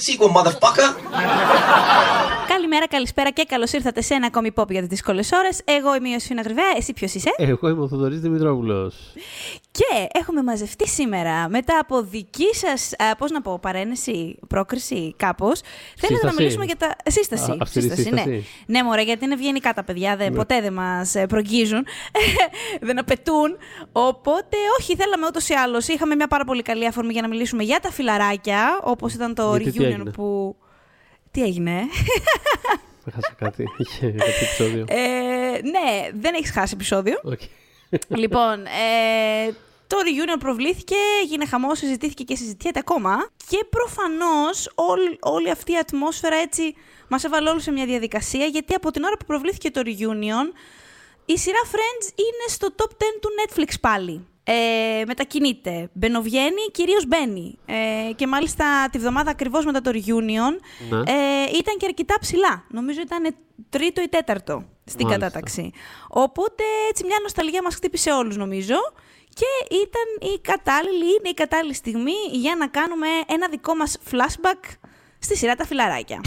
sequel, 0.00 0.30
motherfucker. 0.30 0.96
Καλημέρα, 2.70 2.94
καλησπέρα 2.96 3.30
και 3.30 3.44
καλώς 3.48 3.72
ήρθατε 3.72 4.02
σε 4.02 4.14
ένα 4.14 4.26
ακόμη 4.26 4.52
pop 4.54 4.70
για 4.70 4.80
τις 4.80 4.88
δύσκολες 4.88 5.30
ώρες. 5.32 5.60
Εγώ 5.64 5.94
είμαι 5.94 6.08
η 6.08 6.10
Ιωσήνα 6.12 6.42
Γρυβαία, 6.42 6.72
εσύ 6.76 6.92
ποιος 6.92 7.14
είσαι; 7.14 7.30
Εγώ 7.36 7.68
είμαι 7.68 7.82
ο 7.82 7.88
Θοδωρής 7.88 8.20
Δημητρόπουλος. 8.20 9.12
Και 9.70 10.08
έχουμε 10.12 10.42
μαζευτεί 10.42 10.88
σήμερα 10.88 11.48
μετά 11.48 11.78
από 11.78 12.02
δική 12.02 12.54
σας, 12.54 12.92
πώς 13.18 13.30
να 13.30 13.40
πω, 13.40 13.58
παρένεση, 13.58 14.38
πρόκριση, 14.48 15.14
κάπως. 15.16 15.60
Θέλετε 15.96 16.26
να 16.26 16.32
μιλήσουμε 16.32 16.64
για 16.64 16.76
τα. 16.76 16.96
Σύσταση. 17.06 17.50
Α, 17.50 17.56
αυστηρή 17.60 17.88
σύσταση, 17.88 18.10
ναι. 18.10 18.20
σύσταση. 18.20 18.46
Ναι, 18.66 18.82
μωρέ, 18.82 19.02
γιατί 19.02 19.24
είναι 19.24 19.34
ευγενικά 19.34 19.72
τα 19.72 19.84
παιδιά, 19.84 20.16
δεν, 20.16 20.30
Ναι. 20.30 20.36
ποτέ 20.36 20.60
δεν 20.60 20.72
μας 20.72 21.14
προγγίζουν, 21.28 21.86
δεν 22.86 22.98
απαιτούν. 22.98 23.56
Οπότε, 23.92 24.56
όχι, 24.80 24.96
θέλαμε 24.96 25.26
ούτως 25.26 25.48
ή 25.48 25.54
άλλως. 25.54 25.88
Είχαμε 25.88 26.14
μια 26.14 26.26
πάρα 26.26 26.44
πολύ 26.44 26.62
καλή 26.62 26.86
αφορμή 26.86 27.12
για 27.12 27.22
να 27.22 27.28
μιλήσουμε 27.28 27.62
για 27.62 27.80
τα 27.80 27.90
φιλαράκια, 27.90 28.80
όπως 28.82 29.14
ήταν 29.14 29.34
το 29.34 29.56
Γιατί 29.56 29.70
τι 29.70 29.78
reunion 29.78 29.86
έγινε; 29.86 30.10
που. 30.10 30.56
Τι 31.30 31.42
έγινε, 31.42 31.80
Έχασα 33.08 33.34
κάτι. 33.38 33.64
Είχε 33.78 34.10
κάτι 34.10 34.30
επεισόδιο. 34.30 34.84
ε, 34.88 35.60
Ναι, 35.62 36.08
δεν 36.20 36.34
έχεις 36.34 36.50
χάσει 36.50 36.72
επεισόδιο. 36.74 37.20
Οκ. 37.22 37.40
λοιπόν, 38.08 38.64
ε, 38.66 39.50
το 39.86 39.96
reunion 40.04 40.36
προβλήθηκε, 40.38 40.94
έγινε 41.22 41.46
χαμός, 41.46 41.78
συζητήθηκε 41.78 42.24
και 42.24 42.36
συζητιέται 42.36 42.78
ακόμα. 42.78 43.30
Και 43.48 43.64
προφανώς 43.70 44.72
όλη 45.20 45.50
αυτή 45.50 45.72
η 45.72 45.76
ατμόσφαιρα 45.78 46.36
έτσι 46.36 46.74
μας 47.08 47.24
έβαλε 47.24 47.50
όλους 47.50 47.62
σε 47.62 47.70
μια 47.70 47.84
διαδικασία, 47.86 48.44
γιατί 48.46 48.74
από 48.74 48.90
την 48.90 49.04
ώρα 49.04 49.16
που 49.16 49.24
προβλήθηκε 49.24 49.70
το 49.70 49.80
reunion, 49.84 50.54
η 51.24 51.38
σειρά 51.38 51.60
Friends 51.72 52.04
είναι 52.16 52.44
στο 52.48 52.68
top 52.76 52.90
10 52.90 52.96
του 53.20 53.28
Netflix 53.44 53.74
πάλι. 53.80 54.26
Ε, 54.52 55.04
μετακινείται. 55.06 55.88
Μπαινοβγαίνει, 55.92 56.62
κυρίως 56.72 57.06
μπαίνει. 57.06 57.58
Ε, 57.66 58.12
και 58.12 58.26
μάλιστα 58.26 58.88
τη 58.92 58.98
βδομάδα 58.98 59.30
ακριβώς 59.30 59.64
μετά 59.64 59.80
το 59.80 59.90
reunion 59.94 60.54
Ναι. 60.90 60.98
ε, 60.98 61.44
ήταν 61.58 61.76
και 61.78 61.86
αρκετά 61.86 62.16
ψηλά. 62.20 62.64
Νομίζω 62.68 63.00
ήταν 63.00 63.34
τρίτο 63.68 64.02
ή 64.02 64.08
τέταρτο 64.08 64.64
στην 64.84 65.06
Μάλιστα. 65.06 65.26
κατάταξη. 65.26 65.72
Οπότε 66.08 66.62
έτσι 66.90 67.04
μια 67.04 67.16
νοσταλγία 67.22 67.62
μας 67.62 67.74
χτύπησε 67.74 68.10
όλους 68.12 68.36
νομίζω 68.36 68.76
και 69.34 69.74
ήταν 69.74 70.30
η 70.34 70.40
κατάλληλη, 70.40 71.04
είναι 71.04 71.28
η 71.28 71.34
κατάλληλη 71.34 71.74
στιγμή 71.74 72.12
για 72.32 72.56
να 72.56 72.66
κάνουμε 72.66 73.06
ένα 73.26 73.48
δικό 73.48 73.74
μας 73.74 73.98
flashback 74.10 74.62
στη 75.18 75.36
σειρά 75.36 75.54
τα 75.54 75.66
φιλαράκια. 75.66 76.20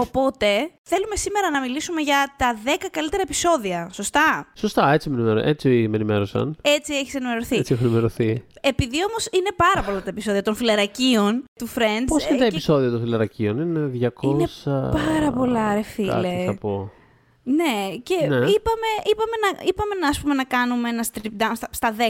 Οπότε 0.00 0.70
θέλουμε 0.82 1.16
σήμερα 1.16 1.50
να 1.50 1.60
μιλήσουμε 1.60 2.00
για 2.00 2.34
τα 2.36 2.56
10 2.64 2.68
καλύτερα 2.90 3.22
επεισόδια, 3.22 3.88
σωστά; 3.92 4.46
Σωστά, 4.54 4.92
έτσι 4.92 5.10
με, 5.10 5.16
ενημερω- 5.16 5.48
έτσι 5.48 5.68
με 5.88 5.96
ενημέρωσαν. 5.96 6.56
Έτσι 6.62 6.94
έχεις 6.94 7.14
ενημερωθεί. 7.14 7.56
Έτσι 7.56 7.72
έχω 7.72 7.84
ενημερωθεί. 7.84 8.44
Επειδή 8.60 8.96
όμως 9.08 9.26
είναι 9.32 9.50
πάρα 9.56 9.86
πολλά 9.86 9.98
τα 10.02 10.08
επεισόδια 10.10 10.42
των 10.42 10.54
φιλαρακίων 10.54 11.44
του 11.58 11.68
Friends. 11.68 12.04
Πώς 12.06 12.24
είναι 12.26 12.34
ε, 12.34 12.38
τα 12.38 12.44
και- 12.44 12.50
επεισόδια 12.54 12.90
των 12.90 13.00
φιλαρακίων, 13.00 13.60
είναι 13.60 14.10
200. 14.20 14.22
Είναι 14.22 14.48
πάρα 14.92 15.32
πολλά, 15.32 15.74
ρε 15.74 15.82
φίλε. 15.82 16.10
Κάτι 16.12 16.44
θα 16.46 16.54
πω. 16.60 16.90
Ναι, 17.42 17.74
και 18.02 18.14
Ναι. 18.14 18.36
είπαμε, 18.36 18.88
είπαμε, 19.10 19.34
να, 19.44 19.58
είπαμε 19.64 19.94
να, 20.00 20.08
ας 20.08 20.20
πούμε, 20.20 20.34
να 20.34 20.44
κάνουμε 20.44 20.88
ένα 20.88 21.04
strip 21.12 21.42
down 21.42 21.52
στα, 21.54 21.68
στα 21.70 21.94
10, 21.98 22.00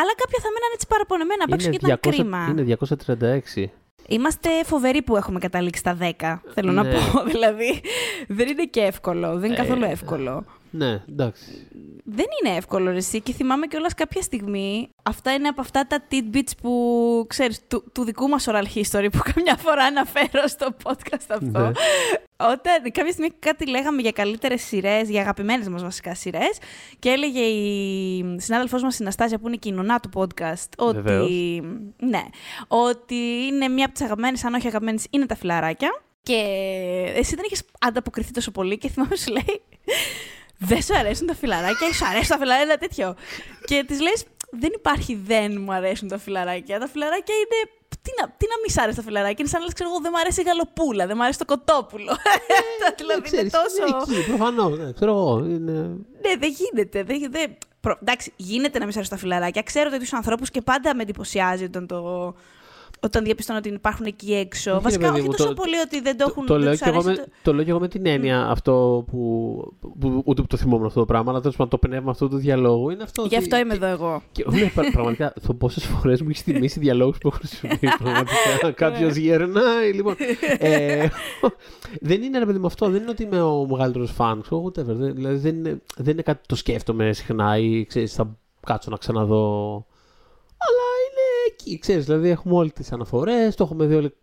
αλλά 0.00 0.12
κάποια 0.16 0.38
θα 0.42 0.48
μείναν 0.54 0.70
έτσι 0.74 0.86
παραπονεμένα 0.88 1.44
απ' 1.44 1.52
έξω 1.52 1.70
και 1.70 1.78
ήταν 1.82 1.98
κρίμα. 2.00 2.46
είναι 2.50 2.62
236. 2.62 3.70
Είμαστε 4.10 4.48
φοβεροί 4.64 5.02
που 5.02 5.16
έχουμε 5.16 5.38
καταλήξει 5.38 5.80
στα 5.80 5.96
10, 6.20 6.40
θέλω 6.54 6.72
να 6.72 6.82
Ναι. 6.82 6.90
πω. 6.90 7.22
Δηλαδή, 7.32 7.80
δεν 8.28 8.48
είναι 8.48 8.64
και 8.64 8.80
εύκολο, 8.80 9.38
δεν 9.38 9.48
είναι 9.50 9.58
καθόλου 9.58 9.84
Ε, 9.84 9.90
εύκολο. 9.90 10.44
Ναι, 10.70 11.02
εντάξει. 11.08 11.66
Δεν 12.04 12.26
είναι 12.42 12.56
εύκολο 12.56 12.90
ρε 12.90 12.96
εσύ 12.96 13.20
και 13.20 13.32
θυμάμαι 13.32 13.66
κιόλας 13.66 13.94
κάποια 13.94 14.22
στιγμή 14.22 14.88
αυτά 15.02 15.32
είναι 15.32 15.48
από 15.48 15.60
αυτά 15.60 15.86
τα 15.86 16.04
tidbits 16.10 16.50
που 16.62 17.24
ξέρεις 17.28 17.60
του, 17.66 17.84
του 17.92 18.04
δικού 18.04 18.28
μας 18.28 18.46
oral 18.48 18.64
history 18.74 19.08
που 19.12 19.18
καμιά 19.34 19.56
φορά 19.56 19.84
αναφέρω 19.84 20.46
στο 20.46 20.68
podcast 20.82 21.26
αυτό. 21.28 21.60
Ναι. 21.60 21.70
Όταν 22.36 22.92
κάποια 22.92 23.12
στιγμή 23.12 23.30
κάτι 23.38 23.68
λέγαμε 23.68 24.00
για 24.02 24.10
καλύτερες 24.10 24.62
σειρές, 24.62 25.08
για 25.08 25.20
αγαπημένες 25.20 25.68
μας 25.68 25.82
βασικά 25.82 26.14
σειρές 26.14 26.58
και 26.98 27.08
έλεγε 27.08 27.40
η 27.40 28.36
συνάδελφός 28.38 28.82
μας 28.82 28.98
η 28.98 29.02
Ναστάζια 29.02 29.38
που 29.38 29.46
είναι 29.46 29.56
και 29.56 29.68
η 29.68 29.72
νονά 29.72 30.00
του 30.00 30.10
podcast 30.14 30.68
ότι, 30.78 31.00
Βεβαίως. 31.00 31.30
ναι, 31.96 32.22
ότι 32.68 33.14
είναι 33.50 33.68
μία 33.68 33.84
από 33.84 33.92
τις 33.94 34.02
αγαπημένες, 34.02 34.44
αν 34.44 34.54
όχι 34.54 34.66
αγαπημένες, 34.66 35.06
είναι 35.10 35.26
τα 35.26 35.36
φιλαράκια. 35.36 36.02
Και 36.22 36.34
εσύ 37.14 37.34
δεν 37.34 37.44
έχεις 37.44 37.62
ανταποκριθεί 37.80 38.32
τόσο 38.32 38.50
πολύ 38.50 38.78
και 38.78 38.88
θυμάμαι 38.88 39.16
σου 39.16 39.32
λέει 39.32 39.62
δεν 40.58 40.82
σου 40.82 40.96
αρέσουν 40.96 41.26
τα 41.26 41.34
φιλαράκια 41.34 41.88
ή 41.88 41.92
σου 41.92 42.06
αρέσουν 42.06 42.28
τα 42.28 42.38
φιλαράκια, 42.38 42.66
ένα 42.70 42.78
τέτοιο. 42.78 43.14
και 43.64 43.84
της 43.86 44.00
λες, 44.00 44.24
δεν 44.50 44.70
υπάρχει 44.74 45.14
δεν 45.24 45.60
μου 45.60 45.72
αρέσουν 45.72 46.08
τα 46.08 46.18
φιλαράκια. 46.18 46.78
Τα 46.78 46.88
φιλαράκια 46.88 47.34
είναι. 47.34 47.72
Τι 48.02 48.10
να, 48.20 48.28
τι 48.36 48.46
να 48.46 48.54
μη 48.62 48.70
σ' 48.70 48.78
αρέσει 48.78 48.96
τα 48.96 49.02
φιλαράκια, 49.02 49.36
είναι 49.38 49.48
σαν 49.48 49.58
να 49.60 49.64
λες, 49.64 49.74
ξέρω 49.74 49.90
εγώ, 49.90 50.00
δεν 50.00 50.10
μου 50.14 50.20
αρέσει 50.20 50.40
η 50.40 50.44
γαλοπούλα, 50.44 51.06
δεν 51.06 51.14
μου 51.16 51.22
αρέσει 51.22 51.38
το 51.38 51.44
κοτόπουλο. 51.44 52.12
δηλαδή 52.96 53.12
είναι 53.14 53.20
Ξέρεις, 53.20 53.52
τόσο. 53.52 53.86
είναι 53.86 54.16
εκεί, 54.16 54.28
προφανώς. 54.28 54.78
Ναι, 54.78 54.92
ξέρω 54.92 55.10
εγώ. 55.10 55.38
Είναι... 55.38 55.72
Ναι, 56.22 56.36
δεν 56.38 56.50
γίνεται. 56.58 57.02
Δεν, 57.02 57.30
δεν... 57.30 57.56
Προ... 57.80 57.98
Εντάξει, 58.02 58.32
γίνεται 58.36 58.78
να 58.78 58.84
μην 58.84 58.92
σ' 58.92 58.96
αρέσουν 58.96 59.14
τα 59.14 59.20
φιλαράκια. 59.20 59.62
Ξέρω 59.62 59.90
τέτοιους 59.90 60.12
ανθρώπους 60.12 60.50
και 60.50 60.60
πάντα 60.60 60.94
με 60.94 61.02
εντυπωσιάζει 61.02 61.64
όταν 61.64 61.86
το. 61.86 62.34
Όταν 63.00 63.24
διαπιστώνω 63.24 63.58
ότι 63.58 63.68
υπάρχουν 63.68 64.06
εκεί 64.06 64.34
έξω. 64.34 64.70
Όχι, 64.70 64.78
ρε 64.78 64.84
Βασικά, 64.84 65.06
παιδί 65.06 65.18
όχι 65.18 65.28
μου, 65.28 65.34
τόσο 65.36 65.48
το- 65.48 65.54
πολύ 65.54 65.76
ότι 65.84 66.00
δεν 66.00 66.16
το 66.16 66.24
έχουν. 66.28 66.46
Το, 66.46 66.54
δεν 66.54 66.62
λέω 66.62 66.70
τους 66.72 66.80
και 66.80 66.88
εγώ 66.88 66.98
αρέσει 66.98 67.20
με, 67.20 67.26
το- 67.26 67.30
το 67.42 67.52
λέω 67.54 67.64
και 67.64 67.70
εγώ 67.70 67.80
με 67.80 67.88
την 67.88 68.06
έννοια 68.06 68.46
αυτό 68.46 69.04
που, 69.10 69.18
που 70.00 70.22
ούτε 70.24 70.40
που 70.40 70.46
το 70.46 70.56
θυμόμουν 70.56 70.86
αυτό 70.86 71.00
το 71.00 71.06
πράγμα, 71.06 71.30
αλλά 71.30 71.40
τέλος 71.40 71.56
πάντων 71.56 71.80
το 71.80 71.88
πνεύμα 71.88 72.10
αυτού 72.10 72.28
του 72.28 72.36
διαλόγου 72.36 72.90
είναι 72.90 73.02
αυτό. 73.02 73.22
Γι' 73.22 73.26
ότι- 73.26 73.36
αυτό 73.36 73.56
είμαι 73.56 73.74
εδώ 73.74 73.86
εγώ. 73.86 74.22
Και, 74.32 74.44
ναι, 74.50 74.70
πρα- 74.74 74.90
πραγματικά, 74.92 75.32
το 75.46 75.54
πόσες 75.54 75.84
φορές 75.84 76.22
μου 76.22 76.28
έχεις 76.28 76.42
θυμίσει 76.42 76.78
διαλόγους 76.80 77.18
που 77.18 77.28
έχω 77.28 77.36
χρησιμοποιήσει. 77.36 77.96
Πραγματικά. 78.02 78.70
Κάποιος 78.74 79.16
γερνάει. 79.16 79.92
Λοιπόν, 79.92 80.14
ε, 80.58 81.08
δεν 82.00 82.22
είναι 82.22 82.38
ρε 82.38 82.46
παιδί 82.46 82.58
μου 82.58 82.66
αυτό. 82.66 82.88
Δεν 82.90 83.00
είναι 83.02 83.10
ότι 83.10 83.22
είμαι 83.22 83.40
ο 83.42 83.66
μεγαλύτερος 83.70 84.10
φαν. 84.10 84.40
Ξέρω, 84.42 84.64
whatever. 84.64 84.84
Δεν- 84.96 85.14
Δηλαδή 85.14 85.36
δεν 85.36 85.54
είναι, 85.56 85.80
δεν 85.96 86.12
είναι 86.12 86.22
κάτι 86.22 86.38
που 86.38 86.46
το 86.48 86.54
σκέφτομαι 86.56 87.12
συχνά 87.12 87.58
ή 87.58 87.84
ξέρεις, 87.84 88.14
θα 88.14 88.36
κάτσω 88.66 88.90
να 88.90 88.96
ξαναδώ. 88.96 89.86
Αλλά 90.66 90.84
είναι 90.86 90.87
εκεί, 91.52 91.78
ξέρεις. 91.78 92.04
Δηλαδή 92.04 92.28
έχουμε 92.28 92.54
όλες 92.54 92.72
τις 92.72 92.92
αναφορές. 92.92 93.54
Το 93.54 93.64
έχουμε 93.64 93.86
δει 93.86 93.94
όλοι 93.94 94.14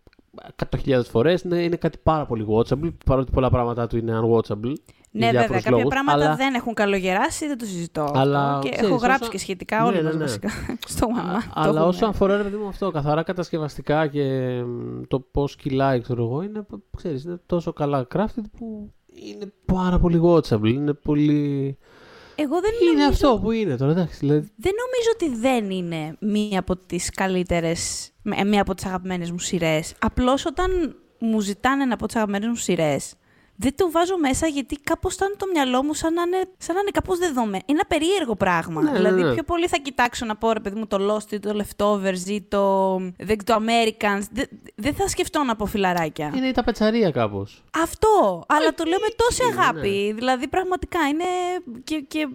100.000 0.86 1.00
φορές. 1.10 1.42
Είναι, 1.42 1.62
είναι 1.62 1.76
κάτι 1.76 1.98
πάρα 2.02 2.26
πολύ 2.26 2.46
watchable. 2.48 2.92
Παρότι 3.06 3.30
πολλά 3.32 3.50
πράγματα 3.50 3.86
του 3.86 3.96
είναι 3.96 4.12
unwatchable. 4.22 4.72
Ναι, 5.10 5.22
για 5.30 5.30
βέβαια. 5.32 5.40
διάφορους 5.40 5.62
Κάποια 5.62 5.70
λόγους, 5.70 5.88
πράγματα 5.88 6.24
αλλά- 6.24 6.34
δεν 6.36 6.54
έχουν 6.54 6.74
καλογεράσει, 6.74 7.46
δεν 7.46 7.58
το 7.58 7.64
συζητώ. 7.64 8.02
αυτό. 8.02 8.18
Αλλά, 8.18 8.58
και 8.62 8.68
ξέρεις, 8.70 8.88
έχω 8.90 8.98
γράψει 8.98 9.22
όσο- 9.22 9.30
και 9.30 9.38
σχετικά 9.38 9.76
Ναι, 9.80 9.86
όλοι 9.86 9.96
ναι, 9.96 10.02
μας 10.02 10.14
ναι. 10.14 10.20
βασικά. 10.20 10.48
Στο 10.86 11.08
μαμά. 11.10 11.32
το 11.32 11.50
Αλλά 11.54 11.68
έχουμε. 11.68 11.86
όσο 11.86 12.06
αφορά 12.06 12.36
ρε 12.36 12.42
παιδί 12.42 12.56
μου 12.56 12.68
αυτό, 12.68 12.90
καθαρά 12.90 13.22
κατασκευαστικά 13.22 14.06
και 14.06 14.22
μ, 14.66 15.00
το 15.08 15.20
πώς 15.20 15.56
κυλάει, 15.56 16.00
ξέρω 16.00 16.24
εγώ, 16.24 16.42
είναι, 16.42 16.66
ξέρεις, 16.96 17.24
είναι 17.24 17.40
τόσο 17.46 17.72
καλά 17.72 18.06
crafted 18.14 18.44
που 18.58 18.92
είναι 19.14 19.52
πάρα 19.64 19.98
πολύ 19.98 20.20
watchable. 20.24 20.66
Είναι 20.72 20.92
πολύ. 20.92 21.78
Εγώ 22.38 22.60
δεν 22.60 22.70
Είναι 22.82 22.90
νομίζω, 23.02 23.08
αυτό 23.28 23.38
που 23.42 23.50
είναι 23.50 23.76
τώρα, 23.76 23.90
εντάξει. 23.90 24.16
Δηλαδή, 24.20 24.48
δεν 24.56 24.72
νομίζω 24.84 25.10
ότι 25.14 25.36
δεν 25.40 25.70
είναι 25.70 26.16
μία 26.20 26.58
από 26.58 26.76
τις 26.76 27.10
καλύτερες, 27.10 28.10
με- 28.22 28.44
μία 28.44 28.60
από 28.60 28.74
τις 28.74 28.84
αγαπημένες 28.86 29.30
μου 29.30 29.38
σειρές. 29.38 29.94
Απλώς 29.98 30.46
όταν 30.46 30.96
μου 31.18 31.40
ζητάνε 31.40 31.82
ένα 31.82 31.94
από 31.94 32.06
τις 32.06 32.16
αγαπημένες 32.16 32.48
μου 32.48 32.54
σειρές, 32.56 33.14
δεν 33.56 33.76
το 33.76 33.90
βάζω 33.90 34.18
μέσα 34.18 34.46
γιατί 34.46 34.76
κάπως 34.76 35.14
ήταν 35.14 35.34
το 35.38 35.46
μυαλό 35.52 35.82
μου 35.84 35.94
σαν 35.94 36.12
να 36.14 36.22
είναι, 36.22 36.48
σαν 36.58 36.74
να 36.74 36.80
είναι 36.80 36.90
κάπως 36.90 37.18
δεδομένο. 37.18 37.62
Είναι 37.66 37.78
ένα 37.78 37.84
περίεργο 37.88 38.36
πράγμα. 38.36 38.82
Ναι, 38.82 38.90
ναι, 38.90 38.96
δηλαδή 38.96 39.22
ναι. 39.22 39.32
πιο 39.34 39.42
πολύ 39.42 39.68
θα 39.68 39.76
κοιτάξω 39.76 40.24
να 40.26 40.36
πω 40.36 40.52
ρε 40.52 40.60
παιδί 40.60 40.78
μου 40.78 40.86
το 40.86 40.96
Lost 41.14 41.32
ή 41.32 41.38
το 41.38 41.60
Leftovers 41.62 42.26
ή 42.26 42.42
το, 42.42 42.96
δεν- 43.18 43.44
το 43.44 43.54
Americans. 43.54 44.22
Δεν, 44.32 44.46
δεν 44.74 44.94
θα 44.94 45.08
σκεφτώ 45.08 45.44
να 45.44 45.56
πω 45.56 45.66
φιλαράκια. 45.66 46.32
είναι 46.36 46.46
η 46.46 46.52
ταπετσαρία 46.52 47.10
κάπως. 47.10 47.62
Αυτό, 47.82 48.44
αλλά 48.48 48.74
το 48.74 48.84
λέω 48.84 48.98
με 49.00 49.08
τόση 49.16 49.42
είναι, 49.44 49.60
αγάπη. 49.60 50.12
Δηλαδή, 50.16 50.48
πραγματικά 50.48 50.98
είναι. 51.08 51.24
Και, 51.84 52.04
και 52.08 52.28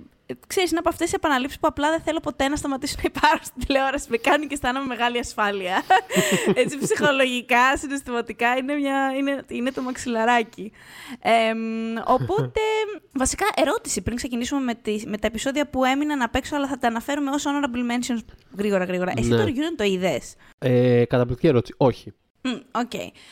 ξέρεις, 0.47 0.69
είναι 0.69 0.79
από 0.79 0.89
αυτές 0.89 1.09
τι 1.09 1.15
επαναλήψεις 1.15 1.59
που 1.59 1.67
απλά 1.67 1.89
δεν 1.89 2.01
θέλω 2.01 2.19
ποτέ 2.19 2.47
να 2.47 2.55
σταματήσω 2.55 2.95
να 2.97 3.03
υπάρχω 3.05 3.43
στην 3.43 3.65
τηλεόραση. 3.65 4.05
Με 4.09 4.17
κάνουν 4.17 4.47
και 4.47 4.53
αισθάνομαι 4.53 4.85
μεγάλη 4.85 5.17
ασφάλεια. 5.19 5.83
Έτσι, 6.61 6.77
ψυχολογικά, 6.77 7.77
συναισθηματικά, 7.77 8.55
είναι, 8.57 8.73
μια, 8.73 9.13
είναι, 9.17 9.43
είναι 9.47 9.71
το 9.71 9.81
μαξιλαράκι. 9.81 10.71
Εμ, 11.19 11.57
οπότε, 12.05 12.59
βασικά, 13.23 13.45
ερώτηση 13.55 14.01
πριν 14.01 14.15
ξεκινήσουμε 14.15 14.61
με, 14.61 14.73
τις- 14.75 15.05
με 15.05 15.17
τα 15.17 15.27
επεισόδια 15.27 15.69
που 15.69 15.83
έμειναν 15.85 16.21
απ' 16.21 16.35
έξω, 16.35 16.55
αλλά 16.55 16.67
θα 16.67 16.77
τα 16.77 16.87
αναφέρουμε 16.87 17.29
ως 17.31 17.43
honorable 17.45 17.91
mentions 17.91 18.19
γρήγορα, 18.57 18.83
γρήγορα. 18.83 19.11
Εσύ 19.17 19.29
Ναι. 19.29 19.35
το 19.37 19.43
Reunion 19.43 19.73
το 19.77 19.83
είδες; 19.83 20.35
Ε, 20.59 21.05
καταπληκτική 21.05 21.47
ερώτηση. 21.47 21.73
Όχι. 21.77 22.13
Μμ, 22.43 22.51
Οκ. 22.71 22.91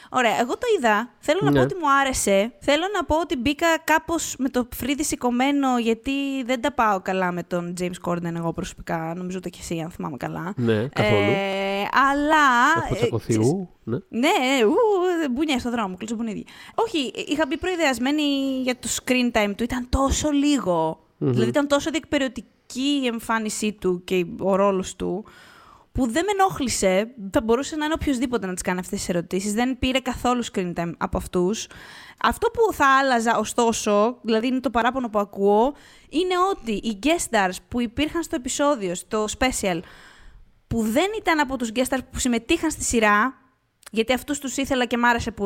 Ωραία. 0.09 0.39
Εγώ 0.39 0.53
το 0.53 0.65
είδα. 0.77 1.09
Θέλω 1.19 1.39
να 1.43 1.51
Ναι. 1.51 1.57
πω 1.57 1.63
ότι 1.63 1.75
μου 1.75 1.91
άρεσε. 2.01 2.53
Θέλω 2.59 2.83
να 2.93 3.03
πω 3.05 3.19
ότι 3.19 3.35
μπήκα 3.37 3.67
κάπως 3.83 4.35
με 4.37 4.49
το 4.49 4.67
φρύδι 4.75 5.03
σηκωμένο, 5.03 5.77
γιατί 5.79 6.43
δεν 6.45 6.61
τα 6.61 6.71
πάω 6.73 7.01
καλά 7.01 7.31
με 7.31 7.43
τον 7.43 7.73
James 7.79 8.09
Corden 8.09 8.35
εγώ 8.35 8.53
προσωπικά. 8.53 9.13
Νομίζω 9.17 9.39
το 9.39 9.49
και 9.49 9.57
εσύ, 9.61 9.79
αν 9.79 9.91
θυμάμαι 9.91 10.17
καλά. 10.17 10.53
Ναι, 10.55 10.87
καθόλου. 10.87 11.31
Ε, 11.31 11.87
αλλά. 12.11 12.45
Έχω 12.85 12.93
ε, 12.93 12.97
τσακωθεί. 12.97 13.27
ξέρεις, 13.31 13.47
ου, 13.47 13.69
ναι. 13.83 13.97
Ναι, 14.09 14.29
ου, 14.65 14.73
μπουνιές 15.31 15.57
στο 15.59 15.69
δρόμο, 15.71 15.95
κλωτσομπουνίδι. 15.97 16.45
Όχι, 16.75 17.11
είχα 17.27 17.45
μπει 17.47 17.57
προϊδεασμένη 17.57 18.23
για 18.63 18.75
το 18.79 18.87
screen 18.95 19.31
time 19.37 19.53
του. 19.57 19.63
Ήταν 19.63 19.87
τόσο 19.89 20.29
λίγο. 20.29 20.99
Δηλαδή 21.17 21.49
ήταν 21.49 21.67
τόσο 21.67 21.89
διεκπεραιωτική 21.91 22.99
η 23.03 23.07
εμφάνισή 23.07 23.71
του 23.73 24.01
και 24.03 24.25
ο 24.39 24.55
ρόλος 24.55 24.95
του, 24.95 25.25
που 25.91 26.11
δεν 26.11 26.25
με 26.25 26.31
ενόχλησε. 26.31 27.07
Θα 27.31 27.41
μπορούσε 27.41 27.75
να 27.75 27.85
είναι 27.85 27.93
οποιοδήποτε 27.93 28.45
να 28.45 28.53
τις 28.53 28.61
κάνει 28.61 28.79
αυτές 28.79 28.99
τις 28.99 29.09
ερωτήσεις. 29.09 29.53
Δεν 29.53 29.79
πήρε 29.79 29.99
καθόλου 29.99 30.43
screen 30.53 30.73
time 30.73 30.91
από 30.97 31.17
αυτούς. 31.17 31.67
Αυτό 32.23 32.47
που 32.49 32.73
θα 32.73 32.97
άλλαζα, 32.97 33.37
ωστόσο, 33.37 34.17
δηλαδή 34.21 34.47
είναι 34.47 34.59
το 34.59 34.69
παράπονο 34.69 35.09
που 35.09 35.19
ακούω, 35.19 35.73
είναι 36.09 36.33
ότι 36.51 36.71
οι 36.71 36.99
guest 37.03 37.35
stars 37.35 37.55
που 37.67 37.81
υπήρχαν 37.81 38.23
στο 38.23 38.35
επεισόδιο, 38.35 38.95
στο 38.95 39.25
special, 39.39 39.79
που 40.67 40.81
δεν 40.81 41.07
ήταν 41.19 41.39
από 41.39 41.57
τους 41.57 41.71
guest 41.73 41.87
stars 41.89 42.03
που 42.11 42.19
συμμετείχαν 42.19 42.71
στη 42.71 42.83
σειρά, 42.83 43.33
γιατί 43.91 44.13
αυτούς 44.13 44.39
τους 44.39 44.57
ήθελα 44.57 44.85
και 44.85 44.97
μ' 44.97 45.05
άρεσε 45.05 45.31
που, 45.31 45.45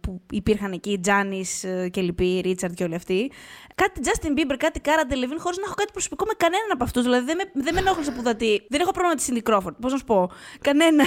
που 0.00 0.20
υπήρχαν 0.30 0.72
εκεί, 0.72 0.98
Τζάνις 0.98 1.64
ε, 1.64 1.88
και 1.88 2.00
λοιποί, 2.00 2.40
Ρίτσαρντ 2.44 2.74
και 2.74 2.84
όλοι 2.84 2.94
αυτοί. 2.94 3.30
Κάτι 3.74 4.00
Justin 4.04 4.38
Bieber, 4.38 4.54
κάτι 4.58 4.80
Cara 4.84 5.12
Delevingne, 5.12 5.38
χωρίς 5.38 5.58
να 5.58 5.64
έχω 5.64 5.74
κάτι 5.74 5.92
προσωπικό 5.92 6.24
με 6.24 6.32
κανέναν 6.36 6.70
από 6.72 6.84
αυτούς. 6.84 7.02
Δηλαδή 7.02 7.24
δεν 7.24 7.36
με, 7.36 7.62
δεν 7.62 7.74
με 7.74 7.80
ενόχλησε 7.80 8.10
που 8.10 8.22
θα 8.22 8.34
τι. 8.36 8.56
Δεν 8.68 8.80
έχω 8.80 8.90
πρόβλημα 8.90 9.14
με 9.14 9.20
τη 9.20 9.24
Cindy 9.28 9.50
Crawford, 9.50 9.74
πώς 9.80 9.92
να 9.92 9.98
σου 9.98 10.04
πω. 10.04 10.30
Κανένα. 10.60 11.02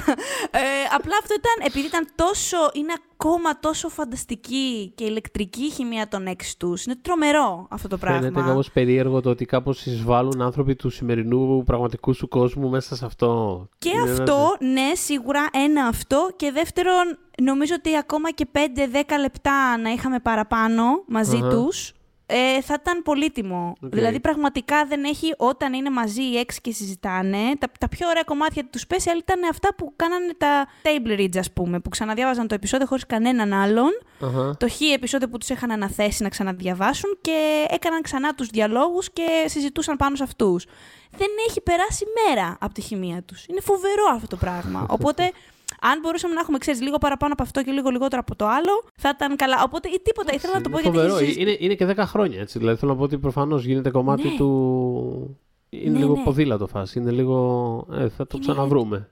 Ε, 0.51 0.59
απλά 0.97 1.15
αυτό 1.21 1.33
ήταν, 1.33 1.67
επειδή 1.67 1.85
ήταν 1.87 2.07
τόσο, 2.15 2.57
είναι 2.73 2.93
ακόμα 3.13 3.59
τόσο 3.59 3.89
φανταστική 3.89 4.91
και 4.95 5.03
ηλεκτρική 5.05 5.63
η 5.63 5.69
χημεία 5.69 6.07
των 6.07 6.25
έξι 6.27 6.57
τους. 6.57 6.85
Είναι 6.85 6.95
τρομερό 7.01 7.67
αυτό 7.69 7.87
το 7.87 7.97
πράγμα. 7.97 8.19
Φαίνεται 8.21 8.41
κάπως 8.41 8.71
περίεργο 8.71 9.21
το 9.21 9.29
ότι 9.29 9.45
κάπως 9.45 9.85
εισβάλλουν 9.85 10.41
άνθρωποι 10.41 10.75
του 10.75 10.89
σημερινού 10.89 11.63
πραγματικού 11.63 12.13
σου 12.13 12.27
κόσμου 12.27 12.69
μέσα 12.69 12.95
σε 12.95 13.05
αυτό. 13.05 13.67
Και 13.77 13.89
Είναι 13.89 14.01
ένα- 14.01 14.11
αυτό, 14.11 14.55
ναι, 14.59 14.91
σίγουρα 14.95 15.47
ένα 15.51 15.85
αυτό. 15.85 16.29
Και 16.35 16.51
δεύτερον, 16.51 17.17
νομίζω 17.41 17.73
ότι 17.77 17.97
ακόμα 17.97 18.31
και 18.31 18.45
5-10 18.51 19.17
λεπτά 19.19 19.77
να 19.77 19.89
είχαμε 19.89 20.19
παραπάνω 20.19 20.83
μαζί 21.07 21.37
Αχα. 21.37 21.49
τους, 21.49 21.93
ε, 22.25 22.61
θα 22.61 22.77
ήταν 22.81 23.01
πολύτιμο. 23.03 23.75
Οκ. 23.81 23.93
Δηλαδή, 23.93 24.19
πραγματικά 24.19 24.85
δεν 24.85 25.03
έχει, 25.03 25.33
όταν 25.37 25.73
είναι 25.73 25.89
μαζί 25.89 26.21
οι 26.21 26.37
έξι 26.37 26.61
και 26.61 26.71
συζητάνε, 26.71 27.55
τα, 27.59 27.67
τα 27.79 27.89
πιο 27.89 28.07
ωραία 28.07 28.23
κομμάτια 28.23 28.65
τους 28.65 28.85
special 28.87 29.17
ήταν 29.17 29.39
αυτά 29.49 29.75
που 29.75 29.93
κάνανε 29.95 30.33
τα 30.37 30.67
table 30.81 31.19
reads, 31.19 31.37
ας 31.37 31.51
πούμε, 31.51 31.79
που 31.79 31.89
ξαναδιάβαζαν 31.89 32.47
το 32.47 32.55
επεισόδιο 32.55 32.87
χωρίς 32.87 33.05
κανέναν 33.05 33.53
άλλον. 33.53 33.89
Αχα. 34.21 34.57
Το 34.57 34.69
χ 34.69 34.81
επεισόδιο 34.93 35.29
που 35.29 35.37
τους 35.37 35.49
είχαν 35.49 35.71
αναθέσει 35.71 36.23
να 36.23 36.29
ξαναδιαβάσουν 36.29 37.17
και 37.21 37.65
έκαναν 37.69 38.01
ξανά 38.01 38.33
τους 38.33 38.47
διαλόγους 38.47 39.11
και 39.11 39.45
συζητούσαν 39.45 39.95
πάνω 39.95 40.15
σε 40.15 40.23
αυτούς. 40.23 40.65
Δεν 41.17 41.27
έχει 41.47 41.61
περάσει 41.61 42.05
μέρα 42.27 42.57
από 42.59 42.73
τη 42.73 42.81
χημεία 42.81 43.21
τους. 43.21 43.45
Είναι 43.45 43.61
φοβερό 43.61 44.03
αυτό 44.13 44.27
το 44.27 44.35
πράγμα. 44.35 44.85
Οπότε, 44.95 45.31
αν 45.91 45.99
μπορούσαμε 46.01 46.33
να 46.33 46.39
έχουμε, 46.39 46.57
ξέρεις, 46.57 46.81
λίγο 46.81 46.97
παραπάνω 46.97 47.33
από 47.33 47.43
αυτό 47.43 47.63
και 47.63 47.71
λίγο 47.71 47.89
λιγότερο 47.89 48.21
από 48.25 48.35
το 48.35 48.45
άλλο, 48.47 48.83
θα 48.95 49.09
ήταν 49.15 49.35
καλά. 49.35 49.63
Οπότε, 49.63 49.87
ή 49.89 49.99
τίποτα, 50.03 50.33
ήθελα 50.33 50.53
να 50.53 50.61
το 50.61 50.69
πω 50.69 50.77
Είναι 50.79 50.89
γιατί 50.89 50.97
φοβερό. 51.07 51.17
έχει 51.23 51.25
συζη- 51.33 51.41
Είναι, 51.41 51.55
είναι 51.59 51.73
και 51.73 51.85
10 51.85 52.05
χρόνια 52.05 52.39
έτσι. 52.41 52.59
Δηλαδή 52.59 52.77
θέλω 52.79 52.91
να 52.91 52.97
πω 52.97 53.03
ότι 53.03 53.17
προφανώς 53.17 53.65
γίνεται 53.65 53.89
κομμάτι 53.89 54.27
Ναι. 54.27 54.35
του. 54.37 55.37
Είναι 55.69 55.89
Ναι, 55.91 55.97
λίγο 55.97 56.15
ναι. 56.15 56.23
ποδήλατο 56.23 56.67
φάση. 56.67 56.99
Είναι 56.99 57.11
λίγο. 57.11 57.37
Ε, 57.91 58.09
θα 58.09 58.27
το 58.27 58.37
Είναι- 58.37 58.39
ξαναβρούμε. 58.51 59.09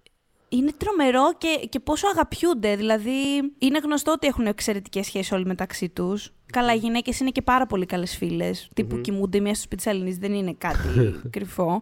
Είναι 0.56 0.72
τρομερό 0.78 1.34
και, 1.38 1.68
και 1.70 1.80
πόσο 1.80 2.08
αγαπιούνται. 2.08 2.76
Δηλαδή, 2.76 3.12
είναι 3.58 3.80
γνωστό 3.84 4.12
ότι 4.12 4.28
έχουν 4.28 4.46
εξαιρετικές 4.46 5.06
σχέσεις 5.06 5.32
όλοι 5.32 5.46
μεταξύ 5.46 5.90
τους. 5.90 6.34
Καλά, 6.52 6.74
οι 6.74 6.78
γυναίκες 6.78 7.20
είναι 7.20 7.30
και 7.30 7.42
πάρα 7.42 7.66
πολύ 7.66 7.86
καλές 7.86 8.16
φίλες. 8.16 8.70
Τύπου 8.74 9.02
κοιμούνται 9.02 9.40
μία 9.40 9.54
στο 9.54 9.64
σπίτι 9.64 9.84
της 9.84 9.92
Αλληνή, 9.92 10.14
δεν 10.14 10.34
είναι 10.34 10.56
κάτι 10.58 11.14
κρυφό. 11.34 11.82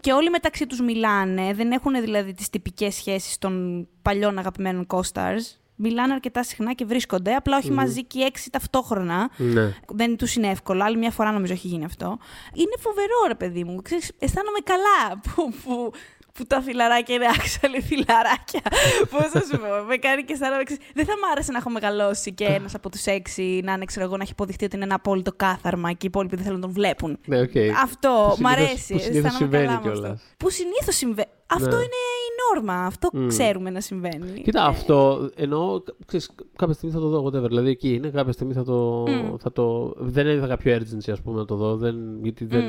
Και 0.00 0.12
όλοι 0.12 0.30
μεταξύ 0.30 0.66
τους 0.66 0.80
μιλάνε. 0.80 1.54
Δεν 1.54 1.70
έχουν 1.70 2.00
δηλαδή 2.00 2.32
τις 2.32 2.50
τυπικές 2.50 2.94
σχέσεις 2.94 3.38
των 3.38 3.86
παλιών 4.02 4.38
αγαπημένων 4.38 4.86
co-stars. 4.88 5.60
Μιλάνε 5.82 6.12
αρκετά 6.12 6.42
συχνά 6.42 6.72
και 6.72 6.84
βρίσκονται. 6.84 7.34
Απλά 7.34 7.56
όχι 7.56 7.70
μαζί 7.70 8.04
και 8.04 8.18
οι 8.18 8.22
έξι 8.22 8.50
ταυτόχρονα. 8.50 9.30
Ναι. 9.36 9.74
Δεν 9.88 10.16
τους 10.16 10.34
είναι 10.34 10.48
εύκολο. 10.48 10.84
Άλλη 10.84 10.96
μια 10.96 11.10
φορά 11.10 11.32
νομίζω 11.32 11.52
έχει 11.52 11.68
γίνει 11.68 11.84
αυτό. 11.84 12.18
Είναι 12.54 12.74
φοβερό, 12.78 13.26
ρε 13.26 13.34
παιδί 13.34 13.64
μου. 13.64 13.82
Ξέρεις, 13.82 14.12
αισθάνομαι 14.18 14.58
καλά 14.64 15.20
που, 15.34 15.52
που, 15.64 15.92
που 16.34 16.44
τα 16.46 16.60
φιλαράκια 16.60 17.14
είναι 17.14 17.26
άξαλοι 17.26 17.80
φιλαράκια. 17.82 18.60
Πώς 19.12 19.26
θα 19.30 19.40
σου 19.40 19.58
πω. 19.60 19.84
Με 19.88 19.96
κάνει 19.96 20.22
και 20.24 20.32
αισθάνομαι. 20.32 20.62
ξέρεις, 20.62 20.84
Δεν 20.94 21.04
θα 21.04 21.12
μ' 21.12 21.30
άρεσε 21.32 21.52
να 21.52 21.58
έχω 21.58 21.70
μεγαλώσει 21.70 22.32
και 22.34 22.44
ένας 22.44 22.74
από 22.74 22.90
τους 22.90 23.04
έξι 23.06 23.60
να 23.64 23.72
είναι, 23.72 23.84
ξέρω 23.84 24.04
εγώ, 24.06 24.16
να 24.16 24.22
έχει 24.22 24.32
αποδειχτεί 24.32 24.64
ότι 24.64 24.76
είναι 24.76 24.84
ένα 24.84 24.94
απόλυτο 24.94 25.32
κάθαρμα 25.36 25.88
και 25.90 25.96
οι 26.00 26.06
υπόλοιποι 26.06 26.34
δεν 26.36 26.44
θέλουν 26.44 26.60
να 26.60 26.64
τον 26.66 26.74
βλέπουν. 26.74 27.18
Ναι, 27.26 27.40
οκ. 27.40 27.56
Αυτό 27.82 28.08
Που 28.36 28.42
μ' 28.42 28.46
συνήθως- 28.46 28.52
αρέσει. 28.68 28.92
που 28.92 28.98
συνήθως 28.98 29.06
αισθάνομαι 29.16 29.36
συμβαίνει 29.38 29.66
καλά 29.66 29.80
με 29.84 29.90
κιόλας. 29.90 30.10
αυτό. 30.10 30.24
Που 30.36 30.50
συνήθως 30.50 30.94
συμβαίνει. 30.96 31.28
Αυτό 31.52 31.68
Ναι. 31.68 31.74
είναι 31.74 31.84
η 31.84 32.28
νόρμα. 32.54 32.84
Αυτό 32.86 33.08
Μμ. 33.12 33.26
ξέρουμε 33.26 33.70
να 33.70 33.80
συμβαίνει. 33.80 34.40
Κοίτα, 34.42 34.64
αυτό 34.64 35.30
εννοώ. 35.36 35.82
Ξέρεις, 36.06 36.30
κάποια 36.56 36.74
στιγμή 36.74 36.94
θα 36.94 37.00
το 37.00 37.08
δω. 37.08 37.24
Whatever. 37.26 37.48
Δηλαδή 37.48 37.68
εκεί 37.70 37.92
είναι. 37.94 38.08
Κάποια 38.10 38.32
στιγμή 38.32 38.52
θα 38.52 38.64
το. 38.64 39.04
Μμ. 39.08 39.36
Θα 39.40 39.52
το 39.52 39.94
δεν 39.98 40.26
είδα 40.26 40.46
κάποιο 40.46 40.76
urgency, 40.76 41.10
ας 41.12 41.20
πούμε, 41.20 41.38
να 41.38 41.44
το 41.44 41.54
δω. 41.54 41.76
Δεν, 41.76 41.96
γιατί 42.22 42.44
δεν, 42.44 42.64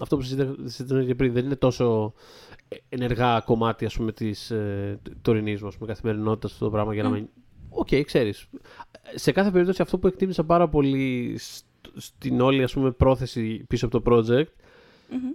αυτό 0.00 0.16
που 0.16 0.22
συζητά- 0.22 0.54
συζητήσαμε 0.64 1.04
και 1.04 1.14
πριν 1.14 1.32
δεν 1.32 1.44
είναι 1.44 1.56
τόσο 1.56 2.12
ε, 2.50 2.55
ενεργά 2.88 3.40
κομμάτι 3.44 3.84
ας 3.84 3.96
πούμε, 3.96 4.12
της 4.12 4.50
ε, 4.50 5.00
τωρινής 5.22 5.62
μου 5.62 5.68
ας 5.68 5.76
πούμε, 5.76 5.88
καθημερινότητας 5.88 6.52
αυτό 6.52 6.64
το 6.64 6.70
πράγμα 6.70 6.94
για 6.94 7.02
να 7.02 7.08
μην... 7.08 7.28
Οκ, 7.68 7.88
ξέρεις. 8.04 8.46
Σε 9.14 9.32
κάθε 9.32 9.50
περίπτωση 9.50 9.82
αυτό 9.82 9.98
που 9.98 10.06
εκτίμησα 10.06 10.44
πάρα 10.44 10.68
πολύ 10.68 11.34
σ- 11.38 11.64
στην 11.96 12.40
όλη 12.40 12.62
ας 12.62 12.72
πούμε, 12.72 12.90
πρόθεση 12.90 13.64
πίσω 13.68 13.86
από 13.86 14.00
το 14.00 14.12
project 14.16 14.46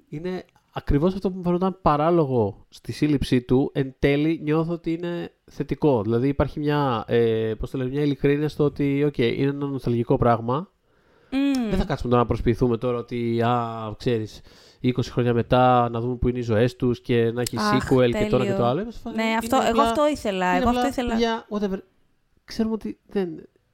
είναι 0.10 0.45
ακριβώς 0.72 1.13
αυτό 1.13 1.31
που 1.31 1.38
μου 1.38 1.44
φαίνονταν 1.44 1.78
παράλογο 1.81 2.66
στη 2.69 2.92
σύλληψή 2.92 3.42
του. 3.42 3.72
Εν 3.74 3.95
τέλει 4.00 4.39
νιώθω 4.44 4.74
ότι 4.74 4.92
είναι 4.94 5.34
θετικό. 5.45 6.01
Δηλαδή 6.01 6.27
υπάρχει 6.27 6.60
μια, 6.60 7.04
ε, 7.07 7.54
πώς 7.60 7.69
το 7.69 7.77
λένε, 7.77 7.89
μια 7.89 8.01
ειλικρίνεια 8.01 8.50
στο 8.50 8.63
ότι 8.63 9.04
οκ, 9.04 9.18
είναι 9.18 9.50
ένα 9.50 9.66
νοσταλγικό 9.66 10.18
πράγμα. 10.18 10.72
Μμ. 11.31 11.69
Δεν 11.69 11.80
θα 11.80 11.86
κάτσουμε 11.86 12.10
τώρα 12.10 12.22
να 12.22 12.27
προσποιηθούμε 12.27 12.77
τώρα 12.77 12.98
ότι, 12.98 13.42
α, 13.42 13.95
ξέρεις, 13.98 14.42
20 14.83 14.89
χρόνια 15.12 15.33
μετά 15.33 15.89
να 15.89 16.00
δούμε 16.00 16.16
που 16.16 16.28
είναι 16.28 16.39
οι 16.39 16.42
ζωές 16.42 16.75
τους 16.75 17.01
και 17.01 17.31
να 17.31 17.42
έχει 17.42 17.57
Αχ, 17.57 17.74
sequel 17.74 18.12
και 18.12 18.25
τώρα 18.25 18.25
και 18.25 18.30
τέλειο. 18.30 18.56
το 18.57 18.66
άλλο. 18.66 18.81
Είμαι 18.81 18.92
σε 18.92 19.00
φάση, 19.00 19.16
Ναι, 19.16 19.24
είναι 19.24 19.36
αυτό, 19.38 19.56
απλά- 19.56 19.69
εγώ 19.69 19.81
αυτό 19.81 20.07
ήθελα. 20.07 20.48
είναι 20.50 20.57
Εγώ 20.60 20.68
αυτό 20.69 20.80
απλά, 20.80 20.89
ήθελα. 20.89 21.10
παιδιά, 21.10 21.45
whatever. 21.50 21.80
Ξέρουμε 22.45 22.74
ότι 22.74 23.00
δεν. 23.07 23.30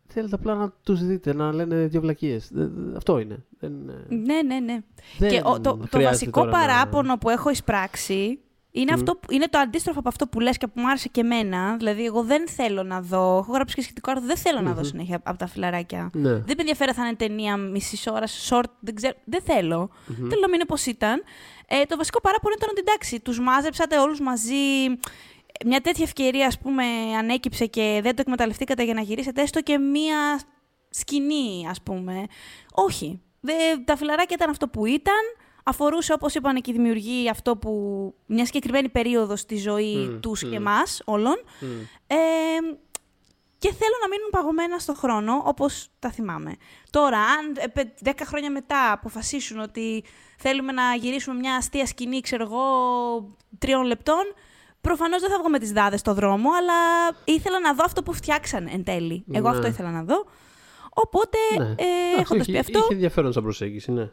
Θέλετε 0.10 0.36
απλά 0.36 0.56
να 0.56 0.74
τους 0.84 1.06
δείτε, 1.06 1.34
να 1.34 1.54
λένε 1.54 1.76
δύο 1.86 2.02
βλακίες. 2.02 2.52
Αυτό 2.98 3.20
είναι. 3.20 3.46
Δεν, 3.60 3.72
Ναι, 4.08 4.42
ναι, 4.42 4.60
ναι. 4.60 4.80
δεν 5.18 5.30
και 5.30 5.42
ο- 5.44 5.54
το, 5.54 5.60
το 5.62 5.78
χρειάζεται 5.92 6.04
βασικό 6.04 6.40
τώρα 6.40 6.52
να- 6.52 6.58
παράπονο 6.58 7.18
που 7.18 7.30
έχω 7.30 7.50
εισπράξει 7.50 8.40
είναι, 8.80 8.94
αυτό, 8.94 9.16
που- 9.16 9.32
είναι 9.34 9.48
το 9.48 9.58
αντίστροφο 9.60 10.00
από 10.00 10.10
αυτό 10.10 10.28
που 10.28 10.40
λες 10.40 10.58
και 10.58 10.68
που 10.68 10.80
μου 10.80 10.88
άρεσε 10.90 11.08
και 11.08 11.22
εμένα. 11.22 11.76
Δηλαδή, 11.78 12.06
εγώ 12.06 12.24
δεν 12.24 12.48
θέλω 12.48 12.84
να 12.84 13.02
δω. 13.02 13.38
Έχω 13.38 13.52
γράψει 13.52 13.76
και 13.76 13.82
σχετικό 13.82 14.12
άρθρο. 14.12 14.26
Δεν 14.28 14.38
θέλω 14.38 14.62
να 14.62 14.74
δω 14.74 14.84
συνέχεια 14.84 15.22
από 15.24 15.38
τα 15.38 15.48
φιλαράκια. 15.48 16.10
Ναι. 16.14 16.30
Δεν 16.30 16.44
με 16.46 16.56
ενδιαφέρει 16.58 16.92
θα 16.92 17.06
είναι 17.06 17.16
ταινία 17.16 17.58
μισή 17.58 18.10
ώρα, 18.10 18.26
short, 18.50 18.70
δεν 18.80 18.96
ξέρω. 18.96 19.14
Δεν 19.26 19.42
θέλω. 19.42 19.90
Θέλω 20.06 20.42
να 20.42 20.50
μείνει 20.50 20.62
όπω 20.70 20.76
ήταν. 20.88 21.24
Ε, 21.68 21.84
το 21.84 21.98
βασικό 21.98 22.22
παράπονο 22.22 22.54
ήταν 22.58 22.70
ότι 22.72 22.80
εντάξει, 22.88 23.20
τους 23.20 23.40
μάζεψατε 23.40 23.98
όλους 24.00 24.20
μαζί. 24.20 24.86
Μια 25.66 25.82
τέτοια 25.82 26.04
ευκαιρία, 26.04 26.48
ας 26.48 26.58
πούμε, 26.60 26.84
ανέκυψε 27.20 27.66
και 27.66 28.00
δεν 28.04 28.16
το 28.16 28.22
εκμεταλλευτήκατε 28.22 28.84
για 28.84 28.94
να 28.94 29.02
γυρίσετε 29.02 29.42
έστω 29.42 29.62
και 29.62 29.78
μία 29.78 30.40
σκηνή, 30.90 31.68
ας 31.70 31.82
πούμε. 31.82 32.26
Όχι. 32.72 33.22
Δε, 33.40 33.54
τα 33.86 33.96
φιλαράκια 33.96 34.36
ήταν 34.40 34.50
αυτό 34.50 34.68
που 34.68 34.86
ήταν. 34.86 35.22
Αφορούσε, 35.70 36.14
όπως 36.14 36.36
είπαν 36.36 36.62
και 36.62 36.72
οι 36.72 36.74
δημιουργοί, 36.74 37.30
αυτό 37.30 37.58
που 37.58 37.72
μια 38.26 38.46
συγκεκριμένη 38.46 38.90
περίοδος 38.90 39.40
στη 39.40 39.58
ζωή 39.58 39.96
Μμ, 39.96 40.20
τους 40.20 40.40
και 40.50 40.60
μμ. 40.60 40.64
μας 40.64 41.02
όλων. 41.06 41.36
Μμ. 41.60 41.66
Ε, 42.08 42.16
και 43.60 43.68
θέλω 43.74 43.96
να 44.02 44.08
μείνουν 44.08 44.30
παγωμένα 44.32 44.80
στο 44.80 44.94
χρόνο, 44.94 45.42
όπως 45.46 45.88
τα 46.00 46.10
θυμάμαι. 46.12 46.56
Τώρα, 46.90 47.18
αν 47.20 47.56
ε, 47.58 47.68
πε- 47.68 47.98
10 48.04 48.12
χρόνια 48.26 48.52
μετά 48.52 48.92
αποφασίσουν 48.92 49.60
ότι 49.60 50.04
θέλουμε 50.38 50.72
να 50.72 50.96
γυρίσουμε 50.96 51.36
μια 51.40 51.56
αστεία 51.56 51.86
σκηνή, 51.86 52.20
ξέρω 52.22 52.44
εγώ, 52.44 52.62
τριών 53.58 53.84
λεπτών, 53.86 54.24
προφανώς 54.82 55.22
δεν 55.22 55.30
θα 55.30 55.38
βγω 55.40 55.50
με 55.50 55.60
τις 55.60 55.72
δάδες 55.72 56.00
στο 56.00 56.14
δρόμο, 56.14 56.50
αλλά 56.52 56.74
ήθελα 57.26 57.60
να 57.60 57.74
δω 57.74 57.84
αυτό 57.86 58.04
που 58.04 58.14
φτιάξαν 58.14 58.68
εν 58.72 58.84
τέλει. 58.84 59.24
Εγώ 59.32 59.50
Ναι. 59.50 59.56
αυτό 59.56 59.68
ήθελα 59.68 59.92
να 59.92 60.04
δω. 60.04 60.26
Οπότε, 60.94 61.38
Ναι. 61.58 61.64
ε, 61.66 61.72
Εντάξει, 61.72 62.20
έχοντας 62.20 62.42
είχε- 62.48 62.52
πει 62.52 62.58
αυτό, 62.58 62.80
Είχε 62.80 62.94
ενδιαφέρον 62.94 63.32
σαν 63.34 63.44
προσέγγιση, 63.44 63.92
ναι. 63.92 64.12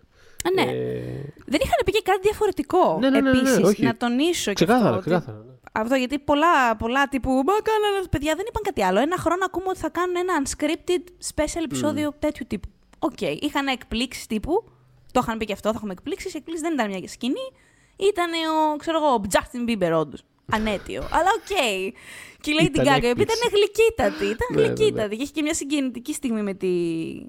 Ναι. 0.55 0.63
Ε, 0.63 1.33
δεν 1.47 1.61
είχαν 1.63 1.79
πει 1.85 1.93
και 1.93 2.03
κάτι 2.05 2.21
διαφορετικό. 2.23 2.99
Ναι, 3.01 3.11
ναι, 3.11 3.21
ναι, 3.21 3.31
ναι, 3.31 3.41
ναι, 3.41 3.49
επίσης, 3.49 3.65
όχι. 3.65 3.83
να 3.85 3.97
τονίσω 3.97 4.49
και 4.51 4.55
ξεκάθαρα, 4.55 4.89
αυτό. 4.89 4.99
ότι- 4.99 5.09
ξεκάθαρα. 5.11 5.45
ναι. 5.45 5.53
Αυτό 5.73 5.95
γιατί 5.95 6.19
πολλά, 6.19 6.77
πολλά 6.77 7.09
τύπου 7.09 7.31
Μα 7.31 7.53
κάνανε 7.63 8.07
παιδιά 8.11 8.35
δεν 8.35 8.45
είπαν 8.49 8.63
κάτι 8.63 8.83
άλλο. 8.83 8.99
Ένα 9.01 9.17
χρόνο 9.19 9.45
ακούμε 9.45 9.67
ότι 9.69 9.79
θα 9.79 9.89
κάνουν 9.89 10.17
ένα 10.17 10.43
unscripted 10.43 11.33
special 11.35 11.63
επεισόδιο 11.65 12.15
τέτοιου 12.19 12.47
τύπου. 12.49 12.69
Οκ. 12.99 13.21
Είχαν 13.21 13.67
εκπλήξει 13.67 14.29
τύπου. 14.29 14.65
Το 15.13 15.21
είχαν 15.23 15.39
πει 15.39 15.45
και 15.45 15.53
αυτό, 15.53 15.69
θα 15.71 15.75
έχουμε 15.77 15.93
εκπλήξεις. 15.93 16.35
Η 16.35 16.37
εκπλήξη 16.37 16.63
δεν 16.63 16.73
ήταν 16.73 16.91
μια 16.91 17.09
σκηνή. 17.09 17.47
Ήταν 17.97 18.31
ο, 18.33 18.77
ξέρω 18.77 18.97
εγώ, 18.97 19.07
ο 19.15 19.21
Justin 19.33 19.71
Bieber, 19.71 19.99
όντως. 20.01 20.23
Αναίτιο. 20.53 21.03
Αλλά 21.11 21.29
οκ. 21.39 21.57
Και 22.41 22.51
η 22.51 22.55
Lady 22.61 22.65
Ήταν 22.65 22.85
Gaga, 22.85 22.89
η 22.89 23.11
οποία 23.11 23.11
έκπληξη. 23.11 23.37
ήταν 23.37 23.51
γλυκύτατη. 23.53 24.25
Ήταν 24.25 24.37
Ναι, 24.51 24.61
ναι, 24.61 24.67
ναι. 24.69 24.75
γλυκύτατη. 24.75 25.17
Και 25.17 25.23
έχει 25.23 25.33
και 25.33 25.43
μια 25.43 25.55
συγκινητική 25.55 26.13
στιγμή 26.15 26.43
με, 26.43 26.55
τη, 26.55 26.69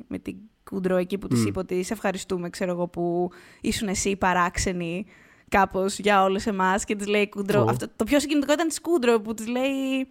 με 0.08 0.20
την 0.20 0.36
Κούντρο 0.70 0.96
εκεί 0.96 1.18
που 1.18 1.28
της 1.28 1.40
Μμ. 1.42 1.48
είπε 1.48 1.60
ότι 1.60 1.84
σε 1.84 1.94
ευχαριστούμε, 1.94 2.50
ξέρω 2.50 2.72
εγώ, 2.72 2.88
που 2.88 3.30
ήσουν 3.62 3.88
εσύ 3.88 4.16
παράξενη 4.16 5.06
κάπως 5.50 6.00
για 6.00 6.24
όλε 6.24 6.40
εμάς. 6.46 6.84
Και 6.86 6.96
της 6.96 7.08
λέει 7.08 7.22
η 7.22 7.30
Κούντρο. 7.30 7.62
Ω. 7.62 7.66
Αυτό, 7.70 7.88
το 7.96 8.04
πιο 8.04 8.20
συγκινητικό 8.20 8.54
ήταν 8.54 8.68
της 8.68 8.82
Κούντρο 8.82 9.22
που 9.22 9.34
της 9.34 9.48
λέει. 9.48 10.08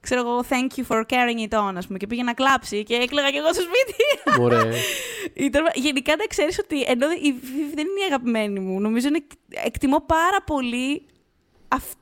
Ξέρω 0.00 0.20
εγώ, 0.20 0.44
thank 0.48 0.78
you 0.80 0.84
for 0.88 1.00
carrying 1.02 1.50
it 1.50 1.58
on, 1.58 1.72
ας 1.76 1.86
πούμε. 1.86 1.98
Και 1.98 2.06
πήγε 2.06 2.22
να 2.22 2.32
κλάψει 2.34 2.82
και 2.82 2.94
έκλαιγα 2.94 3.30
κι 3.30 3.36
εγώ 3.36 3.52
στο 3.52 3.62
σπίτι. 3.62 4.40
Ωραία. 4.42 4.64
Ήταν, 5.46 5.64
γενικά 5.74 6.16
να 6.16 6.24
ξέρεις 6.24 6.58
ότι 6.58 6.82
ενώ 6.82 7.06
η 7.10 7.34
Vivi 7.42 7.74
δεν 7.74 7.86
είναι 7.86 8.00
η 8.00 8.04
αγαπημένη 8.06 8.60
μου, 8.60 8.80
νομίζω 8.80 9.08
είναι, 9.08 9.24
εκτιμώ 9.48 10.00
πάρα 10.06 10.42
πολύ 10.46 11.02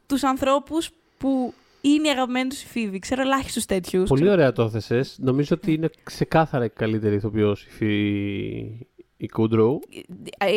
τους 0.06 0.22
ανθρώπους 0.24 0.90
που 1.18 1.54
είναι 1.80 2.08
οι 2.08 2.10
αγαπημένοι 2.10 2.48
τους 2.48 2.62
η 2.62 2.66
Phoebe. 2.74 2.96
Ξέρω 3.00 3.20
ελάχιστου 3.22 3.60
τέτοιους. 3.60 4.08
Πολύ 4.08 4.28
ωραία 4.28 4.52
το 4.52 4.62
έθεσες. 4.62 5.16
Νομίζω 5.20 5.56
ότι 5.60 5.72
είναι 5.72 5.90
ξεκάθαρα 6.02 6.64
η 6.64 6.68
καλύτερη 6.68 7.14
ηθοποιός 7.14 7.62
η, 7.64 7.70
Φι- 7.70 8.86
η 9.16 9.28
Κούντρο. 9.32 9.78
Η 9.88 10.04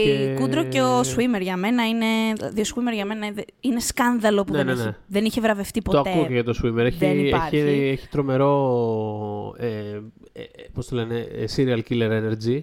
Και- 0.03 0.35
Κούντρο 0.39 0.63
και 0.63 0.81
ο 0.81 0.99
Swimmer 0.99 1.41
για 1.41 1.57
μένα 1.57 1.87
είναι. 1.87 2.05
Δύο 2.53 2.63
Swimmer 2.75 2.93
για 2.93 3.05
μένα 3.05 3.25
είναι- 3.25 3.45
είναι 3.59 3.79
σκάνδαλο 3.79 4.43
που 4.43 4.51
Ναι, 4.51 4.57
δεν, 4.57 4.65
ναι, 4.65 4.71
έχει, 4.71 4.83
ναι. 4.83 4.95
δεν 5.07 5.25
είχε 5.25 5.41
βραβευτεί 5.41 5.81
Το 5.81 5.91
ποτέ. 5.91 6.09
ακούω 6.09 6.25
και 6.25 6.33
για 6.33 6.43
το 6.43 6.59
Swimmer. 6.63 6.77
Έχει, 6.77 6.97
Δεν 6.97 7.25
υπάρχει. 7.25 7.57
έχει, 7.57 7.87
έχει 7.87 8.07
τρομερό 8.07 9.55
ε, 9.57 9.67
ε, 9.67 10.41
ε, 10.41 10.43
πώς 10.73 10.87
το 10.87 10.95
λένε, 10.95 11.19
ε, 11.19 11.45
serial 11.55 11.79
killer 11.89 12.09
energy. 12.23 12.59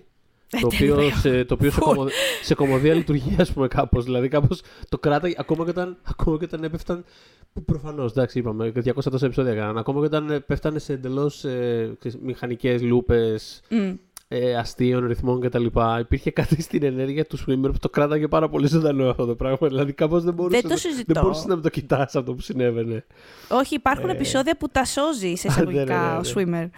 Ε, 0.50 0.60
το 0.60 0.66
οποίο, 0.66 0.94
τέλειο. 0.96 1.10
σε, 1.10 1.44
το 1.44 1.54
οποίο 1.54 1.70
σε, 1.70 1.80
Φουλ. 1.80 1.94
κομμω, 1.94 2.08
σε 2.42 2.54
κομμωδία 2.54 2.94
λειτουργεί, 2.94 3.36
ας 3.38 3.52
πούμε, 3.52 3.68
κάπως. 3.68 4.04
Δηλαδή, 4.04 4.28
κάπως 4.28 4.60
το 4.88 4.98
κράταγε 4.98 5.34
ακόμα 5.38 5.64
και 5.64 5.70
όταν, 5.70 5.96
ακόμα 6.02 6.38
και 6.38 6.44
όταν 6.44 6.64
έπεφταν. 6.64 7.04
Που 7.52 7.64
προφανώς, 7.64 8.10
εντάξει, 8.10 8.38
είπαμε, 8.38 8.72
200 8.84 8.92
τόσα 9.10 9.26
επεισόδια 9.26 9.52
έκαναν. 9.52 9.78
Ακόμα 9.78 10.00
και 10.00 10.06
όταν 10.06 10.30
ε, 10.30 10.38
πέφτανε 10.40 10.78
σε 10.78 10.92
εντελώς 10.92 11.44
ε, 11.44 11.96
μηχανικές 12.22 12.82
λούπες 12.82 13.60
Μμ. 13.70 13.92
ε, 14.28 14.54
αστείων 14.56 15.06
ρυθμών 15.06 15.40
κτλ. 15.40 15.66
Υπήρχε 16.00 16.30
κάτι 16.30 16.62
στην 16.62 16.82
ενέργεια 16.84 17.24
του 17.24 17.38
Swimmer 17.38 17.70
που 17.72 17.78
το 17.80 17.88
κράταγε 17.88 18.28
πάρα 18.28 18.48
πολύ 18.48 18.66
ζωντανό 18.66 19.08
αυτό 19.10 19.26
το 19.26 19.34
πράγμα. 19.34 19.68
Δηλαδή, 19.68 19.92
κάπως 19.92 20.22
δεν 20.24 20.34
μπορούσε, 20.34 20.60
Δεν 20.60 20.70
το 20.70 20.76
συζητώ. 20.76 21.12
δεν 21.12 21.22
μπορούσες 21.22 21.44
να 21.44 21.54
μην 21.54 21.62
το 21.62 21.68
κοιτάς 21.70 22.14
αυτό 22.14 22.34
που 22.34 22.40
συνέβαινε. 22.40 23.04
Όχι, 23.48 23.74
υπάρχουν 23.74 24.08
Ε. 24.08 24.12
επεισόδια 24.12 24.56
που 24.56 24.68
τα 24.68 24.84
σώζει 24.84 25.34
σε 25.34 25.48
Α, 25.50 25.50
ναι, 25.50 25.54
εισαγωγικά 25.70 26.00
ναι, 26.00 26.10
ναι, 26.12 26.16
ο 26.16 26.20
Swimmer. 26.34 26.68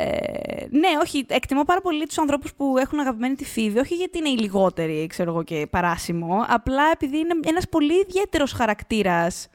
Ε, 0.00 0.66
ναι, 0.70 0.88
όχι, 1.02 1.24
εκτιμώ 1.28 1.62
πάρα 1.64 1.80
πολύ 1.80 2.06
τους 2.06 2.18
ανθρώπους 2.18 2.54
που 2.54 2.74
έχουν 2.78 2.98
αγαπημένη 2.98 3.34
τη 3.34 3.44
Φίβη, 3.44 3.78
όχι 3.78 3.94
γιατί 3.94 4.18
είναι 4.18 4.28
οι 4.28 4.36
λιγότεροι, 4.36 5.06
ξέρω 5.06 5.30
εγώ, 5.30 5.42
και 5.42 5.66
παράσημο, 5.70 6.44
απλά 6.48 6.82
επειδή 6.92 7.18
είναι 7.18 7.34
ένας 7.46 7.68
πολύ 7.68 8.00
ιδιαίτερος 8.00 8.52
χαρακτήρας 8.52 9.48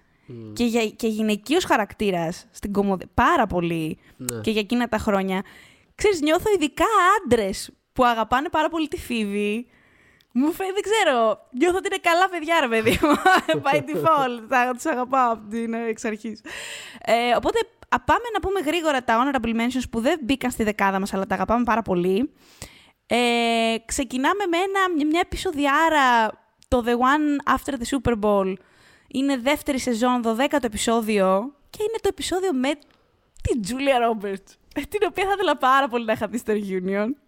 και, 0.54 0.64
για, 0.64 0.86
και 0.90 1.08
γυναικείος 1.08 1.64
χαρακτήρας 1.66 2.46
στην 2.52 2.72
κομμωδία, 2.72 3.08
πάρα 3.14 3.48
πολύ 3.48 3.98
Ναι. 4.18 4.40
και 4.42 4.52
για 4.52 4.62
εκείνα 4.62 4.88
τα 4.88 4.98
χρόνια. 4.98 5.42
Ξέρεις, 5.96 6.22
νιώθω 6.22 6.52
ειδικά 6.56 6.86
άντρες 7.24 7.72
που 7.94 8.06
αγαπάνε 8.06 8.50
πάρα 8.50 8.70
πολύ 8.70 8.88
τη 8.88 8.98
Φίβη. 8.98 9.68
Μου 10.36 10.52
φαίνεται, 10.52 10.80
δεν 10.82 10.92
ξέρω, 10.92 11.48
νιώθω 11.52 11.78
ότι 11.78 11.88
είναι 11.88 12.02
καλά 12.02 12.30
παιδιά, 12.30 12.60
ρε 12.60 12.68
παιδί 12.68 13.00
μου. 13.02 13.14
By 13.64 13.76
default, 13.76 14.46
θα 14.50 14.72
τους 14.74 14.86
αγαπάω 14.86 15.32
από 15.32 15.50
την 15.50 15.74
ε, 15.74 15.86
εξ 15.88 16.06
αρχής. 16.06 16.42
Ε, 17.02 17.36
οπότε, 17.36 17.60
α, 17.90 18.00
πάμε 18.02 18.24
να 18.34 18.40
πούμε 18.40 18.60
γρήγορα 18.60 19.04
τα 19.04 19.18
honorable 19.22 19.56
mentions 19.56 19.84
που 19.92 20.00
δεν 20.00 20.20
μπήκαν 20.22 20.52
στη 20.52 20.64
δεκάδα 20.64 21.00
μας, 21.00 21.14
αλλά 21.14 21.26
τα 21.26 21.36
αγαπάμε 21.36 21.64
πάρα 21.64 21.82
πολύ. 21.82 22.34
Ε, 23.08 23.76
ξεκινάμε 23.86 24.46
με 24.50 24.58
ένα, 24.58 25.06
μια 25.10 25.20
επεισοδιάρα, 25.24 26.30
το 26.68 26.84
The 26.86 26.92
One 26.92 27.56
After 27.56 27.74
the 27.74 27.98
Super 27.98 28.20
Bowl. 28.22 28.54
Είναι 29.08 29.38
δεύτερη 29.38 29.80
σεζόν, 29.80 30.22
12ο 30.26 30.64
επεισόδιο 30.64 31.54
και 31.70 31.80
είναι 31.82 31.98
το 32.02 32.08
επεισόδιο 32.08 32.54
με 32.54 32.70
την 33.42 33.62
Julia 33.68 34.10
Roberts, 34.10 34.56
την 34.74 35.00
οποία 35.08 35.26
θα 35.26 35.32
ήθελα 35.34 35.58
πάρα 35.58 35.88
πολύ 35.88 36.06
να 36.06 36.14
είχα 36.14 36.28
δει 36.28 36.38
στο 36.38 36.54
Reunion. 36.54 37.23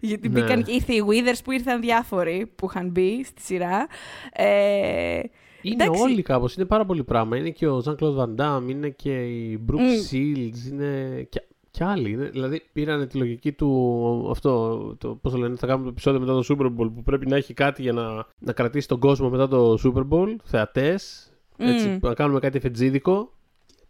Γιατί 0.00 0.28
Ναι. 0.28 0.40
μπήκαν 0.40 0.62
και 0.62 0.72
ήρθε 0.72 0.92
οι 0.94 1.02
Withers 1.08 1.38
που 1.44 1.50
ήρθαν 1.52 1.80
διάφοροι 1.80 2.52
που 2.56 2.66
είχαν 2.70 2.88
μπει 2.90 3.24
στη 3.24 3.42
σειρά. 3.42 3.86
Ε, 4.32 5.20
Είναι 5.62 5.84
εντάξει. 5.84 6.02
όλοι 6.02 6.22
κάπως, 6.22 6.54
είναι 6.56 6.64
πάρα 6.64 6.84
πολύ 6.84 7.04
πράγμα. 7.04 7.36
Είναι 7.36 7.50
και 7.50 7.66
ο 7.68 7.82
Jean-Claude 7.86 8.16
Van 8.16 8.34
Damme, 8.36 8.62
είναι 8.68 8.88
και 8.88 9.24
η 9.26 9.64
Brooke 9.70 9.74
Μμ. 9.74 10.10
Shields, 10.10 10.70
είναι 10.70 11.22
και, 11.28 11.42
και 11.70 11.84
άλλοι. 11.84 12.10
Είναι, 12.10 12.24
δηλαδή 12.24 12.62
πήραν 12.72 13.08
τη 13.08 13.18
λογική 13.18 13.52
του 13.52 14.28
αυτό, 14.30 14.78
το, 14.98 15.08
πώς 15.22 15.32
το 15.32 15.38
λένε, 15.38 15.56
θα 15.56 15.66
κάνουμε 15.66 15.84
το 15.84 15.90
επεισόδιο 15.90 16.20
μετά 16.20 16.32
το 16.32 16.44
Super 16.48 16.66
Bowl 16.66 16.90
που 16.94 17.02
πρέπει 17.04 17.26
να 17.26 17.36
έχει 17.36 17.54
κάτι 17.54 17.82
για 17.82 17.92
να, 17.92 18.26
να 18.38 18.52
κρατήσει 18.52 18.88
τον 18.88 18.98
κόσμο 18.98 19.28
μετά 19.30 19.48
το 19.48 19.78
Super 19.84 20.08
Bowl, 20.10 20.36
θεατές, 20.44 21.32
έτσι, 21.56 21.88
Μμ. 21.88 21.98
να 22.00 22.14
κάνουμε 22.14 22.38
κάτι 22.40 22.56
εφετζίδικο. 22.56 23.32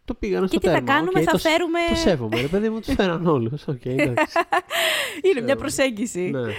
Το 0.05 0.13
πήγανε 0.13 0.47
στο 0.47 0.55
Και 0.55 0.61
τι 0.61 0.67
θα 0.67 0.73
τέρμα. 0.73 0.93
κάνουμε, 0.93 1.19
Οκ, 1.19 1.23
θα 1.25 1.31
το, 1.31 1.37
φέρουμε- 1.37 1.87
Το 1.89 1.95
σέβομαι, 1.95 2.41
ρε 2.41 2.47
παιδί 2.47 2.69
μου, 2.69 2.79
τους 2.79 2.93
φέραν 2.93 3.27
όλους. 3.27 3.67
Οκ, 3.67 3.85
εντάξει. 3.95 4.37
είναι 5.21 5.41
μια 5.41 5.55
προσέγγιση. 5.55 6.19
ναι. 6.19 6.51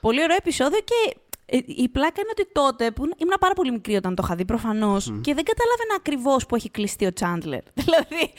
Πολύ 0.00 0.22
ωραίο 0.22 0.36
επεισόδιο 0.36 0.78
και 0.84 1.16
ε, 1.46 1.56
η 1.66 1.88
πλάκα 1.88 2.20
είναι 2.20 2.30
ότι 2.30 2.48
τότε 2.52 2.90
που 2.90 3.02
ήμουν 3.04 3.34
πάρα 3.40 3.54
πολύ 3.54 3.70
μικρή 3.72 3.94
όταν 3.96 4.14
το 4.14 4.22
είχα 4.24 4.34
δει 4.34 4.44
προφανώς 4.44 5.04
και 5.20 5.34
δεν 5.34 5.44
καταλάβαινα 5.44 5.94
ακριβώς 5.96 6.46
που 6.46 6.54
έχει 6.56 6.70
κλειστεί 6.70 7.06
ο 7.06 7.12
Τσάντλερ. 7.12 7.60
δηλαδή, 7.84 8.32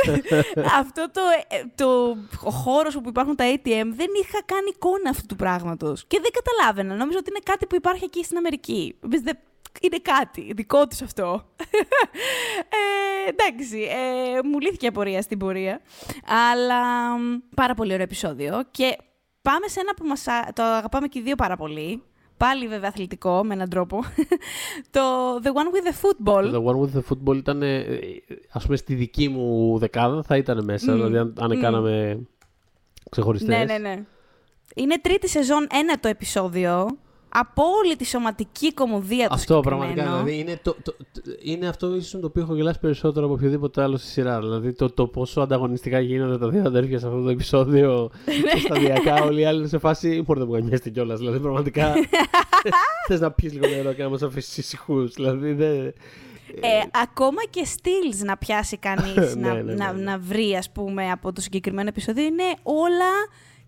αυτό 0.80 1.10
το, 1.12 1.20
ε, 1.48 1.62
το 1.74 2.16
ο 2.44 2.50
χώρος 2.50 2.94
όπου 2.96 3.08
υπάρχουν 3.08 3.36
τα 3.36 3.44
ATM 3.54 3.86
δεν 3.96 4.08
είχα 4.22 4.42
καν 4.44 4.64
εικόνα 4.74 5.10
αυτού 5.10 5.26
του 5.26 5.36
πράγματος. 5.36 6.04
Και 6.06 6.20
δεν 6.22 6.30
καταλάβαινα. 6.32 6.94
Νόμιζα 6.94 7.18
ότι 7.18 7.30
είναι 7.30 7.40
κάτι 7.44 7.66
που 7.66 7.74
υπάρχει 7.74 8.04
εκεί 8.04 8.24
στην 8.24 8.36
Αμερική. 8.36 8.94
Εμείς 9.04 9.20
δεν- 9.20 9.38
Είναι 9.80 9.98
κάτι 10.02 10.52
δικό 10.54 10.86
τους 10.86 11.02
αυτό. 11.02 11.44
ε, 12.68 13.28
εντάξει, 13.30 13.80
ε, 13.80 14.42
μου 14.48 14.60
λύθηκε 14.60 14.84
η 14.84 14.88
απορία 14.88 15.22
στην 15.22 15.38
πορεία. 15.38 15.80
Αλλά 16.52 17.08
μ, 17.18 17.38
πάρα 17.54 17.74
πολύ 17.74 17.92
ωραίο 17.92 18.04
επεισόδιο. 18.04 18.62
Και 18.70 18.96
πάμε 19.42 19.68
σε 19.68 19.80
ένα 19.80 19.94
που 19.94 20.06
μας, 20.06 20.26
α- 20.28 20.52
το 20.54 20.62
αγαπάμε 20.62 21.06
και 21.06 21.18
οι 21.18 21.22
δύο 21.22 21.34
πάρα 21.34 21.56
πολύ. 21.56 22.02
Πάλι 22.36 22.68
βέβαια 22.68 22.88
αθλητικό, 22.88 23.44
με 23.44 23.54
έναν 23.54 23.68
τρόπο. 23.68 24.02
το 24.90 25.00
The 25.42 25.46
One 25.48 25.74
with 25.74 25.86
the 25.88 25.94
Football. 26.02 26.50
Το 26.52 26.64
The 26.64 26.72
One 26.74 26.80
with 26.80 26.98
the 26.98 27.02
Football 27.10 27.36
ήταν, 27.36 27.62
ε, 27.62 27.84
ας 28.52 28.64
πούμε, 28.64 28.76
στη 28.76 28.94
δική 28.94 29.28
μου 29.28 29.78
δεκάδα 29.78 30.22
θα 30.22 30.36
ήταν 30.36 30.64
μέσα. 30.64 30.92
Μμ. 30.92 30.94
Δηλαδή, 30.94 31.16
αν, 31.16 31.34
αν 31.40 31.56
Μμ. 31.56 31.60
κάναμε 31.60 32.18
ξεχωριστές. 33.10 33.48
Ναι, 33.56 33.64
ναι, 33.64 33.78
ναι. 33.78 34.02
Είναι 34.74 34.98
τρίτη 35.00 35.28
σεζόν 35.28 35.66
ένα 35.72 35.98
το 36.00 36.08
επεισόδιο. 36.08 36.98
Απόλυτη 37.38 38.04
σωματική 38.04 38.74
κομμωδία 38.74 39.28
του 39.28 39.34
Αυτό 39.34 39.54
συγκεκριμένο. 39.54 39.92
πραγματικά. 39.92 40.16
Δηλαδή 40.24 40.38
είναι, 40.40 40.60
το, 40.62 40.76
το, 40.82 40.94
το- 41.12 41.22
είναι 41.42 41.68
αυτό 41.68 41.94
ίσως 41.96 42.20
το 42.20 42.26
οποίο 42.26 42.42
έχω 42.42 42.54
γελάσει 42.54 42.78
περισσότερο 42.78 43.24
από 43.26 43.34
οποιοδήποτε 43.34 43.82
άλλο 43.82 43.96
στη 43.96 44.08
σειρά. 44.08 44.38
Δηλαδή 44.40 44.72
το, 44.72 44.90
το 44.90 45.06
πόσο 45.06 45.40
ανταγωνιστικά 45.40 46.00
γίνονται 46.00 46.38
τα 46.38 46.48
δύο 46.48 46.62
αδέρφια 46.66 46.98
σε 46.98 47.06
αυτό 47.06 47.22
το 47.22 47.28
επεισόδιο. 47.28 48.10
και 48.52 48.58
σταδιακά 48.60 49.22
όλοι 49.22 49.40
οι 49.40 49.44
άλλοι 49.44 49.58
είναι 49.58 49.68
σε 49.68 49.78
φάση. 49.78 50.08
Μπορείτε 50.08 50.44
να 50.44 50.50
μου 50.50 50.52
γαμιέστε 50.58 50.90
κιόλας. 50.90 51.18
Δηλαδή 51.18 51.38
πραγματικά. 51.38 51.92
Θες 53.08 53.20
να 53.20 53.30
πιεις 53.30 53.52
λίγο 53.52 53.66
νερό 53.66 53.92
και 53.92 54.02
να 54.02 54.08
μας 54.08 54.22
αφήσεις 54.22 54.56
ησυχούς. 54.56 55.12
Δηλαδή 55.14 55.52
δεν. 55.52 55.92
Ε, 56.60 56.68
ακόμα 57.02 57.42
και 57.50 57.64
στυλς 57.64 58.20
να 58.22 58.36
πιάσει 58.36 58.76
κανείς, 58.76 59.34
Ναι, 59.36 59.48
να, 59.48 59.54
ναι, 59.54 59.62
ναι, 59.62 59.74
να, 59.74 59.92
ναι. 59.92 60.02
να 60.02 60.18
βρει, 60.18 60.54
ας 60.56 60.70
πούμε, 60.70 61.10
από 61.10 61.32
το 61.32 61.40
συγκεκριμένο 61.40 61.88
επεισόδιο, 61.88 62.24
είναι 62.24 62.42
όλα 62.62 63.10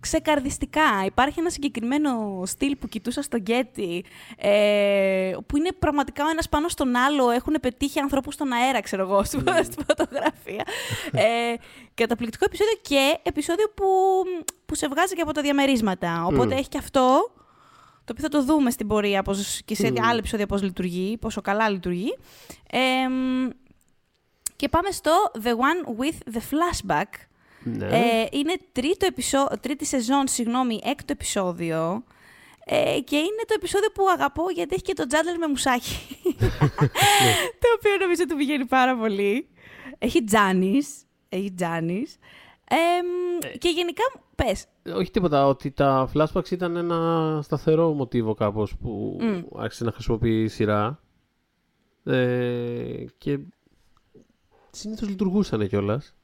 ξεκαρδιστικά. 0.01 1.03
Υπάρχει 1.07 1.41
ένα 1.41 1.51
συγκεκριμένο 1.51 2.43
στυλ 2.47 2.77
που 2.77 2.89
κοιτούσα 2.89 3.23
στο 3.23 3.39
Getty, 3.47 4.01
ε, 4.37 5.33
που 5.47 5.57
είναι 5.57 5.73
πραγματικά 5.79 6.25
ο 6.25 6.29
ένας 6.29 6.49
πάνω 6.49 6.69
στον 6.69 6.97
άλλο, 6.97 7.31
έχουν 7.31 7.57
πετύχει 7.61 7.99
ανθρώπους 7.99 8.35
στον 8.35 8.53
αέρα, 8.53 8.81
ξέρω 8.81 9.03
εγώ, 9.03 9.25
στη, 9.25 9.39
στη 9.63 9.85
φωτογραφία. 9.89 10.65
ε, 11.13 11.55
καταπληκτικό 11.95 12.45
επεισόδιο 12.45 12.75
και 12.83 13.19
επεισόδιο 13.23 13.67
που, 13.75 13.87
που 14.67 14.75
σε 14.75 14.89
βγάζει 14.89 15.15
και 15.15 15.23
από 15.23 15.33
τα 15.33 15.43
διαμερίσματα. 15.43 16.25
Οπότε 16.25 16.55
Μμ. 16.55 16.59
έχει 16.59 16.69
και 16.69 16.79
αυτό, 16.79 17.31
το 18.05 18.13
οποίο 18.13 18.23
θα 18.23 18.29
το 18.29 18.43
δούμε 18.45 18.71
στην 18.71 18.87
πορεία 18.87 19.23
πώς, 19.23 19.61
και 19.65 19.75
σε 19.75 19.91
Μμ. 19.91 19.95
άλλα 20.03 20.19
επεισόδια 20.19 20.47
πώς 20.47 20.63
λειτουργεί, 20.63 21.17
πόσο 21.17 21.41
καλά 21.41 21.69
λειτουργεί. 21.69 22.19
Εμ, 22.71 23.49
και 24.57 24.69
πάμε 24.69 24.91
στο 24.91 25.13
The 25.45 25.49
One 25.51 26.01
with 26.01 26.35
the 26.37 26.41
Flashback. 26.41 27.28
Ναι. 27.77 27.87
Ε, 27.87 28.27
είναι 28.31 28.55
τρίτο 28.73 29.07
επεισό... 29.07 29.49
τρίτη 29.61 29.85
σεζόν, 29.85 30.29
συγγνώμη, 30.29 30.81
έκτο 30.85 31.13
επεισόδιο. 31.13 32.05
Ε, 32.65 33.01
και 33.01 33.17
είναι 33.17 33.45
το 33.47 33.55
επεισόδιο 33.57 33.89
που 33.95 34.09
αγαπώ 34.09 34.51
γιατί 34.55 34.75
έχει 34.75 34.83
και 34.83 34.95
το 34.95 35.07
Τζάντλερ 35.07 35.39
με 35.39 35.47
μουσάκι. 35.47 35.97
το 37.63 37.69
οποίο 37.77 37.97
νομίζω 38.01 38.27
του 38.29 38.37
πηγαίνει 38.37 38.65
πάρα 38.67 38.97
πολύ. 38.97 39.49
Έχει 39.99 40.25
Τζάνις. 40.25 41.03
Έχει 41.29 41.53
Τζάνις. 41.53 42.19
Εμ, 42.71 43.59
και 43.59 43.69
γενικά, 43.69 44.03
πες. 44.35 44.67
Όχι 44.95 45.11
τίποτα, 45.11 45.47
ότι 45.47 45.71
τα 45.71 46.11
flashbacks 46.15 46.51
ήταν 46.51 46.77
ένα 46.77 47.41
σταθερό 47.43 47.93
μοτίβο 47.93 48.35
κάπως 48.35 48.77
που 48.77 49.19
Μμ. 49.21 49.61
άρχισε 49.61 49.85
να 49.85 49.93
χρησιμοποιεί 49.93 50.43
η 50.43 50.49
σειρά. 50.49 51.03
Ε, 52.05 53.05
και 53.19 53.39
συνήθως 54.71 55.09
λειτουργούσαν 55.09 55.69
κιόλας. 55.69 56.18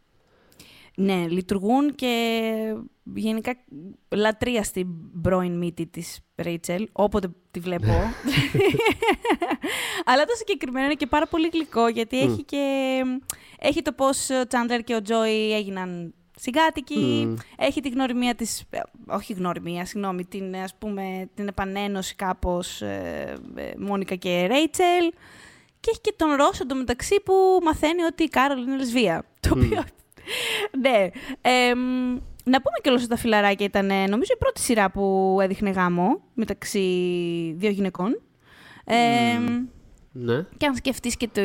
Ναι, 0.97 1.27
λειτουργούν 1.29 1.95
και 1.95 2.75
γενικά 3.15 3.57
λατρεία 4.09 4.63
στην 4.63 4.87
πρώην 5.23 5.59
μύτη 5.59 5.87
της 5.87 6.21
Ρέιτσελ, 6.37 6.89
όποτε 6.93 7.29
τη 7.51 7.61
βλέπω. 7.61 7.93
Αλλά 10.05 10.25
το 10.25 10.35
συγκεκριμένο 10.37 10.85
είναι 10.85 10.95
και 10.95 11.07
πάρα 11.07 11.27
πολύ 11.27 11.49
γλυκό, 11.53 11.89
γιατί 11.89 12.21
έχει 12.21 12.43
και... 12.43 13.03
Έχει 13.59 13.83
το 13.83 13.93
πώς 13.93 14.31
ο 14.31 14.47
Τσάντλερ 14.47 14.83
και 14.83 14.95
ο 14.95 15.03
Τζόι 15.03 15.53
έγιναν 15.53 16.15
συγκάτοικοι. 16.37 17.25
Μμμ. 17.27 17.35
Έχει 17.57 17.81
τη 17.81 17.89
γνωριμία 17.89 18.35
της... 18.35 18.65
ε, 18.71 18.81
Όχι 19.07 19.33
γνωριμία, 19.33 19.85
συγγνώμη, 19.85 20.25
την, 20.25 20.57
ας 20.57 20.75
πούμε, 20.79 21.31
την 21.35 21.49
επανένωση 21.49 22.15
κάπως 22.15 22.83
ε, 22.83 23.37
ε, 23.55 23.73
Μόνικα 23.79 24.15
και 24.15 24.47
Ρέιτσελ. 24.47 25.13
Και 25.81 25.91
έχει 25.91 26.01
και 26.01 26.15
τον 26.17 26.35
Ρώσο 26.35 26.63
εντωμεταξύ 26.63 27.21
που 27.25 27.35
μαθαίνει 27.63 28.03
ότι 28.03 28.23
η 28.23 28.29
Κάρολ 28.29 28.63
είναι 28.63 28.77
λεσβία. 28.77 29.25
Το 29.41 29.51
οποίο. 29.57 29.85
Ναι. 30.81 31.09
Εμ, 31.41 31.81
να 32.45 32.61
πούμε 32.63 32.79
και 32.83 32.91
ότι 32.91 33.07
τα 33.07 33.17
φιλαράκια 33.17 33.67
ήταν, 33.67 33.91
ε, 33.91 34.07
νομίζω, 34.07 34.33
η 34.35 34.39
πρώτη 34.39 34.61
σειρά 34.61 34.91
που 34.91 35.39
έδειχνε 35.43 35.71
γάμο 35.71 36.21
μεταξύ 36.35 36.81
δύο 37.57 37.71
γυναικών. 37.71 38.23
Εμ, 38.85 39.67
Ναι. 40.17 40.47
Και 40.57 40.67
αν 40.67 40.75
σκεφτείς 40.75 41.17
και 41.17 41.29
το, 41.33 41.41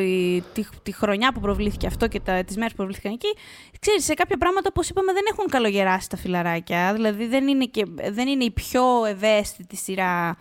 τη, 0.52 0.64
τη 0.82 0.92
χρονιά 0.92 1.32
που 1.32 1.40
προβλήθηκε 1.40 1.86
αυτό 1.86 2.08
και 2.08 2.20
τα, 2.20 2.44
τις 2.44 2.56
μέρες 2.56 2.70
που 2.70 2.76
προβλήθηκαν 2.76 3.12
εκεί, 3.12 3.28
ξέρεις, 3.80 4.04
σε 4.04 4.14
κάποια 4.14 4.36
πράγματα, 4.36 4.68
όπως 4.70 4.88
είπαμε, 4.88 5.12
δεν 5.12 5.22
έχουν 5.32 5.46
καλογεράσει 5.46 6.08
τα 6.08 6.16
φιλαράκια. 6.16 6.92
Δηλαδή, 6.94 7.26
δεν 7.26 7.48
είναι, 7.48 7.64
και, 7.64 7.86
δεν 8.12 8.28
είναι 8.28 8.44
η 8.44 8.50
πιο 8.50 8.82
ευαίσθητη 9.08 9.76
σειρά 9.76 10.36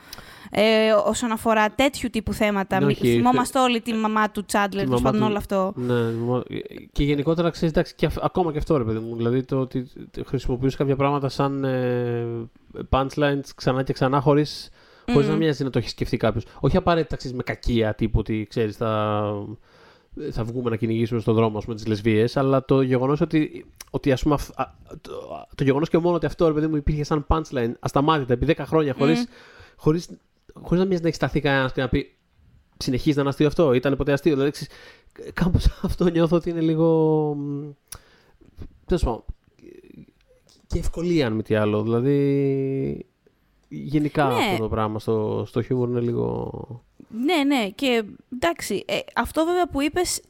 ε, 0.51 0.91
όσον 0.91 1.31
αφορά 1.31 1.69
τέτοιου 1.71 2.09
τύπου 2.09 2.33
θέματα. 2.33 2.79
Ναι, 2.79 2.86
Μη- 2.86 2.95
όχι, 3.01 3.12
Θυμόμαστε 3.12 3.59
όλοι 3.59 3.81
τη 3.81 3.93
μαμά 3.93 4.31
του 4.31 4.45
Τσάντλερ, 4.45 4.83
Τη 4.83 4.89
τέλος 4.89 5.01
μαμά 5.01 5.12
πάντων 5.12 5.19
του- 5.19 5.27
όλο 5.29 5.38
αυτό. 5.38 5.74
Ναι, 5.75 6.12
μο- 6.12 6.43
και 6.91 7.03
γενικότερα 7.03 7.50
ξέρεις, 7.50 7.69
εντάξει, 7.74 7.95
και 7.95 8.05
αυ- 8.05 8.24
ακόμα 8.24 8.51
και 8.51 8.57
αυτό 8.57 8.77
ρε 8.77 8.83
παιδί 8.83 9.00
μου. 9.00 9.15
Δηλαδή 9.15 9.43
το 9.43 9.59
ότι 9.59 9.88
χρησιμοποιούσε 10.25 10.77
κάποια 10.77 10.95
πράγματα 10.95 11.29
σαν 11.29 11.63
ε, 11.63 12.25
punchlines 12.89 13.43
ξανά 13.55 13.83
και 13.83 13.93
ξανά 13.93 14.19
χωρίς 14.19 14.69
χωρίς 15.12 15.28
να 15.28 15.34
Μμμ. 15.34 15.39
μοιάζει 15.42 15.63
να 15.63 15.70
το 15.70 15.80
έχει 15.80 15.89
σκεφτεί 15.89 16.18
κάποιος. 16.18 16.46
Όχι 16.60 16.78
απαραίτητα 16.78 17.16
ξέρεις, 17.16 17.38
με 17.38 17.44
κακία 17.44 17.96
τύπου 17.96 18.20
ότι 18.20 18.46
ξέρεις, 18.50 18.75
θα, 18.78 19.24
θα 20.32 20.44
βγούμε 20.44 20.70
να 20.70 20.75
κυνηγήσουμε 20.75 21.20
στον 21.20 21.36
δρόμο 21.36 21.62
με 21.68 21.75
τις 21.75 21.88
λεσβείε, 21.88 22.25
αλλά 22.34 22.66
το 22.66 22.82
γεγονός 22.82 23.22
ότι, 23.22 23.66
ότι 23.89 24.12
ας 24.12 24.22
πούμε, 24.24 24.36
αυ- 24.36 24.60
α, 24.60 24.66
το, 25.01 25.12
το 25.56 25.63
γεγονός 25.63 25.89
και 25.89 25.98
μόνο 25.98 26.16
ότι 26.16 26.25
αυτό 26.25 26.48
ρε 26.48 26.54
παιδί 26.54 26.68
μου 26.68 26.75
υπήρχε 26.75 27.04
σαν 27.04 27.25
punchline 27.30 27.72
ασταμάτητα 27.80 28.34
επί 28.34 28.46
10 28.58 28.63
χρόνια 28.66 28.94
χωρίς 28.98 29.25
χωρίς, 29.75 30.10
χωρίς 30.54 30.80
να 30.82 30.86
μοιάζει 30.88 31.01
να 31.01 31.08
έχει 31.08 31.18
σταθεί 31.18 31.39
κανένας 31.39 31.74
και 31.74 31.82
να 31.82 31.89
πει 31.89 32.13
συνεχίζει 32.78 33.16
να 33.16 33.22
είναι 33.22 33.30
αστείο 33.30 33.48
αυτό, 33.48 33.74
ήταν 33.74 33.96
ποτέ 33.96 34.12
αστείο. 34.13 34.34
Δηλαδή, 34.34 34.51
ξέρεις, 34.51 34.74
κάπως 35.34 35.68
αυτό 35.84 36.10
νιώθω 36.10 36.36
ότι 36.36 36.50
είναι 36.50 36.62
λίγο. 36.62 36.88
μ, 37.38 37.70
Τέλος 38.86 39.04
πάντων. 39.04 39.24
Και 40.68 40.80
ευκολία, 40.80 41.28
αν 41.28 41.34
μη 41.34 41.44
τι 41.44 41.56
άλλο. 41.56 41.84
Δηλαδή. 41.84 43.06
Γενικά 43.70 44.28
Ναι. 44.28 44.34
αυτό 44.44 44.58
το 44.58 44.70
πράγμα 44.70 45.00
στο, 45.00 45.44
στο 45.48 45.62
χιούμορ 45.62 45.90
είναι 45.90 46.00
λίγο. 46.00 46.52
Ναι, 47.10 47.44
ναι. 47.44 47.70
Και 47.70 48.04
εντάξει, 48.34 48.84
ε, 48.88 49.00
αυτό 49.16 49.46
βέβαια 49.46 49.68
που 49.68 49.82
είπες 49.82 50.22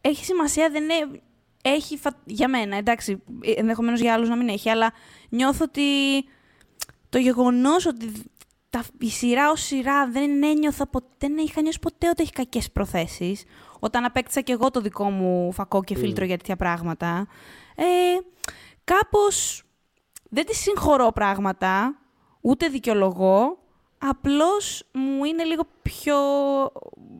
έχει 0.00 0.24
σημασία, 0.24 0.70
δεν 0.70 0.82
είναι... 0.82 1.20
Έχει 1.62 1.96
φα- 1.96 2.18
για 2.24 2.48
μένα, 2.48 2.76
εντάξει, 2.76 3.22
ενδεχομένως 3.56 4.00
για 4.00 4.14
άλλους 4.14 4.28
να 4.28 4.36
μην 4.36 4.48
έχει, 4.48 4.70
αλλά 4.70 4.92
νιώθω 5.28 5.64
ότι 5.64 5.82
το 7.08 7.18
γεγονός 7.18 7.86
ότι 7.86 8.12
τα, 8.70 8.84
η 8.98 9.08
σειρά 9.10 9.50
ως 9.50 9.60
σειρά 9.62 10.08
δεν 10.10 10.42
ένιωθα 10.42 10.86
ποτέ, 10.86 11.06
δεν 11.18 11.36
είχα 11.36 11.60
νιώσει 11.62 11.78
ποτέ 11.78 12.08
ότι 12.08 12.22
έχει 12.22 12.32
κακές 12.32 12.70
προθέσεις. 12.70 13.44
Όταν 13.78 14.04
απέκτησα 14.04 14.40
και 14.40 14.52
εγώ 14.52 14.70
το 14.70 14.80
δικό 14.80 15.10
μου 15.10 15.52
φακό 15.52 15.84
και 15.84 15.96
φίλτρο 15.96 16.24
για 16.24 16.36
τέτοια 16.36 16.56
πράγματα. 16.56 17.26
Ε, 17.76 17.84
κάπως 18.84 19.62
δεν 20.30 20.46
τη 20.46 20.54
συγχωρώ 20.54 21.12
πράγματα, 21.12 21.98
ούτε 22.40 22.68
δικαιολογώ, 22.68 23.58
απλώς 23.98 24.82
μου 24.92 25.24
είναι 25.24 25.44
λίγο 25.44 25.62
πιο 25.82 26.16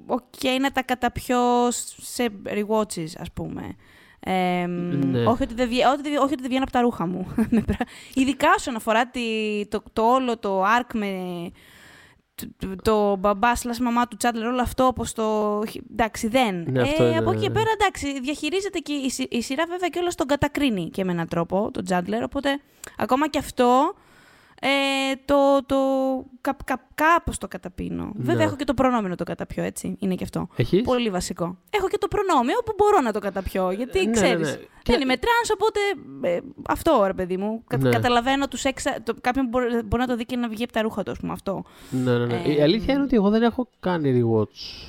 ok 0.06 0.44
να 0.60 0.70
τα 0.72 0.82
καταπιώ 0.82 1.70
σε 2.00 2.28
rewatches, 2.46 3.12
ας 3.18 3.32
πούμε. 3.34 3.76
Ε, 4.20 4.66
Ναι. 4.66 5.25
όχι, 5.26 5.42
ότι 5.42 5.54
δεν 5.54 5.68
βγα- 5.68 5.88
όχι, 5.90 5.98
ότι- 5.98 6.16
όχι 6.16 6.22
ότι 6.32 6.34
δεν 6.40 6.48
βγαίνω 6.48 6.62
από 6.62 6.72
τα 6.72 6.80
ρούχα 6.80 7.06
μου. 7.06 7.26
Με 7.50 7.60
πρα- 7.60 7.87
Ειδικά 8.14 8.48
όσον 8.56 8.76
αφορά 8.76 9.06
τη- 9.06 9.66
το, 9.68 9.82
το 9.92 10.02
όλο 10.02 10.38
το 10.38 10.64
arc 10.64 10.90
με 10.94 11.12
το, 12.35 12.46
το, 12.57 12.76
το 12.83 13.16
μπαμπά 13.16 13.57
slash 13.57 13.78
μαμά 13.81 14.09
του 14.09 14.16
Τσάντλερ, 14.16 14.46
όλο 14.46 14.61
αυτό 14.62 14.85
όπως 14.87 15.12
το... 15.12 15.62
Εντάξει, 15.92 16.28
δεν. 16.28 16.64
Ναι, 16.70 16.81
αυτό 16.83 17.04
ε, 17.04 17.07
είναι- 17.09 17.18
Από 17.18 17.31
εκεί 17.31 17.40
και 17.40 17.50
πέρα, 17.50 17.70
εντάξει, 17.81 18.20
διαχειρίζεται 18.20 18.78
και 18.78 18.92
η, 18.92 19.11
συ- 19.11 19.33
η 19.35 19.42
σειρά 19.42 19.64
βέβαια 19.68 19.88
και 19.88 19.98
όλο 19.98 20.11
τον 20.14 20.26
κατακρίνει 20.26 20.90
και 20.90 21.04
με 21.04 21.12
έναν 21.12 21.28
τρόπο, 21.28 21.70
τον 21.72 21.85
Τσάντλερ, 21.85 22.22
οπότε 22.22 22.61
ακόμα 22.96 23.28
και 23.28 23.38
αυτό 23.38 23.94
ε, 24.61 24.68
το, 25.25 25.35
το 25.66 25.77
κα, 26.40 26.57
κα, 26.64 26.87
κάπως 26.94 27.38
το 27.38 27.49
καταπίνω. 27.49 28.12
Βέβαια 28.14 28.37
Ναι. 28.37 28.42
έχω 28.44 28.57
και 28.57 28.64
το 28.64 28.75
προνόμιο 28.75 29.09
να 29.09 29.16
το 29.16 29.25
καταπιώ, 29.25 29.62
έτσι, 29.62 29.97
είναι 29.99 30.14
και 30.14 30.25
αυτό. 30.25 30.49
Έχεις; 30.57 30.83
Πολύ 30.83 31.11
βασικό. 31.11 31.59
Έχω 31.71 31.88
και 31.88 31.99
το 31.99 32.09
προνόμιο 32.09 32.59
που 32.64 32.73
μπορώ 32.77 33.01
να 33.01 33.12
το 33.12 33.18
καταπιώ, 33.18 33.71
γιατί 33.71 33.99
Ε, 33.99 34.05
ναι, 34.05 34.11
ξέρεις, 34.11 34.49
ναι, 34.49 34.51
ναι. 34.51 34.57
δεν 34.57 34.66
Και- 34.83 35.03
είμαι 35.03 35.16
τρανς, 35.16 35.51
οπότε 35.55 35.81
ε, 36.23 36.38
αυτό 36.68 37.03
ρε 37.07 37.14
παιδί 37.14 37.37
μου. 37.37 37.62
Κα, 37.66 37.77
Ναι. 37.77 37.90
Καταλαβαίνω 37.90 38.49
τους 38.49 38.64
έξα... 38.64 38.97
Το, 39.03 39.14
κάποιον 39.21 39.47
μπορεί, 39.47 39.83
μπορεί 39.85 40.03
να 40.03 40.09
το 40.09 40.16
δει 40.16 40.25
και 40.25 40.37
να 40.37 40.49
βγει 40.49 40.62
από 40.64 40.73
τα 40.73 40.83
ρούχα 40.83 41.03
του, 41.03 41.11
ας 41.11 41.18
πούμε, 41.18 41.33
αυτό. 41.33 41.64
Ναι, 41.90 42.18
ναι, 42.18 42.27
ναι. 42.27 42.42
Ε, 42.47 42.53
η 42.53 42.62
αλήθεια 42.62 42.94
είναι 42.94 43.03
ότι 43.03 43.16
εγώ 43.16 43.29
δεν 43.31 43.42
έχω 43.42 43.68
κάνει 43.81 44.23
rewatch 44.23 44.87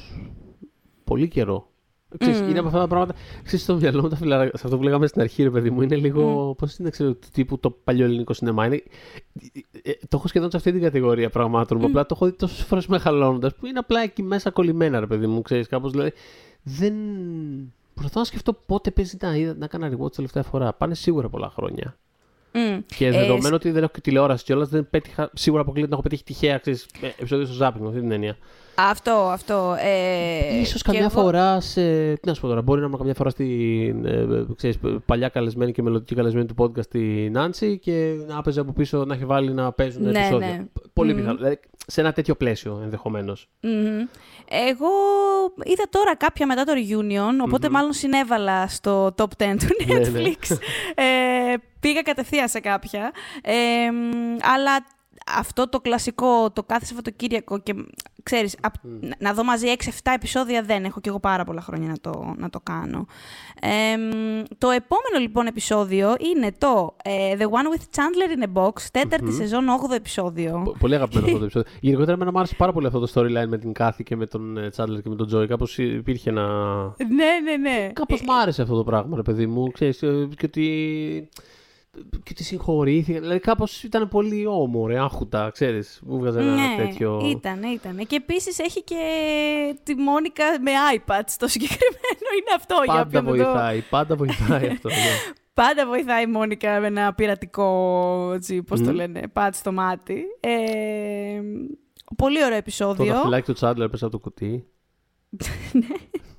πολύ 1.03 1.27
καιρό. 1.27 1.67
Ξέρεις, 2.17 2.41
Μμμ. 2.41 2.49
Είναι 2.49 2.59
από 2.59 2.67
αυτά 2.67 2.79
τα 2.79 2.87
πράγματα. 2.87 3.13
Ξέρεις, 3.43 3.61
στο 3.63 3.75
μυαλό 3.75 4.01
μου 4.01 4.07
τα 4.09 4.15
φιλαράκια. 4.15 4.57
Σε 4.57 4.65
αυτό 4.65 4.77
που 4.77 4.83
λέγαμε 4.83 5.07
στην 5.07 5.21
αρχή, 5.21 5.43
ρε 5.43 5.49
παιδί 5.49 5.69
μου, 5.69 5.81
είναι 5.81 5.95
λίγο. 5.95 6.55
Πώς 6.57 6.77
είναι, 6.77 6.89
ξέρω, 6.89 7.13
του 7.13 7.27
τύπου 7.33 7.59
το 7.59 7.69
παλιό 7.71 8.05
ελληνικό 8.05 8.33
σινεμά. 8.33 8.65
Είναι, 8.65 8.75
ε, 9.83 9.89
ε, 9.89 9.93
το 10.07 10.17
έχω 10.17 10.27
σχεδόν 10.27 10.51
σε 10.51 10.57
αυτή 10.57 10.71
την 10.71 10.81
κατηγορία 10.81 11.29
πραγμάτων. 11.29 11.77
μου. 11.77 11.85
Απλά 11.85 12.05
το 12.05 12.13
έχω 12.15 12.25
δει 12.25 12.31
τόσες 12.31 12.63
φορές 12.65 12.87
μεγαλώνοντας 12.87 13.55
που 13.55 13.65
είναι 13.65 13.79
απλά 13.79 14.01
εκεί 14.01 14.23
μέσα 14.23 14.49
κολλημένα, 14.51 14.99
ρε 14.99 15.07
παιδί 15.07 15.27
μου. 15.27 15.41
Ξέρεις, 15.41 15.67
κάπως, 15.67 15.91
δηλαδή, 15.91 16.11
δεν. 16.63 16.93
Προσπαθώ 17.93 18.19
να 18.19 18.25
σκεφτώ 18.25 18.53
πότε 18.53 18.91
παίζει 18.91 19.17
να, 19.21 19.35
είδα- 19.35 19.55
να 19.57 19.65
έκανα 19.65 19.91
rewatch 19.97 20.11
τελευταία 20.15 20.43
φορά. 20.43 20.73
Πάνε 20.73 20.95
σίγουρα 20.95 21.29
πολλά 21.29 21.49
χρόνια. 21.49 21.97
Μμ. 22.53 22.79
Και 22.95 23.05
Ε, 23.07 23.11
δεδομένου 23.11 23.55
ότι 23.55 23.71
δεν 23.71 23.83
έχω 23.83 23.91
και 23.93 24.01
τηλεόραση 24.01 24.43
κιόλας, 24.43 24.69
δεν 24.69 24.87
πέτυχα. 24.89 25.29
Σίγουρα 25.33 25.61
αποκλείεται 25.61 25.89
να 25.89 25.93
έχω 25.95 26.03
πετύχει 26.03 26.23
τυχαία 26.23 26.57
ξέρεις, 26.57 26.85
ε, 27.01 27.07
επεισόδιο 27.07 27.45
στο 27.45 27.65
Zapping, 27.65 27.79
με 27.79 27.87
αυτή 27.87 27.99
την 27.99 28.11
έννοια. 28.11 28.37
Αυτό, 28.75 29.11
αυτό. 29.11 29.75
Ε, 29.79 30.59
Ίσως 30.59 30.81
και 30.81 30.91
καμιά 30.91 31.09
εγώ- 31.11 31.21
φορά 31.21 31.59
σε. 31.59 31.81
Τι 32.13 32.27
να 32.27 32.33
σου 32.33 32.41
πω 32.41 32.47
τώρα, 32.47 32.61
μπορεί 32.61 32.81
να 32.81 32.87
είμαι 32.87 32.97
καμιά 32.97 33.13
φορά 33.13 33.29
στην 33.29 34.05
ε, 34.05 34.09
ε, 34.11 34.45
ξέρεις, 34.55 34.77
παλιά 35.05 35.29
καλεσμένη 35.29 35.71
και 35.71 35.81
μελλοντική 35.81 36.15
καλεσμένη 36.15 36.45
του 36.45 36.55
podcast 36.57 36.85
τη 36.89 36.99
Νάντσι 37.29 37.77
και 37.77 38.13
να 38.27 38.37
έπαιζε 38.37 38.59
από 38.59 38.71
πίσω 38.71 39.05
να 39.05 39.13
έχει 39.13 39.25
βάλει 39.25 39.51
να 39.53 39.71
παίζουν 39.71 40.03
Ναι, 40.03 40.09
επεισόδια. 40.19 40.47
ναι. 40.47 40.63
Πολύ 40.93 41.11
Μμμ. 41.11 41.19
πιθανό. 41.19 41.37
Δηλαδή, 41.37 41.59
σε 41.87 42.01
ένα 42.01 42.11
τέτοιο 42.11 42.35
πλαίσιο 42.35 42.79
ενδεχομένως. 42.83 43.49
Μμμ. 43.61 44.05
Εγώ 44.69 44.87
είδα 45.63 45.83
τώρα 45.89 46.15
κάποια 46.15 46.45
μετά 46.45 46.63
το 46.63 46.71
reunion, 46.75 47.45
οποτε 47.47 47.69
μάλλον 47.69 47.93
συνέβαλα 47.93 48.67
στο 48.67 49.13
top 49.17 49.23
10 49.23 49.27
του 49.37 49.67
Ναι, 49.87 49.97
ναι. 49.99 50.21
Netflix. 51.49 51.53
ε, 51.53 51.57
πήγα 51.79 52.01
κατευθείαν 52.01 52.49
σε 52.49 52.59
κάποια. 52.59 53.11
Ε, 53.41 53.91
μ, 53.91 54.37
αλλά 54.41 54.85
αυτό 55.37 55.69
το 55.69 55.79
κλασικό, 55.79 56.51
το 56.51 56.63
κάθε 56.63 56.85
Σαββατοκύριακο 56.85 57.59
και 57.59 57.73
ξέρεις, 58.23 58.55
απ- 58.61 58.73
να- 58.83 59.15
να 59.19 59.33
δω 59.33 59.43
μαζί 59.43 59.67
6-7 59.67 60.11
επεισόδια 60.15 60.61
δεν 60.63 60.83
έχω 60.83 60.99
και 60.99 61.09
εγώ 61.09 61.19
πάρα 61.19 61.43
πολλά 61.43 61.61
χρόνια 61.61 61.87
να 61.87 61.97
το, 62.01 62.33
να 62.37 62.49
το 62.49 62.59
κάνω. 62.59 63.05
Ε, 63.61 63.97
μ, 63.97 64.41
το 64.57 64.69
επόμενο 64.69 65.19
λοιπόν 65.21 65.45
επεισόδιο 65.47 66.15
είναι 66.33 66.51
το 66.57 66.95
ε, 67.03 67.35
The 67.37 67.43
One 67.43 67.75
with 67.75 67.81
Chandler 67.95 68.39
in 68.39 68.43
a 68.57 68.61
Box, 68.63 68.73
τέταρτη 68.91 69.31
σεζόν, 69.33 69.65
8ο 69.89 69.93
επεισόδιο. 69.95 70.75
Πολύ 70.79 70.95
αγαπημένο 70.95 71.25
αυτό 71.27 71.37
το 71.39 71.43
επεισόδιο. 71.43 71.71
Γενικότερα, 71.81 72.13
εμένα 72.15 72.31
μου 72.31 72.37
άρεσε 72.37 72.55
πάρα 72.57 72.71
πολύ 72.71 72.87
αυτό 72.87 72.99
το 72.99 73.11
storyline 73.15 73.47
με 73.47 73.57
την 73.57 73.73
Κάθη 73.73 74.03
και 74.03 74.15
με 74.15 74.25
τον 74.25 74.67
Τσάντλερ 74.71 75.01
και 75.01 75.09
με 75.09 75.15
τον 75.15 75.27
Τζόι. 75.27 75.47
Κάπως 75.47 75.77
υπήρχε 75.77 76.29
ένα. 76.29 76.47
ναι, 76.97 77.39
ναι, 77.43 77.57
ναι. 77.69 77.89
Κάπως 77.93 78.21
μου 78.21 78.39
άρεσε 78.41 78.61
αυτό 78.61 78.75
το 78.75 78.83
πράγμα, 78.83 79.15
ρε 79.15 79.21
παιδί 79.21 79.45
μου. 79.47 79.71
Ξέρεις, 79.71 80.01
ε, 80.03 80.27
και 80.37 80.45
ότι. 80.45 81.29
Και 82.23 82.29
ότι 82.31 82.43
συγχωρήθηκα. 82.43 83.19
Δηλαδή, 83.19 83.39
κάπως 83.39 83.83
ήταν 83.83 84.07
πολύ 84.07 84.45
όμορφο, 84.45 85.03
άχουτα, 85.03 85.49
ξέρεις. 85.53 85.99
Μου 86.05 86.19
βγάζε 86.19 86.39
ένα 86.39 86.55
ναι, 86.55 86.75
τέτοιο. 86.85 87.21
Ήταν, 87.25 87.63
ήταν. 87.63 87.97
Και 88.07 88.15
επίσης 88.15 88.59
έχει 88.59 88.83
και 88.83 88.95
τη 89.83 89.95
Μόνικα 89.95 90.43
με 90.61 90.71
iPad 90.95 91.21
στο 91.25 91.47
συγκεκριμένο. 91.47 92.27
Είναι 92.39 92.53
αυτό 92.55 92.75
για 92.85 92.93
Πάντα 92.93 93.01
όποιον 93.01 93.23
δεν 93.23 93.43
το- 93.43 93.51
βοηθάει, 93.51 93.81
πάντα 93.89 94.15
βοηθάει 94.15 94.67
αυτό. 94.67 94.89
ναι. 94.89 94.95
Πάντα 95.53 95.87
βοηθάει 95.87 96.23
η 96.23 96.27
Μόνικα 96.27 96.79
με 96.79 96.87
ένα 96.87 97.13
πειρατικό, 97.13 98.31
έτσι, 98.35 98.63
πώς 98.63 98.79
το 98.81 98.89
Μμμ. 98.89 98.95
λένε, 98.95 99.27
πατ 99.33 99.55
στο 99.55 99.71
μάτι. 99.71 100.23
Ε, 100.39 101.41
πολύ 102.17 102.37
ωραίο 102.37 102.49
Το 102.49 102.55
επεισόδιο. 102.55 103.13
δαχτυλάκι 103.13 103.45
του 103.45 103.53
Τσάντλερ 103.53 103.89
πέσα 103.89 104.05
από 104.05 104.13
το 104.17 104.19
κουτί. 104.21 104.67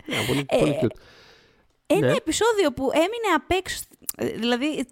ναι, 0.06 0.16
πολύ, 0.28 0.44
πολύ 0.58 0.78
cute. 0.82 0.96
Ένα 1.86 2.06
Ναι. 2.06 2.12
επεισόδιο 2.12 2.72
που 2.72 2.90
έμεινε 2.92 3.34
απ' 3.36 3.50
έξω, 3.50 3.82
ε, 4.16 4.26
δηλαδή 4.26 4.78
ε, 4.78 4.82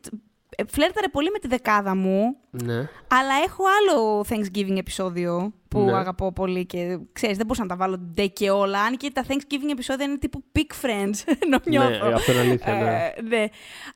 φλέρταρε 0.66 1.08
πολύ 1.08 1.30
με 1.30 1.38
τη 1.38 1.48
δεκάδα 1.48 1.94
μου, 1.96 2.36
Ναι. 2.50 2.74
αλλά 3.08 3.34
έχω 3.44 3.64
άλλο 3.80 4.24
Thanksgiving 4.28 4.76
επεισόδιο 4.78 5.52
που 5.68 5.80
Ναι. 5.80 5.92
αγαπώ 5.96 6.32
πολύ 6.32 6.66
και 6.66 6.98
ξέρεις, 7.12 7.36
δεν 7.36 7.46
μπορούσα 7.46 7.62
να 7.62 7.68
τα 7.68 7.76
βάλω 7.76 7.96
ντε 8.14 8.26
και 8.26 8.50
όλα. 8.50 8.80
Αν 8.80 8.96
και 8.96 9.10
τα 9.10 9.24
Thanksgiving 9.28 9.70
επεισόδια 9.70 10.04
είναι 10.04 10.16
τύπου 10.18 10.44
Big 10.58 10.84
Friends, 10.84 11.14
ενώ 11.42 11.60
Ναι, 11.64 11.78
νιώθω. 11.78 12.06
ε, 12.06 12.12
αυτό 12.12 12.32
είναι 12.32 12.40
αλήθεια. 12.40 12.74
Ναι. 12.74 12.80
Ε, 12.80 13.22
ναι. 13.22 13.44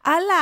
Αλλά 0.05 0.41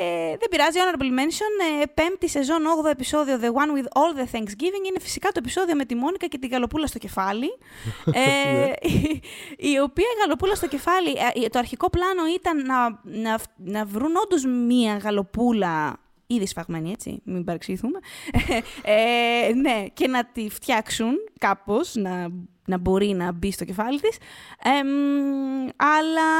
ε, 0.00 0.28
δεν 0.28 0.48
πειράζει, 0.50 0.78
honorable 0.82 1.18
mention, 1.20 1.82
ε, 1.82 1.86
πέμπτη 1.86 2.28
σεζόν, 2.28 2.58
8ο 2.84 2.90
επεισόδιο, 2.90 3.38
The 3.42 3.46
One 3.46 3.78
with 3.78 3.88
All 4.00 4.18
the 4.20 4.36
Thanksgiving, 4.36 4.84
είναι 4.88 5.00
φυσικά 5.00 5.28
το 5.28 5.34
επεισόδιο 5.38 5.74
με 5.74 5.84
τη 5.84 5.94
Μόνικα 5.94 6.26
και 6.26 6.38
την 6.38 6.50
γαλοπούλα 6.50 6.86
στο 6.86 6.98
κεφάλι. 6.98 7.48
Ναι. 8.04 8.18
ε, 8.18 8.72
η, 8.88 9.22
η 9.56 9.78
οποία 9.80 10.06
η 10.16 10.20
γαλοπούλα 10.20 10.54
στο 10.54 10.66
κεφάλι, 10.68 11.10
ε, 11.44 11.48
το 11.48 11.58
αρχικό 11.58 11.90
πλάνο 11.90 12.22
ήταν 12.34 12.64
να, 12.66 13.00
να, 13.02 13.38
να 13.56 13.84
βρουν 13.84 14.12
όντως 14.24 14.44
μία 14.44 14.96
γαλοπούλα 14.96 16.00
ήδη 16.34 16.46
σφαγμένη, 16.46 16.90
έτσι, 16.90 17.22
μην 17.24 17.44
παρεξηγηθούμε. 17.44 17.98
ε, 18.82 19.54
ναι, 19.54 19.86
και 19.92 20.08
να 20.08 20.24
τη 20.24 20.48
φτιάξουν 20.48 21.14
κάπως, 21.38 21.94
να, 21.94 22.28
να 22.66 22.78
μπορεί 22.78 23.06
να 23.06 23.32
μπει 23.32 23.52
στο 23.52 23.64
κεφάλι 23.64 24.00
της. 24.00 24.16
Εμ, 24.62 24.88
αλλά 25.76 26.30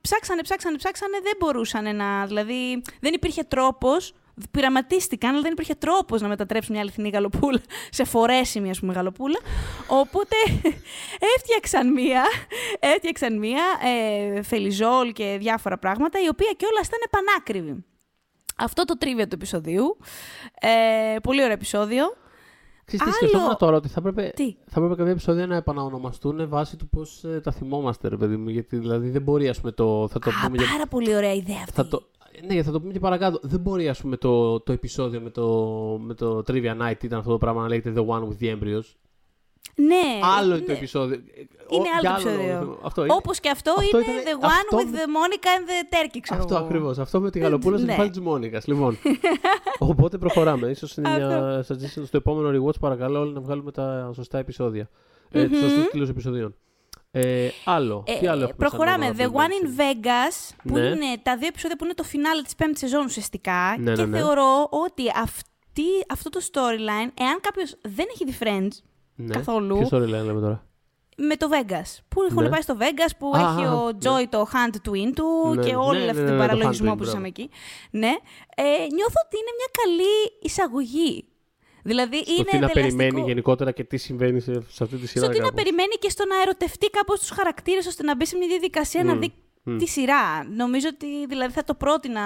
ψάξανε, 0.00 0.42
ψάξανε, 0.42 0.76
ψάξανε, 0.76 1.18
δεν 1.22 1.32
μπορούσαν 1.38 1.96
να... 1.96 2.26
Δηλαδή, 2.26 2.82
δεν 3.00 3.14
υπήρχε 3.14 3.42
τρόπος, 3.42 4.14
πειραματίστηκαν, 4.50 5.30
αλλά 5.30 5.40
δεν 5.40 5.52
υπήρχε 5.52 5.74
τρόπος 5.74 6.20
να 6.20 6.28
μετατρέψουν 6.28 6.72
μια 6.72 6.82
αληθινή 6.82 7.08
γαλοπούλα 7.08 7.60
σε 7.98 8.04
φορέσιμη, 8.04 8.70
ας 8.70 8.80
πούμε, 8.80 8.92
γαλοπούλα. 8.92 9.38
Οπότε 9.86 10.36
έφτιαξαν 11.36 11.92
μία, 11.92 12.24
έφτιαξαν 12.78 13.38
μία 13.38 13.64
ε, 13.82 14.42
φελιζόλ 14.42 15.12
και 15.12 15.36
διάφορα 15.40 15.78
πράγματα, 15.78 16.18
η 16.22 16.28
οποία 16.28 16.52
κιόλας 16.56 16.86
ήταν 16.86 17.00
πανάκριβη. 17.10 17.84
Αυτό 18.60 18.84
το 18.84 18.98
τρίβιο 18.98 19.24
του 19.24 19.34
επεισοδίου. 19.34 19.96
Ε, 20.60 21.18
πολύ 21.22 21.40
ωραίο 21.42 21.52
επεισόδιο. 21.54 22.04
Ξέρεις 22.84 23.04
τι 23.04 23.10
Άλλο- 23.10 23.28
σκεφτόμουν 23.28 23.56
τώρα, 23.56 23.76
ότι 23.76 23.88
θα 23.88 23.94
έπρεπε, 23.98 24.32
Τι; 24.36 24.52
θα 24.66 24.74
έπρεπε 24.80 24.94
κάποια 24.94 25.10
επεισόδια 25.12 25.46
να 25.46 25.56
επαναονομαστούν 25.56 26.48
βάσει 26.48 26.76
του 26.76 26.88
πώς 26.88 27.24
τα 27.42 27.52
θυμόμαστε, 27.52 28.08
ρε 28.08 28.16
παιδί 28.16 28.36
μου. 28.36 28.48
Γιατί 28.48 28.76
δηλαδή 28.76 29.10
δεν 29.10 29.22
μπορεί, 29.22 29.48
ας 29.48 29.60
πούμε, 29.60 29.72
το. 29.72 30.08
Θα 30.08 30.18
το 30.18 30.30
Α, 30.30 30.46
πούμε 30.46 30.56
για- 30.56 30.66
πάρα 30.72 30.86
πολύ 30.86 31.14
ωραία 31.16 31.32
ιδέα 31.34 31.56
αυτή. 31.62 31.72
Θα 31.72 31.86
το, 31.88 32.02
ναι, 32.46 32.62
θα 32.62 32.70
το 32.72 32.80
πούμε 32.80 32.92
και 32.92 32.98
παρακάτω. 32.98 33.38
Δεν 33.42 33.60
μπορεί, 33.60 33.88
ας 33.88 34.00
πούμε, 34.00 34.16
το, 34.16 34.60
το 34.60 34.72
επεισόδιο 34.72 35.20
με 35.20 35.30
το, 35.30 35.46
με 36.02 36.14
το 36.14 36.42
Trivia 36.46 36.76
Night 36.82 37.02
ήταν 37.04 37.18
αυτό 37.18 37.30
το 37.30 37.38
πράγμα 37.38 37.62
να 37.62 37.68
λέγεται 37.68 37.92
The 37.96 38.06
One 38.06 38.22
with 38.28 38.42
the 38.44 38.56
Embryos. 38.58 38.94
Ναι. 39.74 40.20
Άλλο 40.38 40.54
είναι 40.54 40.64
το 40.64 40.72
ναι. 40.72 40.78
επεισόδιο. 40.78 41.14
Είναι 41.68 41.82
Ο- 41.88 41.92
άλλο 41.92 42.00
για 42.00 42.10
επεισόδιο. 42.10 42.58
λόγο. 42.60 42.78
Αυτό 42.84 43.04
είναι. 43.04 43.12
Όπως 43.14 43.40
και 43.40 43.50
αυτό, 43.50 43.70
Αυτό 43.78 43.98
είναι 44.00 44.10
ήταν- 44.20 44.24
The 44.40 44.44
One 44.44 44.48
αυτό 44.48 44.76
with 44.78 44.90
με- 44.90 44.98
the 44.98 45.06
Monica 45.06 45.46
and 45.46 45.68
the 45.68 45.94
Turkey, 45.94 46.18
ξέρω 46.20 46.40
Αυτό 46.40 46.54
εγώ. 46.54 46.64
ακριβώς. 46.64 46.98
Αυτό 46.98 47.20
με 47.20 47.30
τη 47.30 47.38
γαλοπούλα 47.38 47.76
στο 47.76 47.86
Ναι. 47.86 47.92
κεφάλι 47.92 48.10
της 48.10 48.20
Μόνικας. 48.20 48.66
Λοιπόν. 48.66 48.98
Οπότε 49.78 50.18
προχωράμε. 50.18 50.74
σω 50.74 50.86
είναι 50.98 51.16
μια 51.16 51.64
suggestion 51.68 52.02
στο 52.06 52.16
επόμενο 52.16 52.48
rewatch, 52.66 52.80
παρακαλώ, 52.80 53.20
όλοι 53.20 53.32
να 53.32 53.40
βγάλουμε 53.40 53.72
τα 53.72 54.10
σωστά 54.14 54.38
επεισόδια. 54.38 54.88
Ε, 55.30 55.48
Τους 55.48 55.58
σωστούς 55.58 55.84
τίτλους 55.84 56.08
επεισοδίων. 56.08 56.54
Ε, 57.10 57.48
άλλο. 57.64 58.04
Ε, 58.06 58.18
Τι 58.18 58.26
άλλο 58.26 58.42
έχουμε 58.42 58.56
προχωράμε. 58.68 59.04
σαν 59.04 59.16
The 59.18 59.20
honorable 59.22 59.34
One 59.34 59.38
in 59.38 59.66
mention? 59.66 59.80
Vegas, 59.80 60.54
που 60.64 60.74
Ναι. 60.78 60.80
είναι 60.86 61.06
τα 61.22 61.36
δύο 61.36 61.46
επεισόδια 61.46 61.76
που 61.76 61.84
είναι 61.84 61.94
το 61.94 62.02
φινάλε 62.02 62.42
της 62.42 62.54
πέμπτης 62.54 62.78
σεζόν 62.78 63.04
ουσιαστικά. 63.04 63.74
Ναι, 63.78 63.92
και 63.92 64.00
ναι, 64.00 64.06
ναι. 64.06 64.18
θεωρώ 64.18 64.68
ότι 64.70 65.02
αυτή, 65.16 65.82
αυτό 66.08 66.30
το 66.30 66.40
storyline, 66.52 67.10
εάν 67.20 67.38
κάποιος 67.40 67.76
δεν 67.82 68.06
έχει 68.14 68.24
δει 68.24 68.36
Friends 68.40 68.84
Ναι. 69.26 69.34
καθόλου, 69.34 69.76
Ποιος 69.76 69.88
storyline 69.92 70.08
λέμε 70.24 70.40
τώρα; 70.40 70.64
με 71.16 71.36
το 71.36 71.48
Vegas. 71.52 71.98
Που 72.08 72.22
έχουν 72.22 72.42
Ναι. 72.42 72.48
πάει 72.48 72.60
στο 72.60 72.76
Vegas, 72.80 73.10
που 73.18 73.32
Α, 73.36 73.38
έχει 73.40 73.64
α, 73.66 73.72
ο 73.72 73.86
ναι. 73.92 73.98
Joy 74.02 74.24
το 74.28 74.46
hand 74.52 74.74
twin 74.88 75.10
του 75.14 75.54
Ναι, 75.54 75.62
και 75.62 75.70
ναι, 75.70 75.76
όλη 75.76 75.98
ναι, 76.04 76.10
αυτή 76.10 76.20
ναι, 76.22 76.26
την 76.26 76.36
ναι, 76.36 76.40
το 76.40 76.46
παραλογισμό 76.46 76.90
hand 76.90 76.94
twin, 76.94 76.98
που 76.98 77.04
ζήσαμε 77.04 77.28
μπράβο. 77.30 77.48
εκεί. 77.48 77.50
Ναι. 77.90 78.12
Ε, 78.56 78.62
νιώθω 78.96 79.18
ότι 79.26 79.36
είναι 79.40 79.52
μια 79.58 79.70
καλή 79.82 80.14
εισαγωγή. 80.40 81.24
Δηλαδή 81.82 82.16
Στο 82.16 82.32
είναι 82.32 82.44
τι 82.50 82.58
να 82.58 82.66
δελεαστικό- 82.66 82.96
περιμένει 82.98 83.20
γενικότερα 83.26 83.70
και 83.72 83.84
τι 83.84 83.96
συμβαίνει 83.96 84.40
σε, 84.40 84.52
σε 84.68 84.82
αυτή 84.84 84.96
τη 84.96 85.06
σειρά. 85.06 85.24
στο 85.24 85.32
τι 85.34 85.38
να 85.40 85.44
κάπως. 85.48 85.62
περιμένει 85.62 85.94
και 85.98 86.08
στο 86.10 86.24
να 86.26 86.40
ερωτευτεί 86.42 86.86
κάπως 86.90 87.18
τους 87.20 87.30
χαρακτήρες 87.30 87.86
ώστε 87.86 88.02
να 88.02 88.16
μπει 88.16 88.26
σε 88.26 88.36
μια 88.36 88.46
διαδικασία 88.48 89.04
να 89.04 89.14
Μμ, 89.14 89.18
δει 89.20 89.32
μμ. 89.62 89.76
τη 89.76 89.86
σειρά. 89.88 90.44
Νομίζω 90.56 90.88
ότι 90.92 91.26
δηλαδή 91.26 91.52
θα 91.52 91.64
το 91.64 91.74
πρότεινα, 91.74 92.22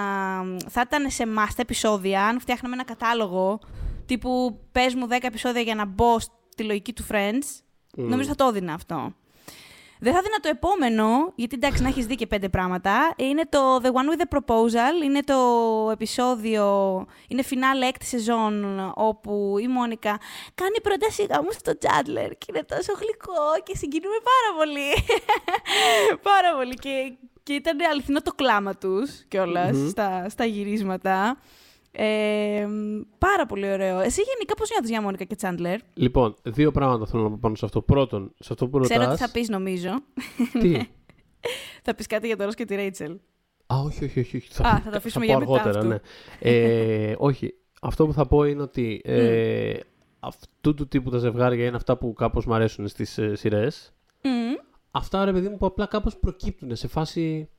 θα 0.67 0.81
ήταν 0.85 1.09
σε 1.09 1.23
εμάς 1.23 1.55
τα 1.55 1.61
επεισόδια, 1.61 2.25
αν 2.25 2.39
φτιάχναμε 2.39 2.73
ένα 2.75 2.83
κατάλογο 2.85 3.59
τύπου 4.05 4.59
πες 4.71 4.93
μου 4.95 5.07
10 5.09 5.17
επεισόδια 5.21 5.61
για 5.61 5.75
να 5.75 5.85
μπω 5.85 6.15
στη 6.55 6.63
λογική 6.63 6.93
του 6.93 7.05
Friends, 7.11 7.47
νομίζω 7.95 8.27
θα 8.27 8.35
το 8.35 8.45
έδινα 8.45 8.73
αυτό. 8.73 9.13
Δεν 9.99 10.13
θα 10.13 10.21
δίνα 10.21 10.39
το 10.41 10.49
επόμενο, 10.49 11.33
γιατί 11.35 11.55
εντάξει 11.55 11.81
να 11.81 11.87
έχεις 11.87 12.05
δει 12.05 12.15
και 12.15 12.27
πέντε 12.27 12.49
πράγματα. 12.49 13.13
Είναι 13.17 13.45
το 13.49 13.81
The 13.83 13.87
One 13.87 13.89
with 13.89 14.21
the 14.21 14.37
Proposal, 14.37 15.03
είναι 15.03 15.19
το 15.19 15.39
επεισόδιο, 15.91 16.65
είναι 17.27 17.43
φινάλε 17.43 17.85
έκτη 17.85 18.05
σεζόν, 18.05 18.81
όπου 18.95 19.55
η 19.59 19.67
Μόνικα 19.67 20.19
κάνει 20.55 20.81
πρόταση 20.83 21.23
γάμους 21.23 21.55
στο 21.55 21.77
Τζάντλερ 21.77 22.29
και 22.37 22.45
είναι 22.49 22.63
τόσο 22.63 22.93
γλυκό 22.93 23.63
και 23.63 23.75
συγκινούμε 23.77 24.17
πάρα 24.31 24.57
πολύ. 24.57 24.89
πάρα 26.31 26.55
πολύ 26.57 26.73
και, 26.73 27.13
και 27.43 27.53
ήταν 27.53 27.77
αληθινό 27.91 28.21
το 28.21 28.31
κλάμα 28.31 28.75
τους 28.75 29.25
κιόλας 29.27 29.89
στα, 29.89 30.29
στα 30.29 30.45
γυρίσματα. 30.45 31.37
Ε, 31.97 32.67
πάρα 33.17 33.45
πολύ 33.45 33.71
ωραίο. 33.71 33.99
Εσύ 33.99 34.21
γενικά 34.21 34.53
πώς 34.55 34.69
νιώθεις 34.69 34.89
για 34.89 35.01
Μόνικα 35.01 35.23
και 35.23 35.35
Τσάντλερ; 35.35 35.79
Λοιπόν, 35.93 36.35
δύο 36.43 36.71
πράγματα 36.71 37.05
θέλω 37.05 37.23
να 37.23 37.29
πω 37.29 37.37
πάνω 37.41 37.55
σε 37.55 37.65
αυτό. 37.65 37.81
Πρώτον, 37.81 38.33
σε 38.39 38.53
αυτό 38.53 38.67
που 38.67 38.79
Ξέρω 38.79 38.99
τι 38.99 39.05
ρωτάς... 39.05 39.19
θα 39.19 39.31
πεις 39.31 39.49
νομίζω. 39.49 39.89
Τι; 40.59 40.77
θα 41.85 41.95
πεις 41.95 42.07
κάτι 42.07 42.27
για 42.27 42.37
το 42.37 42.43
Ρος 42.43 42.55
και 42.55 42.65
τη 42.65 42.75
Ρέιτσελ. 42.75 43.17
Α, 43.65 43.75
όχι, 43.85 44.03
όχι, 44.03 44.19
όχι. 44.19 44.37
όχι. 44.37 44.61
Α, 44.61 44.81
θα 44.83 44.89
το 44.89 44.97
αφήσουμε 44.97 45.25
πω 45.25 45.31
για 45.31 45.39
μετά 45.39 45.51
αργότερα, 45.51 45.79
αυτό. 45.79 45.89
ναι. 45.89 45.97
Ε, 46.39 47.15
όχι. 47.17 47.53
Αυτό 47.81 48.05
που 48.05 48.13
θα 48.13 48.25
πω 48.25 48.43
είναι 48.43 48.61
ότι 48.61 49.01
ε, 49.03 49.79
αυτού 50.19 50.73
του 50.73 50.87
τύπου 50.87 51.09
τα 51.09 51.17
ζευγάρια 51.17 51.65
είναι 51.65 51.75
αυτά 51.75 51.97
που 51.97 52.13
κάπως 52.13 52.45
μου 52.45 52.53
αρέσουν 52.53 52.87
στις 52.87 53.17
ε, 53.17 53.35
σειρές. 53.35 53.93
Μμ. 54.23 54.29
Αυτά, 54.91 55.25
ρε 55.25 55.31
παιδί 55.31 55.49
μου, 55.49 55.57
που 55.57 55.65
απλά 55.65 55.85
κάπως 55.85 56.17
προκύπτουν 56.17 56.75
σε 56.75 56.87
φάση... 56.87 57.49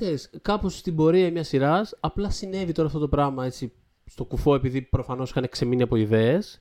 Ξέρεις, 0.00 0.30
κάπως 0.42 0.78
στην 0.78 0.96
πορεία 0.96 1.30
μιας 1.30 1.48
σειράς, 1.48 1.96
απλά 2.00 2.30
συνέβη 2.30 2.72
τώρα 2.72 2.88
αυτό 2.88 3.00
το 3.00 3.08
πράγμα 3.08 3.44
έτσι 3.44 3.72
στο 4.04 4.24
κουφό, 4.24 4.54
επειδή 4.54 4.82
προφανώς 4.82 5.30
είχαν 5.30 5.48
ξεμείνει 5.48 5.82
από 5.82 5.96
ιδέες. 5.96 6.60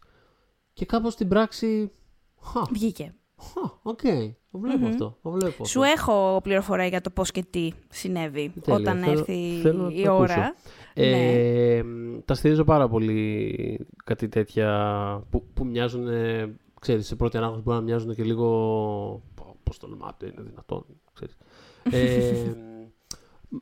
Και 0.73 0.85
κάπως 0.85 1.13
στην 1.13 1.27
πράξη. 1.27 1.91
Χα, 2.41 2.61
Βγήκε. 2.71 3.15
χα, 3.41 3.61
οκ. 3.81 4.01
Το 4.51 4.57
βλέπω 4.59 4.85
αυτό. 4.87 5.17
Το 5.21 5.29
βλέπω 5.31 5.65
Σου 5.65 5.81
αυτό. 5.85 5.91
έχω 5.93 6.39
πληροφορία 6.43 6.85
για 6.85 7.01
το 7.01 7.09
πώς 7.09 7.31
και 7.31 7.43
τι 7.49 7.71
συνέβη 7.89 8.53
Τέλεια, 8.61 8.79
όταν 8.79 8.99
θέλω- 8.99 9.17
έρθει 9.19 9.59
θέλω 9.61 9.83
να 9.83 9.93
η 9.93 10.03
το 10.03 10.17
ώρα. 10.17 10.33
ακούσω. 10.33 10.53
Ναι. 10.93 11.31
Ε, 11.31 11.83
Τα 12.25 12.33
στηρίζω 12.33 12.63
πάρα 12.63 12.87
πολύ 12.87 13.87
κάτι 14.05 14.27
τέτοια 14.29 14.69
που, 15.29 15.43
που 15.53 15.65
μοιάζουν, 15.65 16.07
ε, 16.07 16.55
ξέρεις, 16.81 17.07
σε 17.07 17.15
πρώτη 17.15 17.37
ανάγνωση 17.37 17.61
μπορεί 17.63 17.77
να 17.77 17.83
μοιάζουν 17.83 18.15
και 18.15 18.23
λίγο, 18.23 18.47
πώς 19.63 19.77
το 19.79 19.87
λέμε, 19.87 20.05
είναι 20.23 20.41
δυνατόν, 20.49 20.85
ξέρεις. 21.13 21.37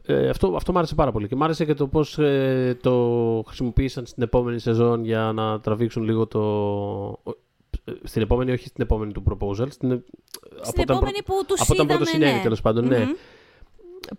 Ε, 0.05 0.13
ε, 0.25 0.29
αυτό, 0.29 0.53
αυτό 0.55 0.71
μου 0.71 0.77
άρεσε 0.77 0.95
πάρα 0.95 1.11
πολύ 1.11 1.27
και 1.27 1.35
μου 1.35 1.43
άρεσε 1.43 1.65
και 1.65 1.73
το 1.73 1.87
πώς 1.87 2.17
ε, 2.19 2.77
το 2.81 3.43
χρησιμοποίησαν 3.47 4.05
στην 4.05 4.23
επόμενη 4.23 4.59
σεζόν 4.59 5.03
για 5.05 5.31
να 5.35 5.59
τραβήξουν 5.59 6.03
λίγο 6.03 6.27
το... 6.27 6.39
ο- 7.23 7.33
ε, 7.85 7.91
Στην 8.03 8.21
επόμενη, 8.21 8.51
όχι 8.51 8.67
στην 8.67 8.83
επόμενη 8.83 9.11
του 9.11 9.23
proposal. 9.29 9.67
Στην, 9.71 9.91
ε, 9.91 10.03
Στην 10.61 10.81
όταν 10.81 10.95
επόμενη 10.95 11.23
που 11.25 11.33
τους 11.47 11.61
από 11.61 11.73
όταν 11.73 11.87
πρώτο 11.87 12.01
είδαμε, 12.01 12.05
συνέβη 12.17 12.35
ναι. 12.35 12.41
τέλος 12.41 12.61
πάντων, 12.61 12.87
ναι 12.87 12.99
Μμμ. 12.99 13.11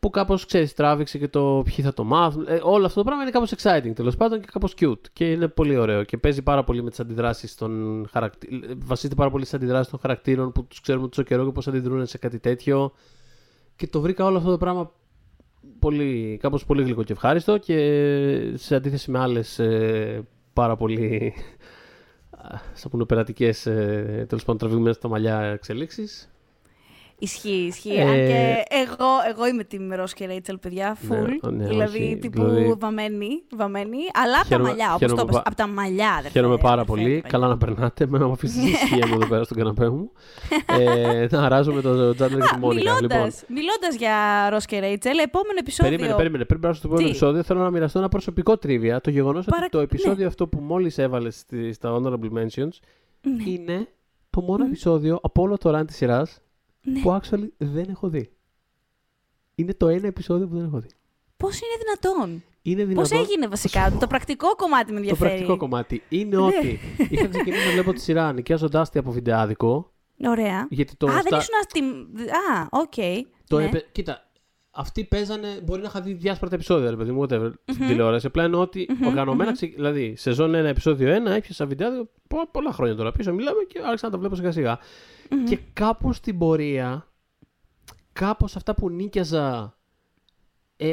που 0.00 0.10
κάπως, 0.10 0.46
ξέρεις, 0.46 0.74
τράβηξε 0.74 1.18
και 1.18 1.28
το 1.28 1.62
ποιοι 1.64 1.84
θα 1.84 1.92
το 1.92 2.04
μάθουν. 2.04 2.44
Ε, 2.48 2.60
όλο 2.62 2.86
αυτό 2.86 2.98
το 2.98 3.04
πράγμα 3.04 3.22
είναι 3.22 3.30
κάπως 3.32 3.52
exciting 3.56 3.92
τέλος 3.94 4.16
πάντων 4.16 4.40
και 4.40 4.46
κάπως 4.52 4.74
cute. 4.80 5.00
Και 5.12 5.30
είναι 5.32 5.48
πολύ 5.48 5.76
ωραίο. 5.76 6.04
Και 6.04 6.16
παίζει 6.16 6.42
πάρα 6.42 6.64
πολύ 6.64 6.82
με 6.82 6.90
τις 6.90 7.00
αντιδράσεις 7.00 7.54
των 7.54 8.06
χαρακτήρων. 8.10 8.78
Βασίζεται 8.84 9.14
πάρα 9.14 9.30
πολύ 9.30 9.44
στις 9.44 9.56
αντιδράσεις 9.56 9.90
των 9.90 10.00
χαρακτήρων 10.00 10.52
που 10.52 10.64
τους 10.64 10.80
ξέρουμε 10.80 11.08
τόσο 11.08 11.22
καιρό 11.22 11.44
και 11.44 11.50
πώς 11.52 11.68
αντιδρούν 11.68 12.06
σε 12.06 12.18
κάτι 12.18 12.38
τέτοιο. 12.38 12.92
Και 13.76 13.86
το 13.86 14.00
βρήκα 14.00 14.24
όλο 14.24 14.36
αυτό 14.38 14.50
το 14.50 14.56
πράγμα 14.58 14.92
πολύ, 15.78 16.38
κάπως 16.40 16.64
πολύ 16.64 16.82
γλυκό 16.82 17.02
και 17.02 17.12
ευχάριστο 17.12 17.58
και 17.58 18.52
σε 18.54 18.74
αντίθεση 18.74 19.10
με 19.10 19.18
άλλες 19.18 19.58
ε, 19.58 20.22
πάρα 20.52 20.76
πολύ 20.76 21.34
σαν 22.78 22.90
πούμε 22.90 23.04
περατικές 23.04 23.66
ε, 23.66 24.24
τέλος 24.28 24.44
πάντων 24.44 24.58
τραβηγμένες 24.58 24.96
στα 24.96 25.08
μαλλιά 25.08 25.40
εξελίξεις 25.40 26.30
Ισχύει, 27.18 27.48
ισχύει. 27.68 27.94
Ε, 27.94 28.00
Αν 28.02 28.14
και 28.14 28.62
εγώ, 28.68 29.06
εγώ 29.30 29.46
είμαι 29.46 29.64
τη 29.64 29.78
Ρος 29.96 30.12
και 30.12 30.26
Ρέιτσελ, 30.26 30.58
παιδιά, 30.58 30.96
Ναι, 31.08 31.16
full. 31.18 31.52
ναι, 31.52 31.66
δηλαδή, 31.66 31.98
όχι, 32.02 32.16
τύπου 32.20 32.42
δηλαδή- 32.44 32.74
βαμμένη, 32.78 33.28
βαμμένη. 33.56 33.96
Αλλά 34.14 34.32
από 34.32 34.40
τα 34.42 34.46
Χαίρομαι- 34.48 34.68
μαλλιά, 34.68 34.86
όπως 34.86 34.98
χαίρομαι 35.00 35.20
το 35.20 35.26
είπες. 35.26 35.36
πα- 35.36 35.42
Από 35.46 35.56
τα 35.56 35.66
μαλλιά, 35.66 36.10
αδερφέ. 36.10 36.28
Χαίρομαι 36.28 36.56
πάρα 36.56 36.72
αδερφέ, 36.72 36.90
πολύ. 36.90 37.04
αδερφέ. 37.04 37.28
Καλά 37.28 37.48
να 37.48 37.56
περνάτε. 37.58 38.06
Με 38.06 38.18
να 38.18 38.26
μου 38.26 38.32
αφήσεις 38.32 38.62
τη 38.62 38.68
ησυχία 38.68 39.06
μου 39.06 39.14
εδώ 39.14 39.26
πέρας 39.26 39.44
στον 39.46 39.56
καναπέ 39.58 39.88
μου. 39.88 40.10
ε, 40.78 41.26
να 41.30 41.42
αράζω 41.44 41.72
με 41.72 41.80
τον 41.80 42.14
Τζάντλερ 42.14 42.40
και 42.40 42.54
τη 42.54 42.58
Μόνικα. 42.58 42.90
Λοιπόν, 42.92 43.08
Μιλώντας, 43.10 43.44
μιλώντας 43.48 43.94
για 43.98 44.14
Ρος 44.50 44.64
και 44.64 44.78
Ρέιτσελ, 44.78 45.18
επόμενο 45.18 45.54
επεισόδιο. 45.58 45.90
περίμενε, 45.92 46.16
περίμενε. 46.16 46.44
Πριν 46.44 46.60
περάσω 46.60 46.78
στο 46.78 46.88
επόμενο 46.88 47.08
Τι; 47.10 47.16
επεισόδιο, 47.16 47.42
θέλω 47.42 47.60
να 47.60 47.70
μοιραστώ 47.70 47.98
ένα 47.98 48.08
προσωπικό 48.08 48.56
τρίβια. 48.58 49.00
Το 49.00 49.10
γεγονός 49.10 49.40
ότι 49.46 49.50
Παρα- 49.50 49.68
το 49.68 49.78
επεισόδιο 49.78 50.16
ναι. 50.22 50.24
αυτό 50.26 50.46
που 50.46 50.58
μόλις 50.60 50.98
έβαλες 50.98 51.36
στη, 51.38 51.72
στα 51.72 51.94
Honorable 52.00 52.30
Mentions 52.38 52.68
είναι 53.46 53.88
το 54.30 54.40
μόνο 54.40 54.64
επεισόδιο 54.64 55.18
από 55.22 55.42
όλο 55.42 55.58
το 55.58 55.78
run 55.78 55.86
της 55.86 55.96
σειράς 55.96 56.40
Ναι. 56.86 57.00
που 57.00 57.10
actually 57.22 57.48
δεν 57.58 57.84
έχω 57.88 58.08
δει. 58.08 58.30
Είναι 59.54 59.74
το 59.74 59.88
ένα 59.88 60.06
επεισόδιο 60.06 60.48
που 60.48 60.54
δεν 60.56 60.64
έχω 60.64 60.78
δει. 60.80 60.88
Πώς 61.36 61.56
είναι 61.60 61.70
δυνατόν; 61.84 62.42
είναι 62.62 62.80
Πώς 62.84 62.88
δυνατόν. 63.08 63.18
έγινε 63.18 63.48
βασικά, 63.48 63.96
το 64.00 64.06
πρακτικό 64.06 64.54
κομμάτι 64.56 64.84
με 64.86 64.92
Το 64.92 64.96
ενδιαφέρει. 64.96 65.28
πρακτικό 65.30 65.56
κομμάτι 65.56 66.02
Ναι. 66.08 66.18
είναι 66.18 66.36
ότι 66.36 66.78
είχα 67.10 67.28
ξεκινήσει 67.28 67.66
να 67.66 67.72
βλέπω 67.72 67.92
τη 67.92 68.00
σειρά 68.00 68.32
νοικιάζοντάς 68.32 68.90
τη 68.90 68.98
από 68.98 69.10
βιντεάδικο. 69.10 69.92
Ωραία. 70.26 70.66
Γιατί 70.70 70.96
το 70.96 71.06
Α, 71.06 71.12
δεν 71.12 71.22
στα- 71.26 71.36
ήσουν 71.36 71.54
στη. 71.68 71.80
Α, 72.30 72.66
οκ. 72.70 72.94
Το 73.46 73.58
ναι. 73.58 73.64
έπαι- 73.64 73.92
Κοίτα, 73.92 74.25
αυτοί 74.76 75.04
παίζανε. 75.04 75.60
Μπορεί 75.64 75.80
να 75.82 75.86
είχα 75.88 76.00
δει 76.00 76.12
διάσπαρτα 76.12 76.54
επεισόδια, 76.54 76.90
ρε 76.90 76.96
παιδί 76.96 77.10
μου, 77.12 77.22
whatever, 77.22 77.52
στην 77.64 77.86
τηλεόραση. 77.86 78.26
Απλά 78.26 78.44
είναι 78.44 78.56
ότι 78.56 78.88
οργανωμένα. 79.06 79.52
ξε- 79.52 79.74
Δηλαδή, 79.74 80.14
σεζόν 80.16 80.50
1, 80.54 80.54
επεισόδιο 80.68 81.14
1, 81.14 81.30
έπιασα 81.30 81.66
βιντεάδικο 81.66 82.08
πο- 82.28 82.48
πολλά 82.50 82.72
χρόνια 82.72 82.94
τώρα 82.94 83.12
πίσω. 83.12 83.32
Μιλάμε 83.34 83.62
και 83.68 83.78
άρχισα 83.84 84.06
να 84.06 84.12
τα 84.12 84.18
βλέπω 84.18 84.34
σιγά 84.34 84.52
σιγά. 84.52 84.78
Και 85.48 85.58
κάπως 85.72 86.16
στην 86.16 86.38
πορεία, 86.38 87.06
κάπως 88.12 88.56
αυτά 88.56 88.74
που 88.74 88.90
νίκιαζα. 88.90 89.75
Ε, 90.78 90.92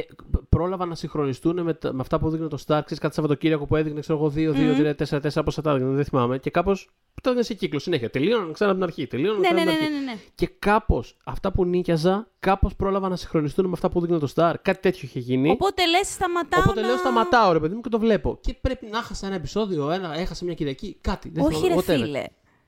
πρόλαβα 0.50 0.86
να 0.86 0.96
συγχρονιστούν 0.96 1.62
με, 1.62 1.74
τα- 1.74 1.94
με 1.94 2.02
αυτά 2.02 2.20
που 2.20 2.28
έδειχνε 2.28 2.48
το 2.48 2.58
Star. 2.60 2.80
Ξέρεις, 2.86 3.00
κάτι 3.00 3.14
Σαββατοκύριακο 3.14 3.66
που 3.66 3.76
έδειχνε, 3.76 4.00
ξέρω 4.00 4.18
εγώ, 4.18 4.32
2, 4.36 4.54
2, 4.54 4.78
3, 4.78 4.94
4, 4.96 5.20
4, 5.40 5.44
πώς 5.46 5.56
θα 5.56 5.62
τα 5.62 5.72
έδειχνε, 5.72 5.94
δεν 5.96 6.06
θυμάμαι. 6.06 6.38
Και 6.38 6.50
κάπως 6.50 6.90
το 7.22 7.30
έδειχνε 7.30 7.44
σε 7.44 7.54
κύκλο 7.54 7.80
συνέχεια. 7.80 8.10
Τελείωναν 8.10 8.54
ξανά 8.54 8.72
από 8.72 8.80
την 8.80 8.90
αρχή. 8.90 9.08
Τελείωναν 9.08 9.40
Ναι, 9.40 9.48
ξανά 9.48 9.64
ναι, 9.64 9.72
από 9.72 9.80
ναι, 9.80 9.86
την 9.88 9.90
ναι, 9.90 9.96
αρχή. 9.98 10.06
ναι, 10.06 10.12
ναι. 10.12 10.20
Και 10.36 10.48
κάπως 10.60 11.18
αυτά 11.24 11.52
που 11.52 11.66
νίκιαζα, 11.66 12.28
κάπως 12.40 12.76
πρόλαβα 12.76 13.10
να 13.10 13.16
συγχρονιστούν 13.16 13.66
με 13.66 13.72
αυτά 13.74 13.90
που 13.90 14.00
δείχνει 14.02 14.20
το 14.20 14.28
Star. 14.36 14.54
Κάτι 14.62 14.80
τέτοιο 14.82 15.02
είχε 15.04 15.20
γίνει. 15.20 15.50
Οπότε 15.50 15.88
λες, 15.88 16.08
σταματάω. 16.08 16.62
Οπότε 16.62 16.82
να... 16.82 16.88
λέω 16.88 16.98
σταματάω 16.98 17.52
ρε 17.52 17.60
παιδί 17.60 17.76
μου 17.76 17.82
και 17.82 17.90
το 17.90 18.00
βλέπω. 18.00 18.38
Και 18.42 18.54
πρέπει 18.62 18.86
να 18.92 19.02
χάσα 19.02 19.26
ένα 19.28 19.36
επεισόδιο, 19.36 19.92
ένα, 19.92 20.18
έχασα 20.18 20.46
μια 20.46 20.54
Κυριακή, 20.54 20.98
κάτι. 21.02 21.30
Δεν 21.30 21.44
Όχι, 21.46 21.68
ρε 21.68 21.82
θυμάμαι, 21.82 21.82
whatever. 21.88 22.06
φίλε. 22.06 22.24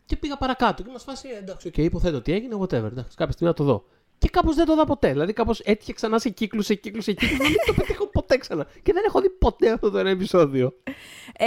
Και 0.05 0.15
πήγα 0.17 0.37
παρακάτω 0.37 0.83
και 0.83 0.89
με 0.91 1.03
φάση, 1.03 1.27
ε, 1.35 1.37
εντάξει, 1.37 1.67
οκ, 1.67 1.77
υποθέτω 1.77 2.21
τι 2.21 2.31
έγινε, 2.33 2.55
whatever. 2.59 2.71
Εντάξει, 2.91 3.15
κάποια 3.17 3.31
στιγμή 3.33 3.47
να 3.47 3.53
το 3.53 3.63
δω. 3.63 3.85
Και 4.17 4.29
κάπως 4.29 4.55
δεν 4.55 4.65
το 4.65 4.73
είδα 4.73 4.85
ποτέ. 4.85 5.11
Δηλαδή 5.11 5.33
κάπως 5.33 5.59
έτυχε 5.59 5.93
ξανά 5.93 6.19
σε 6.19 6.29
κύκλους, 6.29 6.65
σε 6.65 6.73
κύκλους, 6.73 7.03
σε 7.03 7.13
κύκλους. 7.13 7.37
δεν 7.37 7.55
το 7.65 7.73
πετύχω 7.73 8.07
ποτέ 8.07 8.37
ξανά. 8.37 8.67
Και 8.83 8.93
δεν 8.93 9.03
έχω 9.07 9.21
δει 9.21 9.29
ποτέ 9.29 9.71
αυτό 9.71 9.91
το 9.91 9.97
ένα 9.97 10.09
επεισόδιο. 10.09 10.73
Ε, 11.37 11.45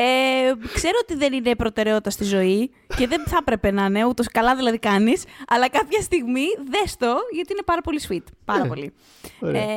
ξέρω 0.74 0.94
ότι 1.02 1.14
δεν 1.16 1.32
είναι 1.32 1.54
προτεραιότητα 1.56 2.10
στη 2.10 2.24
ζωή 2.24 2.70
και 2.96 3.06
δεν 3.06 3.22
θα 3.26 3.36
έπρεπε 3.40 3.70
να 3.70 3.84
είναι, 3.84 4.04
ούτως 4.04 4.26
καλά 4.28 4.56
δηλαδή 4.56 4.78
κάνεις, 4.78 5.24
αλλά 5.48 5.68
κάποια 5.68 6.00
στιγμή 6.00 6.44
δες 6.70 6.96
το 6.96 7.14
γιατί 7.32 7.52
είναι 7.52 7.62
πάρα 7.64 7.80
πολύ 7.80 8.00
sweet. 8.08 8.22
Πάρα 8.44 8.62
Ναι. 8.62 8.68
πολύ. 8.68 8.92
Ωραία. 9.40 9.62
Ε, 9.62 9.68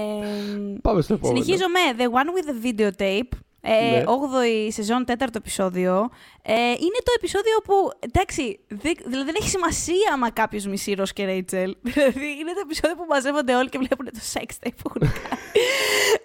Πάμε 0.82 1.02
στο 1.02 1.14
επόμενο. 1.14 1.42
συνεχίζω 1.44 1.66
με 1.70 2.04
The 2.04 2.08
One 2.18 2.30
with 2.38 2.50
the 2.50 2.66
Videotape. 2.68 3.38
Ε, 3.64 3.90
Ναι. 3.92 4.04
8η 4.06 4.68
σεζόν, 4.72 5.06
4ο 5.08 5.36
επεισόδιο. 5.36 6.10
Ε, 6.42 6.54
είναι 6.54 7.00
το 7.04 7.12
επεισόδιο 7.16 7.58
που. 7.64 7.74
Εντάξει, 8.00 8.60
δεν, 8.68 8.94
δηλαδή 9.06 9.26
δεν 9.26 9.36
έχει 9.40 9.50
σημασία 9.50 10.12
άμα 10.14 10.30
κάποιος 10.32 10.66
μισεί 10.66 10.94
Ρο 10.94 11.04
και 11.14 11.26
Ρέιτσελ. 11.26 11.76
Δηλαδή 11.94 12.26
είναι 12.40 12.54
το 12.54 12.60
επεισόδιο 12.64 12.96
που 12.96 13.06
μαζεύονται 13.10 13.56
όλοι 13.56 13.70
και 13.70 13.78
βλέπουν 13.78 14.06
το 14.06 14.20
sex 14.34 14.40
tape 14.44 14.74
που 14.84 14.92
έχουν 14.96 15.02
κάνει. 15.02 15.14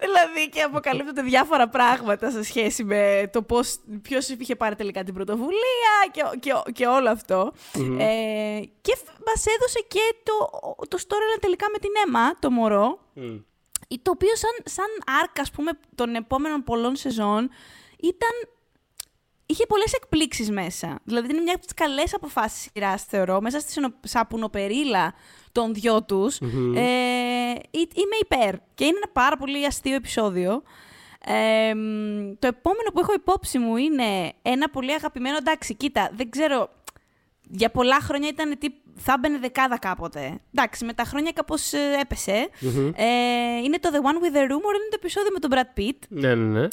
δηλαδή 0.01 0.49
και 0.53 0.63
αποκαλύπτονται 0.63 1.23
διάφορα 1.23 1.69
πράγματα 1.69 2.31
σε 2.31 2.43
σχέση 2.43 2.85
με 2.85 3.31
το 3.33 3.43
πώς, 3.43 3.79
ποιος 4.03 4.29
είχε 4.29 4.57
πάρει 4.57 4.75
τελικά 4.75 5.05
την 5.05 5.15
πρωτοβουλία 5.15 5.95
και, 6.11 6.23
και, 6.41 6.53
και 6.73 6.87
όλο 6.87 7.11
αυτό. 7.11 7.53
Ε, 7.99 8.61
και 8.81 8.97
φ- 8.97 9.19
μας 9.27 9.45
έδωσε 9.57 9.85
και 9.89 10.01
το, 10.23 10.35
το 10.89 10.99
storyline 11.09 11.41
τελικά 11.41 11.67
με 11.73 11.79
την 11.79 11.91
Έμα, 12.07 12.39
το 12.39 12.51
μωρό, 12.51 12.99
Μμ. 13.13 13.37
Το 14.03 14.11
οποίο 14.11 14.37
σαν, 14.37 14.51
σαν 14.65 14.87
άρκα, 15.23 15.43
ας 15.43 15.51
πούμε, 15.51 15.71
των 15.95 16.15
επόμενων 16.15 16.65
πολλών 16.65 16.97
σεζόν 16.97 17.51
ήταν... 18.01 18.31
Είχε 19.49 19.67
πολλές 19.67 19.93
εκπλήξεις 19.93 20.51
μέσα. 20.51 20.99
Δηλαδή, 21.05 21.33
είναι 21.33 21.41
μια 21.43 21.55
από 21.55 21.65
τις 21.65 21.75
καλές 21.75 22.15
αποφάσεις 22.15 22.69
σειράς, 22.73 23.05
θεωρώ, 23.05 23.41
μέσα 23.41 23.61
στη 23.61 23.73
συνο- 23.73 23.95
σαπουνοπερίλα 24.01 25.15
των 25.53 25.75
δυο 25.75 26.03
τους. 26.03 26.39
Ε, 26.77 27.51
εί- 27.71 27.97
είμαι 27.97 28.17
υπέρ. 28.21 28.55
Και 28.75 28.85
είναι 28.85 28.97
ένα 28.97 29.13
πάρα 29.13 29.37
πολύ 29.37 29.67
αστείο 29.67 29.95
επεισόδιο. 29.95 30.63
Ε, 31.25 31.75
μ, 31.75 32.33
το 32.39 32.47
επόμενο 32.47 32.91
που 32.93 33.01
έχω 33.01 33.13
υπόψη 33.13 33.59
μου 33.59 33.77
είναι 33.77 34.33
ένα 34.43 34.71
πολύ 34.71 34.93
αγαπημένο. 34.93 35.37
Εντάξει, 35.37 35.75
κοίτα, 35.75 36.11
δεν 36.15 36.31
ξέρω. 36.31 36.71
Για 37.51 37.71
πολλά 37.71 38.01
χρόνια 38.01 38.29
ήταν 38.29 38.59
τι. 38.59 38.69
Θα 38.97 39.19
μπαινε 39.19 39.39
δεκάδα 39.39 39.79
κάποτε. 39.79 40.41
Εντάξει, 40.55 40.85
με 40.85 40.93
τα 40.93 41.05
χρόνια 41.05 41.33
κάπως 41.33 41.73
έπεσε. 42.01 42.49
Ε, 42.95 43.07
είναι 43.65 43.79
το 43.79 43.89
The 43.93 43.97
One 43.97 44.25
with 44.25 44.37
the 44.37 44.43
Rumor, 44.43 44.75
είναι 44.75 44.89
το 44.91 44.97
επεισόδιο 44.97 45.31
με 45.33 45.39
τον 45.39 45.51
Brad 45.55 45.79
Pitt. 45.79 45.99
Ναι, 46.09 46.35
ναι, 46.35 46.61
ναι. 46.61 46.69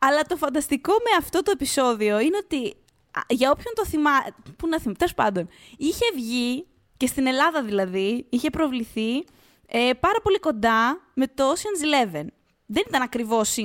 Αλλά 0.00 0.22
το 0.22 0.36
φανταστικό 0.36 0.92
με 0.92 1.16
αυτό 1.18 1.42
το 1.42 1.50
επεισόδιο 1.50 2.20
είναι 2.20 2.36
ότι 2.36 2.74
α, 3.10 3.20
για 3.28 3.50
όποιον 3.50 3.74
το 3.74 3.84
θυμά... 3.86 4.10
Πού 4.56 4.68
να 4.68 4.78
θυμάμαι, 4.78 4.98
τέλος 4.98 5.14
πάντων. 5.14 5.48
Είχε 5.76 6.04
βγει 6.14 6.66
και 6.96 7.06
στην 7.06 7.26
Ελλάδα 7.26 7.62
δηλαδή, 7.62 8.26
είχε 8.28 8.50
προβληθεί 8.50 9.24
ε, 9.66 9.90
πάρα 10.00 10.20
πολύ 10.22 10.38
κοντά 10.38 11.00
με 11.14 11.26
το 11.26 11.52
Ocean's 11.52 12.14
Eleven. 12.14 12.26
Δεν 12.70 12.82
ήταν 12.88 13.02
ακριβώς. 13.02 13.56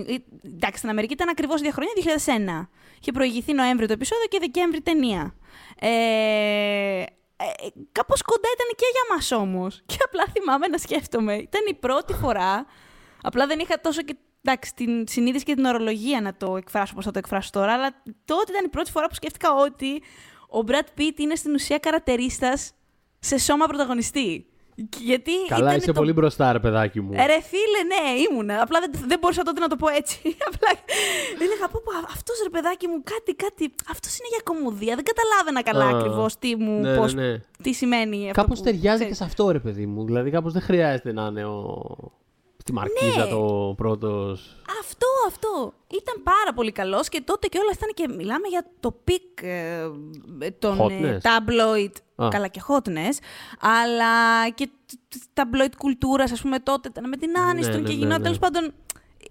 Εντάξει, 0.44 0.78
στην 0.78 0.90
Αμερική 0.90 1.14
ήταν 1.14 1.30
ακριβώς 1.30 1.62
δύο 1.62 1.72
χρόνια, 1.72 1.94
2001. 1.94 2.70
Είχε 3.00 3.12
προηγηθεί 3.12 3.54
Νοέμβριο 3.54 3.88
το 3.88 3.94
επεισόδιο 3.94 4.26
και 4.26 4.40
Δεκέμβρη 4.40 4.82
ταινία. 4.82 5.36
Ε, 5.80 5.88
ε, 7.38 7.68
κάπως 7.92 8.22
κοντά 8.22 8.48
ήταν 8.54 8.68
και 8.76 8.86
για 8.92 9.16
μας 9.16 9.32
όμως. 9.32 9.82
Και 9.86 9.98
απλά 10.06 10.24
θυμάμαι 10.32 10.68
να 10.68 10.78
σκέφτομαι. 10.78 11.36
Ήταν 11.36 11.62
η 11.68 11.74
πρώτη 11.74 12.14
φορά. 12.14 12.66
Απλά 13.22 13.48
δεν 13.48 13.60
είχα 13.60 13.82
τόσο 13.82 14.02
και 14.02 14.16
εντάξει, 14.42 14.74
την 14.76 15.08
συνείδηση 15.08 15.44
και 15.44 15.54
την 15.54 15.66
ορολογία 15.66 16.22
να 16.22 16.34
το 16.34 16.58
εκφράσω 16.58 16.92
όπως 16.94 17.06
θα 17.06 17.12
το 17.12 17.20
εκφράσω 17.20 17.50
τώρα. 17.52 17.74
Αλλά 17.74 18.02
τότε 18.26 18.52
ήταν 18.52 18.66
η 18.66 18.70
πρώτη 18.70 18.92
φορά 18.92 19.08
που 19.08 19.16
σκέφτηκα 19.16 19.54
ότι 19.54 20.04
ο 20.50 20.64
Brad 20.68 21.00
Pitt 21.00 21.18
είναι 21.18 21.36
στην 21.36 21.54
ουσία 21.54 21.78
καρατερίστας 21.78 22.74
σε 23.20 23.38
σώμα 23.38 23.66
πρωταγωνιστή. 23.66 24.53
Γιατί 25.00 25.32
Καλά, 25.48 25.64
ήταν 25.66 25.78
είσαι 25.78 25.86
το 25.86 25.94
πολύ 25.94 26.14
μπροστά, 26.14 26.52
ρε 26.52 26.60
παιδάκι 26.60 27.02
μου. 27.02 27.12
ε, 27.14 27.26
Ρε 27.26 27.42
φίλε, 27.42 27.82
ναι, 27.94 28.20
ήμουνα. 28.30 28.62
Απλά 28.62 28.80
δεν, 28.80 28.92
δεν 29.08 29.20
μπορούσα 29.20 29.44
τότε 29.44 29.60
να 29.60 29.68
το 29.68 29.76
πω 29.76 29.88
έτσι. 29.88 30.20
Απλά 30.54 30.70
έλεγα, 31.42 31.68
πω, 31.68 31.82
πω, 31.84 31.92
αυτός 32.14 32.40
ρε 32.44 32.50
παιδάκι 32.50 32.88
μου, 32.88 33.04
κάτι, 33.04 33.34
κάτι, 33.36 33.74
αυτός 33.92 34.18
είναι 34.18 34.28
για 34.30 34.42
κομμωδία. 34.44 34.96
Δεν 34.96 35.04
καταλάβαινα 35.12 35.62
καλά 35.64 35.86
Α, 35.86 35.98
ακριβώς 36.00 36.38
τι 36.40 36.56
μου, 36.56 36.80
ναι, 36.80 36.96
πώς, 36.96 37.14
ναι, 37.14 37.28
ναι. 37.32 37.38
τι 37.64 37.74
σημαίνει 37.74 38.30
αυτό 38.30 38.42
Κάπως 38.42 38.58
που, 38.58 38.64
ταιριάζει 38.64 38.96
ξέρεις. 38.98 39.08
και 39.08 39.14
σε 39.14 39.24
αυτό, 39.24 39.52
ρε 39.52 39.60
παιδί 39.60 39.86
μου. 39.86 40.06
Δηλαδή, 40.06 40.30
κάπως 40.32 40.54
δεν 40.54 40.62
χρειάζεται 40.62 41.14
να 41.14 41.26
είναι 41.26 41.46
ο... 41.46 41.86
στη 42.64 42.74
μαρκίζα 42.74 43.24
Ναι. 43.26 43.30
το 43.32 43.74
πρώτος. 43.78 44.56
Αυτό, 44.80 45.08
αυτό. 45.28 45.74
Ήταν 45.88 46.24
πάρα 46.24 46.54
πολύ 46.56 46.72
καλός 46.72 47.10
και 47.10 47.22
τότε 47.22 47.48
και 47.48 47.58
όλα 47.58 47.72
ήταν 47.76 47.90
και 47.94 48.16
μιλάμε 48.18 48.48
για 48.48 48.66
το 48.80 48.92
peak 49.04 49.42
ε, 49.42 49.88
των 50.60 50.80
ε, 50.80 50.84
Hotness. 50.84 51.18
tabloid, 51.30 51.92
Α. 52.16 52.28
καλά 52.30 52.48
και 52.48 52.62
hotness, 52.68 53.18
αλλά 53.60 54.50
και 54.50 54.68
τ- 54.86 55.00
τ- 55.10 55.40
tabloid 55.42 55.72
κουλτούρας, 55.78 56.32
ας 56.32 56.42
πούμε, 56.42 56.60
τότε 56.60 56.88
ήταν 56.88 57.08
με 57.10 57.18
την 57.18 57.40
Άνιστον 57.40 57.82
ναι, 57.82 57.88
και 57.88 57.92
ναι, 57.94 57.98
γινόταν, 57.98 58.18
ναι. 58.18 58.24
τέλος 58.24 58.40
πάντων, 58.40 58.74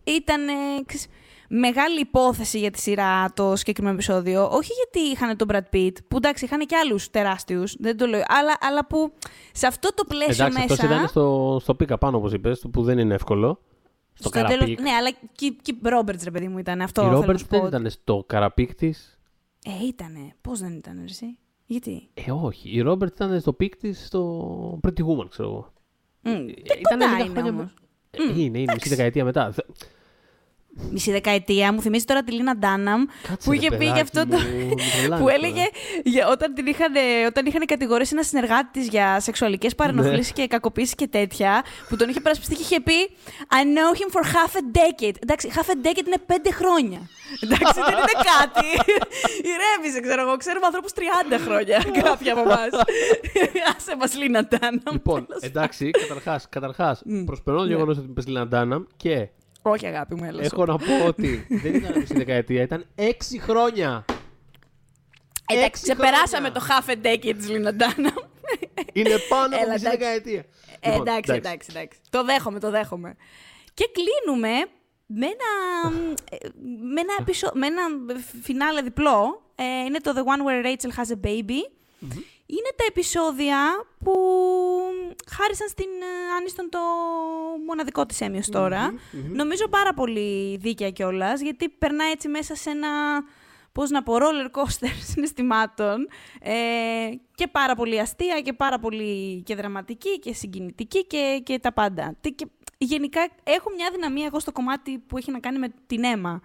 ήταν 0.04 0.48
ε, 0.48 0.52
ξέρεις, 0.86 1.06
μεγάλη 1.54 2.00
υπόθεση 2.00 2.58
για 2.58 2.70
τη 2.70 2.78
σειρά 2.80 3.32
το 3.32 3.56
συγκεκριμένο 3.56 3.94
επεισόδιο. 3.94 4.48
Όχι 4.50 4.70
γιατί 4.72 5.10
είχαν 5.10 5.36
τον 5.36 5.48
Brad 5.52 5.74
Pitt, 5.76 5.92
που 6.08 6.16
εντάξει, 6.16 6.44
είχαν 6.44 6.66
και 6.66 6.76
άλλους 6.76 7.10
τεράστιους, 7.10 7.76
δεν 7.78 7.96
το 7.96 8.06
λέω, 8.06 8.22
αλλά, 8.26 8.56
αλλά 8.60 8.86
που 8.86 9.12
σε 9.52 9.66
αυτό 9.66 9.94
το 9.94 10.04
πλαίσιο 10.08 10.44
Εντάξει, 10.44 10.60
μέσα... 10.60 10.72
αυτός 10.72 10.90
ήταν 10.90 11.08
στο, 11.08 11.58
στο 11.62 11.74
peak 11.74 11.98
απάνω, 11.98 12.16
όπως 12.16 12.32
είπες, 12.32 12.60
το 12.60 12.68
που 12.68 12.82
δεν 12.82 12.98
είναι 12.98 13.14
εύκολο. 13.14 13.60
Στο, 14.14 14.28
στο 14.28 14.30
τέλος- 14.30 14.50
καρα 14.52 14.65
peak. 14.65 14.80
ναι, 14.80 14.90
αλλά 14.90 15.10
και, 15.32 15.54
και 15.62 15.74
Roberts, 15.84 16.22
ρε 16.24 16.30
παιδί 16.30 16.48
μου, 16.48 16.58
ήταν 16.58 16.80
αυτό. 16.80 17.00
Η 17.00 17.04
θέλω 17.04 17.14
να 17.16 17.20
Ρόμπερτς 17.20 17.38
σου 17.38 17.46
πω. 17.46 17.58
δεν 17.58 17.66
ήταν 17.66 17.90
στο 17.90 18.24
καρα 18.26 18.50
peak 18.50 18.74
της. 18.74 19.18
Ε, 19.64 19.86
ήτανε. 19.86 20.34
Πώς 20.40 20.60
δεν 20.60 20.72
ήταν, 20.72 20.96
ρε, 20.96 21.04
εσύ; 21.04 21.38
Γιατί; 21.66 22.08
Ε, 22.14 22.30
όχι. 22.32 22.70
Η 22.70 22.80
Ρόμπερτς 22.80 23.14
ήταν 23.14 23.40
στο 23.40 23.52
peak 23.52 23.76
της 23.76 24.06
στο 24.06 24.80
Pretty 24.86 25.00
Woman, 25.06 25.26
ξέρω 25.28 25.48
εγώ. 25.48 25.72
Mm, 26.24 26.48
Ε, 26.48 26.52
και 26.52 26.78
ήταν 26.78 26.98
κοντά 26.98 27.06
λίγα 27.12 27.24
είναι 27.24 27.32
χρόνια 27.32 27.50
όμως. 27.50 27.64
με- 27.64 28.34
Ε, 28.36 28.40
είναι, 28.40 28.58
είναι, 28.58 28.72
μισή 28.74 28.88
δεκαετία 28.88 29.24
μετά. 29.24 29.54
Θε- 30.76 30.90
Μισή 30.92 31.10
δεκαετία. 31.10 31.72
Μου 31.72 31.80
θυμίζει 31.82 32.04
τώρα 32.04 32.22
τη 32.22 32.32
Λίνα 32.32 32.56
Ντάναμ 32.56 33.04
Κάτσε, 33.28 33.36
που 33.44 33.50
ρε, 33.50 33.56
είχε 33.56 33.68
πει 33.68 33.76
παιδάκι 33.76 33.92
για 33.92 34.02
αυτό 34.02 34.20
το. 34.26 34.36
μου, 34.36 34.66
μου 34.66 34.74
τρελάνεις 34.74 35.08
που 35.08 35.18
τώρα. 35.18 35.34
έλεγε 35.34 35.62
για, 36.04 36.28
όταν, 36.28 36.54
την 36.54 36.66
είχαν, 36.66 36.92
όταν 37.26 37.46
είχαν 37.46 37.66
κατηγορήσει 37.66 38.10
ένα 38.14 38.22
συνεργάτη 38.22 38.68
της 38.80 38.88
για 38.88 39.20
σεξουαλικές 39.20 39.74
παρενοχλήσεις 39.74 40.32
Ναι. 40.36 40.42
και 40.42 40.48
κακοποίησει 40.48 40.94
και 40.94 41.06
τέτοια, 41.08 41.64
που 41.88 41.96
τον 41.96 42.08
είχε 42.08 42.20
περασπιστεί 42.20 42.54
και 42.54 42.62
είχε 42.62 42.80
πει 42.80 43.10
I 43.58 43.62
know 43.74 43.90
him 43.98 44.08
for 44.16 44.24
half 44.24 44.52
a 44.60 44.62
decade. 44.78 45.14
Εντάξει, 45.22 45.48
half 45.54 45.66
a 45.66 45.86
decade 45.86 46.06
είναι 46.06 46.18
πέντε 46.26 46.50
χρόνια. 46.52 46.98
Εντάξει, 47.40 47.80
δεν 47.80 47.92
είναι 47.92 48.16
κάτι. 48.40 48.66
Ηρέμησε, 49.52 50.00
ξέρω 50.00 50.20
εγώ. 50.22 50.36
Ξέρουμε 50.36 50.66
ανθρώπους 50.66 50.92
30 50.94 51.00
χρόνια 51.44 51.84
κάποιοι 52.02 52.30
από 52.30 52.40
εμάς. 52.40 52.68
Άσε 53.76 53.96
μας, 53.98 54.16
Λίνα 54.16 54.44
Ντάναμ. 54.44 54.80
Λοιπόν, 54.92 55.26
Τέλος 55.26 55.42
εντάξει, 55.42 55.90
καταρχάς, 55.90 56.46
καταρχάς 56.48 57.02
προσπερνώ 57.24 57.60
το 57.60 57.66
γεγονός 57.66 57.96
ότι 57.98 58.06
είπες 58.10 58.26
Λίνα 58.26 58.46
Ντάναμ 58.46 58.82
και 58.96 59.28
Όχι, 59.62 59.86
αγάπη 59.86 60.14
μου, 60.14 60.24
έλα. 60.24 60.42
έχω 60.42 60.64
να 60.64 60.76
πω 60.78 61.06
ότι 61.06 61.46
δεν 61.48 61.74
ήταν 61.74 61.98
μισή 61.98 62.14
δεκαετία, 62.14 62.62
ήταν 62.62 62.86
έξι 62.94 63.38
χρόνια. 63.38 64.04
Εντάξει, 65.46 65.66
Έξι 65.66 65.82
ξεπεράσαμε 65.82 66.50
χρόνια. 66.50 66.60
το 66.60 66.66
half 66.68 66.90
a 66.90 67.06
decade 67.06 67.36
τη 67.38 67.46
Λίνα 67.46 67.74
Ντάναμ. 67.74 68.14
Είναι 68.92 69.16
πάνω 69.28 69.54
από 69.56 69.64
Έλα, 69.64 69.72
μισή 69.72 69.86
εντάξει. 69.86 69.98
δεκαετία. 69.98 70.44
Ε, 70.80 70.90
Λοιπόν, 70.90 71.06
εντάξει, 71.06 71.32
εντάξει, 71.32 71.68
εντάξει. 71.70 71.98
Το 72.10 72.24
δέχομαι, 72.24 72.58
το 72.60 72.70
δέχομαι. 72.70 73.16
Και 73.74 73.88
κλείνουμε 73.92 74.48
με 75.06 75.26
ένα, 75.26 75.50
ε, 76.30 76.36
με 76.92 77.00
ένα, 77.00 77.12
επεισο... 77.20 77.50
με 77.54 77.66
ένα 77.66 77.82
φινάλε 78.42 78.82
διπλό. 78.82 79.42
Ε, 79.54 79.64
είναι 79.64 79.98
το 79.98 80.12
The 80.16 80.20
One 80.20 80.46
Where 80.48 80.66
Rachel 80.66 80.90
Has 80.98 81.12
a 81.16 81.26
Baby. 81.26 81.60
Είναι 82.56 82.70
τα 82.76 82.84
επεισόδια 82.88 83.56
που 84.04 84.12
χάρισαν 85.30 85.68
στην 85.68 85.86
ε, 85.86 86.34
Άνιστον 86.38 86.68
το 86.70 86.78
μοναδικό 87.66 88.06
της 88.06 88.20
έμειος 88.20 88.48
τωρα 88.48 88.94
Νομίζω 89.32 89.68
πάρα 89.68 89.94
πολύ 89.94 90.56
δίκαια 90.56 90.90
κιόλας, 90.90 91.40
γιατί 91.40 91.68
περνάει 91.68 92.10
έτσι 92.10 92.28
μέσα 92.28 92.54
σε 92.54 92.70
ένα, 92.70 92.88
πώς 93.72 93.90
να 93.90 94.02
πω, 94.02 94.14
roller 94.16 94.58
coaster 94.60 94.92
συναισθημάτων 95.12 96.08
ε, 96.40 96.52
και 97.34 97.46
πάρα 97.46 97.74
πολύ 97.74 98.00
αστεία 98.00 98.40
και 98.40 98.52
πάρα 98.52 98.78
πολύ 98.78 99.42
και 99.42 99.54
δραματική 99.54 100.18
και 100.18 100.32
συγκινητική 100.32 101.06
και, 101.06 101.40
και 101.44 101.58
τα 101.58 101.72
πάντα. 101.72 102.14
Τι- 102.20 102.32
Και, 102.32 102.46
γενικά 102.78 103.28
έχω 103.44 103.70
μια 103.76 103.88
δυναμία 103.92 104.26
εγώ 104.26 104.40
στο 104.40 104.52
κομμάτι 104.52 104.98
που 104.98 105.16
έχει 105.18 105.30
να 105.30 105.40
κάνει 105.40 105.58
με 105.58 105.68
την 105.86 106.04
αίμα. 106.04 106.40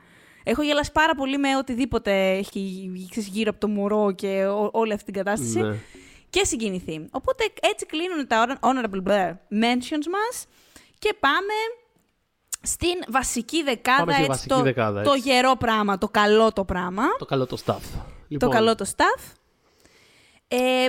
Έχω 0.50 0.62
γελάσει 0.62 0.92
πάρα 0.92 1.16
πολύ 1.16 1.38
με 1.38 1.56
οτιδήποτε 1.58 2.30
έχει 2.38 2.92
ξέρεις, 3.10 3.30
γύρω 3.30 3.50
από 3.50 3.60
το 3.60 3.68
μωρό 3.68 4.12
και 4.12 4.46
ό- 4.46 4.70
όλη 4.74 4.94
αυτή 4.94 5.06
την 5.06 5.14
κατάσταση 5.14 5.60
Ναι. 5.60 5.76
και 6.30 6.44
συγκινηθεί. 6.46 7.08
Οπότε 7.12 7.44
έτσι 7.60 7.86
κλείνουν 7.86 8.28
τα 8.28 8.58
honorable 8.60 9.08
blah 9.10 9.32
mentions 9.52 10.08
μας 10.12 10.46
και 11.00 11.16
πάμε 11.20 11.54
στην 12.62 12.94
βασική 13.08 13.64
δεκάδα, 13.64 13.98
Πάμε 14.00 14.12
στη 14.12 14.22
έτσι, 14.22 14.32
βασική 14.32 14.50
το, 14.54 14.62
δεκάδα, 14.62 15.02
το 15.02 15.12
έτσι. 15.14 15.30
γερό 15.30 15.56
πράγμα, 15.56 15.98
το 15.98 16.08
καλό 16.10 16.52
το 16.54 16.66
πράγμα, 16.66 17.04
Το 17.18 17.26
καλό 17.26 17.46
το 17.46 17.58
staff. 17.66 17.82
το 17.94 18.02
Λοιπόν, 18.28 18.50
καλό 18.50 18.76
το 18.76 18.86
staff. 18.96 19.22
Ε, 20.48 20.86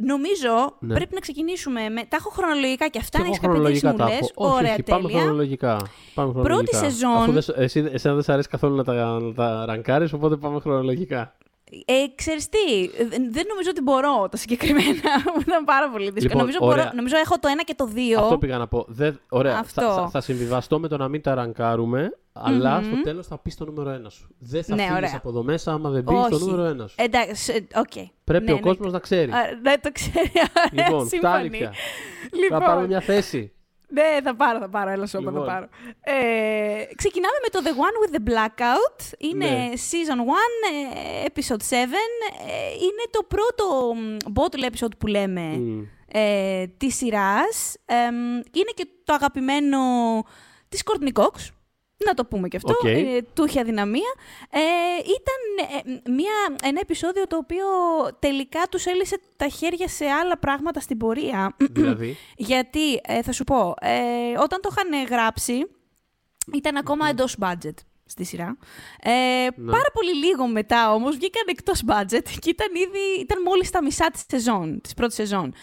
νομίζω 0.00 0.76
Ναι. 0.78 0.94
πρέπει 0.94 1.14
να 1.14 1.20
ξεκινήσουμε 1.20 1.88
με... 1.88 2.02
Τα 2.08 2.16
έχω 2.20 2.30
χρονολογικά 2.30 2.88
και 2.88 2.98
αυτά, 2.98 3.18
και 3.18 3.24
αν 3.24 3.24
εγώ 3.24 3.30
έχεις 3.32 3.40
κάποια 3.40 3.54
χρονολογικά 3.54 3.94
τα 3.94 4.04
μου 4.04 4.10
έχω. 4.10 4.20
λες. 4.20 4.32
Όχι, 4.34 4.54
Ωραία, 4.58 4.72
όχι, 4.72 4.82
πάμε 4.82 5.02
τέλεια. 5.06 5.20
χρονολογικά. 5.20 5.76
Πάμε 6.14 6.32
Πρώτη 6.32 6.46
χρονολογικά. 6.48 6.78
σεζόν- 6.78 7.16
Αφού 7.16 7.32
δεν, 7.32 7.42
σου- 7.42 7.54
εσύ, 7.56 7.88
εσένα 7.92 8.14
δεν 8.14 8.22
σ' 8.22 8.28
αρέσει 8.28 8.48
καθόλου 8.48 8.74
να 8.76 8.84
τα, 8.84 8.92
να 9.20 9.32
τα 9.34 9.64
ρανκάρεις, 9.66 10.12
οπότε 10.12 10.36
πάμε 10.36 10.60
χρονολογικά. 10.60 11.36
Ε, 11.84 11.92
ξέρεις 12.14 12.48
τι, 12.48 12.58
δεν- 13.08 13.32
δεν 13.32 13.44
νομίζω 13.48 13.70
ότι 13.70 13.80
μπορώ 13.82 14.28
τα 14.30 14.36
συγκεκριμένα. 14.36 15.10
Μου 15.34 15.40
ήταν 15.40 15.64
πάρα 15.64 15.90
πολύ 15.90 16.04
δύσκολο. 16.10 16.22
Λοιπόν, 16.22 16.38
νομίζω, 16.38 16.58
ωραία. 16.60 16.76
μπορώ, 16.84 16.96
νομίζω 16.96 17.16
έχω 17.16 17.38
το 17.38 17.48
ένα 17.48 17.62
και 17.62 17.74
το 17.74 17.84
δύο. 17.86 18.20
Αυτό 18.20 18.38
πήγα 18.38 18.58
να 18.58 18.66
πω. 18.68 18.84
Δεν, 18.88 19.20
ωραία, 19.28 19.58
Αυτό. 19.58 19.80
Θα, 19.82 19.92
θα, 19.94 20.08
θα 20.08 20.20
συμβιβαστώ 20.20 20.78
με 20.78 20.88
το 20.88 20.96
να 20.96 21.08
μην 21.08 21.22
τα 21.22 21.34
rankάρουμε, 21.34 22.18
αλλά 22.44 22.82
στο 22.82 23.00
τέλος 23.02 23.26
θα 23.26 23.38
πεις 23.38 23.56
το 23.56 23.64
νούμερο 23.64 23.90
ένα 23.90 24.08
σου. 24.10 24.34
Δεν 24.38 24.64
θα 24.64 24.74
Ναι, 24.74 24.82
φύγεις 24.82 24.96
ωραία. 24.96 25.12
από 25.16 25.28
εδώ 25.28 25.42
μέσα 25.42 25.72
άμα 25.72 25.90
δεν 25.90 26.04
πεις 26.04 26.14
το 26.16 26.34
Όχι. 26.34 26.44
νούμερο 26.44 26.62
ένα 26.64 26.86
σου. 26.86 26.94
Εντάξει, 26.98 27.52
ε, 27.72 27.78
οκ. 27.78 28.08
Πρέπει 28.24 28.44
Ναι, 28.44 28.52
ο 28.52 28.54
ναι. 28.54 28.60
κόσμος 28.60 28.92
να 28.92 28.98
ξέρει. 28.98 29.30
Α, 29.30 29.40
Ναι, 29.62 29.78
το 29.78 29.92
ξέρει. 29.92 30.30
Ωραία, 30.34 30.86
λοιπόν, 30.86 31.08
σύμφωνη. 31.08 31.32
φτάνει 31.32 31.50
πια. 31.50 31.72
Λοιπόν, 32.42 32.58
Θα 32.60 32.64
πάρουμε 32.66 32.86
μια 32.86 33.00
θέση. 33.00 33.52
Ναι, 33.90 34.02
θα 34.24 34.34
πάρω, 34.36 34.58
θα 34.58 34.68
πάρω. 34.68 34.90
Έλα 34.90 35.06
σου, 35.06 35.18
Λοιπόν. 35.18 35.34
θα 35.34 35.40
πάρω. 35.40 35.68
Ε, 36.00 36.84
ξεκινάμε 36.96 37.34
με 37.42 37.48
το 37.50 37.60
The 37.64 37.68
One 37.72 37.96
with 38.02 38.16
the 38.16 38.30
Blackout. 38.30 39.12
Είναι 39.18 39.46
Ναι. 39.48 39.68
Season 39.74 40.18
1, 40.18 40.24
ε, 40.24 41.24
Episode 41.34 41.62
7. 41.70 41.74
Ε, 41.74 42.70
είναι 42.72 43.04
το 43.10 43.20
πρώτο 43.28 43.94
μ, 43.94 44.16
bottle 44.34 44.64
episode 44.72 44.96
που 44.98 45.06
λέμε 45.06 45.40
Μμ. 45.40 45.82
ε, 46.12 46.66
της 46.76 46.96
σειράς. 46.96 47.76
Ε, 47.86 48.10
μ, 48.10 48.34
είναι 48.34 48.72
και 48.74 48.86
το 49.04 49.12
αγαπημένο 49.12 49.78
της 50.68 50.82
Courtney 50.84 51.22
Cox. 51.22 51.48
Να 52.04 52.14
το 52.14 52.24
πούμε 52.24 52.48
και 52.48 52.56
αυτό. 52.56 52.72
Οκ. 52.72 52.84
Ε, 52.84 53.22
του 53.34 53.44
είχε 53.44 53.60
αδυναμία. 53.60 54.14
Ε, 54.50 54.58
ήταν 54.98 55.70
ε, 56.04 56.10
μια, 56.10 56.32
ένα 56.62 56.80
επεισόδιο 56.82 57.26
το 57.26 57.36
οποίο 57.36 57.66
τελικά 58.18 58.60
τους 58.70 58.86
έλυσε 58.86 59.20
τα 59.36 59.48
χέρια 59.48 59.88
σε 59.88 60.04
άλλα 60.04 60.38
πράγματα 60.38 60.80
στην 60.80 60.96
πορεία. 60.98 61.56
δηλαδή; 61.70 62.16
Γιατί, 62.50 63.00
ε, 63.02 63.22
θα 63.22 63.32
σου 63.32 63.44
πω, 63.44 63.74
ε, 63.80 64.38
όταν 64.38 64.60
το 64.60 64.70
είχαν 64.72 65.06
γράψει, 65.06 65.66
ήταν 66.54 66.76
ακόμα 66.76 67.08
εντός 67.08 67.36
budget 67.40 67.74
στη 68.04 68.24
σειρά. 68.24 68.56
Ε, 69.02 69.10
Ναι. 69.56 69.70
Πάρα 69.70 69.90
πολύ 69.92 70.14
λίγο 70.14 70.46
μετά 70.46 70.92
όμως 70.92 71.16
βγήκαν 71.16 71.44
εκτός 71.46 71.82
budget 71.88 72.28
και 72.38 72.50
ήταν 72.50 72.74
ήδη, 72.74 73.20
ήταν 73.20 73.42
μόλις 73.42 73.70
τα 73.70 73.82
μισά 73.82 74.10
της 74.10 74.24
σεζόν, 74.28 74.80
της 74.80 74.94
πρώτης 74.94 75.14
σεζόν. 75.14 75.54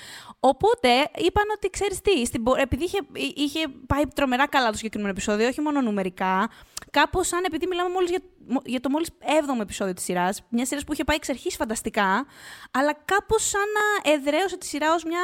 Οπότε 0.47 0.89
είπαν 1.15 1.43
ότι 1.55 1.69
ξέρεις 1.69 2.01
τι, 2.01 2.25
στην, 2.25 2.43
πο- 2.43 2.55
επειδή 2.58 2.84
είχε, 2.84 2.99
είχε 3.36 3.67
πάει 3.88 4.03
τρομερά 4.15 4.47
καλά 4.47 4.69
το 4.69 4.77
συγκεκριμένο 4.77 5.12
επεισόδιο, 5.12 5.47
όχι 5.47 5.62
μόνο 5.62 5.81
νομερικά, 5.81 6.49
κάπως 6.91 7.27
σαν 7.27 7.43
επειδή 7.43 7.67
μιλάμε 7.67 7.89
μόλις 7.89 8.10
για, 8.10 8.19
για 8.65 8.79
το 8.79 8.89
μόλις 8.89 9.10
7ο 9.21 9.62
επεισόδιο 9.62 9.93
της 9.93 10.03
σειράς, 10.03 10.41
μια 10.49 10.65
σειρά 10.65 10.81
που 10.86 10.93
είχε 10.93 11.03
πάει 11.03 11.15
εξ 11.15 11.29
αρχής 11.29 11.55
φανταστικά, 11.55 12.25
αλλά 12.71 12.93
κάπως 13.05 13.47
σαν 13.49 13.62
να 13.73 14.12
εδραίωσε 14.12 14.58
τη 14.58 14.65
σειρά 14.65 14.93
ως 14.93 15.03
μια 15.03 15.19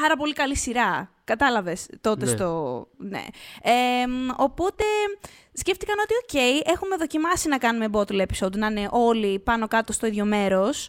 πάρα 0.00 0.16
πολύ 0.16 0.32
καλή 0.32 0.56
σειρά. 0.56 1.12
Κατάλαβες 1.24 1.86
τότε 2.00 2.24
Ναι. 2.24 2.30
στο... 2.30 2.86
Ναι. 2.96 3.24
Ε, 3.62 4.06
μ, 4.06 4.28
οπότε 4.36 4.84
σκέφτηκαν 5.52 5.96
ότι 6.02 6.14
οκ, 6.22 6.64
έχουμε 6.74 6.96
δοκιμάσει 6.96 7.48
να 7.48 7.58
κάνουμε 7.58 7.88
bottle 7.92 8.20
episode, 8.26 8.56
να 8.56 8.66
είναι 8.66 8.88
όλοι 8.90 9.38
πάνω 9.38 9.68
κάτω 9.68 9.92
στο 9.92 10.06
ίδιο 10.06 10.24
μέρος. 10.24 10.88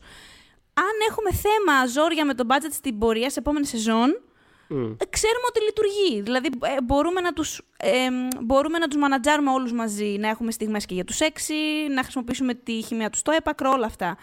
Αν 0.87 0.95
έχουμε 1.09 1.31
θέμα 1.31 1.85
ζόρια 1.85 2.25
με 2.25 2.33
το 2.33 2.43
budget 2.49 2.71
στην 2.71 2.97
πορεία 2.97 3.29
σε 3.29 3.39
επόμενη 3.39 3.65
σεζόν, 3.65 4.21
Μμ. 4.67 4.83
ε, 4.83 5.05
ξέρουμε 5.09 5.45
ότι 5.49 5.63
λειτουργεί. 5.63 6.21
Δηλαδή, 6.21 6.49
ε, 6.77 6.81
μπορούμε 6.83 7.21
να 7.21 7.33
τους, 7.33 7.61
ε, 7.77 8.07
μπορούμε 8.41 8.77
να 8.77 8.87
τους 8.87 8.97
μανατζάρουμε 8.99 9.51
όλους 9.51 9.73
μαζί, 9.73 10.17
να 10.19 10.29
έχουμε 10.29 10.51
στιγμές 10.51 10.85
και 10.85 10.93
για 10.93 11.03
τους 11.03 11.19
έξι, 11.19 11.53
να 11.89 12.01
χρησιμοποιήσουμε 12.01 12.53
τη 12.53 12.73
χημεία 12.73 13.09
τους 13.09 13.19
στο 13.19 13.31
έπακρο, 13.31 13.71
όλα 13.71 13.85
αυτά. 13.85 14.17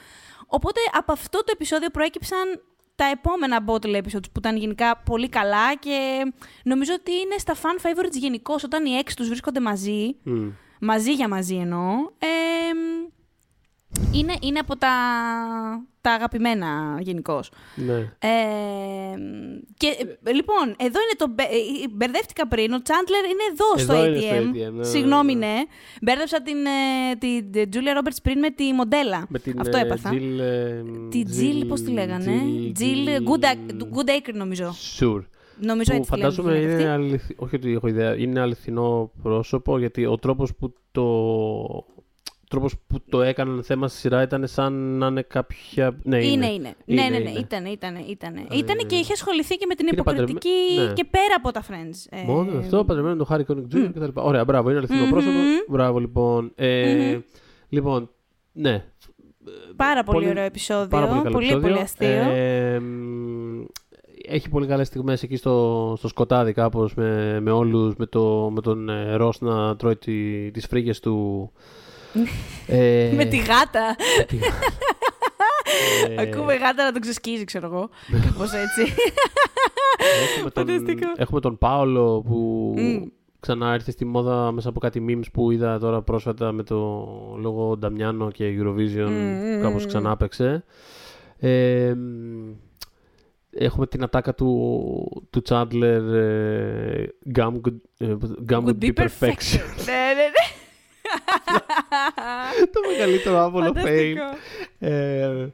Οπότε, 0.47 0.81
από 0.93 1.13
αυτό 1.13 1.39
το 1.39 1.51
επεισόδιο 1.53 1.91
προέκυψαν 1.91 2.61
τα 2.95 3.05
επόμενα 3.05 3.65
bottle 3.67 3.97
episodes 3.97 4.31
που 4.33 4.39
ήταν 4.39 4.57
γενικά 4.57 4.97
πολύ 4.97 5.29
καλά 5.29 5.75
και 5.75 6.23
νομίζω 6.65 6.93
ότι 6.95 7.13
είναι 7.13 7.39
στα 7.39 7.55
fan 7.55 7.87
favorites 7.87 8.13
γενικώς 8.13 8.65
όταν 8.65 8.87
οι 8.87 8.91
έξι 8.97 9.17
τους 9.17 9.29
βρίσκονται 9.29 9.61
μαζί, 9.61 10.17
Μμ. 10.23 10.49
μαζί 10.81 11.13
για 11.13 11.29
μαζί 11.29 11.55
εννοώ, 11.55 11.91
ε, 12.19 12.27
είναι, 14.13 14.35
είναι 14.41 14.59
από 14.59 14.77
τα, 14.77 14.89
τα 16.01 16.11
αγαπημένα 16.13 16.99
γενικώ. 17.01 17.41
Ναι. 17.75 17.93
Ε, 18.19 18.29
και 19.77 19.87
ε, 20.23 20.33
λοιπόν, 20.33 20.65
εδώ 20.69 20.99
είναι 21.01 21.17
το. 21.17 21.27
μπε- 21.35 21.51
ε, 21.51 21.89
Μπερδεύτηκα 21.91 22.49
πριν. 22.49 22.73
Ο 22.73 22.83
Τσάντλερ 22.83 23.25
είναι 23.25 23.43
εδώ, 23.53 23.79
στο 23.79 23.93
Εδώ 23.93 24.03
ATM. 24.03 24.09
είναι 24.09 24.21
στο 24.21 24.37
ATM, 24.37 24.71
ναι, 24.73 24.79
ναι, 24.79 24.85
Συγγνώμη, 24.85 25.35
ναι. 25.35 25.47
ναι. 25.47 25.55
Μπέρδεψα 26.03 26.43
την, 26.43 26.57
ε, 26.67 27.17
την, 27.19 27.53
την 27.53 27.69
Julia 27.73 27.99
Roberts 27.99 28.17
πριν 28.23 28.39
με 28.39 28.51
τη 28.51 28.73
μοντέλα. 28.73 29.27
Με 29.29 29.39
την 29.39 29.61
Αυτό 29.61 29.77
ε, 29.77 29.81
έπαθα. 29.81 30.11
Jill, 30.13 30.39
ε, 30.41 30.83
Τη 31.11 31.23
Jill, 31.27 31.65
πώς 31.69 31.81
τη 31.83 31.91
λέγανε; 31.91 32.33
Jill 32.79 33.09
Good, 33.31 33.45
Goodacre, 33.83 34.35
νομίζω. 34.35 34.75
Sure. 34.99 35.23
Νομίζω 35.61 35.91
Που 35.93 35.97
έτσι 35.97 36.11
τη 36.11 36.19
λένε. 36.19 36.29
τη 36.29 36.35
φαντάζομαι 36.35 36.59
γυναίκα 36.59 36.81
είναι 36.81 36.91
αυτή. 36.91 37.03
αληθι... 37.05 37.35
όχι 37.39 37.55
ότι 37.57 37.73
έχω 37.73 37.87
ιδέα, 37.87 38.17
είναι 38.17 38.41
αληθινό 38.41 39.11
πρόσωπο 39.23 39.79
γιατί 39.79 40.07
ο 40.07 40.17
τρόπος 40.17 40.55
που 40.55 40.73
το 40.93 41.05
τρόπος 42.49 42.75
που 42.87 42.97
το 43.09 43.23
έκαναν 43.23 43.63
θέμα 43.63 43.89
στη 43.89 43.99
σειρά 43.99 44.23
ήταν 44.23 44.47
σαν 44.47 44.73
να 44.99 45.07
είναι 45.07 45.23
κάποια... 45.23 45.99
Ναι, 46.03 46.17
Είναι, 46.25 46.47
είναι. 46.47 46.47
είναι. 46.47 46.75
Είναι, 46.85 47.03
ναι, 47.03 47.09
ναι, 47.09 47.19
ναι. 47.19 47.31
είναι. 47.31 47.39
Ήτανε, 47.39 47.69
ήτανε, 47.69 47.99
ήτανε. 48.09 48.47
Ε, 48.51 48.57
Ήτανε 48.57 48.83
και 48.83 48.95
είχε 48.97 49.13
ασχοληθεί 49.13 49.57
και 49.57 49.67
με 49.69 49.75
την 49.75 49.87
είναι 49.87 49.97
υποκριτική 50.01 50.49
παντρεμε- 50.69 50.89
ναι. 50.89 50.95
και 50.95 51.05
πέρα 51.11 51.35
από 51.37 51.51
τα 51.51 51.63
Friends. 51.63 52.19
Ε, 52.19 52.23
Μόνο 52.27 52.59
αυτό, 52.59 52.85
παντρεμένο 52.85 53.17
το 53.17 53.27
Harry 53.31 53.53
Connick 53.53 53.77
Jr. 53.77 53.91
κτλ. 53.95 54.09
Ωραία, 54.15 54.45
μπράβο, 54.45 54.69
είναι 54.69 54.79
αληθινό 54.79 55.03
Μμμ. 55.03 55.11
πρόσωπο. 55.11 55.39
Μπράβο, 55.69 55.99
λοιπόν. 55.99 56.53
Ε, 56.55 57.13
Μμμ. 57.15 57.21
Λοιπόν, 57.69 58.11
ναι. 58.53 58.85
Πάρα 59.77 60.03
πολύ, 60.05 60.19
πολύ- 60.19 60.31
ωραίο 60.31 60.45
επεισόδιο. 60.45 60.87
Πάρα 60.89 61.07
πολύ 61.07 61.21
καλό 61.21 61.33
πολύ, 61.35 61.45
επεισόδιο. 61.47 61.69
πολύ 61.69 61.83
αστείο. 61.83 62.09
Ε, 62.09 62.79
μ, 62.81 63.65
έχει 64.29 64.49
πολύ 64.49 64.67
καλές 64.67 64.87
στιγμές 64.87 65.23
εκεί 65.23 65.37
στο, 65.37 65.95
στο 65.99 66.09
σκοτάδι 66.09 66.53
κάπως 66.53 66.95
με, 66.95 67.41
με 67.41 67.51
όλους, 67.51 67.95
με, 67.97 68.07
το, 68.07 68.51
με 68.55 68.61
τον 68.61 68.89
ε, 68.89 69.15
Ρος 69.17 69.41
να 69.41 69.77
τρώει 69.77 69.97
τη, 69.97 70.51
τις 70.51 70.67
φρίγες 70.67 71.01
του. 71.01 71.53
Ε, 72.67 73.13
με 73.17 73.25
τη 73.25 73.37
γάτα. 73.37 73.97
τη- 74.27 74.39
ε, 76.17 76.23
Ακούμε 76.23 76.55
γάτα 76.55 76.85
να 76.85 76.93
τον 76.93 77.01
ξεσκίζει, 77.01 77.45
ξέρω 77.45 77.67
εγώ. 77.67 77.89
Κάπως 78.27 78.53
έτσι. 78.53 78.95
έχουμε, 80.35 80.51
τον, 80.51 80.67
Φανταστικό. 80.67 81.13
έχουμε 81.17 81.41
τον 81.41 81.59
Πάολο 81.59 82.23
που 82.27 82.75
Μμ. 82.79 83.03
ξανά 83.41 83.75
ήρθε 83.75 83.91
στη 83.91 84.05
μόδα 84.05 84.53
μέσα 84.53 84.69
από 84.69 84.81
κάτι 84.81 85.05
memes 85.09 85.31
που 85.33 85.51
είδα 85.51 85.79
τώρα 85.79 86.03
πρόσφατα 86.03 86.53
με 86.53 86.63
το 86.63 86.77
λόγο 87.41 87.77
Νταμιάνο 87.77 88.31
και 88.31 88.57
Eurovision 88.61 89.09
Μμ, 89.09 89.61
κάπως 89.63 89.85
μμ. 89.85 89.87
ξανά 89.87 90.11
έπαιξε. 90.11 90.65
Ε, 91.39 91.95
μ, 91.95 92.53
έχουμε 93.51 93.87
την 93.87 94.03
ατάκα 94.03 94.35
του, 94.35 95.27
του 95.31 95.43
Chandler 95.49 96.13
ε, 96.15 97.05
Gum, 97.35 97.53
would, 97.53 97.75
ε, 97.99 98.15
Gum 98.49 98.65
would 98.65 98.79
be 98.81 98.93
perfection. 98.95 99.65
ναι, 99.87 100.03
ναι, 100.15 100.27
ναι. 100.33 100.47
το 102.73 102.81
μεγαλύτερο 102.91 103.39
άβολο 103.39 103.67
fail. 103.69 103.75
Φανταστικό. 103.75 104.25
Ε, 104.79 105.49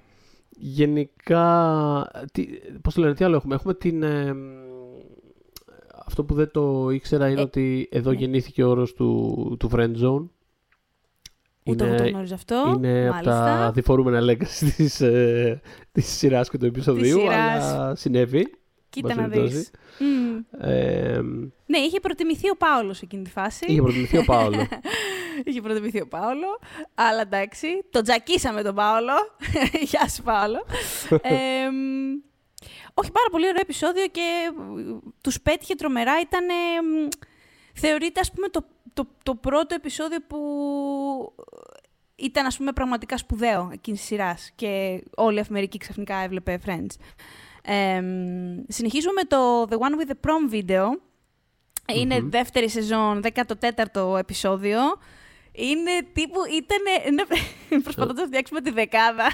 γενικά, 0.50 2.10
τι, 2.32 2.46
πώς 2.82 2.94
το 2.94 3.00
λένε, 3.00 3.14
τι 3.14 3.24
άλλο 3.24 3.36
έχουμε; 3.36 3.54
Έχουμε 3.54 3.74
την... 3.74 4.02
ε, 4.02 4.32
μ, 4.34 4.62
αυτό 6.06 6.24
που 6.24 6.34
δεν 6.34 6.50
το 6.50 6.90
ήξερα 6.90 7.28
είναι 7.28 7.40
Ε, 7.40 7.44
ότι 7.44 7.88
εδώ 7.90 8.10
ναι. 8.10 8.16
γεννήθηκε 8.16 8.62
ο 8.62 8.68
όρος 8.68 8.92
του, 8.94 9.56
του 9.58 9.70
friend 9.72 9.94
zone. 10.04 10.28
Ούτε 11.66 11.84
εγώ 11.86 11.94
το 11.94 12.08
γνώριζα 12.08 12.34
αυτό. 12.34 12.72
είναι 12.76 13.02
από 13.02 13.12
μάλιστα. 13.14 13.44
τα 13.44 13.72
διφορούμενα 13.74 14.32
legacy 14.32 14.70
της, 14.76 15.00
ε, 15.00 15.60
της 15.92 16.06
σειράς 16.06 16.50
και 16.50 16.58
του 16.58 16.66
επεισοδίου, 16.66 17.18
σειράς. 17.20 17.64
αλλά 17.64 17.94
συνέβη. 17.94 18.61
Κοίτα 18.92 19.10
εν 19.12 19.16
να 19.16 19.28
πάση 19.28 19.40
δεις. 19.40 19.70
περιπτώσει. 19.70 19.70
Μμ. 20.04 20.64
Ε, 20.68 21.20
Ναι, 21.66 21.78
είχε 21.78 22.00
προτιμηθεί 22.00 22.50
ο 22.50 22.56
Πάολος 22.56 22.96
σε 22.96 23.04
εκείνη 23.04 23.22
τη 23.24 23.30
φάση. 23.30 23.64
είχε 23.68 23.82
προτιμηθεί 23.82 24.16
ο 24.18 24.24
Πάολο. 24.24 24.68
Είχε 25.44 25.60
προτιμηθεί 25.60 26.00
ο 26.00 26.08
Πάολο. 26.08 26.58
Αλλά 26.94 27.20
εντάξει, 27.20 27.66
τον 27.90 28.02
τζακίσαμε 28.02 28.62
τον 28.62 28.74
Πάολο. 28.74 29.12
Γεια 29.90 30.08
σου, 30.08 30.22
Πάολο. 30.22 30.64
Ε, 31.22 31.70
μ, 31.70 32.20
όχι, 32.94 33.12
πάρα 33.12 33.28
πολύ 33.30 33.46
ωραίο 33.48 33.60
επεισόδιο 33.60 34.06
και 34.06 34.20
ε, 34.20 34.94
τους 35.20 35.40
πέτυχε 35.40 35.74
τρομερά. 35.74 36.20
Ήταν, 36.20 36.48
ε, 36.48 36.52
μ, 36.82 37.08
θεωρείται, 37.74 38.20
ας 38.20 38.32
πούμε, 38.32 38.48
το, 38.48 38.64
το, 38.92 39.06
το 39.22 39.34
πρώτο 39.34 39.74
επεισόδιο 39.74 40.18
που 40.26 40.38
ήταν, 42.16 42.46
ας 42.46 42.56
πούμε, 42.56 42.72
πραγματικά 42.72 43.16
σπουδαίο 43.16 43.70
εκείνης 43.72 43.98
της 44.00 44.08
σειράς 44.08 44.50
και 44.54 45.02
όλη 45.16 45.38
η 45.38 45.44
Αμερική 45.48 45.78
ξαφνικά 45.78 46.16
έβλεπε 46.16 46.58
Friends. 46.66 46.94
Ε, 47.62 48.00
μ, 48.00 48.64
συνεχίζουμε 48.68 49.12
με 49.12 49.24
το 49.24 49.62
The 49.62 49.74
One 49.74 50.00
with 50.00 50.10
the 50.10 50.28
Prom 50.28 50.54
Video. 50.54 50.86
Είναι 51.94 52.20
δεύτερη 52.20 52.68
σεζόν, 52.68 53.22
14ο 53.34 54.18
επεισόδιο. 54.18 54.80
Είναι 55.52 55.90
τύπου, 56.12 56.40
ήταν. 56.50 57.12
Προσπαθώντας 57.82 58.20
να 58.20 58.26
φτιάξουμε 58.26 58.60
τη 58.60 58.70
δεκάδα. 58.70 59.30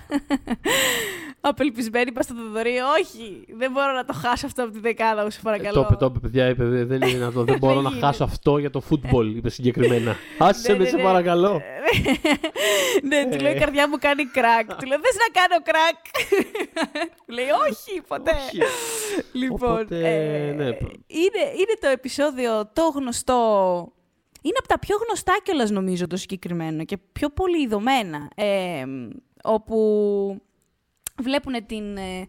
Απελπισμένη, 1.40 2.04
είπα 2.08 2.22
στο 2.22 2.34
Θοδωρή, 2.34 2.74
Όχι, 3.00 3.44
δεν 3.56 3.70
μπορώ 3.72 3.92
να 3.92 4.04
το 4.04 4.12
χάσω 4.12 4.46
αυτό 4.46 4.62
από 4.62 4.72
τη 4.72 4.78
δεκάδα, 4.78 5.22
μου 5.22 5.30
σε 5.30 5.38
Ε, 5.38 5.42
παρακαλώ. 5.44 5.72
Το 5.74 5.80
είπε, 5.80 5.94
το 5.96 6.06
είπε, 6.06 6.18
παιδιά, 6.18 6.48
είπε, 6.48 6.64
«Δεν- 6.64 6.86
δεν 6.86 6.96
είναι 7.02 7.10
δυνατό. 7.12 7.44
δεν 7.44 7.58
μπορώ 7.60 7.80
να 7.80 7.88
γίνεται. 7.88 8.06
χάσω 8.06 8.24
αυτό 8.24 8.58
για 8.58 8.70
το 8.70 8.80
φουτμπολ, 8.80 9.36
είπε 9.36 9.50
συγκεκριμένα. 9.50 10.16
Άσε 10.38 10.72
Ναι, 10.72 10.78
με, 10.78 10.84
ναι, 10.84 10.90
σε 10.90 10.96
ναι. 10.96 11.02
παρακαλώ. 11.02 11.62
ναι, 13.08 13.26
του 13.30 13.42
λέω 13.42 13.52
η 13.52 13.54
Ε. 13.54 13.58
καρδιά 13.58 13.88
μου 13.88 13.96
κάνει 13.98 14.24
κρακ. 14.24 14.74
του 14.74 14.86
λέω, 14.86 14.98
θες 14.98 15.16
να 15.24 15.40
κάνω 15.40 15.62
κρακ. 15.64 15.96
Του 17.26 17.32
λέει, 17.36 17.44
όχι, 17.68 18.00
ποτέ. 18.08 18.30
Όχι. 18.30 18.58
Λοιπόν, 19.32 19.70
Οπότε, 19.70 19.96
ε, 19.98 20.52
ναι. 20.52 20.64
είναι, 21.06 21.42
είναι 21.54 21.74
το 21.80 21.88
επεισόδιο 21.88 22.70
το 22.72 22.82
γνωστό. 22.94 23.38
Είναι 24.42 24.56
από 24.58 24.68
τα 24.68 24.78
πιο 24.78 24.96
γνωστά 25.06 25.38
κιόλας 25.42 25.70
νομίζω 25.70 26.06
το 26.06 26.16
συγκεκριμένο 26.16 26.84
και 26.84 26.98
πιο 27.12 27.28
πολύ 27.30 27.62
ειδωμένα. 27.62 28.28
Ε, 28.34 28.84
όπου 29.42 29.76
βλέπουν 31.22 31.66
την, 31.66 31.96
ε, 31.96 32.28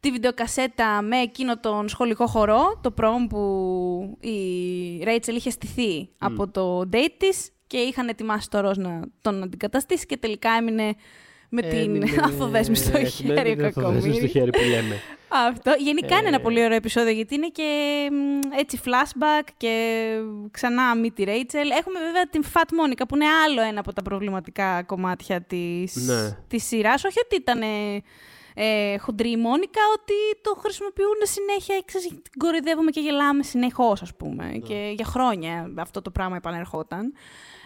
τη 0.00 0.10
βιντεοκασέτα 0.10 1.02
με 1.02 1.16
εκείνο 1.16 1.60
τον 1.60 1.88
σχολικό 1.88 2.26
χορό, 2.26 2.78
το 2.80 2.90
πρόμ 2.90 3.26
που 3.26 4.18
η 4.20 5.04
Ρέιτσελ 5.04 5.36
είχε 5.36 5.50
στηθεί 5.50 6.08
από 6.18 6.48
το 6.48 6.88
date 6.92 7.14
της 7.16 7.50
και 7.66 7.76
είχαν 7.76 8.08
ετοιμάσει 8.08 8.50
το 8.50 8.60
Ροζ 8.60 8.76
να 8.76 9.00
τον 9.20 9.42
αντικαταστήσει 9.42 10.06
και 10.06 10.16
τελικά 10.16 10.50
έμεινε 10.50 10.94
με 11.50 11.62
την 11.62 11.78
Έμεινε- 11.78 12.20
αφοδέσμη 12.24 12.76
στο 12.76 12.96
ε, 12.98 13.04
χέρι 13.04 13.32
με 13.34 13.40
ο 13.40 13.42
την 13.54 13.64
αφοδέσμη 13.64 13.72
στο 13.72 13.80
κακομοίρη. 13.80 14.28
χέρι 14.28 14.50
που 14.50 14.62
λέμε. 14.70 15.00
Αυτό. 15.48 15.74
Γενικά 15.78 16.16
είναι 16.16 16.26
ένα 16.28 16.36
Ε. 16.36 16.42
πολύ 16.42 16.64
ωραίο 16.64 16.76
επεισόδιο 16.76 17.12
γιατί 17.12 17.34
είναι 17.34 17.48
και 17.48 17.68
μ, 18.12 18.38
έτσι 18.58 18.80
flashback 18.84 19.48
και 19.56 20.06
ξανά 20.50 20.82
meet 21.04 21.10
τη 21.14 21.24
Rachel. 21.26 21.70
Έχουμε 21.78 21.98
βέβαια 22.06 22.26
την 22.30 22.44
Fat 22.54 22.58
Monica 22.58 23.02
που 23.08 23.14
είναι 23.14 23.26
άλλο 23.44 23.60
ένα 23.62 23.80
από 23.80 23.92
τα 23.92 24.02
προβληματικά 24.02 24.82
κομμάτια 24.82 25.40
της, 25.40 25.94
Ναι. 25.94 26.36
της 26.48 26.64
σειράς. 26.66 27.04
Όχι 27.04 27.18
ότι 27.24 27.36
ήταν 27.36 27.62
ε, 27.62 28.02
ε, 28.54 28.98
χοντρή 28.98 29.30
η 29.30 29.36
Μόνικα, 29.36 29.80
ότι 29.94 30.40
το 30.42 30.54
χρησιμοποιούν 30.62 31.16
συνέχεια, 31.22 31.82
ξέρεις, 31.84 32.06
την 32.08 32.38
κοροϊδεύουμε 32.38 32.90
και 32.90 33.00
γελάμε 33.00 33.42
συνεχώς 33.42 34.02
ας 34.02 34.14
πούμε. 34.16 34.44
Ναι. 34.44 34.58
Και 34.58 34.92
για 34.96 35.04
χρόνια 35.04 35.72
αυτό 35.78 36.02
το 36.02 36.10
πράγμα 36.10 36.36
επανερχόταν. 36.36 37.12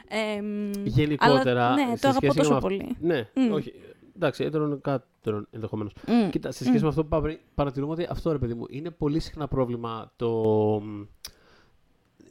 Ε, 0.09 0.41
μ, 0.41 0.71
Γενικότερα. 0.85 1.67
Αλλά, 1.67 1.75
ναι, 1.75 1.97
σε 1.97 2.03
το 2.03 2.09
αγαπώ 2.09 2.33
σχέση 2.33 2.37
με 2.37 2.43
τόσο 2.43 2.53
αυ- 2.53 2.63
πολύ. 2.63 2.97
Ναι, 3.01 3.29
Μμ. 3.35 3.53
όχι. 3.53 3.73
Εντάξει, 4.17 4.45
έτερον 4.45 4.81
κάτερον 4.81 5.47
ενδεχομένως. 5.51 5.93
Μμ. 6.07 6.31
Κοίτα, 6.31 6.51
σε 6.53 6.65
σχέση 6.65 6.83
με 6.83 6.89
αυτό 6.89 7.01
που 7.01 7.07
είπα 7.07 7.21
πριν, 7.21 7.39
παρατηρούμε 7.55 7.93
ότι 7.93 8.07
αυτό 8.11 8.33
ρε 8.33 8.39
παιδί 8.39 8.55
μου 8.55 8.67
είναι 8.69 8.91
πολύ 8.91 9.21
συχνά 9.21 9.49
πρόβλημα 9.49 10.13
το. 10.17 10.31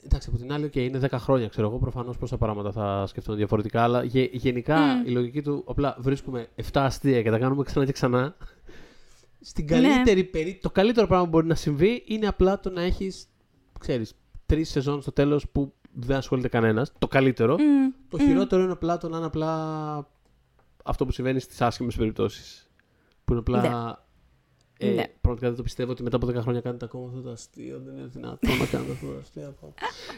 Εντάξει, 0.06 0.30
από 0.30 0.38
την 0.38 0.54
άλλη, 0.54 0.66
okay, 0.74 0.78
είναι 0.78 1.00
10 1.00 1.08
χρόνια, 1.20 1.48
ξέρω 1.48 1.68
εγώ. 1.68 1.78
Προφανώς 1.78 2.18
πόσα 2.18 2.38
πράγματα 2.38 2.72
θα 2.72 3.06
σκεφτούν 3.08 3.36
διαφορετικά. 3.36 3.84
Αλλά 3.84 4.04
γε- 4.04 4.34
γενικά 4.36 4.78
Μμ. 4.80 5.08
η 5.08 5.10
λογική 5.12 5.42
του, 5.42 5.64
απλά 5.68 5.96
βρίσκουμε 6.00 6.48
7 6.56 6.62
αστεία 6.74 7.22
και 7.22 7.30
τα 7.30 7.38
κάνουμε 7.40 7.64
ξανά 7.64 7.86
και 7.86 7.92
ξανά. 7.92 8.36
Στην 9.42 9.66
Ναι. 9.66 9.72
καλύτερη 9.72 10.24
περί... 10.24 10.60
Το 10.62 10.70
καλύτερο 10.72 11.08
πράγμα 11.08 11.24
που 11.26 11.30
μπορεί 11.32 11.48
να 11.48 11.56
συμβεί 11.56 12.04
είναι 12.08 12.28
απλά 12.28 12.60
το 12.60 12.70
να 12.70 12.82
έχεις, 12.82 13.28
ξέρεις, 13.80 14.14
τρεις 14.46 14.70
σεζόν 14.70 15.02
στο 15.02 15.12
τέλος 15.12 15.50
που 15.50 15.74
δεν 15.94 16.18
ασχολείται 16.18 16.48
κανένας. 16.48 16.92
Το 17.00 17.08
καλύτερο. 17.08 17.54
Μμ. 17.54 17.92
Το 18.10 18.20
χειρότερο 18.20 18.64
είναι 18.64 18.72
απλά 18.72 18.98
το 18.98 19.10
να 19.10 19.18
είναι 19.18 19.26
απλά 19.26 20.08
αυτό 20.84 21.06
που 21.06 21.12
συμβαίνει 21.12 21.40
στις 21.40 21.62
άσχημες 21.62 21.96
περιπτώσεις. 21.96 22.70
Που 23.26 23.32
είναι 23.34 23.40
απλά. 23.40 24.03
Ναι. 24.80 24.90
Ε, 24.90 24.94
Ναι. 24.94 25.04
Πραγματικά 25.22 25.48
δεν 25.48 25.58
το 25.58 25.64
πιστεύω 25.64 25.92
ότι 25.92 26.04
μετά 26.04 26.16
από 26.16 26.28
10 26.28 26.34
χρόνια 26.36 26.62
κάνετε 26.62 26.86
ακόμα 26.86 27.08
αυτό 27.08 27.22
το 27.22 27.30
αστείο. 27.30 27.82
Δεν 27.86 27.98
είναι 27.98 28.10
δυνατό 28.14 28.38
να 28.48 28.66
κάνετε 28.66 28.92
αυτό 28.92 29.06
το 29.06 29.18
αστείο. 29.22 29.56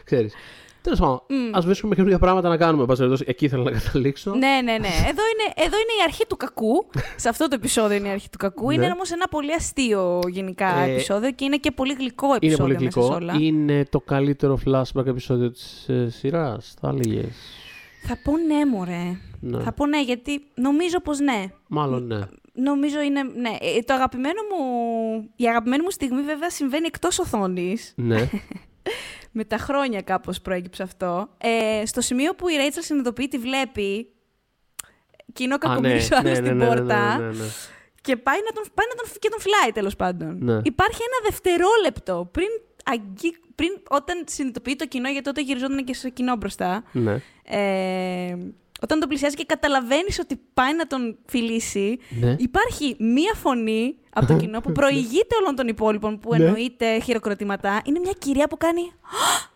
Ξέρεις. 0.03 0.33
Τέλος 0.81 0.99
πάντων, 0.99 1.21
Μμ. 1.29 1.55
ας 1.55 1.65
βρίσκουμε 1.65 1.95
καινούργια 1.95 2.19
πράγματα 2.19 2.49
να 2.49 2.57
κάνουμε. 2.57 2.81
εν 2.81 2.87
πάση 2.87 2.99
περιπτώσει. 3.01 3.25
Εκεί 3.29 3.45
ήθελα 3.45 3.63
να 3.63 3.71
καταλήξω. 3.71 4.31
Ναι, 4.31 4.59
ναι, 4.63 4.71
ναι. 4.77 4.87
Εδώ 4.87 5.23
είναι, 5.31 5.53
εδώ 5.55 5.75
είναι 5.77 5.93
η 5.99 6.03
αρχή 6.03 6.25
του 6.27 6.37
κακού. 6.37 6.85
Σε 7.23 7.29
αυτό 7.29 7.47
το 7.47 7.55
επεισόδιο 7.55 7.97
είναι 7.97 8.07
η 8.07 8.11
αρχή 8.11 8.29
του 8.29 8.37
κακού. 8.37 8.69
Είναι 8.69 8.85
Ναι. 8.85 8.91
όμως 8.93 9.11
ένα 9.11 9.27
πολύ 9.27 9.53
αστείο 9.53 10.19
γενικά 10.29 10.77
Ε, 10.79 10.91
επεισόδιο 10.91 11.31
και 11.31 11.45
είναι 11.45 11.57
και 11.57 11.71
πολύ 11.71 11.93
γλυκό 11.93 12.25
είναι 12.27 12.35
επεισόδιο 12.35 12.63
πολύ 12.75 12.85
μέσα 12.85 13.01
σε 13.01 13.07
γλυκό. 13.07 13.15
όλα. 13.15 13.33
Είναι 13.39 13.85
το 13.89 13.99
καλύτερο 13.99 14.59
flashback 14.65 15.05
επεισόδιο 15.05 15.51
της 15.51 15.89
ε, 15.89 16.09
σειράς, 16.09 16.73
θα 16.79 16.87
έλεγες. 16.89 17.35
Θα 18.07 18.17
πω 18.23 18.37
ναι, 18.37 18.65
μωρέ. 18.65 19.17
Ναι. 19.39 19.59
Θα 19.63 19.71
πω 19.73 19.85
ναι, 19.85 20.01
γιατί 20.03 20.41
νομίζω 20.55 20.99
πως 21.01 21.19
ναι. 21.19 21.45
Μάλλον 21.67 22.07
ναι. 22.07 22.19
Νομίζω 22.55 23.01
είναι. 23.01 23.23
Ναι. 23.23 23.49
Ε, 23.61 23.79
το 23.81 23.93
αγαπημένο 23.93 24.41
μου. 24.51 25.29
Η 25.35 25.47
αγαπημένη 25.47 25.83
μου 25.83 25.91
στιγμή 25.91 26.21
βέβαια 26.21 26.49
συμβαίνει 26.49 26.85
εκτός 26.87 27.19
οθόνης. 27.19 27.93
ναι. 27.95 28.29
Με 29.37 29.45
τα 29.45 29.57
χρόνια 29.57 30.01
κάπως 30.01 30.41
προέκυψε 30.41 30.83
αυτό. 30.83 31.29
Ε, 31.37 31.85
στο 31.85 32.01
σημείο 32.01 32.35
που 32.35 32.47
η 32.49 32.55
Ρέιτσελ 32.55 32.83
συνειδητοποιεί 32.83 33.27
τη 33.27 33.37
βλέπει. 33.37 34.09
Κοινό 35.33 35.55
Α, 35.55 35.57
ναι, 35.57 35.67
κακομίρι 35.67 35.93
ναι, 35.93 36.07
άλλος 36.15 36.23
ναι, 36.23 36.33
στην 36.35 36.57
ναι, 36.57 36.65
ναι, 36.65 36.67
πόρτα. 36.67 37.17
ναι, 37.17 37.25
ναι, 37.25 37.31
ναι. 37.31 37.45
Και 38.01 38.15
πάει 38.17 38.37
να 38.45 38.51
τον, 38.51 38.63
πάει 38.73 38.85
να 38.89 38.95
τον, 38.95 39.05
και 39.19 39.29
τον 39.29 39.39
φυλάει 39.39 39.71
τέλος 39.73 39.95
πάντων. 39.95 40.37
Ναι. 40.41 40.59
Υπάρχει 40.63 40.99
ένα 41.01 41.29
δευτερόλεπτο 41.29 42.29
πριν, 42.31 42.47
αγγί- 42.85 43.39
πριν 43.55 43.69
όταν 43.89 44.23
συνειδητοποιεί 44.27 44.75
το 44.75 44.87
κοινό, 44.87 45.09
γιατί 45.09 45.23
τότε 45.25 45.41
γυριζόταν 45.41 45.83
και 45.83 45.93
στο 45.93 46.09
κοινό 46.09 46.35
μπροστά. 46.35 46.83
Ναι. 46.91 47.21
Ε, 47.43 48.37
όταν 48.85 48.99
τον 48.99 49.09
πλησιάζει 49.09 49.35
και 49.35 49.45
καταλαβαίνεις 49.53 50.19
ότι 50.19 50.35
πάει 50.53 50.73
να 50.75 50.87
τον 50.87 51.17
φιλήσει, 51.33 51.99
Ναι. 52.21 52.35
υπάρχει 52.47 52.95
μία 52.99 53.33
φωνή 53.43 53.83
από 54.17 54.25
το 54.25 54.33
κοινό 54.41 54.59
που 54.61 54.71
προηγείται 54.79 55.33
όλων 55.41 55.55
των 55.59 55.67
υπόλοιπων 55.75 56.11
που 56.19 56.29
Ναι. 56.35 56.43
εννοείται 56.45 56.87
χειροκροτήματα. 57.05 57.81
Είναι 57.85 57.99
μια 58.05 58.15
κυρία 58.23 58.47
που 58.47 58.57
κάνει. 58.65 58.81
«Α!» 58.81 59.53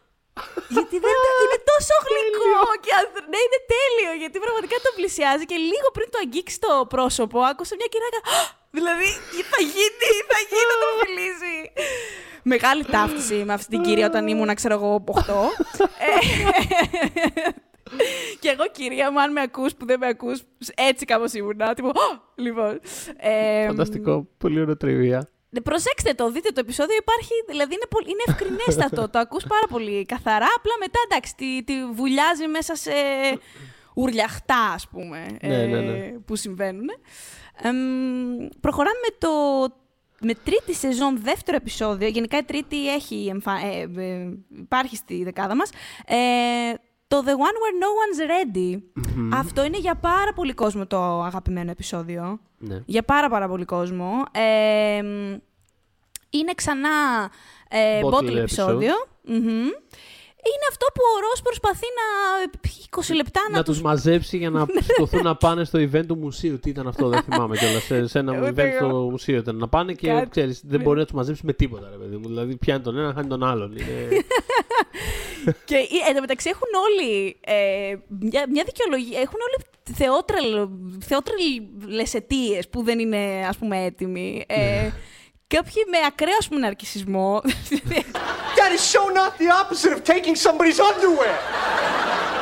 γιατί 0.75 0.95
δεν 1.05 1.15
το- 1.23 1.39
είναι 1.45 1.59
τόσο 1.71 1.93
γλυκό 2.07 2.51
και 2.83 2.91
ανθρω- 3.01 3.27
Ναι, 3.33 3.39
είναι 3.45 3.59
τέλειο. 3.75 4.11
Γιατί 4.21 4.37
πραγματικά 4.45 4.75
τον 4.85 4.93
πλησιάζει 4.97 5.45
και 5.51 5.57
λίγο 5.71 5.87
πριν 5.95 6.07
το 6.13 6.17
αγγίξει 6.23 6.57
το 6.65 6.71
πρόσωπο, 6.93 7.37
άκουσα 7.51 7.73
μια 7.79 7.89
κυρία. 7.93 8.07
να 8.09 8.13
κάνει, 8.17 8.27
«Α!» 8.37 8.41
Δηλαδή, 8.77 9.07
θα 9.51 9.59
γίνει, 9.75 10.07
θα 10.31 10.39
γίνει 10.49 10.67
να 10.73 10.77
τον 10.83 10.91
φιλήσει. 11.01 11.55
Μεγάλη 12.53 12.83
ταύτιση 12.95 13.37
με 13.47 13.53
αυτή 13.57 13.69
την 13.75 13.81
κυρία 13.87 14.05
όταν 14.11 14.23
ήμουν, 14.27 14.49
ξέρω 14.59 14.73
εγώ, 14.79 14.89
8. 14.93 15.41
Και 18.39 18.49
εγώ, 18.49 18.63
κυρία 18.71 19.11
μου, 19.11 19.21
αν 19.21 19.31
με 19.31 19.41
ακούς 19.41 19.75
που 19.75 19.85
δεν 19.85 19.99
με 19.99 20.07
ακούς, 20.07 20.41
έτσι 20.75 21.05
κάπως 21.05 21.33
ήμουνα. 21.33 21.73
Τύπου, 21.73 21.87
«Ω!» 21.87 22.21
λοιπόν. 22.35 22.79
Ε, 23.17 23.65
Φανταστικό. 23.67 24.27
Πολύ 24.37 24.59
ωραίο 24.61 24.77
τριβία. 24.77 25.29
ναι, 25.49 25.61
Προσέξτε 25.61 26.13
το, 26.13 26.31
δείτε 26.31 26.49
το 26.49 26.59
επεισόδιο. 26.59 26.95
Υπάρχει, 26.99 27.31
δηλαδή 27.47 27.73
είναι, 27.73 27.87
πολύ, 27.89 28.05
είναι 28.09 28.23
ευκρινέστατο. 28.27 29.09
το 29.09 29.19
ακούς 29.19 29.43
πάρα 29.47 29.67
πολύ 29.69 30.05
καθαρά. 30.05 30.47
Απλά 30.57 30.73
μετά, 30.79 30.99
εντάξει, 31.09 31.35
τη, 31.35 31.63
τη 31.63 31.73
βουλιάζει 31.93 32.47
μέσα 32.47 32.75
σε 32.75 32.91
ουρλιαχτά, 33.95 34.71
ας 34.73 34.87
πούμε, 34.87 35.25
Ναι, 35.41 35.57
ναι, 35.65 35.79
ναι. 35.79 35.97
ε, 35.97 36.15
που 36.25 36.35
συμβαίνουν. 36.35 36.89
Εμ, 37.61 38.47
προχωράμε 38.59 38.97
με 39.09 39.15
το 39.17 39.29
με 40.21 40.33
τρίτη 40.33 40.73
σεζόν, 40.73 41.19
δεύτερο 41.21 41.57
επεισόδιο. 41.57 42.07
Γενικά 42.07 42.37
η 42.37 42.43
τρίτη 42.43 42.93
έχει 42.93 43.27
εμφα... 43.29 43.51
ε, 43.65 43.89
ε, 43.97 44.37
υπάρχει 44.59 44.95
στη 44.95 45.23
δεκάδα 45.23 45.55
μας. 45.55 45.69
Ε, 47.11 47.15
το 47.15 47.23
The 47.25 47.29
One 47.29 47.57
Where 47.61 47.75
No 47.83 47.89
One's 48.01 48.19
Ready. 48.31 48.79
Αυτό 49.33 49.65
είναι 49.65 49.77
για 49.77 49.95
πάρα 49.95 50.33
πολύ 50.35 50.53
κόσμο 50.53 50.85
το 50.87 50.97
αγαπημένο 51.23 51.71
επεισόδιο. 51.71 52.39
Ναι. 52.57 52.81
Για 52.85 53.03
πάρα 53.03 53.29
πάρα 53.29 53.47
πολύ 53.47 53.65
κόσμο. 53.65 54.11
Ε, 54.31 54.97
είναι 56.29 56.53
ξανά 56.55 56.89
ε, 57.69 57.99
Bottle 58.03 58.13
bottle 58.13 58.31
episode. 58.31 58.35
επεισόδιο. 58.37 58.93
Μμμ. 59.23 59.67
Είναι 60.43 60.65
αυτό 60.69 60.85
που 60.93 61.01
ο 61.15 61.19
Ρος 61.29 61.41
προσπαθεί 61.41 61.85
να 61.99 62.49
20 63.11 63.15
λεπτά 63.15 63.41
να, 63.51 63.57
να 63.57 63.63
τους 63.63 63.81
μαζέψει 63.81 64.37
για 64.37 64.49
να 64.49 64.65
σηκωθούν 64.87 65.23
να 65.23 65.35
πάνε 65.35 65.63
στο 65.63 65.79
event 65.79 66.05
του 66.07 66.17
μουσείου. 66.17 66.59
Τι 66.59 66.69
ήταν 66.69 66.87
αυτό, 66.87 67.07
δεν 67.09 67.21
θυμάμαι 67.21 67.57
κιόλας. 67.57 67.83
Σε, 67.83 68.07
σε 68.07 68.19
ένα 68.19 68.37
Ούτε 68.37 68.49
event 68.49 68.57
εγώ. 68.57 68.89
στο 68.89 68.97
μουσείο 69.09 69.37
ήταν. 69.37 69.55
Να 69.55 69.67
πάνε 69.67 69.93
και 69.93 70.07
Κάτι- 70.07 70.29
ξέρεις, 70.29 70.61
δεν 70.65 70.81
μπορεί 70.81 70.99
να 70.99 71.03
τους 71.05 71.13
μαζέψει 71.13 71.45
με 71.45 71.53
τίποτα, 71.53 71.87
ρε 71.91 71.97
παιδί 71.97 72.15
μου. 72.17 72.27
Δηλαδή 72.27 72.55
πιάνει 72.57 72.83
τον 72.83 72.97
ένα, 72.97 73.13
χάνει 73.13 73.27
τον 73.27 73.43
άλλον. 73.43 73.71
Είναι... 73.71 74.07
Και 75.65 75.75
ε, 75.75 76.07
εν 76.07 76.15
τω 76.15 76.21
μεταξύ 76.21 76.49
έχουν 76.49 76.67
όλοι 76.87 77.39
ε, 77.45 77.95
μια, 78.07 78.45
μια 78.49 78.63
δικαιολογία. 78.63 79.19
Έχουν 79.19 79.39
όλοι 79.47 79.65
θεότρελες 81.05 82.13
αιτίες 82.13 82.69
που 82.69 82.83
δεν 82.83 82.99
είναι 82.99 83.45
ας 83.47 83.57
πούμε 83.57 83.83
έτοιμοι. 83.83 84.43
Ε, 84.47 84.89
κάποιοι 85.47 85.83
με 85.91 85.97
ακραίο 86.07 86.35
ας 86.39 86.47
πούμε 86.47 86.59
ναρκισισμό. 86.59 87.41
That 88.59 88.71
is 88.77 88.83
so 88.95 89.03
not 89.19 89.31
the 89.41 89.49
opposite 89.61 89.93
of 89.97 90.03
taking 90.03 90.35
somebody's 90.47 90.79
underwear. 90.89 91.37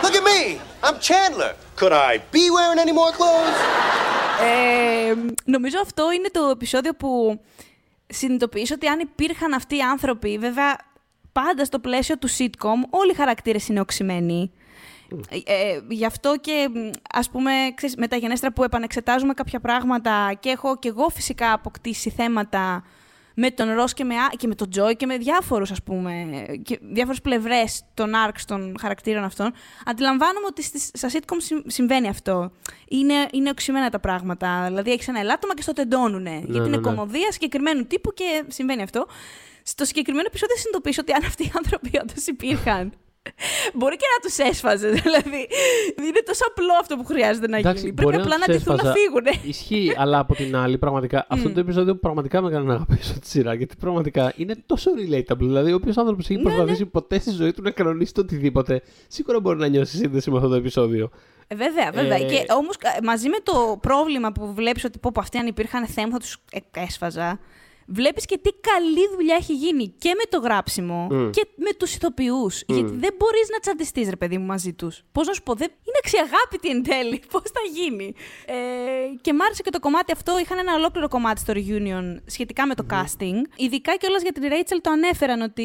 Look 0.03 0.15
at 0.19 0.23
me. 0.31 0.41
I'm 0.85 0.97
Chandler. 1.09 1.53
Could 1.79 1.93
I 2.09 2.11
be 2.37 2.43
wearing 2.55 2.79
any 2.85 2.93
more 3.01 3.11
clothes? 3.19 3.57
ε, 4.41 5.13
νομίζω 5.45 5.77
αυτό 5.81 6.11
είναι 6.11 6.29
το 6.31 6.49
επεισόδιο 6.51 6.93
που 6.93 7.39
συνειδητοποιήσω 8.07 8.73
ότι 8.73 8.87
αν 8.87 8.99
υπήρχαν 8.99 9.53
αυτοί 9.53 9.75
οι 9.75 9.81
άνθρωποι, 9.81 10.37
βέβαια 10.37 10.77
πάντα 11.41 11.65
στο 11.65 11.79
πλαίσιο 11.79 12.17
του 12.17 12.29
sitcom, 12.29 12.79
όλοι 12.89 13.11
οι 13.11 13.15
χαρακτήρες 13.15 13.67
είναι 13.67 13.79
οξυμένοι. 13.79 14.51
Ε, 15.29 15.53
ε, 15.53 15.81
γι' 15.89 16.05
αυτό 16.05 16.35
και 16.41 16.69
μ, 16.73 16.89
ας 17.13 17.29
πούμε 17.29 17.51
ξέρεις, 17.75 17.95
με 17.95 18.07
τα 18.07 18.15
γενέστρα 18.15 18.53
που 18.53 18.63
επανεξετάζουμε 18.63 19.33
κάποια 19.33 19.59
πράγματα 19.59 20.38
και 20.39 20.49
έχω 20.49 20.77
και 20.77 20.88
εγώ 20.88 21.09
φυσικά 21.09 21.53
αποκτήσει 21.53 22.09
θέματα 22.09 22.83
με 23.39 23.51
τον 23.51 23.73
Ρος 23.73 23.93
και 23.93 24.03
με, 24.03 24.15
α- 24.15 24.33
και 24.38 24.47
με 24.47 24.55
τον 24.55 24.69
Τζόι 24.69 24.95
και 24.95 25.05
με 25.05 25.17
διάφορους 25.17 25.71
ας 25.71 25.83
πούμε 25.83 26.25
και 26.63 26.79
διάφορες 26.81 27.21
πλευρές 27.21 27.83
των 27.93 28.11
arcs 28.27 28.41
των 28.47 28.75
χαρακτήρων 28.79 29.23
αυτών 29.23 29.53
αντιλαμβάνομαι 29.85 30.45
ότι 30.49 30.63
στις, 30.63 30.89
στα 30.93 31.09
sitcom 31.11 31.35
συμ- 31.38 31.69
συμβαίνει 31.71 32.07
αυτό 32.07 32.51
είναι, 32.88 33.13
είναι 33.31 33.49
οξυμένα 33.49 33.89
τα 33.89 33.99
πράγματα 33.99 34.63
δηλαδή 34.67 34.91
έχεις 34.91 35.07
ένα 35.07 35.19
ελάττωμα 35.19 35.53
και 35.53 35.61
στο 35.61 35.73
τεντώνουνε 35.73 36.35
γιατί 36.35 36.59
ναι, 36.59 36.67
είναι 36.67 36.75
ναι. 36.75 36.81
κομμωδία 36.81 37.31
συγκεκριμένου 37.31 37.85
τύπου 37.85 38.13
και 38.13 38.43
συμβαίνει 38.47 38.81
αυτό 38.81 39.07
στο 39.74 39.86
συγκεκριμένο 39.86 40.28
επεισόδιο 40.28 40.55
συνειδητοποιήσω 40.55 41.01
ότι 41.01 41.11
αν 41.11 41.24
αυτοί 41.26 41.43
οι 41.43 41.51
άνθρωποι 41.59 41.91
όντως 42.01 42.26
υπήρχαν 42.26 42.93
Μπορεί 43.74 43.95
και 43.95 44.05
να 44.15 44.28
τους 44.28 44.38
έσφαζε, 44.38 44.89
δηλαδή. 44.89 45.47
Είναι 46.07 46.22
τόσο 46.26 46.43
απλό 46.49 46.74
αυτό 46.82 46.95
που 46.95 47.05
χρειάζεται 47.05 47.47
να 47.47 47.59
γίνει. 47.59 47.74
Πρέπει 47.74 48.01
μπορεί 48.01 48.15
απλά 48.15 48.38
να 48.38 48.45
τους 48.45 48.55
ντυθούν 48.55 48.76
να 48.76 48.82
έσφαζα. 48.82 48.93
φύγουν. 48.93 49.43
Ισχύει, 49.43 49.93
αλλά 49.97 50.20
από 50.20 50.36
την 50.36 50.55
άλλη, 50.55 50.78
πραγματικά, 50.78 51.26
αυτό 51.30 51.51
το 51.51 51.59
επεισόδιο 51.59 51.95
πραγματικά 51.95 52.41
με 52.41 52.47
έκανε 52.47 52.65
να 52.65 52.74
αγαπήσω 52.74 53.20
τη 53.20 53.28
σειρά. 53.28 53.53
Γιατί 53.53 53.76
πραγματικά 53.80 54.34
είναι 54.36 54.55
τόσο 54.65 54.91
relatable. 54.91 55.38
Δηλαδή, 55.38 55.74
όποιος 55.74 55.97
άνθρωπος 55.97 56.30
Ναι, 56.30 56.36
έχει 56.36 56.43
προσπαθήσει 56.43 56.86
ποτέ 56.86 57.20
στη 57.20 57.32
ζωή 57.32 57.53
του 57.53 57.61
να 57.61 57.72
κανονίσει 57.72 58.13
το 58.13 58.22
οτιδήποτε, 58.22 58.82
σίγουρα 59.07 59.39
μπορεί 59.39 59.57
να 59.59 59.68
νιώσει 59.68 59.97
σύνδεση 59.97 60.32
με 60.32 60.38
αυτό 60.38 60.49
το 60.49 60.55
επεισόδιο. 60.55 61.09
Ε, 61.47 61.55
βέβαια, 61.55 61.91
βέβαια. 61.91 62.18
Ε, 62.18 62.24
Και 62.24 62.45
όμως 62.49 62.76
μαζί 63.03 63.30
με 63.30 63.38
το 63.43 63.78
πρόβλημα 63.82 64.32
που 64.32 64.53
βλέπεις 64.53 64.84
ότι 64.84 64.99
πω, 64.99 65.09
πω, 65.13 65.20
αυτοί 65.20 65.38
αν 65.38 65.47
υπήρχαν 65.47 65.88
θέμα 65.88 66.11
θα 66.11 66.20
τους 66.20 66.38
έσφαζα. 66.72 67.39
Βλέπεις 67.88 68.25
και 68.25 68.38
τι 68.38 68.49
καλή 68.49 69.07
δουλειά 69.15 69.35
έχει 69.35 69.53
γίνει 69.53 69.95
και 69.97 70.13
με 70.17 70.23
το 70.29 70.38
γράψιμο 70.38 71.07
και 71.31 71.47
με 71.55 71.73
τους 71.77 71.95
ηθοποιούς. 71.95 72.63
Γιατί 72.67 72.93
δεν 72.95 73.13
μπορείς 73.17 73.49
να 73.51 73.59
τσαντιστείς, 73.59 74.09
ρε 74.09 74.15
παιδί 74.15 74.38
μου, 74.38 74.45
μαζί 74.45 74.73
τους. 74.73 75.03
Πώς 75.11 75.27
να 75.27 75.33
σου 75.33 75.43
πω, 75.43 75.53
δεν... 75.53 75.67
είναι 75.67 75.99
αξιαγάπητη 76.03 76.69
εν 76.69 76.83
τέλει. 76.83 77.21
Πώς 77.31 77.41
θα 77.41 77.61
γίνει. 77.73 78.13
Ε, 78.45 78.53
και 79.21 79.33
μ' 79.33 79.41
άρεσε 79.41 79.61
και 79.61 79.69
το 79.69 79.79
κομμάτι 79.79 80.11
αυτό. 80.11 80.39
Είχαν 80.39 80.57
ένα 80.57 80.73
ολόκληρο 80.73 81.07
κομμάτι 81.07 81.39
στο 81.39 81.53
reunion 81.55 82.15
σχετικά 82.25 82.67
με 82.67 82.75
το 82.75 82.85
casting. 82.89 83.41
Ειδικά 83.55 83.95
κιόλας 83.95 84.21
για 84.21 84.31
την 84.31 84.43
Rachel 84.43 84.77
το 84.81 84.89
ανέφεραν 84.91 85.41
ότι 85.41 85.63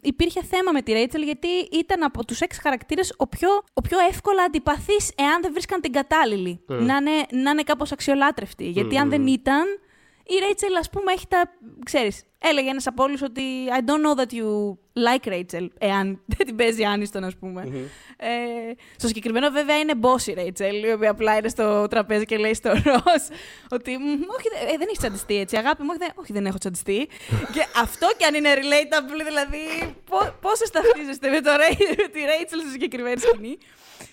υπήρχε 0.00 0.42
θέμα 0.42 0.72
με 0.72 0.82
τη 0.82 0.92
Rachel 0.94 1.22
γιατί 1.24 1.48
ήταν 1.72 2.02
από 2.02 2.24
τους 2.24 2.40
έξι 2.40 2.60
χαρακτήρες 2.60 3.14
ο 3.16 3.26
πιο, 3.26 3.48
ο 3.72 3.80
πιο 3.80 3.98
εύκολα 4.10 4.42
αντιπαθής 4.42 5.12
εάν 5.16 5.42
δεν 5.42 5.52
βρίσκαν 5.52 5.80
την 5.80 5.92
κατάλληλη. 5.92 6.60
Να 6.66 6.76
είναι, 6.76 7.42
να 7.42 7.50
είναι 7.50 7.62
κάπως 7.62 7.92
αξιολάτρευτη. 7.92 8.68
Γιατί 8.68 8.96
αν 8.96 9.08
δεν 9.10 9.26
ήταν, 9.26 9.64
η 10.34 10.38
Rachel, 10.42 10.76
ας 10.78 10.90
πούμε, 10.90 11.12
έχει 11.12 11.26
τα. 11.26 11.50
ξέρεις, 11.84 12.24
έλεγε 12.42 12.68
ένας 12.70 12.86
από 12.86 13.02
όλους 13.02 13.22
ότι 13.22 13.42
I 13.68 13.78
don't 13.90 14.04
know 14.06 14.20
that 14.22 14.32
you 14.34 14.76
like 15.08 15.28
Rachel, 15.32 15.66
εάν 15.78 16.20
δεν 16.36 16.46
την 16.46 16.56
παίζει 16.56 16.84
Άνιστον, 16.84 17.24
ας 17.24 17.36
πούμε. 17.36 17.62
Ε, 18.16 18.28
στο 18.96 19.06
συγκεκριμένο, 19.06 19.50
βέβαια, 19.50 19.78
είναι 19.78 19.92
boss 20.02 20.26
η 20.26 20.34
Rachel, 20.36 20.84
η 20.88 20.92
οποία 20.92 21.10
απλά 21.10 21.36
είναι 21.36 21.48
στο 21.48 21.86
τραπέζι 21.88 22.24
και 22.24 22.36
λέει 22.36 22.54
στο 22.54 22.70
Ross 22.84 23.32
ότι 23.70 23.98
«Μμ, 23.98 24.04
όχι, 24.12 24.48
δε- 24.52 24.72
ε, 24.72 24.76
δεν 24.76 24.86
έχεις 24.86 24.98
τσαντιστεί 24.98 25.36
έτσι, 25.38 25.56
αγάπη 25.56 25.82
μου, 25.82 25.88
όχι, 25.90 25.98
δεν, 25.98 26.10
όχι, 26.14 26.32
δεν 26.32 26.46
έχω 26.46 26.58
τσαντιστεί. 26.58 27.08
και 27.54 27.66
αυτό 27.76 28.08
κι 28.16 28.24
αν 28.24 28.34
είναι 28.34 28.54
relatable, 28.54 29.24
δηλαδή, 29.26 29.94
πώς 30.40 30.58
ταυτίζεστε 30.72 31.30
με, 31.30 31.40
το, 31.40 31.50
Ray- 31.50 31.96
με 31.96 32.08
τη 32.08 32.20
Rachel 32.30 32.58
στη 32.60 32.70
συγκεκριμένη 32.70 33.20
σκηνή. 33.20 33.58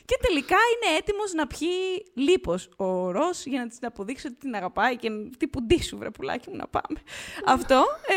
Και 0.05 0.17
τελικά 0.21 0.55
είναι 0.73 0.97
έτοιμος 0.97 1.33
να 1.33 1.47
πιει 1.47 2.05
λίπος 2.13 2.69
ο 2.77 3.11
Ρο 3.11 3.29
για 3.45 3.59
να 3.59 3.67
της 3.67 3.77
αποδείξει 3.81 4.27
ότι 4.27 4.35
την 4.35 4.55
αγαπάει 4.55 4.95
και 4.97 5.09
τύπου 5.37 5.61
ντύσου, 5.61 5.97
βρε 5.97 6.09
πουλάκι 6.11 6.49
μου, 6.49 6.55
να 6.55 6.67
πάμε. 6.67 6.99
Αυτό. 7.45 7.85
Ε, 8.07 8.13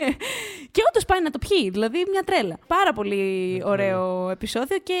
και 0.72 0.82
όντως 0.88 1.04
πάει 1.04 1.22
να 1.22 1.30
το 1.30 1.38
πιει, 1.38 1.70
δηλαδή 1.70 1.98
μια 2.10 2.22
τρέλα. 2.22 2.58
Πάρα 2.66 2.92
πολύ 2.92 3.62
ωραίο 3.64 4.30
επεισόδιο 4.30 4.78
και 4.82 5.00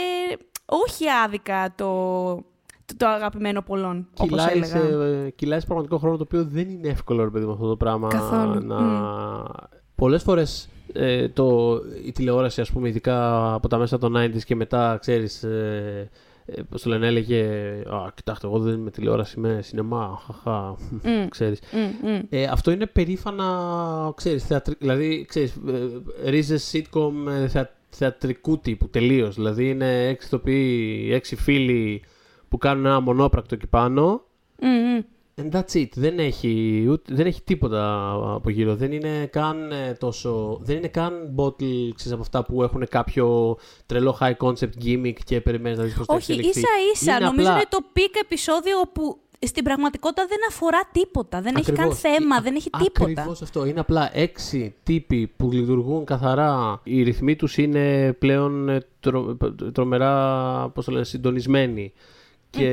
όχι 0.64 1.08
άδικα 1.24 1.74
το, 1.76 1.86
το, 2.84 2.96
το 2.96 3.06
αγαπημένο 3.06 3.62
πολλών, 3.62 4.08
όπως 4.16 4.28
Κυλάει 4.28 4.50
έλεγα. 4.50 4.66
σε, 4.66 4.78
ε, 5.26 5.30
κυλάει 5.30 5.60
σε 5.60 5.66
πραγματικό 5.66 5.98
χρόνο 5.98 6.16
το 6.16 6.22
οποίο 6.22 6.44
δεν 6.44 6.68
είναι 6.68 6.88
εύκολο, 6.88 7.24
ρε 7.24 7.30
παιδί 7.30 7.44
μου, 7.44 7.52
αυτό 7.52 7.68
το 7.68 7.76
πράγμα. 7.76 8.08
Καθόλου. 8.08 8.66
Να... 8.66 8.76
Πολλές 9.94 10.22
φορές 10.22 10.68
ε, 10.92 11.28
το, 11.28 11.78
η 12.06 12.12
τηλεόραση, 12.12 12.60
ας 12.60 12.72
πούμε, 12.72 12.88
ειδικά 12.88 13.52
από 13.54 13.68
τα 13.68 13.78
μέσα 13.78 13.98
των 13.98 14.16
90s 14.16 14.42
και 14.44 14.54
μετά, 14.54 14.96
ξέρεις, 15.00 15.42
ε, 15.42 15.48
ε, 15.48 16.08
πώς 16.70 16.82
το 16.82 16.88
λένε, 16.88 17.06
έλεγε 17.06 17.42
«Α, 17.86 18.10
κοιτάξτε, 18.14 18.46
εγώ 18.46 18.58
δεν 18.58 18.74
είμαι 18.74 18.90
τηλεόραση, 18.90 19.34
είμαι 19.38 19.60
σινεμά, 19.62 20.20
χαχα, 20.26 20.76
ξέρεις». 21.28 21.60
Μμ, 21.72 22.08
μμ. 22.10 22.20
Ε, 22.28 22.44
αυτό 22.44 22.70
είναι 22.70 22.86
περήφανα, 22.86 24.12
ξέρεις, 24.16 24.44
θεατρι... 24.44 24.74
δηλαδή, 24.78 25.24
ξέρεις, 25.28 25.54
ε, 26.24 26.30
ρίζες 26.30 26.72
sitcom 26.72 27.12
ε, 27.42 27.48
θεα... 27.48 27.74
θεατρικού 27.88 28.58
τύπου, 28.58 28.88
τελείως. 28.88 29.34
Δηλαδή, 29.34 29.68
είναι 29.68 30.06
έξι 30.06 30.26
ηθοποιοί, 30.26 31.08
έξι 31.12 31.36
φίλοι 31.36 32.02
που 32.48 32.58
κάνουν 32.58 32.86
ένα 32.86 33.00
μονόπρακτο 33.00 33.54
εκεί 33.54 33.66
πάνω 33.66 34.22
Μμ, 34.60 34.68
μμ. 34.68 35.00
And 35.40 35.50
that's 35.56 35.74
it. 35.74 35.88
Δεν 35.94 36.18
έχει, 36.18 36.84
ούτε, 36.90 37.14
δεν 37.14 37.26
έχει 37.26 37.42
τίποτα 37.42 38.10
από 38.34 38.50
γύρω. 38.50 38.74
Δεν 38.74 38.92
είναι 38.92 39.26
καν 39.32 39.72
ε, 39.72 39.92
τόσο. 39.98 40.58
Δεν 40.62 40.76
είναι 40.76 40.88
καν 40.88 41.34
bottle 41.36 41.90
ξέρεις, 41.94 42.12
από 42.12 42.20
αυτά 42.22 42.44
που 42.44 42.62
έχουν 42.62 42.88
κάποιο 42.88 43.56
τρελό 43.86 44.18
high 44.20 44.36
concept 44.36 44.84
gimmick 44.84 45.14
και 45.24 45.40
περιμένεις 45.40 45.78
να 45.78 45.84
δεις 45.84 45.94
πώς 45.94 46.06
θα 46.06 46.14
Όχι, 46.14 46.32
εξελιχθεί. 46.32 46.58
ίσα 46.60 46.68
ίσα. 46.92 47.16
Είναι 47.16 47.24
Νομίζω 47.24 47.48
απλά- 47.48 47.54
είναι 47.60 47.68
το 47.70 47.78
peak 47.92 48.14
επεισόδιο 48.22 48.78
όπου 48.78 49.18
στην 49.46 49.64
πραγματικότητα 49.64 50.26
δεν 50.28 50.38
αφορά 50.48 50.80
τίποτα. 50.92 51.40
Δεν 51.40 51.54
έχει 51.56 51.64
καν 51.64 51.74
Ακριβώς. 51.74 51.98
θέμα, 52.00 52.36
Ε, 52.36 52.40
δεν 52.42 52.54
έχει 52.54 52.70
τίποτα. 52.70 53.10
Ακριβώς 53.10 53.42
αυτό. 53.42 53.66
Είναι 53.66 53.80
απλά 53.80 54.10
έξι 54.12 54.74
τύποι 54.82 55.26
που 55.36 55.50
λειτουργούν 55.52 56.04
καθαρά. 56.04 56.80
Οι 56.84 57.02
ρυθμοί 57.02 57.36
τους 57.36 57.56
είναι 57.58 58.12
πλέον 58.18 58.68
ε, 58.68 58.80
τρο- 59.00 59.36
τρομερά 59.72 60.68
πώς 60.74 60.84
το 60.84 60.92
λένε, 60.92 61.04
συντονισμένοι 61.04 61.92
και 62.50 62.66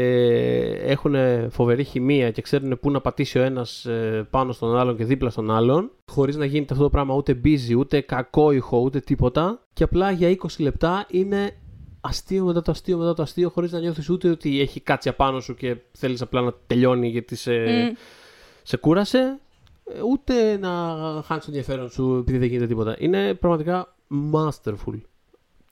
έχουν 0.82 1.16
φοβερή 1.50 1.84
χημεία 1.84 2.32
και 2.32 2.42
ξέρουν 2.42 2.80
πού 2.80 2.92
να 2.92 3.02
πατήσει 3.02 3.40
ο 3.40 3.42
ένας 3.42 3.86
ε, 3.86 4.28
πάνω 4.30 4.52
στον 4.52 4.78
άλλον 4.78 4.98
και 4.98 5.06
δίπλα 5.06 5.30
στον 5.30 5.52
άλλον 5.52 5.92
χωρίς 6.12 6.36
να 6.36 6.46
γίνεται 6.46 6.74
αυτό 6.74 6.84
το 6.86 6.90
πράγμα 6.90 7.16
ούτε 7.16 7.40
busy, 7.44 7.78
ούτε 7.78 8.02
κακό 8.02 8.52
ηχο, 8.52 8.80
ούτε 8.80 9.00
τίποτα 9.00 9.60
και 9.74 9.84
απλά 9.84 10.12
για 10.12 10.38
20 10.42 10.48
λεπτά 10.58 11.06
είναι 11.10 11.56
αστείο 12.02 12.46
μετά 12.46 12.62
το 12.62 12.72
αστείο 12.72 12.98
μετά 12.98 13.14
το 13.14 13.22
αστείο 13.22 13.50
χωρίς 13.50 13.72
να 13.72 13.80
νιώθεις 13.80 14.10
ούτε 14.10 14.30
ότι 14.30 14.62
έχει 14.62 14.80
κάτσει 14.80 15.10
απάνω 15.10 15.40
σου 15.40 15.56
και 15.56 15.78
θέλεις 15.92 16.22
απλά 16.22 16.42
να 16.42 16.54
τελειώνει 16.68 17.08
γιατί 17.08 17.36
σε, 17.36 17.54
σε 18.64 18.78
κούρασε, 18.78 19.40
ε, 19.94 20.02
ούτε 20.12 20.58
να 20.58 20.70
χάνεις 21.26 21.46
το 21.46 21.48
ενδιαφέρον 21.48 21.90
σου 21.90 22.18
επειδή 22.20 22.38
δεν 22.38 22.48
γίνεται 22.48 22.68
τίποτα. 22.68 22.96
Είναι 23.00 23.34
πραγματικά 23.34 23.96
masterful. 24.34 25.02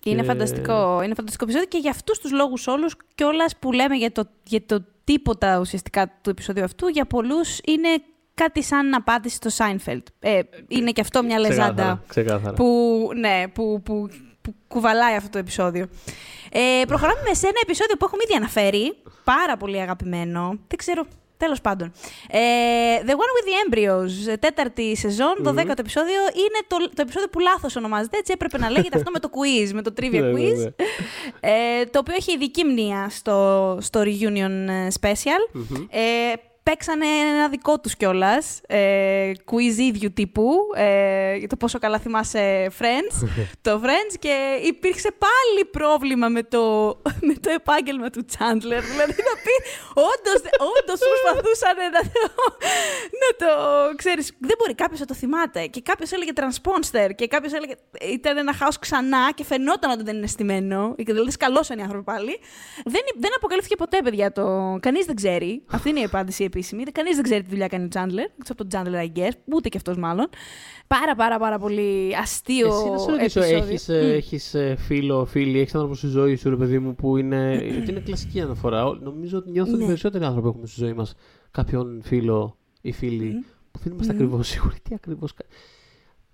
Είναι 0.04 0.22
Και- 0.22 0.28
φανταστικό. 0.28 1.02
Είναι 1.04 1.14
φανταστικό 1.14 1.44
επεισόδιο 1.44 1.68
και 1.68 1.78
για 1.78 1.92
αυτούς 1.92 2.20
τους 2.20 2.32
λόγους 2.32 2.68
όλους 2.68 2.96
κιόλας 3.16 3.58
που 3.58 3.72
λέμε 3.72 3.96
για 3.96 4.12
το, 4.12 4.26
για 4.44 4.66
το 4.66 4.84
τίποτα 5.04 5.60
ουσιαστικά 5.60 6.12
του 6.22 6.30
επεισόδιου 6.30 6.64
αυτού, 6.64 6.88
για 6.88 7.06
πολλούς 7.06 7.60
είναι 7.66 7.90
κάτι 8.34 8.64
σαν 8.64 8.94
απάντηση 8.94 9.36
στο 9.36 9.50
Σάινφελτ. 9.50 10.08
Ε, 10.20 10.40
είναι 10.68 10.92
και 10.92 11.02
αυτό 11.02 11.24
μια 11.24 11.40
λεζάντα. 11.40 11.64
Ξεκάθαρα, 11.74 12.04
ξεκάθαρα. 12.08 12.54
Που, 12.54 13.10
ναι, 13.16 13.44
που, 13.54 13.82
που, 13.86 14.10
που 14.42 14.56
κουβαλάει 14.68 15.16
αυτό 15.16 15.30
το 15.30 15.38
επεισόδιο. 15.38 15.88
Ε, 16.52 16.86
προχωράμε 16.88 17.20
με 17.28 17.34
σε 17.34 17.48
ένα 17.48 17.60
επεισόδιο 17.64 17.96
που 17.96 18.06
έχουμε 18.06 18.22
ήδη 18.26 18.36
αναφέρει. 18.36 18.96
Πάρα 19.24 19.58
πολύ 19.58 19.82
αγαπημένο. 19.82 20.48
Δεν 20.68 20.78
ξέρω. 20.78 21.06
Τέλος 21.44 21.62
πάντων. 21.62 21.92
Ε, 22.30 22.40
the 23.06 23.10
One 23.12 23.32
with 23.36 23.46
the 23.48 23.74
Embryos, 23.76 24.32
ε, 24.32 24.36
τέταρτη 24.38 24.96
σεζόν, 24.98 25.34
12ο 25.44 25.80
επεισόδιο. 25.80 26.20
Είναι 26.34 26.60
το, 26.68 26.78
το 26.78 27.02
επεισόδιο 27.02 27.30
που 27.30 27.40
λάθος 27.40 27.76
ονομάζεται, 27.76 28.18
έτσι 28.18 28.32
έπρεπε 28.36 28.58
να 28.58 28.70
λέγεται 28.70 28.98
αυτό 28.98 29.12
με 29.12 29.20
το 29.20 29.30
quiz, 29.32 29.72
με 29.74 29.82
το 29.82 29.94
trivia 30.00 30.10
Ναι, 30.12 30.20
ναι, 30.20 30.32
quiz. 30.40 30.58
ναι. 30.58 30.66
Ε, 31.80 31.86
το 31.86 32.00
οποίο 32.00 32.14
έχει 32.18 32.32
ειδική 32.34 32.64
μνήμα 32.64 33.10
στο, 33.10 33.78
στο 33.82 34.02
Reunion 34.02 34.68
ε, 34.70 34.88
Special. 35.02 35.60
Ε, 35.90 36.34
παίξανε 36.64 37.06
ένα 37.06 37.50
δικό 37.50 37.80
τους 37.80 37.96
κιόλας. 37.96 38.62
Ε, 38.68 39.32
quiz 39.52 39.78
ίδιου 39.78 40.14
τύπου. 40.14 40.54
Ε, 40.76 41.36
για 41.36 41.48
το 41.48 41.56
πόσο 41.56 41.80
καλά 41.80 42.00
θυμάσαι 42.00 42.72
Friends. 42.80 43.28
το 43.62 43.82
Friends 43.84 44.16
και 44.20 44.60
υπήρξε 44.66 45.10
πάλι 45.18 45.66
πρόβλημα 45.72 46.28
με 46.28 46.44
το, 46.44 46.88
με 47.28 47.34
το 47.34 47.50
επάγγελμα 47.50 48.10
του 48.10 48.26
Chandler. 48.32 48.82
δηλαδή 48.92 49.16
να 49.30 49.36
πει, 49.44 49.56
όντως, 49.94 50.42
όντως 50.78 51.00
προσπαθούσαν 51.10 51.76
να 51.96 52.02
το, 52.02 52.24
να 53.22 53.30
το, 53.38 53.48
ξέρεις, 53.96 54.32
δεν 54.40 54.56
μπορεί 54.60 54.76
κάποιος 54.76 55.00
να 55.00 55.06
το 55.06 55.14
θυμάται. 55.14 55.66
Και 55.66 55.82
κάποιος 55.82 56.12
έλεγε 56.12 56.32
Transponster 56.36 57.10
και 57.16 57.28
κάποιος 57.28 57.54
έλεγε, 57.54 57.74
ήταν 58.12 58.38
ένα 58.38 58.54
χάος 58.54 58.80
ξανά 58.80 59.32
και 59.36 59.44
φαινόταν 59.44 59.92
ότι 59.92 60.04
δεν 60.04 60.16
είναι 60.16 60.28
στημένο. 60.28 60.96
Και 60.98 61.04
δηλαδή 61.04 61.32
σκαλώσαν 61.32 61.80
οι 61.80 61.82
άνθρωποι 61.82 62.04
πάλι. 62.04 62.40
Δεν, 62.86 63.02
δεν 63.16 63.32
αποκαλύφθηκε 63.36 63.76
ποτέ, 63.76 64.02
παιδιά, 64.04 64.32
το... 64.32 64.78
Κανείς 64.82 65.06
δεν 65.06 65.16
ξέρει. 65.16 65.64
Αυτή 65.72 65.90
είναι 65.90 66.00
η 66.00 66.04
απάντηση 66.04 66.44
επίσημη. 66.54 66.84
Κανείς 66.84 67.16
δεν 67.16 67.24
ξέρει 67.24 67.44
τι 67.44 67.50
δουλειά 67.50 67.68
κάνει 67.68 67.84
ο 67.86 67.88
Chandler. 67.94 68.28
Έξω 68.40 68.54
από 68.54 68.66
τον 68.66 68.70
Chandler, 68.72 68.96
I 69.16 69.20
guess. 69.20 69.32
Ούτε 69.54 69.70
και 69.70 69.78
αυτός 69.78 69.98
μάλλον. 69.98 70.28
Πάρα 70.88 71.16
πάρα 71.16 71.38
πάρα 71.40 71.60
πολύ 71.60 72.16
αστείο 72.22 72.68
Εσύ 72.68 72.90
να 72.90 72.98
σε 72.98 73.12
ρωτήσω, 73.12 73.40
επεισόδιο. 73.42 73.58
έχεις, 73.58 73.90
ε, 73.90 74.14
έχεις 74.14 74.54
ε, 74.54 74.76
φίλο, 74.76 75.26
φίλη, 75.26 75.60
έχεις 75.60 75.74
άνθρωπο 75.76 75.96
στη 75.96 76.08
ζωή 76.08 76.36
σου, 76.36 76.50
ρε 76.50 76.56
παιδί 76.56 76.80
μου, 76.80 76.96
που 76.96 77.18
είναι, 77.18 77.60
γιατί 77.72 77.92
είναι 77.92 78.00
κλασική 78.00 78.42
αναφορά. 78.42 78.86
Ό- 78.86 78.94
Νομίζω 78.96 79.38
ότι 79.38 79.50
νιώθω 79.52 79.70
ότι 79.70 79.78
Ναι. 79.78 79.84
οι 79.84 79.88
περισσότεροι 79.88 80.26
άνθρωποι 80.26 80.48
έχουμε 80.48 80.68
στη 80.68 80.80
ζωή 80.84 80.94
μας 80.94 81.14
κάποιον 81.52 82.02
φίλο 82.04 82.58
ή 82.82 82.92
φίλη 82.92 83.46
Δεν 83.84 83.94
είμαστε 83.94 84.14
ακριβώς 84.14 84.48
σίγουροι 84.48 84.76
τι 84.84 84.96
ακριβώς. 84.96 85.34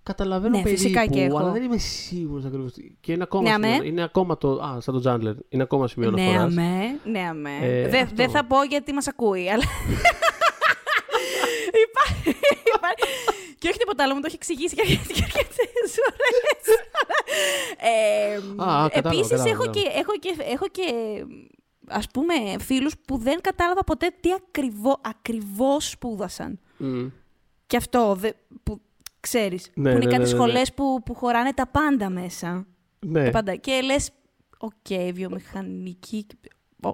Καταλαβαίνω 0.10 0.58
Ναι, 0.58 0.64
περίπου, 0.64 0.82
φυσικά 0.82 1.06
και 1.06 1.22
έχω. 1.22 1.38
αλλά 1.38 1.52
δεν 1.52 1.64
είμαι 1.64 1.78
σίγουρος 1.78 2.46
ακριβώς. 2.46 2.72
Και 3.02 3.12
είναι 3.12 3.24
ακόμα, 3.24 3.44
Ναι, 3.44 3.50
σημείο- 3.54 3.76
αμέ. 3.76 3.86
είναι 3.88 4.04
ακόμα 4.04 4.38
το. 4.38 4.50
Α, 4.52 4.82
σαν 4.82 4.94
το 4.94 5.00
Τζάντλερ. 5.00 5.34
Είναι 5.50 5.64
ακόμα 5.64 5.88
σημείο 5.88 6.12
Ναι, 6.12 6.22
αναφοράς. 6.22 6.52
αμέ. 6.58 7.00
Ναι, 7.06 7.20
αμέ. 7.20 7.58
Ε, 7.62 7.88
Δεν 7.90 8.04
αυτό. 8.04 8.16
δεν 8.16 8.30
θα 8.30 8.46
πω 8.46 8.64
γιατί 8.64 8.94
μας 8.94 9.08
ακούει, 9.08 9.50
αλλά... 9.50 9.64
Υπά- 11.86 12.34
υπά- 12.66 13.08
Και 13.58 13.68
όχι 13.68 13.78
τίποτα 13.78 14.04
άλλο, 14.04 14.14
μου 14.14 14.20
το 14.20 14.26
έχει 14.28 14.36
εξηγήσει 14.36 14.76
και 14.76 14.82
αρκετές 14.82 15.96
φορές. 16.04 16.78
Ε, 17.78 18.36
Α, 18.64 18.84
α, 18.84 18.90
κατάλαβα, 18.90 18.90
Επίσης, 18.94 19.28
κατάλαβα, 19.28 19.50
έχω 19.50 19.64
κατάλαβα. 19.64 19.72
και, 19.72 20.00
έχω, 20.00 20.14
και, 20.20 20.36
έχω 20.52 20.68
και, 20.68 20.84
ας 21.88 22.08
πούμε, 22.14 22.34
φίλους 22.60 22.94
που 23.08 23.18
δεν 23.18 23.42
κατάλαβα 23.42 23.84
ποτέ 23.84 24.12
τι 24.20 24.30
ακριβώ-, 24.34 24.98
ακριβώς 25.02 25.90
σπούδασαν. 25.90 26.60
Μμ. 26.78 27.08
Και 27.68 27.78
αυτό, 27.78 28.16
δε, 28.20 28.30
που 28.64 28.82
ξέρεις, 29.20 29.72
Ναι, 29.74 29.90
που 29.92 29.96
είναι 29.98 30.06
ναι, 30.06 30.12
κάτι 30.12 30.12
ναι, 30.12 30.18
ναι, 30.18 30.24
ναι. 30.24 30.30
σχολές 30.30 30.74
που, 30.74 31.04
που 31.06 31.14
χωράνε 31.14 31.54
τα 31.54 31.68
πάντα 31.68 32.10
μέσα. 32.10 32.66
Ναι. 33.00 33.24
Τα 33.24 33.30
πάντα. 33.30 33.56
Και 33.56 33.82
λες, 33.84 34.10
οκ, 34.58 35.12
βιομηχανική, 35.14 36.26
ο, 36.84 36.90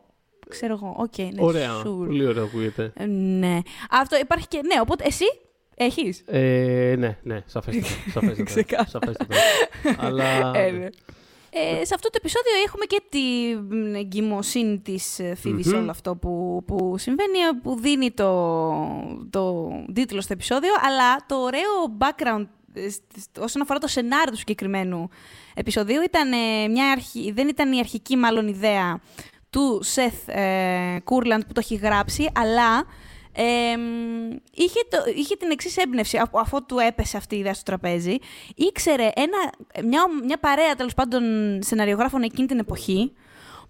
ξέρω 0.49 0.73
εγώ, 0.73 0.95
οκ, 0.97 1.17
ναι, 1.17 1.29
Ωραία. 1.43 1.79
sure. 1.79 1.83
Πολύ 2.05 2.25
ωραία 2.25 2.43
ακούγεται. 2.43 2.91
Ε, 2.95 3.05
Ναι. 3.05 3.59
Αυτό 3.89 4.17
υπάρχει 4.19 4.47
και, 4.47 4.61
ναι, 4.65 4.79
οπότε 4.81 5.03
εσύ 5.07 5.25
έχεις; 5.75 6.23
Ε, 6.25 6.95
ναι, 6.97 7.17
ναι, 7.23 7.43
σαφέστατα. 7.45 7.87
σαφέστατα, 8.13 8.43
Ξεκάθαρα. 8.43 8.87
σαφέστατα. 8.89 9.35
Αλλά. 9.97 10.51
Ε, 10.57 10.71
ναι. 10.71 10.87
Ε, 11.57 11.85
σε 11.85 11.93
αυτό 11.93 12.09
το 12.09 12.17
επεισόδιο 12.21 12.51
έχουμε 12.65 12.85
και 12.85 13.01
την 13.09 13.95
εγκυμοσύνη 13.95 14.79
της 14.79 15.19
ε, 15.19 15.35
Φίβης 15.35 15.65
σε 15.65 15.73
Μμμ. 15.75 15.81
όλο 15.81 15.91
αυτό 15.91 16.15
που, 16.15 16.63
που 16.67 16.95
συμβαίνει, 16.97 17.37
ε, 17.37 17.59
που 17.63 17.79
δίνει 17.79 18.11
το, 18.11 18.29
το 19.29 19.69
τίτλο 19.93 20.21
στο 20.21 20.33
επεισόδιο, 20.33 20.71
αλλά 20.81 21.15
το 21.27 21.35
ωραίο 21.35 21.97
background 21.99 22.45
ε, 22.73 22.89
σ- 22.89 23.37
όσον 23.39 23.61
αφορά 23.61 23.79
το 23.79 23.87
σενάριο 23.87 24.31
του 24.31 24.37
συγκεκριμένου 24.37 25.09
επεισοδίου 25.53 26.01
ήταν 26.01 26.31
ε, 26.31 26.67
μια 26.67 26.91
αρχή, 26.91 27.31
δεν 27.31 27.47
ήταν 27.47 27.71
η 27.71 27.79
αρχική 27.79 28.15
μάλλον 28.15 28.47
ιδέα 28.47 28.99
του 29.49 29.79
Σεθ 29.83 30.27
ε, 30.27 30.99
Κούρλαντ 31.03 31.41
που 31.41 31.53
το 31.53 31.59
έχει 31.63 31.75
γράψει, 31.75 32.29
αλλά 32.35 32.85
ε, 33.35 33.75
είχε, 34.51 34.79
το, 34.89 34.97
είχε 35.15 35.35
την 35.35 35.51
εξής 35.51 35.77
έμπνευση 35.77 36.17
αφ- 36.17 36.35
αφού 36.35 36.65
του 36.65 36.77
έπεσε 36.79 37.17
αυτή 37.17 37.35
η 37.35 37.39
ιδέα 37.39 37.53
στο 37.53 37.63
τραπέζι. 37.63 38.17
Ήξερε 38.55 39.09
ένα, 39.15 39.37
μια, 39.83 40.05
μια 40.25 40.37
παρέα 40.37 40.75
τέλος 40.75 40.93
πάντων 40.93 41.23
σεναριογράφων 41.63 42.21
εκείνη 42.21 42.47
την 42.47 42.59
εποχή 42.59 43.13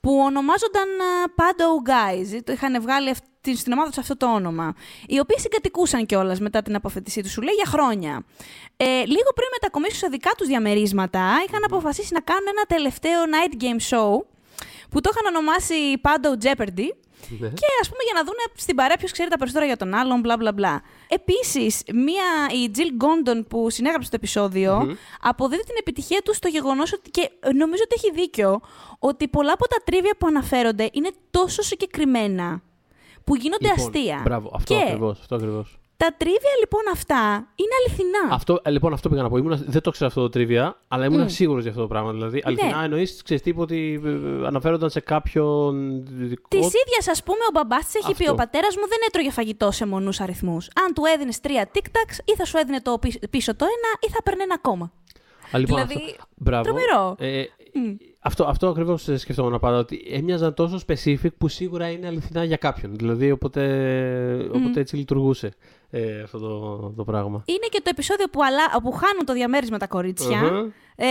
που 0.01 0.17
ονομάζονταν 0.17 0.87
α, 0.89 1.33
Pando 1.35 1.89
Guys. 1.89 2.39
Το 2.43 2.51
είχαν 2.51 2.81
βγάλει 2.81 3.09
αυτή, 3.09 3.55
στην 3.55 3.71
ομάδα 3.73 3.89
τους 3.89 3.97
αυτό 3.97 4.17
το 4.17 4.33
όνομα. 4.33 4.75
Οι 5.07 5.19
οποίοι 5.19 5.39
συγκατοικούσαν 5.39 6.05
κιόλας 6.05 6.39
μετά 6.39 6.61
την 6.61 6.75
αποφέτησή 6.75 7.21
τους, 7.21 7.31
σου 7.31 7.41
λέει, 7.41 7.53
για 7.53 7.65
χρόνια. 7.65 8.25
Ε, 8.77 8.85
λίγο 8.85 9.29
πριν 9.35 9.47
μετακομίσουν 9.51 9.97
σε 9.97 10.07
δικά 10.07 10.31
τους 10.37 10.47
διαμερίσματα, 10.47 11.33
είχαν 11.47 11.63
αποφασίσει 11.63 12.13
να 12.13 12.19
κάνουν 12.19 12.45
ένα 12.49 12.63
τελευταίο 12.63 13.21
night 13.23 13.63
game 13.63 13.95
show 13.95 14.25
που 14.89 15.01
το 15.01 15.09
είχαν 15.13 15.35
ονομάσει 15.35 15.75
Pando 16.01 16.45
Jeopardy. 16.45 16.89
Ναι. 17.29 17.47
Και 17.47 17.65
ας 17.81 17.89
πούμε 17.89 18.03
για 18.03 18.13
να 18.13 18.23
δουν 18.23 18.35
στην 18.55 18.75
παρέα 18.75 18.97
ποιος 18.97 19.11
ξέρει 19.11 19.29
τα 19.29 19.37
περισσότερα 19.37 19.65
για 19.65 19.77
τον 19.77 19.93
άλλον, 19.93 20.19
μπλα 20.19 20.37
μπλα 20.37 20.53
μπλα. 20.53 20.81
Επίσης, 21.07 21.79
η 22.51 22.71
Jill 22.75 23.03
Gondon 23.03 23.43
που 23.47 23.69
συνέγραψε 23.69 24.09
το 24.09 24.15
επεισοδιο 24.15 24.97
αποδίδει 25.21 25.63
την 25.63 25.75
επιτυχία 25.79 26.21
του 26.23 26.33
στο 26.33 26.47
γεγονός 26.47 26.93
ότι. 26.93 27.09
και 27.09 27.29
νομίζω 27.55 27.83
ότι 27.85 27.95
έχει 27.97 28.11
δίκιο, 28.21 28.61
ότι 28.99 29.27
πολλά 29.27 29.53
από 29.53 29.67
τα 29.67 29.77
τρίβια 29.83 30.13
που 30.17 30.27
αναφέρονται 30.27 30.89
είναι 30.91 31.11
τόσο 31.31 31.61
συγκεκριμένα 31.61 32.61
που 33.23 33.35
γίνονται 33.35 33.67
Λοιπόν, 33.67 33.85
αστεία. 33.85 34.21
Μπράβο, 34.23 34.51
αυτό 34.55 34.73
και 34.73 34.81
ακριβώς, 34.81 35.19
αυτό 35.19 35.35
ακριβώς. 35.35 35.79
Τα 35.97 36.13
τρίβια 36.17 36.53
λοιπόν 36.59 36.81
αυτά 36.91 37.47
είναι 37.55 37.75
αληθινά. 37.79 38.35
Αυτό, 38.35 38.59
ε, 38.63 38.69
λοιπόν, 38.69 38.93
αυτό 38.93 39.09
πήγα 39.09 39.21
να 39.21 39.29
πω. 39.29 39.37
Ήμουνα, 39.37 39.61
δεν 39.65 39.81
το 39.81 39.91
ξέρω 39.91 40.07
αυτό 40.07 40.21
το 40.21 40.29
τρίβια, 40.29 40.81
αλλά 40.87 41.05
ήμουν 41.05 41.21
Μμ. 41.21 41.27
σίγουρος 41.27 41.61
για 41.61 41.71
αυτό 41.71 41.81
το 41.83 41.87
πράγμα. 41.87 42.11
Δηλαδή, 42.11 42.41
αληθινά 42.45 42.83
εννοείς, 42.83 43.21
ξέρεις 43.23 43.43
τύπου 43.43 43.61
ότι 43.61 44.01
ε, 44.05 44.45
αναφέρονταν 44.47 44.89
σε 44.89 44.99
κάποιον 44.99 46.01
δικό. 46.05 46.47
Της 46.47 46.65
ίδιας, 46.65 47.07
ας 47.07 47.23
πούμε, 47.23 47.39
ο 47.49 47.51
μπαμπάς 47.53 47.85
της 47.85 47.95
έχει 47.95 48.15
πει: 48.15 48.23
Αυτό. 48.23 48.31
Ο 48.31 48.35
πατέρας 48.35 48.75
μου 48.75 48.87
δεν 48.87 48.97
έτρωγε 49.07 49.31
φαγητό 49.31 49.71
σε 49.71 49.85
μονούς 49.85 50.19
αριθμούς. 50.19 50.67
Αν 50.85 50.93
του 50.93 51.03
έδινες 51.15 51.39
τρία 51.39 51.69
tic-tacs, 51.73 52.17
ή 52.25 52.35
θα 52.35 52.45
σου 52.45 52.57
έδινε 52.57 52.81
το 52.81 52.97
πίσω, 52.99 53.19
πίσω 53.29 53.55
το 53.55 53.65
ένα, 53.65 53.89
ή 53.99 54.09
θα 54.09 54.23
παίρνε 54.23 54.43
ένα 54.43 54.53
ακόμα. 54.57 54.91
Α, 55.51 55.57
λοιπόν, 55.57 55.87
δηλαδή, 55.87 56.05
αυτό, 56.09 56.23
μπράβο. 56.35 56.63
τρομερό. 56.63 57.15
Ε, 57.19 57.43
αυτό, 58.19 58.43
αυτό 58.43 58.67
ακριβώς 58.67 59.09
σκεφτόμουν 59.15 59.59
πάντα. 59.59 59.77
Ότι 59.77 60.05
έμοιαζαν 60.09 60.53
τόσο 60.53 60.79
specific 60.87 61.33
που 61.37 61.47
σίγουρα 61.47 61.89
είναι 61.89 62.07
αληθινά 62.07 62.43
για 62.43 62.57
κάποιον. 62.57 62.95
Δηλαδή, 62.95 63.31
οπότε, 63.31 63.61
οπότε 64.53 64.79
έτσι 64.79 64.95
λειτουργούσε 64.95 65.51
ε, 65.97 66.21
αυτό 66.21 66.39
το, 66.39 66.93
το 66.95 67.03
πράγμα. 67.03 67.43
Είναι 67.45 67.67
και 67.69 67.81
το 67.83 67.89
επεισόδιο 67.89 68.27
που, 68.27 68.43
αλά, 68.43 68.81
που 68.83 68.91
χάνουν 68.91 69.25
το 69.25 69.33
διαμέρισμα 69.33 69.77
τα 69.77 69.87
κοριτσια 69.87 70.41
Μμμ. 70.41 70.69
Ε, 70.95 71.07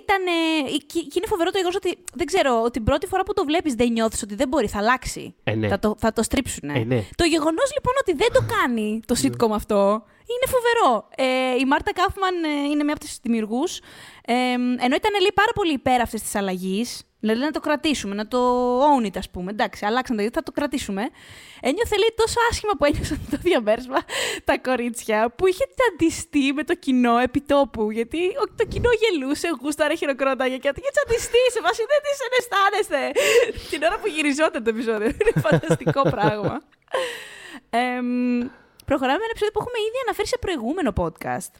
ήταν. 0.00 0.22
και, 0.86 1.00
και 1.00 1.16
είναι 1.16 1.26
φοβερό 1.26 1.50
το 1.50 1.56
γεγονός 1.56 1.76
ότι 1.76 1.98
δεν 2.14 2.26
ξέρω, 2.26 2.60
ότι 2.62 2.70
την 2.70 2.84
πρώτη 2.84 3.06
φορά 3.06 3.22
που 3.22 3.32
το 3.32 3.44
βλέπεις 3.44 3.74
δεν 3.74 3.92
νιώθεις 3.92 4.22
ότι 4.22 4.34
δεν 4.34 4.48
μπορεί, 4.48 4.68
θα 4.68 4.78
αλλάξει. 4.78 5.34
Ε, 5.44 5.54
ναι. 5.54 5.68
θα, 5.68 5.78
το, 5.78 5.94
θα 5.98 6.12
το 6.12 6.22
στρίψουν. 6.22 6.68
Ε, 6.68 6.84
ναι. 6.84 7.04
Το 7.14 7.24
γεγονός 7.24 7.68
λοιπόν 7.74 7.94
ότι 8.00 8.12
δεν 8.12 8.28
το 8.32 8.40
κάνει 8.58 9.00
το 9.06 9.14
sitcom 9.22 9.50
αυτό 9.54 10.04
είναι 10.32 10.46
φοβερό. 10.54 11.08
Ε, 11.16 11.56
η 11.58 11.64
Μάρτα 11.64 11.92
Κάφμαν 11.92 12.44
ε, 12.44 12.48
είναι 12.70 12.84
μία 12.84 12.94
από 12.94 13.04
του 13.04 13.10
δημιουργούς. 13.22 13.78
Ε, 14.24 14.34
ενώ 14.84 14.94
ήταν 15.00 15.12
λέει, 15.20 15.32
πάρα 15.34 15.52
πολύ 15.54 15.72
υπέρ 15.72 16.00
αυτής 16.00 16.22
της 16.22 16.34
αλλαγής, 16.34 17.02
δηλαδή 17.26 17.40
να 17.40 17.50
το 17.50 17.60
κρατήσουμε, 17.60 18.14
να 18.14 18.26
το 18.28 18.38
own 18.90 19.04
it, 19.06 19.16
ας 19.18 19.30
πούμε. 19.30 19.50
Εντάξει, 19.50 19.84
αλλάξαν 19.86 20.16
το 20.16 20.22
γιατί 20.22 20.36
θα 20.38 20.42
το 20.42 20.52
κρατήσουμε. 20.52 21.02
Ένιωθε 21.60 21.96
λέει 21.96 22.12
τόσο 22.16 22.38
άσχημα 22.50 22.72
που 22.78 22.84
ένιωσαν 22.84 23.20
το 23.30 23.36
διαμέρισμα 23.40 24.00
τα 24.44 24.58
κορίτσια 24.58 25.30
που 25.36 25.46
είχε 25.46 25.64
τσαντιστεί 25.74 26.52
με 26.52 26.64
το 26.64 26.74
κοινό 26.74 27.18
επιτόπου. 27.18 27.90
Γιατί 27.90 28.18
ο- 28.42 28.52
το 28.56 28.64
κοινό 28.64 28.90
γελούσε, 29.00 29.48
γούσταρε, 29.60 29.94
χειροκρόταγε 29.94 30.56
και 30.56 30.72
είχε 30.76 30.90
τσαντιστεί 30.96 31.42
σε 31.54 31.60
βάση 31.60 31.82
δεν 31.90 32.00
τι 32.04 32.12
εναισθάνεστε. 32.28 33.00
Την 33.70 33.82
ώρα 33.82 33.98
που 33.98 34.06
γυριζόταν 34.06 34.62
το 34.64 34.70
επεισόδιο. 34.70 35.06
Είναι 35.06 35.32
φανταστικό 35.46 36.02
πράγμα. 36.16 36.60
Εμ, 37.70 38.38
προχωράμε 38.84 39.18
με 39.18 39.24
ένα 39.28 39.30
επεισόδιο 39.34 39.52
που 39.54 39.60
έχουμε 39.62 39.78
ήδη 39.88 39.98
αναφέρει 40.06 40.28
σε 40.28 40.38
προηγούμενο 40.44 40.92
podcast. 41.02 41.52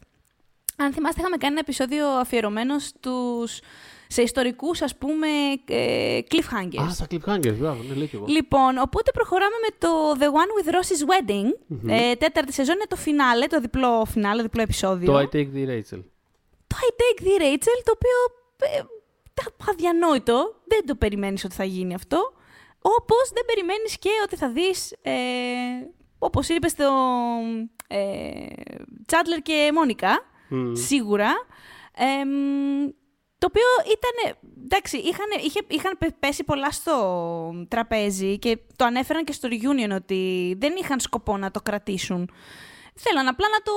Αν 0.77 0.93
θυμάστε, 0.93 1.19
είχαμε 1.21 1.37
κάνει 1.37 1.51
ένα 1.57 1.59
επεισόδιο 1.67 2.07
αφιερωμένο 2.07 2.79
στους, 2.79 3.59
σε 4.07 4.21
ιστορικούς, 4.21 4.81
ας 4.81 4.95
πούμε, 4.97 5.27
ε, 5.67 6.19
cliffhangers. 6.31 6.83
Α, 6.85 6.89
στα 6.89 7.05
cliffhangers, 7.11 7.55
μπράβο, 7.57 7.83
ναι, 7.89 7.95
λέει 7.95 8.07
και 8.07 8.15
εγώ. 8.15 8.25
Λοιπόν, 8.27 8.77
οπότε 8.77 9.11
προχωράμε 9.11 9.55
με 9.61 9.75
το 9.79 9.89
The 10.19 10.25
One 10.27 10.51
with 10.67 10.73
Ross's 10.73 11.03
Wedding. 11.09 11.49
Ε, 11.87 12.15
τέταρτη 12.15 12.53
σεζόν 12.53 12.75
είναι 12.75 12.85
το 12.89 12.95
φινάλε, 12.95 13.47
το 13.47 13.59
διπλό 13.59 14.05
φινάλε, 14.05 14.41
διπλό 14.41 14.61
επεισόδιο. 14.61 15.11
Το 15.13 15.19
I 15.19 15.35
take 15.35 15.47
the 15.55 15.67
Rachel. 15.69 16.01
Το 16.67 16.75
I 16.79 16.91
Take 16.91 17.21
the 17.23 17.41
Rachel, 17.41 17.81
το 17.83 17.93
οποίο 17.95 18.17
ε, 18.77 18.81
τα- 19.33 19.71
αδιανόητο. 19.71 20.55
Δεν 20.67 20.85
το 20.85 20.95
περιμένεις 20.95 21.43
ότι 21.43 21.55
θα 21.55 21.63
γίνει 21.63 21.93
αυτό. 21.93 22.33
Όπως 22.81 23.29
δεν 23.33 23.45
περιμένεις 23.45 23.97
και 23.99 24.09
ότι 24.23 24.35
θα 24.35 24.49
δεις, 24.49 24.91
ε, 25.01 25.11
όπως 26.19 26.49
είπες 26.49 26.71
στο 26.71 26.85
ε, 27.87 28.45
Τσάντλερ 29.05 29.41
και 29.41 29.71
Μόνικα, 29.73 30.25
σίγουρα. 30.73 31.31
Εμ, 31.97 32.29
το 33.45 33.51
οποίο 33.51 33.93
ήταν. 33.95 34.37
Εντάξει, 34.63 34.97
είχαν, 34.97 35.25
είχε, 35.45 35.59
είχαν 35.67 35.95
πε- 35.97 36.13
πέσει 36.19 36.43
πολλά 36.43 36.71
στο 36.71 36.95
τραπέζι 37.67 38.39
και 38.39 38.57
το 38.75 38.85
ανέφεραν 38.85 39.23
και 39.23 39.31
στο 39.31 39.49
reunion 39.51 39.95
ότι 39.95 40.55
δεν 40.59 40.73
είχαν 40.81 40.99
σκοπό 40.99 41.37
να 41.37 41.51
το 41.51 41.61
κρατήσουν. 41.61 42.29
Θέλαν 42.95 43.27
απλά 43.27 43.47
να 43.51 43.61
το, 43.61 43.71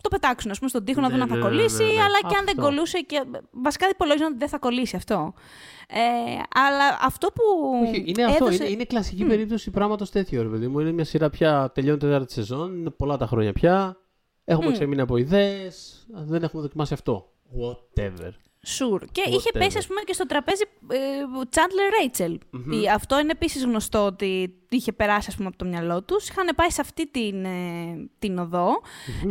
το 0.00 0.08
πετάξουν, 0.08 0.50
ας 0.50 0.56
πούμε, 0.58 0.70
στον 0.70 0.84
τοίχο 0.84 1.00
να 1.00 1.06
Ναι, 1.08 1.12
δουν 1.12 1.22
αν 1.22 1.28
θα 1.28 1.34
ναι, 1.34 1.40
ναι, 1.42 1.48
κολλήσει, 1.48 1.84
ναι, 1.84 1.92
ναι. 1.92 2.00
αλλά 2.02 2.18
και 2.20 2.36
αν 2.38 2.44
δεν 2.44 2.58
Αυτό. 2.58 2.62
κολλούσε. 2.62 2.98
Και, 3.00 3.22
βασικά 3.50 3.88
υπολόγιζαν 3.88 4.26
ότι 4.28 4.36
δεν 4.38 4.48
θα 4.48 4.58
κολλήσει 4.58 4.96
αυτό. 4.96 5.34
Ε, 5.88 5.98
αλλά 6.54 6.98
αυτό 7.02 7.28
που. 7.28 7.42
Όχι, 7.88 8.04
είναι 8.06 8.24
αυτό. 8.24 8.44
έδωσε- 8.44 8.60
Είναι, 8.62 8.70
είναι 8.72 8.84
κλασική 8.84 9.24
περίπτωση 9.24 9.70
πράγματος 9.70 10.10
τέτοιο, 10.10 10.42
ρε 10.42 10.48
παιδί 10.48 10.66
μου. 10.68 10.78
Είναι 10.80 10.92
μια 10.92 11.04
σειρά 11.04 11.30
πια 11.30 11.70
τελειώνει 11.74 11.98
τέταρτη 11.98 12.32
σεζόν. 12.32 12.76
Είναι 12.78 12.90
πολλά 12.90 13.16
τα 13.16 13.26
χρόνια 13.26 13.52
πια. 13.52 13.96
Έχουμε 14.44 14.72
ξεμείνει 14.72 15.00
από 15.00 15.16
ιδέες. 15.16 16.06
Δεν 16.08 16.42
έχουμε 16.42 16.62
δοκιμάσει 16.62 16.94
αυτό. 16.94 17.30
Whatever. 17.60 18.30
Sure. 18.78 19.02
Και 19.12 19.22
είχε 19.26 19.50
Whatever. 19.52 19.58
πέσει, 19.58 19.78
ας 19.78 19.86
πούμε, 19.86 20.00
και 20.00 20.12
στο 20.12 20.26
τραπέζι 20.26 20.62
ε, 20.88 20.96
Chandler 21.54 22.18
Rachel. 22.20 22.36
Η- 22.82 22.88
Αυτό 22.94 23.18
είναι 23.18 23.30
επίσης 23.30 23.64
γνωστό 23.64 24.04
ότι 24.06 24.54
είχε 24.68 24.92
περάσει, 24.92 25.26
ας 25.30 25.36
πούμε, 25.36 25.48
από 25.48 25.56
το 25.56 25.64
μυαλό 25.64 26.02
τους. 26.02 26.28
Είχαν 26.28 26.48
πάει 26.56 26.70
σε 26.70 26.80
αυτή 26.80 27.06
την, 27.10 27.44
ε, 27.44 28.08
την 28.18 28.38
οδο 28.38 28.68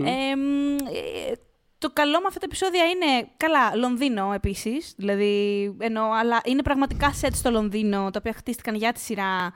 Ε, 0.05 0.35
μ, 0.35 0.75
ε, 0.75 1.31
το 1.77 1.89
καλό 1.93 2.19
με 2.19 2.25
αυτά 2.27 2.39
τα 2.39 2.45
επεισόδια 2.45 2.83
είναι, 2.85 3.29
καλά, 3.37 3.75
Λονδίνο 3.75 4.31
επίσης, 4.33 4.93
δηλαδή, 4.97 5.75
ενώ, 5.79 6.03
αλλά 6.19 6.41
είναι 6.45 6.61
πραγματικά 6.61 7.13
σετ 7.13 7.35
στο 7.35 7.51
Λονδίνο, 7.51 7.97
τα 8.09 8.19
οποία 8.19 8.33
χτίστηκαν 8.33 8.75
για 8.75 8.91
τη 8.91 8.99
σειρά, 8.99 9.53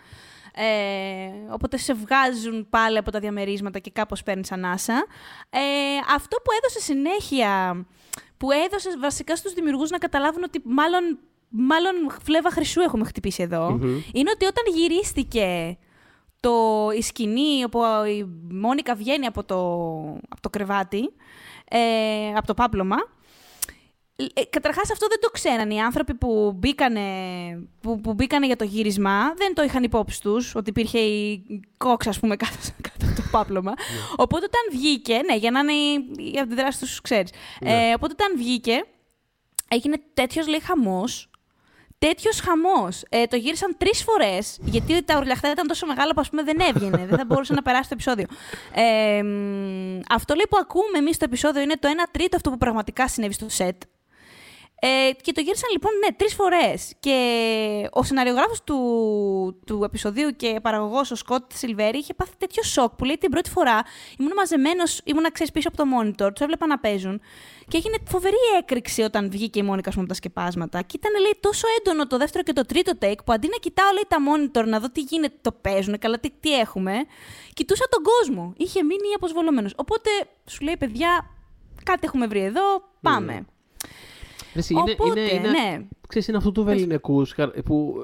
ε, 0.53 1.53
οπότε 1.53 1.77
σε 1.77 1.93
βγάζουν 1.93 2.67
πάλι 2.69 2.97
από 2.97 3.11
τα 3.11 3.19
διαμερίσματα 3.19 3.79
και 3.79 3.89
κάπως 3.93 4.23
παίρνεις 4.23 4.51
ανάσα. 4.51 5.05
Ε, 5.49 5.59
αυτό 6.15 6.37
που 6.37 6.51
έδωσε 6.59 6.79
συνέχεια, 6.79 7.85
που 8.39 8.51
έδωσες 8.51 8.99
βασικά 8.99 9.35
στους 9.35 9.53
δημιουργούς 9.53 9.89
να 9.89 9.97
καταλάβουν 9.97 10.43
ότι 10.43 10.61
μάλλον, 10.63 11.19
μάλλον 11.49 11.93
φλέβα 12.23 12.51
χρυσού 12.51 12.81
έχουμε 12.81 13.05
χτυπήσει 13.05 13.43
εδώ, 13.43 13.79
είναι 14.13 14.29
ότι 14.33 14.45
όταν 14.45 14.63
γυρίστηκε 14.75 15.77
το, 16.39 16.51
η 16.97 17.01
σκηνή 17.01 17.63
όπου 17.63 17.79
η 18.07 18.23
Μόνικα 18.51 18.95
βγαίνει 18.95 19.25
από 19.25 19.43
το, 19.43 19.59
από 20.29 20.41
το 20.41 20.49
κρεβάτι, 20.49 21.13
ε, 21.69 21.79
από 22.35 22.47
το 22.47 22.53
πάπλωμα, 22.53 22.97
ε, 24.33 24.43
καταρχάς 24.49 24.91
αυτό 24.91 25.07
δεν 25.07 25.19
το 25.19 25.29
ξέραν 25.29 25.69
οι 25.69 25.81
άνθρωποι 25.81 26.13
που 26.13 26.53
μπήκανε, 26.55 27.01
που, 27.81 28.01
που 28.01 28.13
μπήκανε 28.13 28.45
για 28.45 28.55
το 28.55 28.63
γύρισμα, 28.63 29.33
δεν 29.33 29.53
το 29.53 29.63
είχαν 29.63 29.83
υπόψη 29.83 30.21
τους, 30.21 30.55
ότι 30.55 30.69
υπήρχε 30.69 30.99
η 30.99 31.43
κόξα, 31.77 32.09
ας 32.09 32.19
πούμε, 32.19 32.35
κάτω, 32.43 32.55
κάτω 32.81 33.05
από 33.05 33.15
το 33.15 33.27
πάπλωμα. 33.31 33.73
Οπότε 34.15 34.45
όταν 34.45 34.79
βγήκε, 34.79 35.19
ναι, 35.25 35.35
για 35.35 35.51
να 35.51 35.59
είναι 35.59 35.73
η, 35.73 36.31
η 36.33 36.39
αντιδράση 36.39 36.79
τους, 36.79 37.01
ξέρεις. 37.01 37.31
Ε, 37.59 37.93
οπότε 37.95 38.13
όταν 38.13 38.37
βγήκε, 38.37 38.85
έγινε 39.67 40.01
τέτοιος 40.13 40.47
λέει 40.47 40.59
χαμός, 40.59 41.29
Τέτοιος 41.99 42.39
χαμός. 42.39 43.03
Ε, 43.09 43.25
το 43.25 43.35
γύρισαν 43.35 43.75
τρεις 43.77 44.03
φορές, 44.03 44.57
γιατί 44.61 45.03
τα 45.03 45.17
ουρλιαχτά 45.17 45.51
ήταν 45.51 45.67
τόσο 45.67 45.85
μεγάλα 45.85 46.13
που 46.13 46.21
ας 46.21 46.29
πούμε, 46.29 46.43
δεν 46.43 46.59
έβγαινε. 46.59 47.05
δεν 47.05 47.17
θα 47.17 47.25
μπορούσε 47.25 47.53
να 47.53 47.61
περάσει 47.61 47.89
το 47.89 47.93
επεισόδιο. 47.93 48.25
Ε, 48.73 49.23
μ, 49.23 49.99
αυτό 50.09 50.33
λέει 50.33 50.45
που 50.49 50.57
ακούμε 50.61 50.97
εμείς 50.97 51.15
στο 51.15 51.25
επεισόδιο 51.25 51.61
είναι 51.61 51.77
το 51.79 51.87
1 51.87 51.91
τρίτο 52.11 52.35
αυτό 52.35 52.49
που 52.49 52.57
πραγματικά 52.57 53.07
συνέβη 53.07 53.33
στο 53.33 53.49
σετ. 53.49 53.81
Ε, 54.81 55.11
και 55.21 55.31
το 55.31 55.41
γύρισαν 55.41 55.69
λοιπόν, 55.71 55.91
ναι, 55.97 56.15
τρεις 56.15 56.33
φορές. 56.33 56.93
Και 56.99 57.17
ο 57.91 58.03
σεναριογράφος 58.03 58.63
του, 58.63 58.77
του 59.65 59.83
επεισοδίου 59.83 60.29
και 60.35 60.59
παραγωγός, 60.61 61.11
ο 61.11 61.15
Σκοτ 61.15 61.51
Σιλβέρη, 61.53 61.97
είχε 61.97 62.13
πάθει 62.13 62.31
τέτοιο 62.37 62.63
σοκ 62.63 62.95
που 62.95 63.03
λέει 63.03 63.17
την 63.17 63.29
πρώτη 63.29 63.49
φορά 63.49 63.81
ήμουν 64.17 64.31
μαζεμένος, 64.35 65.01
ήμουν 65.03 65.25
ξέρεις 65.31 65.51
πίσω 65.51 65.67
από 65.67 65.77
το 65.77 65.83
monitor, 65.83 66.29
τους 66.33 66.41
έβλεπα 66.41 66.67
να 66.67 66.79
παίζουν 66.79 67.21
και 67.67 67.77
έγινε 67.77 67.97
φοβερή 68.07 68.35
έκρηξη 68.59 69.01
όταν 69.01 69.29
βγήκε 69.29 69.59
η 69.59 69.63
Μόνικα 69.63 69.89
ας 69.89 69.95
πούμε, 69.95 70.05
από 70.05 70.13
τα 70.13 70.19
σκεπάσματα. 70.19 70.81
Και 70.81 70.95
ήταν 70.97 71.21
λέει 71.21 71.37
τόσο 71.39 71.67
έντονο 71.79 72.07
το 72.07 72.17
δεύτερο 72.17 72.43
και 72.43 72.53
το 72.53 72.65
τρίτο 72.65 72.91
take 73.01 73.23
που 73.25 73.33
αντί 73.33 73.47
να 73.47 73.57
κοιτάω 73.57 73.91
λέει 73.93 74.05
τα 74.07 74.17
monitor 74.27 74.67
να 74.67 74.79
δω 74.79 74.89
τι 74.89 75.01
γίνεται, 75.01 75.35
το 75.41 75.51
παίζουν, 75.51 75.99
καλά 75.99 76.19
τι, 76.19 76.29
τι 76.39 76.59
έχουμε, 76.59 76.93
κοιτούσα 77.53 77.85
τον 77.89 78.03
κόσμο. 78.03 78.53
Είχε 78.57 78.83
μείνει 78.83 79.13
αποσβολωμένος. 79.15 79.73
Οπότε 79.75 80.09
σου 80.45 80.63
λέει 80.63 80.77
παιδιά, 80.77 81.29
κάτι 81.83 81.99
έχουμε 82.03 82.27
βρει 82.27 82.39
εδώ, 82.39 82.83
πάμε. 83.01 83.33
Εσύ, 83.33 83.45
είναι, 84.53 84.81
Οπότε, 84.81 85.19
είναι, 85.19 85.31
είναι, 85.31 85.49
ναι. 85.49 85.85
Ξέρεις, 86.07 86.27
είναι 86.27 86.37
αυτού 86.37 86.51
του 86.51 86.63
βεληνικούς 86.63 87.35
που 87.65 87.95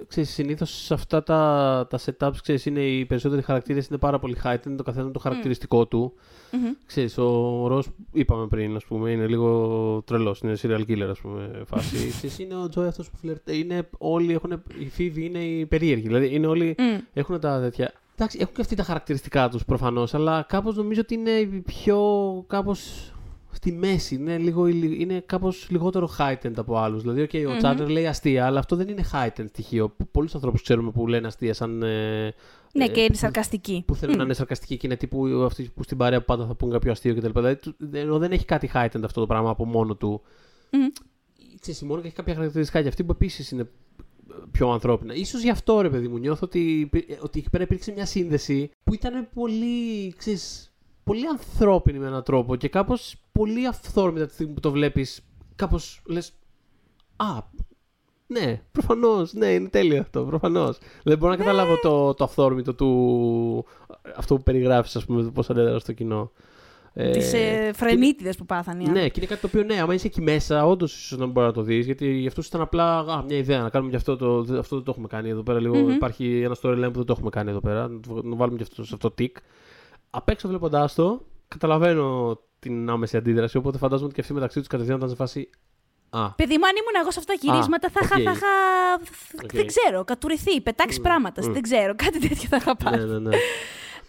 ε, 0.00 0.04
ξέρεις, 0.06 0.30
συνήθως 0.30 0.84
σε 0.84 0.94
αυτά 0.94 1.22
τα, 1.22 1.86
τα 1.90 1.98
setups 2.04 2.36
ξέρεις, 2.42 2.66
είναι 2.66 2.80
οι 2.80 3.04
περισσότεροι 3.04 3.42
χαρακτήρες 3.42 3.86
είναι 3.86 3.98
πάρα 3.98 4.18
πολύ 4.18 4.36
heightened, 4.44 4.74
το 4.76 4.82
καθένα 4.82 5.10
το 5.10 5.18
χαρακτηριστικό 5.18 5.86
του. 5.86 6.12
Ξέρεις, 6.86 7.18
ο 7.18 7.66
Ρος, 7.66 7.88
είπαμε 8.12 8.46
πριν, 8.46 8.76
ας 8.76 8.84
πούμε, 8.84 9.10
είναι 9.10 9.26
λίγο 9.26 10.02
τρελός, 10.06 10.40
είναι 10.40 10.56
serial 10.62 10.84
killer, 10.88 11.08
ας 11.10 11.20
πούμε, 11.20 11.62
φάση. 11.66 12.08
ξέρεις, 12.16 12.38
είναι 12.38 12.54
ο 12.56 12.68
Τζόι 12.68 12.86
αυτός 12.86 13.10
που 13.10 13.16
φλερτέ, 13.16 13.56
είναι 13.56 13.88
όλοι 13.98 14.32
έχουν, 14.32 14.62
οι 14.78 14.88
φίβοι 14.88 15.24
είναι 15.24 15.38
οι 15.38 15.66
περίεργοι, 15.66 16.06
δηλαδή 16.06 16.34
είναι 16.34 16.46
όλοι, 16.46 16.76
έχουν 17.12 17.40
τα 17.40 17.60
τέτοια. 17.60 17.92
Εντάξει, 18.16 18.38
έχουν 18.40 18.54
και 18.54 18.60
αυτοί 18.60 18.74
τα 18.74 18.82
χαρακτηριστικά 18.82 19.48
τους 19.48 19.64
προφανώς, 19.64 20.14
αλλά 20.14 20.44
κάπως 20.48 20.76
νομίζω 20.76 21.00
ότι 21.00 21.14
είναι 21.14 21.30
οι 21.30 21.46
πιο, 21.46 22.00
κάπως 22.46 23.12
στη 23.54 23.72
μέση. 23.72 24.14
Είναι, 24.14 24.38
λίγο, 24.38 24.66
είναι 24.66 25.22
κάπως 25.26 25.66
λιγότερο 25.70 26.10
heightened 26.18 26.56
από 26.56 26.76
άλλους. 26.78 27.02
Δηλαδή, 27.02 27.26
okay, 27.32 27.44
ο 27.48 27.58
Chandler 27.62 27.88
λέει 27.88 28.06
αστεία, 28.06 28.46
αλλά 28.46 28.58
αυτό 28.58 28.76
δεν 28.76 28.88
είναι 28.88 29.04
heightened 29.12 29.44
στοιχείο. 29.48 29.94
Πολλούς 30.10 30.34
ανθρώπους 30.34 30.62
ξέρουμε 30.62 30.90
που 30.90 31.06
λένε 31.06 31.26
αστεία 31.26 31.54
σαν... 31.54 31.82
Ε, 31.82 32.34
Ναι, 32.72 32.84
ε, 32.84 32.88
και 32.88 33.00
είναι 33.00 33.08
που- 33.08 33.16
σαρκαστική. 33.16 33.82
Που 33.86 33.94
θέλουν 33.94 34.16
να 34.16 34.22
είναι 34.22 34.34
σαρκαστικοί 34.34 34.76
και 34.76 34.86
είναι 34.86 34.96
τύπου 34.96 35.26
αυτοί 35.44 35.70
που 35.74 35.82
στην 35.82 35.96
παρέα 35.96 36.18
που 36.18 36.24
πάντα 36.24 36.46
θα 36.46 36.54
πούν 36.54 36.70
κάποιο 36.70 36.92
αστείο 36.92 37.14
κτλ. 37.14 37.28
Δηλαδή, 37.34 37.56
του- 37.56 37.74
ενώ 37.92 38.18
δεν 38.18 38.32
έχει 38.32 38.44
κάτι 38.44 38.70
heightened 38.74 39.02
αυτό 39.04 39.20
το 39.20 39.26
πράγμα 39.26 39.50
από 39.50 39.64
μόνο 39.64 39.94
του. 39.96 40.22
Ξέρεις, 41.60 41.80
η 41.80 41.84
Μόνικα 41.84 42.06
έχει 42.06 42.16
κάποια 42.16 42.34
χαρακτηριστικά 42.34 42.82
και 42.82 42.88
αυτή 42.88 43.04
που 43.04 43.12
επίσης 43.12 43.50
είναι 43.50 43.68
πιο 44.50 44.70
ανθρώπινα. 44.70 45.14
Ίσως 45.14 45.42
γι' 45.42 45.50
αυτό 45.50 45.80
ρε 45.80 45.90
παιδί 45.90 46.08
μου 46.08 46.18
νιώθω 46.18 46.40
ότι, 46.46 46.58
υπή- 46.80 47.18
ότι 47.22 47.38
εκεί 47.38 47.50
πέρα 47.50 47.62
υπήρξε 47.64 47.92
μια 47.92 48.06
σύνδεση 48.06 48.70
που 48.84 48.94
ήταν 48.94 49.28
πολύ, 49.34 50.12
ξέρεις, 50.16 50.72
πολύ 51.04 51.26
ανθρώπινη 51.26 51.98
με 51.98 52.06
έναν 52.06 52.22
τρόπο 52.22 52.56
και 52.56 52.68
κάπως 52.68 53.16
πολύ 53.32 53.66
αυθόρμητα 53.66 54.26
τη 54.26 54.32
στιγμή 54.32 54.52
που 54.54 54.60
το 54.60 54.70
βλέπεις 54.70 55.20
κάπως 55.56 56.02
λες 56.06 56.32
«Α, 57.16 57.38
ναι, 58.26 58.62
προφανώς, 58.72 59.32
ναι, 59.32 59.46
είναι 59.46 59.68
τέλειο 59.68 60.00
αυτό, 60.00 60.22
προφανώς». 60.24 60.78
Δεν 61.02 61.18
μπορώ 61.18 61.32
να 61.32 61.38
καταλάβω 61.38 61.78
το, 61.82 62.14
το 62.14 62.24
αυθόρμητο 62.24 62.74
του, 62.74 63.64
αυτό 64.16 64.36
που 64.36 64.42
περιγράφεις, 64.42 64.96
ας 64.96 65.04
πούμε, 65.04 65.30
πώς 65.30 65.50
αντέδρα 65.50 65.78
στο 65.78 65.92
κοινό. 65.92 66.30
Ε, 66.96 67.10
Τις 67.10 67.32
ε, 67.32 67.70
φρενίτιδες 67.74 68.36
που 68.36 68.46
πάθανε. 68.46 68.82
οι 68.82 68.86
ναι, 68.88 69.08
και 69.08 69.12
είναι 69.16 69.26
κάτι 69.26 69.40
το 69.40 69.46
οποίο 69.46 69.62
ναι, 69.62 69.80
άμα 69.80 69.94
είσαι 69.94 70.06
εκεί 70.06 70.20
μέσα, 70.22 70.66
όντως 70.66 70.94
ίσως 70.96 71.18
να 71.18 71.26
μπορεί 71.26 71.46
να 71.46 71.52
το 71.52 71.62
δεις. 71.62 71.84
Γιατί 71.86 72.12
για 72.12 72.28
αυτού 72.28 72.40
ήταν 72.46 72.60
απλά 72.60 72.98
α, 72.98 73.22
μια 73.28 73.36
ιδέα 73.36 73.62
να 73.62 73.68
κάνουμε 73.70 73.90
και 73.90 73.96
αυτό. 73.96 74.16
Το, 74.16 74.38
αυτό 74.58 74.76
δεν 74.76 74.84
το 74.84 74.90
έχουμε 74.90 75.06
κάνει 75.06 75.28
εδώ 75.28 75.42
πέρα. 75.42 75.60
Λίγο, 75.60 75.90
Υπάρχει 75.90 76.40
ένα 76.40 76.54
storyline 76.62 76.88
που 76.92 76.96
δεν 76.96 77.04
το 77.04 77.12
έχουμε 77.16 77.30
κάνει 77.30 77.50
εδώ 77.50 77.60
πέρα. 77.60 77.88
Να, 77.88 78.00
το- 78.00 78.22
να 78.24 78.36
βάλουμε 78.36 78.56
και 78.56 78.62
αυτό 78.62 78.84
σε 78.84 78.94
αυτό 78.94 79.10
το 79.10 79.14
tick. 79.18 79.36
Απ' 80.16 80.28
έξω 80.28 80.48
βλέποντάς 80.48 80.94
το, 80.94 81.20
καταλαβαίνω 81.48 82.38
την 82.58 82.90
άμεση 82.90 83.16
αντίδραση. 83.16 83.56
Οπότε 83.56 83.78
φαντάζομαι 83.78 84.06
ότι 84.06 84.14
και 84.14 84.20
αυτοί 84.20 84.32
μεταξύ 84.32 84.58
τους 84.58 84.68
κατευθείαν 84.68 84.96
ήταν 84.96 85.08
σε 85.08 85.14
φάση. 85.14 85.50
Α, 86.10 86.30
Παιδί 86.30 86.58
μου, 86.58 86.66
αν 86.66 86.72
ήμουν 86.76 87.00
εγώ 87.00 87.10
σε 87.10 87.18
αυτά 87.18 87.34
τα 87.34 87.38
γυρίσματα, 87.42 87.88
θα 87.90 88.00
είχα. 88.02 88.16
οκ. 88.16 88.22
θα 88.24 88.30
είχα- 88.30 89.44
Οκ. 89.44 89.52
Δεν 89.52 89.66
ξέρω, 89.66 90.04
κατουρηθεί, 90.04 90.60
πετάξεις 90.60 91.00
πράγματα. 91.00 91.42
Δεν 91.42 91.62
ξέρω, 91.62 91.94
κάτι 92.04 92.18
τέτοιο 92.28 92.48
θα 92.48 92.56
είχα 92.56 92.76
ναι, 92.82 92.90
πάρει. 92.90 93.04
ναι, 93.04 93.18
ναι. 93.18 93.36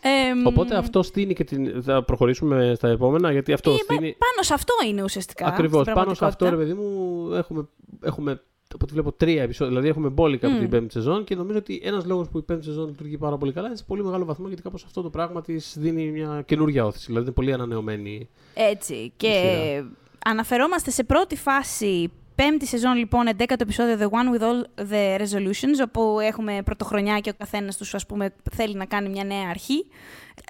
Εμ, 0.02 0.46
Οπότε 0.46 0.76
αυτό 0.78 1.04
στήνει 1.04 1.34
και 1.34 1.44
την. 1.44 1.84
Θα 1.84 2.04
προχωρήσουμε 2.04 2.74
στα 2.76 2.88
επόμενα, 2.88 3.32
γιατί 3.32 3.54
αυτό 3.54 3.70
ε, 3.70 3.74
μα- 3.74 3.80
στήνει. 3.80 4.16
Πάνω 4.18 4.42
σε 4.42 4.54
αυτό 4.54 4.74
είναι 4.88 5.04
ουσιαστικά. 5.04 5.46
Ακριβώς. 5.48 5.82
στην 5.82 5.94
Πάνω 5.94 6.14
σε 6.14 6.26
αυτό, 6.26 6.46
ρε 6.46 6.52
πραγματικότητα. 6.52 6.86
παιδί 6.86 6.96
μου, 6.98 7.34
έχουμε, 7.34 7.68
έχουμε 8.02 8.42
από 8.76 8.86
ό,τι 8.86 8.94
βλέπω 8.94 9.12
τρία 9.12 9.44
επεισόδια. 9.44 9.70
Δηλαδή 9.70 9.90
έχουμε 9.90 10.10
μπόλικα 10.10 10.48
από 10.48 10.60
την 10.60 10.70
πέμπτη 10.70 10.92
σεζόν 10.92 11.24
και 11.24 11.36
νομίζω 11.36 11.58
ότι 11.58 11.82
ένας 11.84 12.06
λόγος 12.06 12.30
που 12.30 12.38
η 12.38 12.42
πέμπτη 12.42 12.66
σεζόν 12.66 12.88
λειτουργεί 12.88 13.18
πάρα 13.18 13.38
πολύ 13.38 13.52
καλά 13.52 13.68
είναι 13.68 13.76
σε 13.76 13.84
πολύ 13.88 14.04
μεγάλο 14.04 14.26
βαθμό 14.26 14.48
γιατί 14.48 14.62
κάπως 14.62 14.84
αυτό 14.84 15.02
το 15.02 15.10
πράγμα 15.10 15.42
της 15.42 15.76
δίνει 15.80 16.12
μια 16.12 16.44
καινούργια 16.46 16.86
ώθηση. 16.86 17.06
Δηλαδή 17.06 17.26
είναι 17.26 17.34
πολύ 17.34 17.54
ανανεωμένη. 17.54 18.30
Έτσι. 18.54 19.12
Και 19.18 19.28
σειρά. 19.28 19.92
αναφερόμαστε 20.26 20.92
σε 20.92 21.04
πρώτη 21.04 21.36
φάση, 21.36 22.12
πέμπτη 22.36 22.66
σεζόν 22.68 22.96
λοιπόν, 22.96 23.28
11ο 23.38 23.62
επεισόδιο 23.62 23.98
The 24.00 24.14
One 24.18 24.38
with 24.40 24.44
All 24.44 24.64
the 24.92 25.22
Resolutions, 25.22 25.88
όπου 25.88 26.20
έχουμε 26.20 26.62
πρωτοχρονιά 26.64 27.20
και 27.20 27.30
ο 27.30 27.34
καθένας 27.38 27.78
τους, 27.78 27.94
ας 27.94 28.06
πούμε, 28.06 28.34
θέλει 28.56 28.76
να 28.76 28.86
κάνει 28.86 29.10
μια 29.10 29.24
νέα 29.24 29.50
αρχή. 29.50 29.88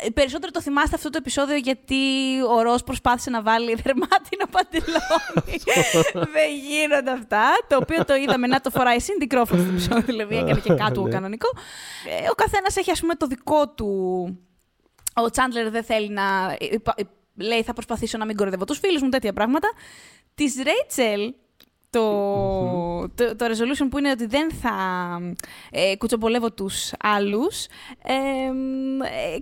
Ε, 0.01 0.09
Περισσότερο 0.09 0.51
το 0.51 0.61
θυμάστε 0.61 0.95
αυτό 0.95 1.09
το 1.09 1.17
επεισόδιο 1.17 1.55
γιατί 1.55 1.95
ο 2.55 2.61
Ρος 2.61 2.83
προσπάθησε 2.83 3.29
να 3.29 3.41
βάλει 3.41 3.75
δερμάτινο 3.83 4.45
παντελόνι. 4.51 5.61
Δεν 6.33 6.49
γίνονται 6.69 7.11
αυτά. 7.11 7.43
Το 7.67 7.75
οποίο 7.81 8.05
το 8.05 8.15
είδαμε 8.15 8.47
να 8.47 8.61
το 8.61 8.69
φοράει 8.69 8.95
η 8.97 9.01
Cindy 9.05 9.33
Crawford 9.36 9.45
στο 9.45 9.55
επεισόδιο, 9.69 10.01
δηλαδή 10.05 10.36
έκανε 10.38 10.59
και 10.59 10.73
κάτω 10.83 11.01
Ναι. 11.03 11.09
κανονικό. 11.09 11.47
Ε, 12.21 12.29
Ο 12.31 12.33
καθένας 12.33 12.75
έχει, 12.77 12.91
ας 12.91 12.99
πούμε, 12.99 13.15
το 13.15 13.27
δικό 13.27 13.69
του 13.69 13.88
ο 15.13 15.29
Τσάντλερ 15.29 15.69
δεν 15.69 15.83
θέλει 15.83 16.09
να. 16.09 16.55
υπα- 16.59 16.95
Λέει, 17.38 17.63
θα 17.63 17.73
προσπαθήσω 17.73 18.17
να 18.17 18.25
μην 18.25 18.36
κοροϊδεύω 18.36 18.65
τους 18.65 18.79
φίλους 18.79 19.01
μου, 19.01 19.09
τέτοια 19.09 19.33
πράγματα. 19.33 19.67
Της 20.36 20.55
Ρέιτσελ, 20.63 21.33
το, 21.95 23.09
το, 23.15 23.35
το 23.35 23.45
resolution 23.45 23.87
που 23.89 23.97
είναι 23.97 24.09
ότι 24.11 24.25
δεν 24.25 24.51
θα 24.51 24.73
ε, 25.71 25.95
κουτσομπολεύω 25.95 26.51
τους 26.51 26.91
άλλους, 26.99 27.65
ε, 28.03 28.13
ε, 28.13 29.37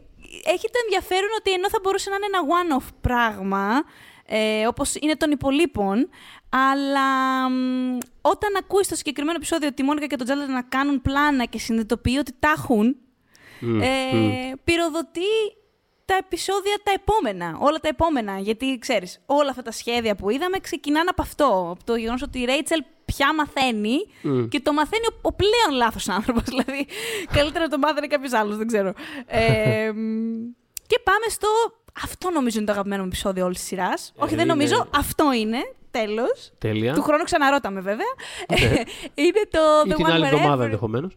έχει 0.46 0.70
το 0.72 0.80
ενδιαφέρον 0.84 1.30
ότι 1.40 1.52
ενώ 1.52 1.70
θα 1.70 1.80
μπορούσε 1.84 2.10
να 2.10 2.16
είναι 2.16 2.26
ένα 2.26 2.42
one-off 2.58 2.88
πράγμα, 3.02 3.84
ε, 4.26 4.68
όπως 4.68 4.96
είναι 4.96 5.16
των 5.16 5.32
υπολείπων, 5.32 6.10
αλλά 6.50 7.10
μ, 7.50 7.98
όταν 8.22 8.56
ακούεις 8.60 8.86
στο 8.86 8.96
συγκεκριμένο 8.96 9.36
επεισόδιο 9.38 9.68
ότι 9.68 9.82
η 9.82 9.86
Μόνικα 9.86 10.08
και 10.08 10.16
τον 10.16 10.26
Τζάλερ 10.26 10.50
να 10.50 10.62
κάνουν 10.62 11.02
πλάνα 11.02 11.46
και 11.46 11.58
συνειδητοποιεί 11.58 12.16
ότι 12.20 12.32
τα 12.40 12.54
έχουν, 12.58 12.96
ε, 13.82 14.52
πυροδοτεί 14.64 15.32
τα 16.06 16.16
επεισόδια 16.16 16.80
τα 16.84 16.92
επόμενα, 16.92 17.58
όλα 17.60 17.80
τα 17.80 17.88
επόμενα. 17.88 18.40
Γιατί 18.40 18.78
ξέρεις, 18.80 19.20
όλα 19.26 19.50
αυτά 19.50 19.62
τα 19.62 19.72
σχέδια 19.72 20.16
που 20.16 20.30
είδαμε 20.30 20.58
ξεκινάνε 20.60 21.10
από 21.10 21.22
αυτό. 21.22 21.70
Από 21.76 21.84
το 21.84 21.96
γεγονός 21.96 22.22
ότι 22.22 22.40
η 22.40 22.46
Ρέιτσελ 22.46 22.84
πια 23.06 23.34
μαθαίνει 23.34 23.98
και 24.50 24.60
το 24.60 24.74
μαθαίνει 24.74 25.06
ο, 25.12 25.16
ο 25.22 25.34
πλέον 25.34 25.72
λάθος 25.72 26.10
άνθρωπος. 26.10 26.44
Δηλαδή, 26.52 26.88
καλύτερα 27.34 27.64
να 27.64 27.70
το 27.70 27.78
μάθαινε 27.78 28.08
κάποιος 28.08 28.34
άλλος, 28.34 28.58
δεν 28.58 28.68
ξέρω. 28.68 28.94
Ε, 29.26 29.92
μ, 29.92 30.54
και 30.88 31.00
πάμε 31.04 31.26
στο. 31.30 31.48
Αυτό 32.04 32.30
νομίζω 32.30 32.58
είναι 32.58 32.66
το 32.66 32.72
αγαπημένο 32.72 33.02
μου 33.02 33.08
επεισόδιο 33.08 33.46
όλης 33.46 33.58
της 33.58 33.68
σειράς. 33.68 34.14
Όχι, 34.16 34.36
δεν 34.36 34.44
είναι- 34.44 34.54
νομίζω. 34.54 34.88
Αυτό 34.96 35.34
είναι. 35.34 35.58
Τέλος. 35.92 36.52
Τέλεια. 36.58 36.94
Του 36.94 37.02
χρόνου 37.02 37.24
ξαναρώταμε, 37.24 37.80
βέβαια. 37.82 38.06
είναι 39.14 39.42
το 39.52 39.60
Ή 39.86 39.92
The 39.92 39.96
την 39.96 40.06
One 40.06 40.10
άλλη 40.12 40.24
Where 40.24 40.34
εβδομάδα 40.34 40.62
Every- 40.62 40.66
ενδεχομένως. 40.66 41.14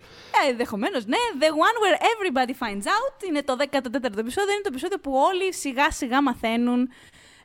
ε, 0.46 0.50
ενδεχομένως, 0.50 1.06
ναι. 1.06 1.16
The 1.40 1.44
one 1.44 1.76
where 1.82 1.96
everybody 2.00 2.50
finds 2.50 2.84
out 2.84 3.24
είναι 3.28 3.42
το 3.42 3.56
14ο 3.58 4.18
επεισόδιο. 4.18 4.52
Είναι 4.52 4.62
το 4.62 4.68
επεισόδιο 4.70 4.98
που 4.98 5.12
όλοι 5.14 5.54
σιγά 5.54 5.90
σιγά 5.90 6.22
μαθαίνουν 6.22 6.88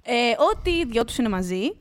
ε, 0.04 0.14
ότι 0.54 0.70
οι 0.70 0.86
δυο 0.86 1.06
τους 1.06 1.18
είναι 1.18 1.30
μαζί. 1.30 1.76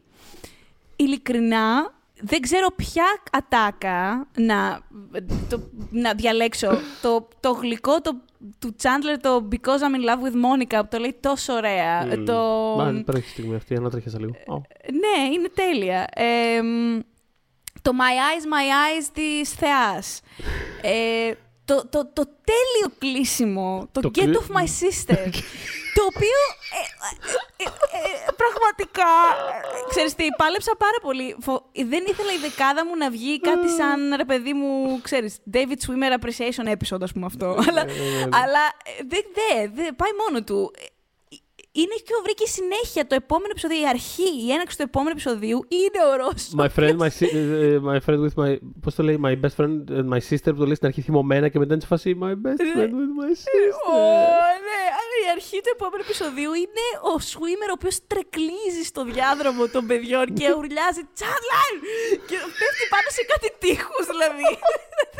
Ειλικρινά, 0.96 1.94
δεν 2.20 2.40
ξέρω 2.40 2.66
ποια 2.76 3.04
ατάκα 3.32 4.28
να, 4.36 4.80
το, 5.48 5.70
να 5.90 6.14
διαλέξω. 6.14 6.68
Το, 7.02 7.28
το 7.40 7.50
γλυκό 7.50 8.00
το, 8.00 8.20
του 8.58 8.74
Chandler, 8.82 9.18
το 9.20 9.48
Because 9.50 9.80
I'm 9.80 9.94
in 9.96 10.08
love 10.08 10.22
with 10.24 10.34
Monica, 10.34 10.80
που 10.80 10.88
το 10.90 10.98
λέει 10.98 11.16
τόσο 11.20 11.52
ωραία. 11.52 12.22
Το... 12.24 12.34
Μα 12.76 12.84
δεν 12.84 12.96
υπάρχει 12.96 13.28
στιγμή 13.28 13.54
αυτή, 13.54 13.76
ανάτρεχε 13.76 14.10
λίγο. 14.18 14.32
Ω. 14.46 14.54
Ναι, 14.92 15.34
είναι 15.34 15.48
τέλεια. 15.54 16.06
Ε, 16.14 16.62
μ, 16.62 16.98
το 17.82 17.92
My 17.94 18.12
Eyes, 18.12 18.44
My 18.44 18.66
Eyes 18.70 19.08
της 19.12 19.52
Θεάς. 19.52 20.20
Ε, 20.82 21.32
το, 21.70 21.86
το, 21.94 22.00
το 22.12 22.24
τέλειο 22.50 22.88
κλείσιμο, 22.98 23.88
το, 23.92 24.00
Το 24.00 24.08
Get 24.08 24.12
κλει- 24.12 24.36
Off 24.40 24.50
My 24.56 24.66
Sister, 24.80 25.22
το 25.96 26.02
οποίο 26.12 26.38
ε, 26.78 26.82
ε, 27.62 27.64
ε, 27.64 27.68
ε, 27.98 28.32
πραγματικά, 28.42 29.10
ε, 29.76 29.88
ξέρεις 29.88 30.14
τι, 30.14 30.24
πάλεψα 30.36 30.72
πάρα 30.78 30.98
πολύ. 31.02 31.36
Φο- 31.40 31.64
Δεν 31.74 32.04
ήθελα 32.08 32.32
η 32.32 32.36
δεκάδα 32.36 32.86
μου 32.86 32.96
να 32.96 33.10
βγει 33.10 33.40
κάτι 33.40 33.68
σαν, 33.78 34.14
ρε 34.16 34.24
παιδί 34.24 34.52
μου, 34.52 35.00
ξέρεις, 35.02 35.38
David 35.54 35.78
Swimmer 35.86 36.12
Appreciation 36.18 36.66
episode, 36.76 37.02
ας 37.02 37.12
πούμε 37.12 37.26
αυτό. 37.26 37.46
αλλά 37.68 37.80
αλλά 38.42 38.62
ε, 38.84 38.90
δεν 39.08 39.22
δε, 39.36 39.68
δε, 39.82 39.92
πάει 39.92 40.10
μόνο 40.26 40.42
του. 40.44 40.72
Ε, 41.72 41.80
Είναι 41.80 41.94
και 42.04 42.12
ο 42.18 42.22
βρήκε 42.22 42.46
συνέχεια 42.46 43.06
το 43.06 43.14
επόμενο 43.14 43.48
επεισόδιο, 43.50 43.80
η 43.80 43.88
αρχή, 43.88 44.28
η 44.46 44.52
έναξη 44.52 44.76
του 44.76 44.82
επόμενου 44.82 45.10
επεισοδίου 45.10 45.58
είναι 45.68 46.00
ο 46.10 46.16
Ρος. 46.16 46.42
My 46.60 46.68
friend, 46.76 46.96
my, 47.02 47.10
si- 47.18 47.34
ε, 47.36 47.78
my 47.90 47.98
friend 48.06 48.20
with 48.26 48.34
my. 48.42 48.50
Πώς 48.82 48.94
το 48.94 49.02
λέει, 49.02 49.18
my 49.24 49.34
best 49.44 49.54
friend 49.58 49.74
and 49.98 50.06
my 50.14 50.20
sister 50.30 50.50
που 50.54 50.60
το 50.62 50.66
λέει 50.70 50.74
στην 50.74 50.86
αρχή 50.90 51.00
θυμωμένα 51.00 51.48
και 51.48 51.58
μετά 51.58 51.72
είναι 51.72 51.82
σε 51.82 51.86
φάση 51.92 52.18
My 52.22 52.32
best 52.44 52.60
friend 52.74 52.92
with 53.00 53.12
my 53.20 53.30
Ω, 53.30 53.36
sister. 53.44 54.56
ναι, 54.68 54.80
αλλά 55.00 55.16
η 55.26 55.28
αρχή 55.36 55.56
του 55.64 55.70
επόμενου 55.76 56.02
επεισοδίου 56.06 56.52
είναι 56.64 56.86
ο 57.12 57.14
Swimmer 57.30 57.68
ο 57.72 57.76
οποίος 57.78 57.96
τρεκλίζει 58.12 58.82
στο 58.90 59.04
διάδρομο 59.04 59.64
των 59.74 59.82
παιδιών 59.90 60.26
και 60.38 60.46
ουρλιάζει 60.58 61.02
Τσάντλερ! 61.16 61.72
Και 62.28 62.36
πέφτει 62.60 62.84
πάνω 62.94 63.08
σε 63.16 63.22
κάτι 63.32 63.48
τείχους, 63.62 64.06
δηλαδή. 64.14 64.48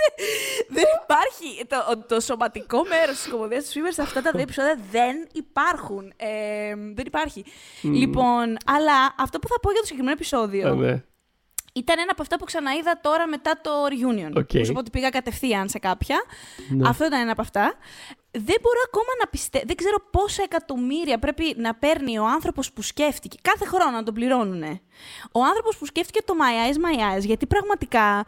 δεν 0.76 0.86
υπάρχει. 1.02 1.50
Το, 1.72 1.78
το 2.14 2.20
σωματικό 2.20 2.78
μέρος 2.92 3.16
της 3.20 3.28
κωμωδίας 3.32 3.62
του 3.64 3.70
Schwimmer 3.72 3.92
σε 3.98 4.02
αυτά 4.02 4.22
τα 4.22 4.30
δύο 4.30 4.42
επεισόδια 4.48 4.76
δεν 4.96 5.14
υπάρχουν. 5.32 6.04
Ε, 6.16 6.38
δεν 6.94 7.06
υπάρχει. 7.06 7.44
Λοιπόν, 7.82 8.56
αλλά 8.66 9.14
αυτό 9.18 9.38
που 9.38 9.48
θα 9.48 9.60
πω 9.60 9.70
για 9.70 9.80
το 9.80 9.86
συγκεκριμένο 9.86 10.16
επεισόδιο 10.18 10.68
Α, 10.68 10.74
ναι. 10.74 11.02
ήταν 11.72 11.98
ένα 11.98 12.10
από 12.10 12.22
αυτά 12.22 12.36
που 12.36 12.44
ξαναείδα 12.44 13.00
τώρα 13.00 13.26
μετά 13.26 13.60
το 13.62 13.70
reunion. 13.90 14.32
Οκ. 14.36 14.46
Που 14.46 14.64
σου 14.64 14.72
πω 14.72 14.78
ότι 14.78 14.90
πήγα 14.90 15.08
κατευθείαν 15.10 15.68
σε 15.68 15.78
κάποια. 15.78 16.22
Αυτό 16.84 17.04
ήταν 17.06 17.20
ένα 17.20 17.32
από 17.32 17.40
αυτά. 17.40 17.74
Δεν 18.32 18.56
μπορώ 18.62 18.80
ακόμα 18.86 19.12
να 19.20 19.26
πιστέψω. 19.26 19.64
Δεν 19.66 19.76
ξέρω 19.76 19.96
πόσα 20.10 20.42
εκατομμύρια 20.42 21.18
πρέπει 21.18 21.54
να 21.56 21.74
παίρνει 21.74 22.18
ο 22.18 22.26
άνθρωπος 22.26 22.72
που 22.72 22.82
σκέφτηκε. 22.82 23.38
Κάθε 23.42 23.64
χρόνο 23.64 23.90
να 23.90 24.02
τον 24.02 24.14
πληρώνουν. 24.14 24.62
Ο 25.32 25.44
άνθρωπος 25.44 25.76
που 25.76 25.86
σκέφτηκε 25.86 26.22
το 26.24 26.34
My 26.40 26.70
Eyes, 26.70 26.76
My 26.76 27.16
Eyes, 27.18 27.24
γιατί 27.24 27.46
πραγματικά 27.46 28.24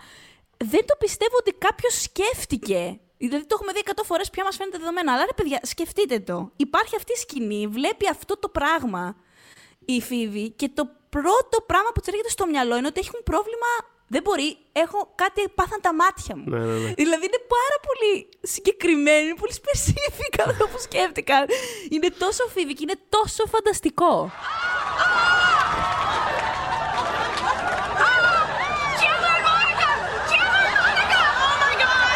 δεν 0.57 0.87
το 0.87 0.95
πιστεύω 0.99 1.37
ότι 1.39 1.53
κάποιος 1.53 2.03
σκέφτηκε. 2.03 3.01
Δηλαδή 3.27 3.47
το 3.47 3.57
έχουμε 3.59 3.73
δει 3.73 3.83
100 3.87 3.91
φορές 4.05 4.31
πια 4.31 4.45
μας 4.45 4.57
φαίνεται 4.57 4.79
δεδομένο. 4.79 5.13
Αλλά 5.13 5.25
ρε 5.25 5.35
παιδιά, 5.37 5.61
σκεφτείτε 5.63 6.21
το. 6.21 6.51
Υπάρχει 6.57 6.97
αυτή 6.97 7.13
η 7.13 7.17
σκηνή, 7.17 7.67
βλέπει 7.67 8.09
αυτό 8.09 8.39
το 8.39 8.49
πράγμα 8.49 9.17
η 9.85 10.01
Φίβη 10.01 10.51
και 10.51 10.69
το 10.75 10.89
πρώτο 11.09 11.61
πράγμα 11.67 11.91
που 11.95 12.01
της 12.01 12.09
έρχεται 12.09 12.29
στο 12.29 12.47
μυαλό 12.47 12.77
είναι 12.77 12.87
ότι 12.87 13.01
έχουν 13.05 13.21
πρόβλημα. 13.25 13.71
Δεν 14.15 14.23
μπορεί, 14.23 14.57
έχω 14.73 15.13
κάτι 15.15 15.49
πάθαν 15.49 15.81
τα 15.81 15.95
μάτια 15.95 16.37
μου. 16.37 16.45
Ναι, 16.47 16.59
ναι, 16.59 16.65
ναι. 16.65 16.93
Δηλαδή 16.93 17.25
είναι 17.25 17.43
πάρα 17.57 17.77
πολύ 17.87 18.29
συγκεκριμένο, 18.43 19.19
είναι 19.19 19.35
πολύ 19.35 19.53
specific 19.63 20.35
αυτό 20.47 20.67
που 20.67 20.79
σκέφτηκαν. 20.79 21.47
Είναι 21.91 22.11
τόσο 22.19 22.49
Φίβη 22.49 22.73
και 22.73 22.83
είναι 22.83 23.01
τόσο 23.09 23.47
φανταστικό. 23.47 24.31
Chandler 29.01 29.33
and 29.37 29.45
Monica! 29.49 29.89
Chandler 30.31 30.65
and 30.71 30.79
Monica! 30.85 31.21
Oh 31.47 31.55
my 31.65 31.75
god! 31.83 32.15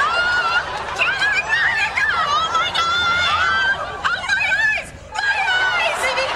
Chandler 0.99 1.33
and 1.41 1.49
Monica! 1.55 2.07
Oh 2.33 2.47
my 2.59 2.69
god! 2.79 3.75
Oh 4.11 4.21
my 4.31 4.45
eyes! 4.61 4.89
My 5.19 5.35
eyes! 5.57 5.99
Phoebe! 6.03 6.27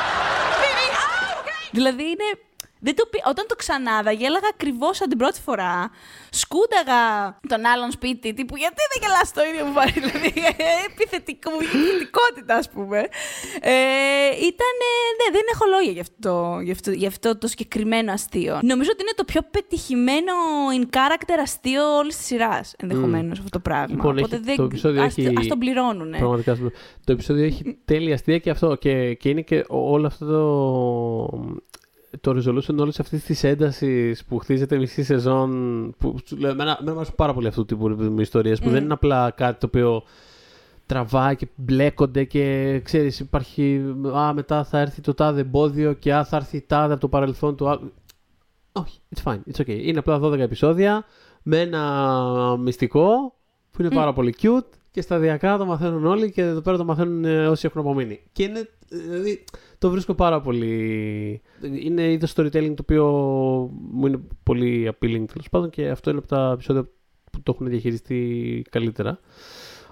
Phoebe! 0.60 0.86
Oh, 1.04 1.40
okay! 1.40 1.59
Δηλαδή 1.72 2.02
είναι. 2.02 2.49
Δεν 2.82 2.94
το, 2.96 3.04
πει- 3.10 3.22
όταν 3.28 3.44
το 3.48 3.54
ξανάδα, 3.56 4.10
γέλαγα 4.12 4.48
ακριβώς 4.52 4.96
σαν 4.96 5.08
την 5.08 5.18
πρώτη 5.18 5.40
φορά. 5.40 5.90
Σκούνταγα 6.30 7.00
τον 7.48 7.64
άλλον 7.66 7.90
σπίτι, 7.90 8.34
τύπου 8.34 8.56
γιατί 8.56 8.74
δεν 8.92 8.98
γελάς 9.02 9.32
το 9.32 9.40
ίδιο 9.50 9.64
που 9.64 9.72
πάρει. 9.72 9.92
Δηλαδή, 10.00 10.32
επιθετικό, 10.90 11.50
επιθετικότητα, 11.60 12.54
ας 12.56 12.68
πούμε. 12.70 12.98
Ε, 13.60 13.72
ήταν. 14.50 14.74
Ναι, 15.18 15.26
δεν 15.36 15.44
έχω 15.52 15.64
λόγια 15.74 15.92
για 15.92 16.00
αυτό, 16.08 16.58
για, 16.62 16.72
αυτό, 16.72 16.90
για 16.90 17.08
αυτό 17.08 17.38
το 17.38 17.46
συγκεκριμένο 17.46 18.12
αστείο. 18.12 18.58
Νομίζω 18.62 18.90
ότι 18.92 19.02
είναι 19.02 19.12
το 19.16 19.24
πιο 19.24 19.40
πετυχημένο 19.50 20.32
in 20.80 20.84
character 20.96 21.38
αστείο 21.42 21.96
όλης 21.96 22.16
της 22.16 22.26
σειράς, 22.26 22.74
ενδεχομένως 22.78 23.38
αυτό 23.38 23.50
το 23.50 23.60
πράγμα. 23.60 23.94
Λοιπόν, 23.94 24.16
έχει- 24.16 24.24
Οπότε 24.24 24.42
δεν, 24.44 24.56
το 24.56 24.62
επεισόδιο 24.62 25.02
ας, 25.02 25.18
έχει- 25.18 25.32
ας 25.38 25.46
τον 25.46 25.58
πληρώνουν. 25.58 26.10
Πραγματικά. 26.10 26.54
σου- 26.54 26.72
Το 27.04 27.12
επεισόδιο 27.12 27.44
έχει 27.44 27.78
τέλεια 27.84 28.14
αστεία 28.14 28.38
και 28.38 28.50
αυτό. 28.50 28.74
Και, 28.74 29.14
και 29.14 29.28
είναι 29.28 29.40
και 29.42 29.64
όλο 29.68 30.06
αυτό 30.06 30.26
το. 30.26 31.54
Το 32.20 32.30
resolution 32.30 32.76
όλης 32.78 33.00
αυτής 33.00 33.24
της 33.24 33.44
έντασης 33.44 34.24
που 34.24 34.38
χτίζεται 34.38 34.76
μισή 34.76 35.02
σεζόν. 35.02 35.50
Που, 35.98 36.16
σου 36.24 36.36
λέω, 36.36 36.50
εμένα, 36.50 36.70
εμένα 36.70 36.92
μου 36.92 36.96
αρέσουν 36.96 37.14
πάρα 37.16 37.34
πολύ 37.34 37.46
αυτού 37.46 37.64
του 37.64 37.74
τύπου 37.74 38.12
με 38.12 38.22
ιστορίες 38.22 38.60
που 38.60 38.70
δεν 38.70 38.84
είναι 38.84 38.92
απλά 38.92 39.30
κάτι 39.30 39.60
το 39.60 39.66
οποίο 39.66 40.02
τραβάει 40.86 41.36
και 41.36 41.48
μπλέκονται 41.54 42.24
και 42.24 42.80
ξέρεις 42.84 43.20
υπάρχει 43.20 43.94
α 44.16 44.32
μετά 44.34 44.64
θα 44.64 44.78
έρθει 44.78 45.00
το 45.00 45.14
τάδε 45.14 45.40
εμπόδιο 45.40 45.92
και 45.92 46.14
α 46.14 46.24
θα 46.24 46.36
έρθει 46.36 46.60
τάδε 46.60 46.92
από 46.92 47.00
το 47.00 47.08
παρελθόν 47.08 47.56
του 47.56 47.68
άλλου 47.68 47.92
όχι, 48.72 48.98
it's 49.14 49.22
fine, 49.30 49.40
it's 49.52 49.60
okay. 49.60 49.78
Είναι 49.82 49.98
απλά 49.98 50.20
12 50.22 50.38
επεισόδια 50.38 51.04
με 51.42 51.60
ένα 51.60 52.56
μυστικό 52.58 53.34
που 53.70 53.82
είναι 53.82 53.94
πάρα 53.94 54.12
πολύ 54.12 54.34
cute 54.42 54.79
και 55.00 55.06
σταδιακά 55.06 55.56
το 55.58 55.66
μαθαίνουν 55.66 56.06
όλοι 56.06 56.30
και 56.32 56.42
εδώ 56.42 56.60
πέρα 56.60 56.76
το 56.76 56.84
μαθαίνουν 56.84 57.24
ε, 57.24 57.46
όσοι 57.46 57.66
έχουν 57.66 57.80
απομείνει. 57.80 58.20
Και 58.32 58.42
είναι, 58.42 58.58
ε, 58.88 58.96
δηλαδή, 58.96 59.44
το 59.78 59.90
βρίσκω 59.90 60.14
πάρα 60.14 60.40
πολύ... 60.40 61.42
Είναι 61.82 62.12
είδος 62.12 62.32
storytelling 62.36 62.74
το 62.74 62.82
οποίο 62.82 63.06
μου 63.90 64.06
είναι 64.06 64.20
πολύ 64.42 64.88
appealing 64.88 65.24
τέλος 65.32 65.48
πάντων 65.50 65.70
και 65.70 65.88
αυτό 65.88 66.10
είναι 66.10 66.18
από 66.18 66.28
τα 66.28 66.50
επεισόδια 66.52 66.82
που 67.32 67.42
το 67.42 67.52
έχουν 67.54 67.68
διαχειριστεί 67.68 68.62
καλύτερα. 68.70 69.20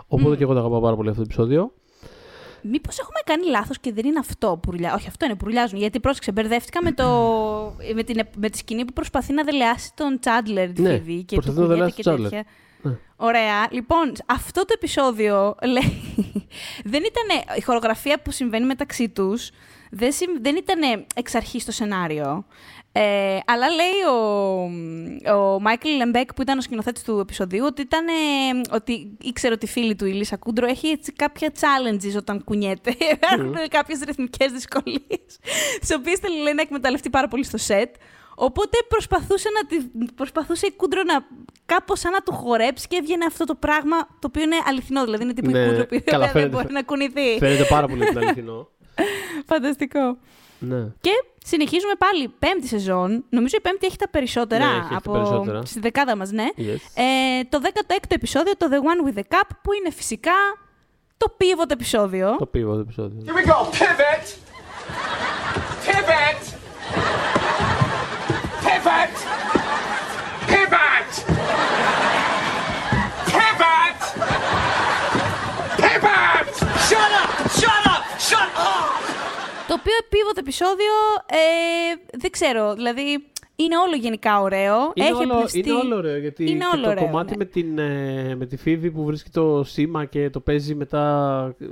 Οπότε 0.06 0.36
και 0.36 0.42
εγώ 0.42 0.52
το 0.52 0.58
αγαπάω 0.58 0.80
πάρα 0.80 0.96
πολύ 0.96 1.08
αυτό 1.08 1.20
το 1.22 1.28
επεισόδιο. 1.30 1.72
Μήπως 2.62 2.98
έχουμε 2.98 3.18
κάνει 3.24 3.46
λάθος 3.48 3.78
και 3.78 3.92
δεν 3.92 4.06
είναι 4.06 4.18
αυτό 4.18 4.58
που 4.62 4.70
ρουλιάζουν. 4.70 4.98
Όχι, 4.98 5.08
αυτό 5.08 5.24
είναι 5.24 5.34
που 5.34 5.44
ρουλιάζουν. 5.44 5.78
Γιατί 5.78 6.00
πρόσεξε, 6.00 6.32
μπερδεύτηκα 6.32 6.82
με, 6.82 6.92
το... 6.92 7.06
με, 7.94 8.02
την... 8.02 8.20
με 8.36 8.50
τη 8.50 8.58
σκηνή 8.58 8.84
που 8.84 8.92
προσπαθεί 8.92 9.32
να 9.32 9.44
δελεάσει 9.44 9.92
τον 9.94 10.18
Τσάντλερ 10.20 10.72
τη 10.72 10.82
Ναι, 10.82 10.90
Φίβη 10.90 11.24
και 11.24 11.34
προσπαθεί 11.34 11.58
του 11.58 11.66
να 11.66 11.68
κουνιέται 11.68 11.92
δελεάσει 11.92 11.94
και 11.94 12.02
τον 12.02 12.14
Chandler. 12.14 12.22
τέτοια. 12.22 12.44
Ναι. 13.18 13.26
Ωραία. 13.26 13.66
Λοιπόν, 13.70 14.12
αυτό 14.26 14.60
το 14.64 14.72
επεισόδιο 14.74 15.54
λέει. 15.74 16.02
δεν 16.84 17.02
ήταν 17.04 17.56
η 17.56 17.60
χορογραφία 17.60 18.20
που 18.22 18.30
συμβαίνει 18.30 18.66
μεταξύ 18.66 19.08
τους. 19.08 19.50
Δεν, 19.90 20.12
συμ- 20.12 20.38
δεν 20.42 20.56
ήταν 20.56 21.06
εξ 21.14 21.34
αρχής 21.34 21.64
το 21.64 21.72
σενάριο. 21.72 22.44
Ε, 22.92 23.38
αλλά 23.46 23.66
λέει 23.70 24.02
ο, 24.10 25.34
ο 25.40 25.60
Μάικλ 25.60 25.88
Λεμπέκ 25.96 26.34
που 26.34 26.42
ήταν 26.42 26.58
ο 26.58 26.60
σκηνοθέτης 26.60 27.02
του 27.02 27.18
επεισοδίου 27.18 27.64
ότι, 27.64 27.82
ήταν, 27.82 28.06
ε, 28.08 28.12
ότι 28.74 29.16
ήξερε 29.22 29.54
ότι 29.54 29.64
η 29.64 29.68
φίλη 29.68 29.94
του 29.94 30.06
η 30.06 30.12
Λίσα 30.12 30.36
Κούντρο 30.36 30.66
έχει 30.66 30.88
έτσι 30.88 31.12
κάποια 31.12 31.52
challenges 31.60 32.16
όταν 32.16 32.44
κουνιέται. 32.44 32.94
Υπάρχουν 33.12 33.56
κάποιες 33.68 34.00
ρυθμικές 34.06 34.52
δυσκολίες 34.52 35.38
τις 35.80 35.94
οποίες 35.94 36.18
θέλει 36.18 36.38
λέει, 36.42 36.52
να 36.54 36.62
εκμεταλλευτεί 36.62 37.10
πάρα 37.10 37.28
πολύ 37.28 37.44
στο 37.44 37.56
σετ. 37.56 37.94
Οπότε 38.40 38.78
προσπαθούσε, 38.88 39.48
να 39.60 39.66
τη, 39.66 39.76
προσπαθούσε 40.14 40.66
η 40.66 40.72
Κούντρο 40.72 41.02
να 41.02 41.24
κάπως 41.66 41.98
σαν 42.00 42.12
να 42.12 42.20
του 42.20 42.32
χορέψει 42.32 42.86
και 42.88 42.96
έβγαινε 42.96 43.24
αυτό 43.24 43.44
το 43.44 43.54
πράγμα 43.54 43.96
το 44.06 44.26
οποίο 44.26 44.42
είναι 44.42 44.56
αληθινό. 44.66 45.04
Δηλαδή 45.04 45.22
είναι 45.22 45.32
τύπου 45.32 45.50
Ναι, 45.50 45.58
η 45.58 45.66
Κούντρο 45.68 45.86
που 45.86 46.02
καλά, 46.04 46.24
δεν 46.24 46.32
φαίνεται- 46.32 46.52
μπορεί 46.52 46.72
να 46.72 46.82
κουνηθεί. 46.82 47.38
Φαίνεται 47.38 47.64
πάρα 47.64 47.86
πολύ 47.86 48.04
την 48.06 48.18
αληθινό. 48.18 48.68
Φανταστικό. 49.50 50.16
ναι. 50.58 50.84
Και 51.00 51.10
συνεχίζουμε 51.44 51.92
πάλι 51.98 52.28
πέμπτη 52.38 52.66
σεζόν. 52.66 53.24
Νομίζω 53.28 53.54
η 53.58 53.60
πέμπτη 53.60 53.86
έχει 53.86 53.96
τα 53.96 54.08
περισσότερα 54.08 54.64
Ναι, 54.64 54.70
έχει- 54.70 54.78
έχει 54.80 54.88
τα 54.88 54.96
από 54.96 55.12
περισσότερα. 55.12 55.64
στη 55.64 55.80
δεκάδα 55.80 56.16
μας, 56.16 56.30
ναι. 56.30 56.46
Yes. 56.58 56.76
Ε, 56.94 57.44
το 57.48 57.60
16ο 57.62 57.94
επεισόδιο, 58.08 58.52
το 58.56 58.66
The 58.70 58.76
One 58.76 59.08
with 59.08 59.18
the 59.18 59.22
Cup, 59.36 59.48
που 59.62 59.72
είναι 59.72 59.90
φυσικά 59.90 60.32
το 61.16 61.36
pivot 61.38 61.70
επεισόδιο. 61.70 62.36
Το 62.38 62.46
πήγα 62.46 62.66
το 62.72 62.78
επεισόδιο. 62.80 63.22
Here 63.26 63.30
we 63.30 63.50
go. 63.50 63.54
Pivot. 63.64 64.24
Pivot. 65.86 66.57
Pivot. 68.88 69.16
Pivot. 70.50 71.10
Pivot. 73.34 74.00
Pivot. 75.82 76.48
Shut 76.88 77.12
up! 77.22 77.30
Shut 77.60 77.84
up! 77.94 78.02
Shut 78.28 78.50
up! 78.68 79.02
Το 79.68 79.74
οποίο 79.74 79.92
pivot 80.10 80.36
επεισόδιο, 80.38 80.92
ε, 81.26 82.16
δεν 82.18 82.30
ξέρω, 82.30 82.74
δηλαδή 82.74 83.24
είναι 83.56 83.76
όλο 83.76 83.96
γενικά 83.96 84.40
ωραίο. 84.40 84.74
Είναι, 84.94 85.06
έχει 85.06 85.14
όλο, 85.14 85.32
εμπνευστεί. 85.32 85.58
είναι 85.58 85.72
όλο 85.72 85.96
ωραίο 85.96 86.16
γιατί 86.18 86.50
Είναι 86.50 86.58
και 86.58 86.64
όλο 86.74 86.82
το 86.84 86.90
ωραίο, 86.90 87.04
κομμάτι 87.04 87.30
ναι. 87.30 87.36
με, 87.36 87.44
την, 87.44 87.78
ε, 87.78 88.34
με 88.38 88.46
τη 88.46 88.56
Φίβη 88.56 88.90
που 88.90 89.04
βρίσκει 89.04 89.30
το 89.30 89.64
σήμα 89.64 90.04
και 90.04 90.30
το 90.30 90.40
παίζει 90.40 90.74
μετά. 90.74 91.54
Ε, 91.60 91.66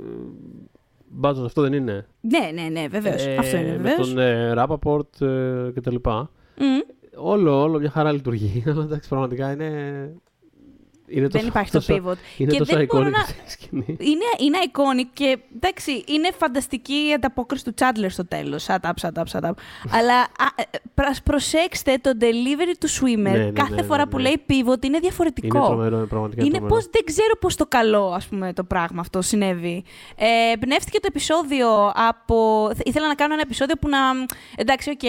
Μπάτζον, 1.09 1.45
αυτό 1.45 1.61
δεν 1.61 1.73
είναι; 1.73 2.07
Ναι, 2.21 2.49
ναι, 2.53 2.69
ναι, 2.69 2.87
βεβαίως. 2.87 3.25
Ε, 3.25 3.35
Αυτό 3.39 3.57
είναι 3.57 3.71
Με 3.71 3.77
βεβαίως. 3.77 4.07
τον 4.07 4.17
ε, 4.17 4.53
Ράπαπορτ 4.53 5.21
ε, 5.21 5.71
και 5.73 5.81
τα 5.81 5.91
λοιπά. 5.91 6.29
Μμ. 6.59 6.65
Όλο, 7.19 7.61
όλο 7.61 7.79
μια 7.79 7.89
χαρά 7.89 8.11
λειτουργεί. 8.11 8.63
Αλλά 8.67 8.83
εντάξει, 8.87 9.09
πραγματικά 9.09 9.51
είναι. 9.51 9.65
Είναι 11.09 11.21
δεν 11.21 11.31
τόσο- 11.31 11.45
υπάρχει 11.45 11.71
τόσο- 11.71 11.93
το 11.93 12.09
pivot. 12.09 12.15
Είναι 12.37 12.51
και 12.51 12.57
τόσο 12.57 12.75
δεν 12.75 12.85
μπορώ 12.85 13.07
iconic 13.07 13.11
να... 13.11 13.19
αυτή 13.21 13.41
η 13.45 13.49
σκηνής. 13.49 13.85
Είναι, 13.87 14.25
είναι 14.39 14.57
iconic 14.71 15.09
και 15.13 15.37
εντάξει, 15.55 16.03
είναι 16.07 16.29
φανταστική 16.37 17.07
η 17.09 17.13
ανταπόκριση 17.13 17.63
του 17.63 17.73
Chandler 17.79 18.05
στο 18.07 18.25
τέλος. 18.25 18.65
Shut 18.69 18.75
up, 18.81 18.91
shut 19.01 19.11
up, 19.21 19.23
shut 19.31 19.49
up. 19.49 19.51
Αλλά 19.91 20.19
α, 20.19 20.45
ε, 20.55 20.63
πρας- 20.93 21.21
προσέξτε 21.21 21.97
το 22.01 22.11
delivery 22.21 22.75
του 22.79 22.89
Schwimmer. 22.89 23.17
Ναι, 23.17 23.29
ναι, 23.31 23.51
Κάθε 23.51 23.75
ναι, 23.75 23.81
φορά 23.83 24.03
ναι, 24.05 24.09
που 24.09 24.17
ναι. 24.17 24.23
λέει 24.23 24.41
pivot 24.49 24.85
είναι 24.85 24.99
διαφορετικό. 24.99 25.57
Είναι 25.57 25.65
τρομερό, 25.67 25.97
είναι 25.97 26.05
πραγματικά 26.05 26.41
Είναι 26.43 26.51
τρομερό. 26.57 26.75
πώς 26.75 26.87
δεν 26.91 27.03
ξέρω 27.05 27.37
πώς 27.39 27.55
το 27.55 27.65
καλό, 27.65 28.11
ας 28.15 28.27
πούμε, 28.27 28.53
το 28.53 28.63
πράγμα 28.63 29.01
αυτό 29.01 29.21
συνέβη. 29.21 29.83
Ε, 30.15 30.51
εμπνεύστηκε 30.53 30.99
το 30.99 31.07
επεισόδιο 31.09 31.91
από... 31.95 32.69
Ήθελα 32.85 33.07
να 33.07 33.15
κάνω 33.15 33.33
ένα 33.33 33.41
επεισόδιο 33.45 33.75
που 33.81 33.89
να... 33.89 33.97
Εντάξει, 34.55 34.89
οκ, 34.89 35.01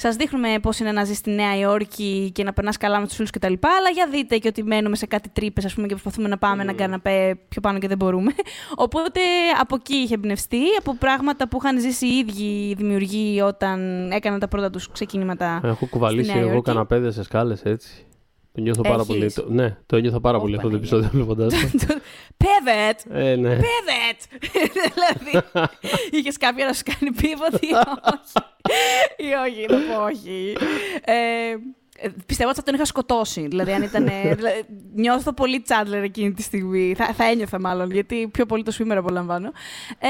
σας 0.00 0.16
δείχνουμε 0.16 0.58
πώς 0.62 0.78
είναι 0.78 0.92
να 0.92 1.04
ζεις 1.04 1.16
στη 1.16 1.30
Νέα 1.30 1.58
Υόρκη 1.58 2.30
και 2.34 2.44
να 2.44 2.52
περνάς 2.52 2.76
καλά 2.76 3.00
με 3.00 3.06
τους 3.06 3.14
φίλους 3.16 3.30
κτλ. 3.30 3.52
Αλλά 3.52 3.88
για 3.94 4.08
δείτε 4.10 4.38
και 4.38 4.48
ότι 4.48 4.62
μένουμε 4.62 4.96
σε 4.96 5.06
κάτι 5.06 5.28
τρύπες, 5.28 5.64
ας 5.64 5.74
πούμε, 5.74 5.86
και 5.86 5.92
προσπαθούμε 5.92 6.28
να 6.28 6.38
πάμε 6.38 6.56
Mm. 6.58 6.62
έναν 6.64 6.74
καναπέ 6.76 7.38
πιο 7.48 7.60
πάνω 7.60 7.78
και 7.78 7.88
δεν 7.88 7.96
μπορούμε. 7.96 8.32
Οπότε 8.84 9.20
από 9.60 9.74
εκεί 9.74 9.94
είχε 9.94 10.14
εμπνευστεί, 10.14 10.60
από 10.78 10.94
πράγματα 10.96 11.48
που 11.48 11.58
είχαν 11.62 11.80
ζήσει 11.80 12.06
οι 12.06 12.16
ίδιοι 12.16 12.68
οι 12.68 12.74
δημιουργοί 12.74 13.40
όταν 13.40 14.08
έκαναν 14.10 14.38
τα 14.38 14.48
πρώτα 14.48 14.70
τους 14.70 14.90
ξεκινήματα. 14.92 15.60
Έχω 15.64 15.86
κουβαλήσει 15.86 16.24
στη 16.24 16.32
Νέα 16.32 16.42
εγώ 16.42 16.52
Υόρκη. 16.52 16.70
καναπέδες 16.70 17.14
σε 17.14 17.22
σκάλες 17.22 17.62
έτσι. 17.62 18.06
Το 18.58 18.64
νιώθω 18.64 18.82
πάρα 18.82 18.94
Έχεις; 18.94 19.06
πολύ. 19.06 19.32
Το, 19.32 19.46
ναι, 19.48 19.76
το 19.86 19.96
νιώθω 19.96 20.20
πάρα 20.20 20.38
Ω, 20.38 20.40
πολύ 20.40 20.56
αυτό 20.56 20.68
το 20.68 20.76
Παναγία. 20.78 20.96
επεισόδιο 20.98 21.24
βλέποντάς 21.24 21.54
το. 21.86 21.94
Pivot! 22.38 23.14
ε, 23.16 23.36
ναι. 23.36 23.58
Pivot! 23.58 24.38
δηλαδή, 24.84 25.46
είχες 26.18 26.36
κάποια 26.36 26.66
να 26.66 26.72
σου 26.72 26.82
κάνει 26.84 27.16
pivot 27.20 27.60
ή 27.62 27.66
όχι; 27.66 28.32
ή 29.16 29.32
όχι, 29.46 29.66
να 29.68 29.94
πω 29.94 30.04
όχι. 30.04 30.56
Ε, 31.04 31.14
ε, 32.00 32.08
πιστεύω 32.26 32.48
ότι 32.48 32.58
θα 32.58 32.64
τον 32.64 32.74
είχα 32.74 32.84
σκοτώσει. 32.84 33.46
Δηλαδή, 33.46 33.72
αν 33.72 33.82
ήταν. 33.82 34.04
δηλαδή, 34.36 34.64
νιώθω 34.94 35.32
πολύ 35.32 35.64
Chandler 35.68 36.02
εκείνη 36.02 36.32
τη 36.32 36.42
στιγμή. 36.42 36.94
Θα, 36.96 37.04
θα 37.06 37.24
ένιωθα 37.24 37.60
μάλλον, 37.60 37.90
γιατί 37.90 38.28
πιο 38.32 38.46
πολύ 38.46 38.62
το 38.62 38.72
swimmer 38.78 38.96
απολαμβάνω. 38.96 39.52
Ε, 39.98 40.08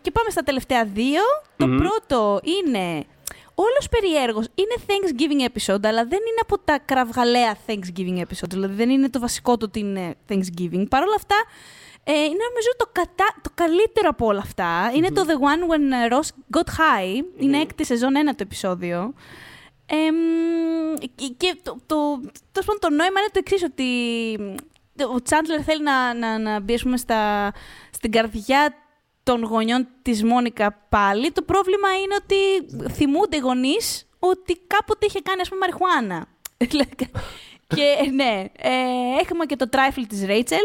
και 0.00 0.10
πάμε 0.10 0.30
στα 0.30 0.42
τελευταία 0.42 0.84
δύο. 0.84 1.20
Το 1.56 1.66
Μμμ. 1.66 1.76
πρώτο 1.76 2.40
είναι. 2.66 3.04
Όλος 3.54 3.88
περίεργο. 3.90 4.42
Είναι 4.54 4.74
Thanksgiving 4.86 5.48
episode, 5.50 5.86
αλλά 5.86 6.04
δεν 6.04 6.18
είναι 6.18 6.40
από 6.42 6.58
τα 6.58 6.78
κραυγαλαία 6.78 7.56
Thanksgiving 7.66 8.18
episode. 8.20 8.48
Δηλαδή 8.50 8.74
δεν 8.74 8.90
είναι 8.90 9.08
το 9.10 9.20
βασικό 9.20 9.56
το 9.56 9.64
ότι 9.66 9.78
είναι 9.78 10.14
Thanksgiving. 10.28 10.84
Παρ' 10.88 11.02
όλα 11.02 11.14
αυτά, 11.16 11.36
ε, 12.04 12.12
είναι 12.12 12.44
νομίζω 12.48 12.68
το, 12.76 12.88
κατά, 12.92 13.34
το 13.42 13.50
καλύτερο 13.54 14.08
από 14.08 14.26
όλα 14.26 14.40
αυτά. 14.40 14.90
Είναι 14.94 15.10
το 15.10 15.24
The 15.28 15.32
One 15.32 15.70
When 15.72 16.12
uh, 16.12 16.18
Ross 16.18 16.28
Got 16.58 16.68
High. 16.68 17.24
Είναι 17.36 17.60
έκτη 17.60 17.84
σεζόν 17.84 18.16
ένα 18.16 18.30
το 18.30 18.42
επεισόδιο. 18.42 19.14
Εμ, 19.86 20.14
και- 21.14 21.34
και 21.36 21.56
το, 21.62 21.76
το, 21.86 21.96
τέλος 22.52 22.66
πάντων, 22.66 22.78
το 22.80 22.90
νόημα 22.90 23.20
είναι 23.20 23.28
το 23.32 23.38
εξής 23.38 23.62
ότι 23.62 23.88
ο 25.14 25.22
Τσάντλερ 25.22 25.60
θέλει 25.64 25.82
να, 25.82 26.14
να, 26.14 26.38
να 26.38 26.60
μπει 26.60 26.74
ας 26.74 26.82
πούμε, 26.82 26.96
στα, 26.96 27.52
στην 27.90 28.10
καρδιά 28.10 28.74
των 29.24 29.42
γονιών 29.42 29.88
της 30.02 30.24
Μόνικα 30.24 30.86
πάλι. 30.88 31.30
Το 31.30 31.42
πρόβλημα 31.42 31.88
είναι 32.02 32.14
ότι 32.14 32.36
θυμούνται 32.92 33.36
οι 33.36 33.40
γονείς 33.40 34.06
ότι 34.18 34.60
κάποτε 34.66 35.06
είχε 35.06 35.20
κάνει 35.20 35.40
ας 35.40 35.48
πούμε 35.48 35.60
μαριχουάνα. 35.60 36.26
και 37.76 38.10
ναι, 38.12 38.44
ε, 38.58 38.70
έχουμε 39.20 39.44
και 39.44 39.56
το 39.56 39.68
τράιφλ 39.68 40.02
της 40.02 40.24
Ρέιτσελ, 40.24 40.62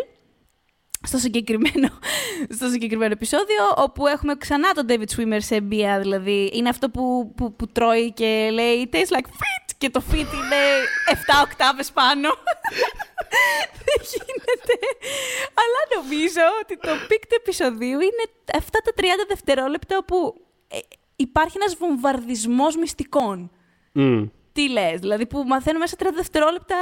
στο 1.01 1.17
συγκεκριμένο, 1.17 1.89
στο 2.55 2.69
συγκεκριμένο 2.69 3.11
επεισόδιο, 3.11 3.63
όπου 3.75 4.07
έχουμε 4.07 4.35
ξανά 4.35 4.71
τον 4.71 4.85
David 4.89 5.15
Swimmer 5.15 5.37
σε 5.37 5.61
μπία, 5.61 5.99
δηλαδή 5.99 6.51
είναι 6.53 6.69
αυτό 6.69 6.89
που, 6.89 7.33
που, 7.35 7.55
που 7.55 7.67
τρώει 7.67 8.11
και 8.13 8.49
λέει 8.53 8.89
«Tastes 8.91 9.15
like 9.15 9.27
feet» 9.27 9.68
και 9.79 9.89
το 9.89 10.01
feet 10.11 10.31
είναι 10.39 10.61
7 11.05 11.45
οκτάβες 11.47 11.91
πάνω. 11.91 12.29
Δεν 13.85 13.99
γίνεται. 14.13 14.75
Αλλά 15.61 15.79
νομίζω 15.97 16.41
ότι 16.61 16.77
το 16.77 16.91
peak 17.07 17.21
του 17.27 17.35
επεισοδίου 17.37 17.99
είναι 17.99 18.23
αυτά 18.57 18.79
τα 18.83 18.91
30 18.97 19.03
δευτερόλεπτα 19.27 19.97
όπου 19.97 20.33
ε, 20.67 20.77
υπάρχει 21.15 21.57
ένας 21.57 21.75
βομβαρδισμός 21.75 22.75
μυστικών. 22.75 23.51
Μμ. 23.91 24.23
Τι 24.53 24.69
λες, 24.69 24.99
δηλαδή 24.99 25.25
που 25.25 25.43
μαθαίνουμε 25.47 25.79
μέσα 25.83 25.95
σε 25.99 26.09
30 26.09 26.13
δευτερόλεπτα 26.15 26.75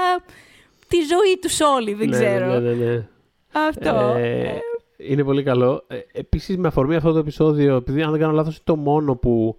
τη 0.88 0.98
ζωή 0.98 1.38
τους 1.42 1.62
όλοι, 1.62 1.94
δεν 1.94 2.10
Ναι, 2.10 2.18
ξέρω. 2.18 2.46
Ναι, 2.46 2.60
ναι, 2.60 2.86
ναι. 2.86 3.08
Αυτό. 3.52 4.16
Ε, 4.18 4.60
είναι 4.98 5.24
πολύ 5.24 5.44
καλό. 5.44 5.84
Ε, 5.88 6.00
Επίσης, 6.12 6.58
με 6.58 6.68
αφορμή 6.68 6.96
αυτό 6.96 7.12
το 7.12 7.20
επεισόδιο, 7.20 7.76
επειδή 7.76 8.02
αν 8.02 8.12
δεν 8.12 8.20
κάνω 8.20 8.34
λάθος, 8.34 8.54
είναι 8.54 8.64
το 8.64 8.76
μόνο 8.76 9.16
που. 9.16 9.58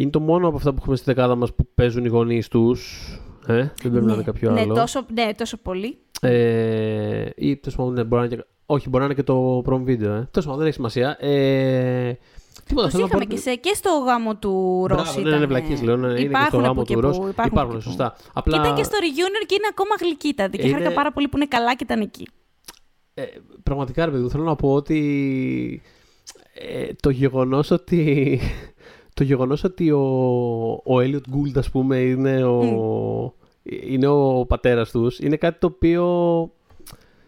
Είναι 0.00 0.10
το 0.10 0.20
μόνο 0.20 0.48
από 0.48 0.56
αυτά 0.56 0.70
που 0.70 0.76
έχουμε 0.80 0.96
στη 0.96 1.04
δεκάδα 1.04 1.34
μας 1.34 1.54
που 1.54 1.68
παίζουν 1.74 2.04
οι 2.04 2.08
γονείς 2.08 2.48
τους. 2.48 3.08
Ε, 3.46 3.54
δεν 3.54 3.90
πρέπει 3.90 4.04
να 4.06 4.14
είναι 4.14 4.22
κάποιο 4.22 4.50
ναι, 4.50 4.60
άλλο. 4.60 4.74
Τόσο, 4.74 5.04
ναι, 5.14 5.34
τόσο 5.36 5.56
πολύ. 5.56 5.98
Ε, 6.20 7.28
ή 7.36 7.56
τέλος 7.56 7.76
πάντων, 7.76 7.92
ναι, 7.92 8.04
μπορεί 8.04 8.20
να 8.22 8.26
είναι 8.26 8.36
και. 8.36 8.44
Όχι, 8.66 8.88
μπορεί 8.88 8.98
να 8.98 9.04
είναι 9.04 9.14
και 9.14 9.22
το 9.22 9.62
prom 9.66 9.80
video. 9.82 9.88
Ε. 10.00 10.28
Τέλος 10.30 10.30
πάντων, 10.44 10.56
δεν 10.56 10.66
έχει 10.66 10.74
σημασία. 10.74 11.16
Ε, 11.20 12.12
τίποτα, 12.66 12.86
Τους 12.86 12.92
θέλω 12.94 13.02
να 13.02 13.08
είχαμε 13.08 13.24
πω- 13.24 13.34
και, 13.34 13.36
σε, 13.36 13.54
και 13.54 13.72
στο 13.74 13.90
γάμο 14.06 14.36
του 14.36 14.80
Μπράβο, 14.88 15.02
Ρώση. 15.02 15.16
ναι, 15.18 15.24
ναι, 15.24 15.30
ναι, 15.30 15.36
ήταν, 15.36 15.48
βλακίες 15.48 15.82
λέω, 15.82 15.96
ναι, 15.96 16.06
είναι 16.06 16.14
και 16.16 16.26
στο 16.26 16.30
Υπάρχουν 16.38 16.60
γάμο 16.60 16.72
από 16.80 16.84
του 16.84 16.94
και 16.94 17.00
Ρώση. 17.00 17.20
που, 17.20 17.26
Υπάρχουν, 17.28 17.52
Υπάρχουν, 17.52 17.70
από 17.74 17.82
και 17.82 17.88
σωστά. 17.88 18.14
που. 18.18 18.30
Απλά- 18.32 18.56
Και 18.56 18.62
ήταν 18.62 18.76
και 18.76 18.82
στο 18.82 18.96
reunion 19.00 19.44
και 19.46 19.54
είναι 19.54 19.68
ακόμα 19.70 19.90
γλυκύτατη. 20.00 20.56
Και 20.58 20.62
Είναι- 20.66 20.72
χάρηκα 20.72 20.92
πάρα 20.94 21.12
πολύ 21.12 21.28
που 21.28 21.36
είναι 21.36 21.46
καλά 21.46 21.74
και 21.74 21.84
ήταν 21.84 22.00
εκεί. 22.00 22.26
Ε, 23.14 23.22
πραγματικά, 23.62 24.04
ρε 24.04 24.10
παιδί 24.10 24.22
μου, 24.22 24.30
θέλω 24.30 24.44
να 24.44 24.56
πω 24.56 24.72
ότι 24.74 25.82
ε, 26.54 26.86
το 27.00 27.10
γεγονός 27.10 27.70
ότι 27.70 28.40
το 29.18 29.24
γεγονός 29.24 29.64
ότι 29.64 29.90
ο, 29.90 30.02
ο 30.84 30.96
Elliot 30.98 31.14
Gould, 31.34 31.52
ας 31.54 31.70
πούμε, 31.70 31.96
είναι 31.98 32.44
ο, 32.44 33.34
είναι 33.62 34.06
ο 34.06 34.44
πατέρας 34.48 34.90
τους, 34.90 35.18
είναι 35.18 35.36
κάτι 35.36 35.58
το 35.58 35.66
οποίο 35.66 36.04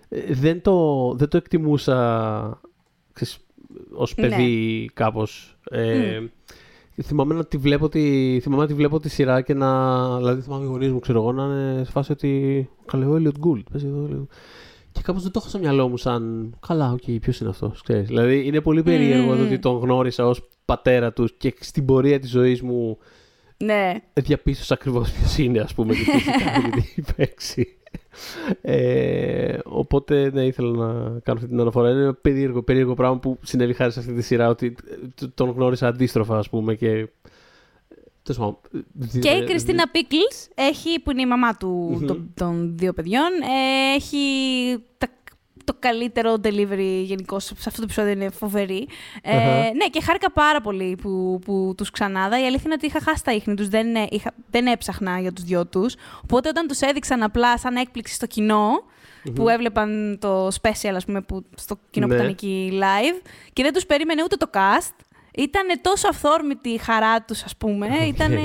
ε, 0.09 0.35
δεν 0.35 0.63
το, 0.63 1.13
δεν 1.15 1.29
το 1.29 1.37
εκτιμούσα 1.37 2.61
ξέρεις, 3.13 3.39
ως 3.93 4.15
Ναι. 4.17 4.29
παιδί 4.29 4.91
κάπως. 4.95 5.59
Ε, 5.71 6.21
Θυμάμαι 7.03 7.35
να 7.35 7.45
τη 7.45 7.57
βλέπω 7.57 7.89
τη, 7.89 8.39
θυμάμαι 8.43 8.63
να 8.63 8.69
τη 8.69 8.75
βλέπω 8.75 9.01
τη 9.01 9.09
σειρά 9.09 9.41
και 9.41 9.55
να. 9.55 10.17
Δηλαδή, 10.17 10.41
θυμάμαι 10.41 10.65
οι 10.65 10.69
γονείς 10.69 10.93
μου, 10.93 10.99
ξέρω 10.99 11.21
εγώ, 11.21 11.33
να 11.33 11.45
είναι 11.45 11.85
σε 11.85 11.91
φάση 11.91 12.13
ότι. 12.13 12.69
Καλέ, 12.87 13.05
ο 13.05 13.17
Elliot 13.17 13.47
Gould. 13.47 13.63
Παίζει 13.71 13.87
εδώ, 13.87 14.09
Elliot. 14.11 14.27
Και 14.93 15.01
κάπως 15.03 15.23
δεν 15.23 15.33
το 15.33 15.39
έχω 15.41 15.49
στο 15.49 15.59
μυαλό 15.59 15.89
μου 15.89 15.97
σαν. 15.97 16.55
Καλά, 16.67 16.93
οκ, 16.93 17.21
ποιος 17.21 17.41
είναι 17.41 17.51
αυτός. 17.51 17.83
Δηλαδή, 17.87 18.47
είναι 18.47 18.61
πολύ 18.61 18.83
περίεργο 18.83 19.37
το 19.37 19.43
ότι 19.43 19.59
τον 19.59 19.79
γνώρισα 19.79 20.27
ως 20.27 20.49
πατέρα 20.75 21.13
του 21.13 21.29
και 21.39 21.55
στην 21.61 21.85
πορεία 21.85 22.19
της 22.19 22.31
ζωής 22.31 22.63
μου 22.63 22.99
Ναι. 23.57 23.95
διαπίστωσα 24.13 24.75
ακριβώς 24.75 25.11
ποιος 25.13 25.39
είναι, 25.39 25.61
ας 25.61 25.75
πούμε, 25.75 25.95
και 25.95 26.03
τι 26.05 26.11
έχει 26.11 26.31
κάνει 26.31 26.71
και 26.71 26.71
τι 26.71 26.79
έχει 26.79 27.15
παίξει. 27.17 27.75
Ε, 28.61 29.59
οπότε, 29.65 30.31
ναι, 30.33 30.45
ήθελα 30.45 30.71
να 30.71 30.93
κάνω 31.19 31.39
αυτή 31.39 31.47
την 31.49 31.61
αναφορά. 31.61 31.91
Είναι 31.91 32.01
ένα 32.01 32.15
περίεργο, 32.15 32.63
περίεργο 32.63 32.95
πράγμα 32.95 33.19
που 33.19 33.39
συνέβη 33.43 33.73
χάρη 33.73 33.93
σε 33.93 33.99
αυτή 33.99 34.13
τη 34.13 34.23
σειρά, 34.23 34.49
ότι 34.49 34.75
ε, 35.23 35.27
τον 35.35 35.51
γνώρισα 35.51 35.87
αντίστροφα, 35.89 36.39
ας 36.39 36.49
πούμε, 36.49 36.75
και. 36.75 37.07
τέλος 38.23 38.39
πάντων, 38.41 38.59
Και 39.21 39.31
η 39.31 39.39
δι- 39.39 39.45
Κριστίνα 39.49 39.89
Πίκλς, 39.89 40.49
έχει, 40.55 41.01
που 41.01 41.11
είναι 41.11 41.21
η 41.23 41.27
μαμά 41.27 41.57
του, 41.57 41.69
Μμμ. 41.69 42.07
των, 42.07 42.31
των 42.35 42.73
δύο 42.79 42.93
παιδιών, 42.93 43.31
ε, 43.43 43.95
έχει 43.95 44.19
τα, 44.99 45.09
το 45.71 45.77
καλύτερο 45.79 46.35
delivery 46.45 47.03
γενικώ 47.03 47.39
σε 47.39 47.55
αυτό 47.57 47.71
το 47.77 47.83
επεισόδιο 47.83 48.13
είναι 48.13 48.31
φοβερή. 48.31 48.89
Ε, 49.23 49.37
Αχα. 49.37 49.73
Ναι, 49.75 49.87
και 49.91 50.01
χάρηκα 50.03 50.33
πάρα 50.33 50.61
πολύ 50.61 50.99
που, 51.03 51.39
που 51.45 51.75
τους 51.77 51.91
ξανάδα. 51.91 52.41
Η 52.41 52.45
αλήθεια 52.45 52.63
είναι 52.65 52.75
ότι 52.75 52.87
είχα 52.87 53.01
χάσει 53.01 53.25
τα 53.25 53.33
ίχνη 53.33 53.55
τους, 53.55 53.69
δεν, 53.69 53.95
ε, 53.97 54.07
είχα, 54.11 54.33
δεν 54.51 54.67
έψαχνα 54.67 55.21
για 55.21 55.33
τους 55.33 55.45
δυο 55.45 55.67
τους. 55.67 55.95
Οπότε 56.23 56.49
όταν 56.49 56.67
τους 56.67 56.81
έδειξαν 56.81 57.23
απλά 57.23 57.59
σαν 57.59 57.77
έκπληξη 57.77 58.15
στο 58.15 58.27
κοινο 58.27 58.83
που 59.35 59.49
έβλεπαν 59.49 60.19
το 60.21 60.47
special, 60.47 60.93
ας 60.95 61.05
πούμε, 61.05 61.21
που, 61.21 61.45
στο 61.55 61.79
κοινό 61.91 62.07
Ναι. 62.07 62.15
που 62.15 62.19
ήταν 62.21 62.31
εκεί 62.31 62.73
live 62.73 63.21
και 63.53 63.63
δεν 63.63 63.73
τους 63.73 63.87
περίμενε 63.87 64.23
ούτε 64.23 64.37
το 64.37 64.51
cast. 64.53 64.95
Ήταν 65.35 65.81
τόσο 65.83 66.09
αυθόρμητη 66.09 66.69
η 66.69 66.79
χαρά 66.79 67.23
τους, 67.23 67.43
ας 67.43 67.57
πούμε. 67.57 67.87
Ήταν 68.07 68.39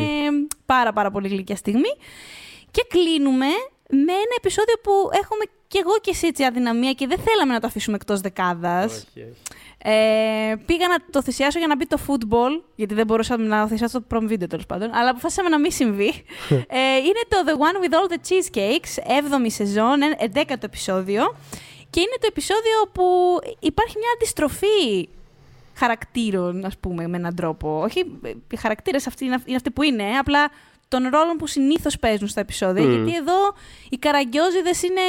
πάρα 0.65 0.93
πάρα 0.93 1.11
πολύ 1.11 1.27
γλυκιά 1.27 1.55
στιγμή. 1.55 1.89
Και 2.71 2.85
κλείνουμε 2.89 3.45
με 3.89 4.11
ένα 4.11 4.35
επεισόδιο 4.37 4.75
που 4.83 4.91
έχουμε 5.11 5.43
κι 5.67 5.77
εγώ 5.77 5.97
και 6.01 6.09
εσύ 6.13 6.27
έτσι 6.27 6.43
αδυναμία 6.43 6.93
και 6.93 7.07
δεν 7.07 7.17
θέλαμε 7.17 7.53
να 7.53 7.59
το 7.59 7.67
αφήσουμε 7.67 7.95
εκτός 7.95 8.21
δεκάδας. 8.21 8.93
Όχι, 8.93 9.21
όχι. 9.21 9.33
Ε, 9.87 10.55
πήγα 10.65 10.87
να 10.87 10.95
το 11.11 11.21
θυσιάσω 11.21 11.57
για 11.59 11.67
να 11.67 11.75
μπει 11.75 11.87
το 11.87 11.99
football, 12.07 12.63
γιατί 12.75 12.93
δεν 12.93 13.05
μπορούσα 13.05 13.37
να 13.37 13.67
θυσιάσω 13.67 14.01
το 14.01 14.05
prom 14.17 14.23
video 14.31 14.49
τέλος 14.49 14.65
πάντων, 14.65 14.93
αλλά 14.93 15.09
αποφάσισαμε 15.09 15.49
να 15.49 15.59
μην 15.59 15.71
συμβεί. 15.71 16.07
ε, 16.49 16.95
είναι 16.97 17.21
το 17.27 17.37
The 17.47 17.51
One 17.51 17.83
with 17.85 17.93
All 17.93 18.11
the 18.13 18.17
Cheesecakes, 18.29 19.07
7η 19.43 19.45
σεζόν, 19.47 19.99
11ο 20.33 20.63
επεισόδιο. 20.63 21.35
Και 21.89 21.99
είναι 21.99 22.15
το 22.19 22.27
επεισόδιο 22.29 22.89
που 22.91 23.03
υπάρχει 23.59 23.95
μια 23.97 24.09
αντιστροφή 24.15 25.09
χαρακτήρων, 25.77 26.65
ας 26.65 26.77
πούμε, 26.77 27.07
με 27.07 27.17
έναν 27.17 27.35
τρόπο. 27.35 27.81
Όχι, 27.83 28.19
οι 28.51 28.55
χαρακτήρες 28.57 29.07
αυτοί 29.07 29.25
είναι, 29.25 29.35
αυ- 29.35 29.47
είναι 29.47 29.55
αυτοί 29.55 29.71
που 29.71 29.83
είναι, 29.83 30.17
απλά 30.19 30.49
των 30.95 31.09
ρόλων 31.09 31.37
που 31.37 31.47
συνήθως 31.47 31.99
παίζουν 31.99 32.27
στα 32.27 32.39
επεισόδια. 32.39 32.83
Μμ. 32.83 32.91
Γιατί 32.91 33.15
εδώ 33.15 33.53
οι 33.89 33.97
καραγκιόζιδες 33.97 34.83
είναι 34.83 35.01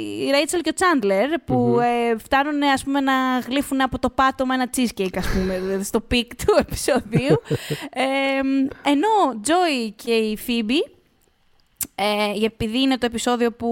η 0.00 0.30
Ρέιτσελ 0.30 0.60
και 0.60 0.68
ο 0.68 0.72
Τσάντλερ, 0.72 1.38
που 1.38 1.78
ε, 1.80 2.18
φτάνουν 2.18 2.62
ας 2.62 2.84
πούμε, 2.84 3.00
να 3.00 3.38
γλύφουν 3.38 3.80
από 3.80 3.98
το 3.98 4.10
πάτωμα 4.10 4.54
ένα 4.54 4.70
cheesecake, 4.76 5.16
ας 5.16 5.28
πούμε, 5.28 5.58
δηλαδή 5.64 5.84
στο 5.84 6.00
peak 6.00 6.34
του 6.44 6.54
επεισοδίου. 6.58 7.42
ε, 8.04 8.40
ενώ 8.90 9.08
ο 9.30 9.40
Τζόι 9.40 9.90
και 9.90 10.12
η 10.12 10.36
Φίμπη 10.36 10.84
Ε, 11.94 12.44
επειδή 12.44 12.80
είναι 12.80 12.98
το 12.98 13.06
επεισόδιο 13.06 13.52
που 13.52 13.70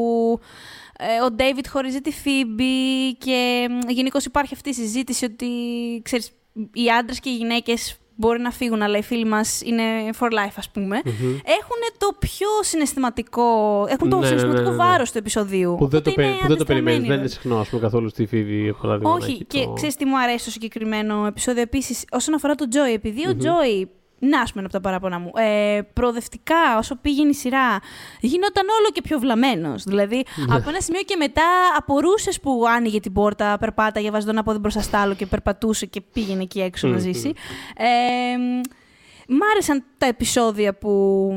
ε, 0.99 1.25
ο 1.25 1.31
Ντέιβιτ 1.31 1.69
χωρίζει 1.69 2.01
τη 2.01 2.11
Φίμπη 2.13 3.15
και 3.15 3.69
γενικώς 3.89 4.25
υπάρχει 4.25 4.55
αυτή 4.55 4.69
η 4.69 4.75
συζήτηση 4.75 5.25
ότι 5.25 5.49
ξέρεις, 6.05 6.31
οι 6.73 6.91
άντρες 6.91 7.21
και 7.21 7.29
οι 7.29 7.37
γυναίκες 7.37 7.99
μπορεί 8.21 8.41
να 8.41 8.51
φύγουν, 8.51 8.83
αλλά 8.83 8.99
οι 8.99 9.03
φίλοι 9.03 9.25
μας 9.25 9.61
είναι 9.65 9.83
for 10.21 10.27
life, 10.27 10.55
ας 10.57 10.71
πούμε. 10.71 10.97
Έχουν 11.45 11.81
το 11.99 12.09
πιο 12.19 12.47
συναισθηματικό. 12.61 13.43
Έχουν 13.89 14.09
το 14.09 14.15
Ναι, 14.17 14.21
ναι, 14.21 14.27
συναισθηματικό 14.27 14.71
ναι, 14.71 14.77
ναι, 14.77 14.83
ναι. 14.85 14.91
βάρος 14.91 15.13
του 15.13 15.19
επεισοδίου. 15.19 15.75
Που 15.79 15.87
δεν, 15.89 16.03
το, 16.03 16.11
Οπότε 16.11 16.23
πε- 16.23 16.25
είναι 16.31 16.41
που 16.43 16.49
δεν 16.49 16.57
το 16.57 16.65
περιμένεις. 16.65 16.97
αντιστραμμένοι, 16.99 17.07
Δεν 17.07 17.13
είναι 17.17 17.23
ρε. 17.23 17.29
συχνό, 17.29 17.59
ας 17.61 17.69
πούμε, 17.69 17.83
καθόλου 17.83 18.09
στη 18.09 18.27
Φίβη. 18.27 18.63
για 18.63 18.75
παράδειγμα, 18.75 19.11
να 19.11 19.17
Όχι, 19.17 19.31
έχει 19.31 19.45
και 19.45 19.63
το- 19.65 19.73
ξέρεις 19.73 19.97
τι 19.97 20.05
μου 20.05 20.19
αρέσει 20.21 20.39
στο 20.39 20.51
συγκεκριμένο 20.51 21.27
επεισόδιο; 21.27 21.63
Επίσης, 21.63 22.05
όσον 22.13 22.35
αφορά 22.35 22.55
τον 22.55 22.69
Τζόι. 22.71 22.93
Επειδή 22.93 23.29
ο 23.29 23.37
Τζόι, 23.37 23.91
να 24.19 24.41
ας 24.41 24.53
πούμε 24.53 24.65
από 24.65 24.73
τα 24.73 24.81
παράπονα 24.81 25.19
μου, 25.19 25.31
ε, 25.35 25.81
προοδευτικά 25.93 26.79
όσο 26.79 26.97
πήγαινε 26.97 27.29
η 27.29 27.35
σειρά, 27.35 27.79
γινόταν 28.21 28.67
όλο 28.79 28.91
και 28.93 29.01
πιο 29.01 29.19
βλαμμένος. 29.19 29.85
Δηλαδή, 29.85 30.25
από 30.51 30.69
ένα 30.69 30.81
σημείο 30.81 31.03
και 31.03 31.17
μετά 31.17 31.43
απορούσες 31.77 32.41
που 32.41 32.65
άνοιγε 32.69 33.01
την 33.01 33.13
πόρτα, 33.13 33.57
περπάταγε, 33.59 34.11
βάζονταν 34.11 34.35
ένα 34.35 34.45
πόδι 34.45 34.59
μπροστά 34.59 34.81
στο 34.81 34.97
άλλο 34.97 35.15
και 35.15 35.27
περπατούσε 35.27 35.87
και 35.87 36.01
πήγαινε 36.13 36.43
εκεί 36.43 36.61
έξω 36.61 36.89
να 36.89 36.99
ζήσει. 36.99 37.33
Ε, 37.77 37.87
Μ' 39.31 39.43
άρεσαν 39.53 39.85
τα 39.99 40.07
επεισόδια 40.07 40.75
που 40.75 41.33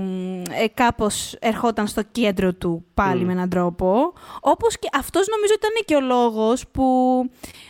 ε, 0.51 0.67
κάπως 0.73 1.36
ερχόταν 1.39 1.88
στο 1.88 2.01
κέντρο 2.11 2.53
του 2.53 2.86
πάλι 2.93 3.23
με 3.23 3.32
έναν 3.32 3.49
τρόπο. 3.49 4.13
Όπως 4.39 4.79
και 4.79 4.88
αυτός 4.93 5.27
νομίζω 5.27 5.53
ήταν 5.53 5.69
και 5.86 5.95
ο 5.95 6.01
λόγος 6.01 6.67
που 6.71 6.86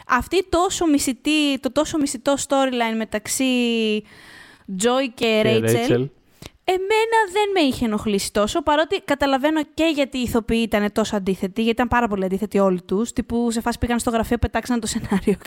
αυτή 0.07 0.45
τόσο 0.49 0.85
μισητή, 0.85 1.59
το 1.59 1.71
τόσο 1.71 1.97
μισητό 1.97 2.33
storyline 2.47 2.97
μεταξύ 2.97 3.45
Joy 4.79 5.11
και 5.13 5.41
και 5.41 5.41
Rachel, 5.45 5.91
Rachel. 5.91 6.09
Εμένα 6.63 7.19
δεν 7.31 7.49
με 7.53 7.59
είχε 7.59 7.85
ενοχλήσει 7.85 8.31
τόσο, 8.31 8.63
παρότι 8.63 9.01
καταλαβαίνω 9.01 9.61
και 9.73 9.91
γιατί 9.93 10.17
οι 10.17 10.21
ηθοποιοί 10.21 10.61
ήταν 10.63 10.91
τόσο 10.91 11.15
αντίθετοι, 11.15 11.61
γιατί 11.61 11.69
ήταν 11.69 11.87
πάρα 11.87 12.07
πολύ 12.07 12.25
αντίθετοι 12.25 12.59
όλοι 12.59 12.81
τους. 12.81 13.13
Τύπου 13.13 13.51
σε 13.51 13.61
φάση 13.61 13.77
πήγαν 13.77 13.99
στο 13.99 14.09
γραφείο, 14.09 14.37
πετάξαν 14.37 14.79
το 14.79 14.87
σενάριο. 14.87 15.37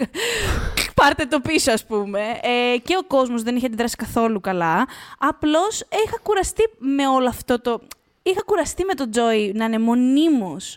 Πάρτε 1.01 1.25
το 1.25 1.41
πίσω, 1.41 1.73
ας 1.73 1.87
πούμε. 1.87 2.21
Ε, 2.43 2.79
και 2.79 2.97
ο 2.97 3.03
κόσμος 3.07 3.43
δεν 3.43 3.57
είχε 3.57 3.67
αντιδράσει 3.67 3.97
καθόλου 3.97 4.41
καλά. 4.41 4.87
Απλώς 5.19 5.81
είχα 6.07 6.19
κουραστεί 6.23 6.63
με 6.79 7.09
όλο 7.09 7.29
αυτό 7.29 7.61
το. 7.61 7.81
Είχα 8.23 8.43
κουραστεί 8.47 8.85
με 8.85 8.95
τον 8.95 9.11
Τζόι 9.11 9.53
να 9.55 9.65
είναι 9.65 9.79
μονίμως 9.79 10.77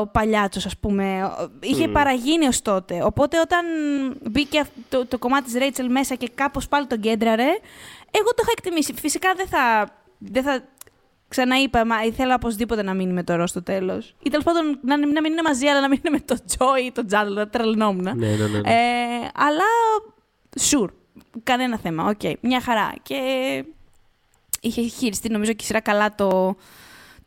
ο 0.00 0.06
παλιάτσος, 0.06 0.66
ας 0.66 0.76
πούμε, 0.78 1.32
είχε 1.60 1.88
παραγίνει 1.88 2.46
ως 2.46 2.62
τότε. 2.62 3.02
Οπότε 3.04 3.40
όταν 3.40 3.64
μπήκε 4.30 4.60
αυ- 4.60 4.70
το, 4.88 5.06
το 5.06 5.18
κομμάτι 5.18 5.44
της 5.44 5.54
Ρέιτσελ 5.54 5.90
μέσα 5.90 6.14
και 6.14 6.30
κάπως 6.34 6.68
πάλι 6.68 6.86
τον 6.86 7.00
κέντραρε, 7.00 7.46
εγώ 8.10 8.28
το 8.34 8.42
είχα 8.42 8.50
εκτιμήσει. 8.56 8.94
Φυσικά 8.94 9.34
δεν 9.36 9.46
θα, 9.48 9.88
δεν 10.18 10.42
θα 10.42 10.62
ξαναείπα, 11.28 11.86
μα 11.86 12.02
ήθελα 12.04 12.34
οπωσδήποτε 12.34 12.82
να 12.82 12.94
μείνει 12.94 13.12
με 13.12 13.22
το 13.22 13.34
Ρο 13.36 13.46
στο 13.46 13.62
τέλος. 13.62 14.14
Ή 14.22 14.30
τέλος 14.30 14.44
πάντων 14.44 14.78
να, 14.82 14.96
να 14.96 15.20
μην 15.20 15.32
είναι 15.32 15.42
μαζί, 15.44 15.66
αλλά 15.66 15.80
να 15.80 15.88
μην 15.88 15.98
είναι 16.04 16.16
με 16.16 16.20
τον 16.20 16.38
Τζόι 16.46 16.82
ή 16.84 16.92
τον 16.92 17.06
Τζάντλ, 17.06 17.42
τρελνόμουν. 17.50 18.02
Ναι, 18.02 18.12
ναι, 18.12 18.46
ναι. 18.46 18.58
ναι. 18.58 18.70
Ε, 18.70 19.30
αλλά, 19.34 19.64
sure, 20.70 20.92
κανένα 21.42 21.78
θέμα, 21.78 22.04
οκ, 22.04 22.20
μια 22.40 22.60
χαρά. 22.60 22.92
Και 23.02 23.16
είχε 24.60 24.82
χειριστεί 24.82 25.28
νομίζω 25.28 25.52
και 25.52 25.62
η 25.62 25.66
σειρά 25.66 25.80
καλά 25.80 26.14
το, 26.14 26.56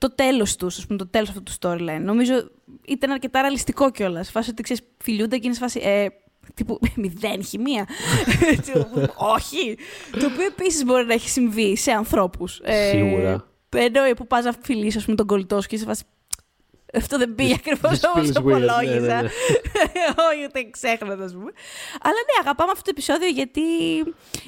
το 0.02 0.16
τέλος 0.16 0.56
τους, 0.56 0.78
ας 0.78 0.86
πούμε, 0.86 0.98
το 0.98 1.08
τέλος 1.08 1.30
αυτού 1.30 1.44
του 1.44 1.52
storyline. 1.60 2.02
Νομίζω 2.02 2.52
ήταν 2.86 3.12
αρκετά 3.12 3.42
ρεαλιστικό 3.42 3.92
κιόλας. 3.92 4.32
Φάση 4.32 4.50
ότι 4.50 4.64
ξέρεις, 4.64 4.84
φιλιούνται 4.98 5.38
και 5.38 5.46
είναι 5.46 5.54
σε 5.54 5.60
φάση, 5.60 5.80
ε, 5.84 6.08
τύπου 6.54 6.80
μηδέν 7.02 7.44
χημεία. 7.44 7.88
Όχι. 9.36 9.78
το 10.20 10.26
οποίο 10.26 10.46
επίσης 10.46 10.86
μπορεί 10.86 11.06
να 11.06 11.14
έχει 11.14 11.30
συμβεί 11.30 11.76
σε 11.78 11.92
ανθρώπους. 11.92 12.60
Ε, 12.64 12.90
Σίγουρα. 12.90 13.48
Εννοεί 13.70 14.14
που 14.16 14.28
πας 14.28 14.44
να 14.44 14.54
φιλείς, 14.62 14.96
ας 14.96 15.04
πούμε, 15.04 15.16
τον 15.16 15.26
κολλητό 15.26 15.62
σου 15.62 15.68
και 15.68 15.76
είσαι 15.76 15.84
σε 15.84 15.90
φάση, 15.90 16.04
αυτό 16.94 17.18
δεν 17.18 17.36
πήγε 17.36 17.54
ακριβώς 17.54 17.92
this 18.00 18.10
όπως 18.16 18.28
feels 18.30 18.34
το 18.34 18.42
weird. 18.42 18.46
Ναι, 18.46 18.66
υπολόγιζα. 18.66 19.16
ναι, 19.16 19.22
ναι. 19.22 19.30
Όχι, 20.30 20.42
ούτε 20.48 20.60
ξέχνα, 20.72 21.14
ας 21.14 21.34
πούμε. 21.34 21.52
Αλλά 22.06 22.20
ναι, 22.28 22.36
αγαπάμε 22.44 22.72
αυτό 22.72 22.84
το 22.84 22.90
επεισόδιο 22.96 23.28
γιατί. 23.28 23.62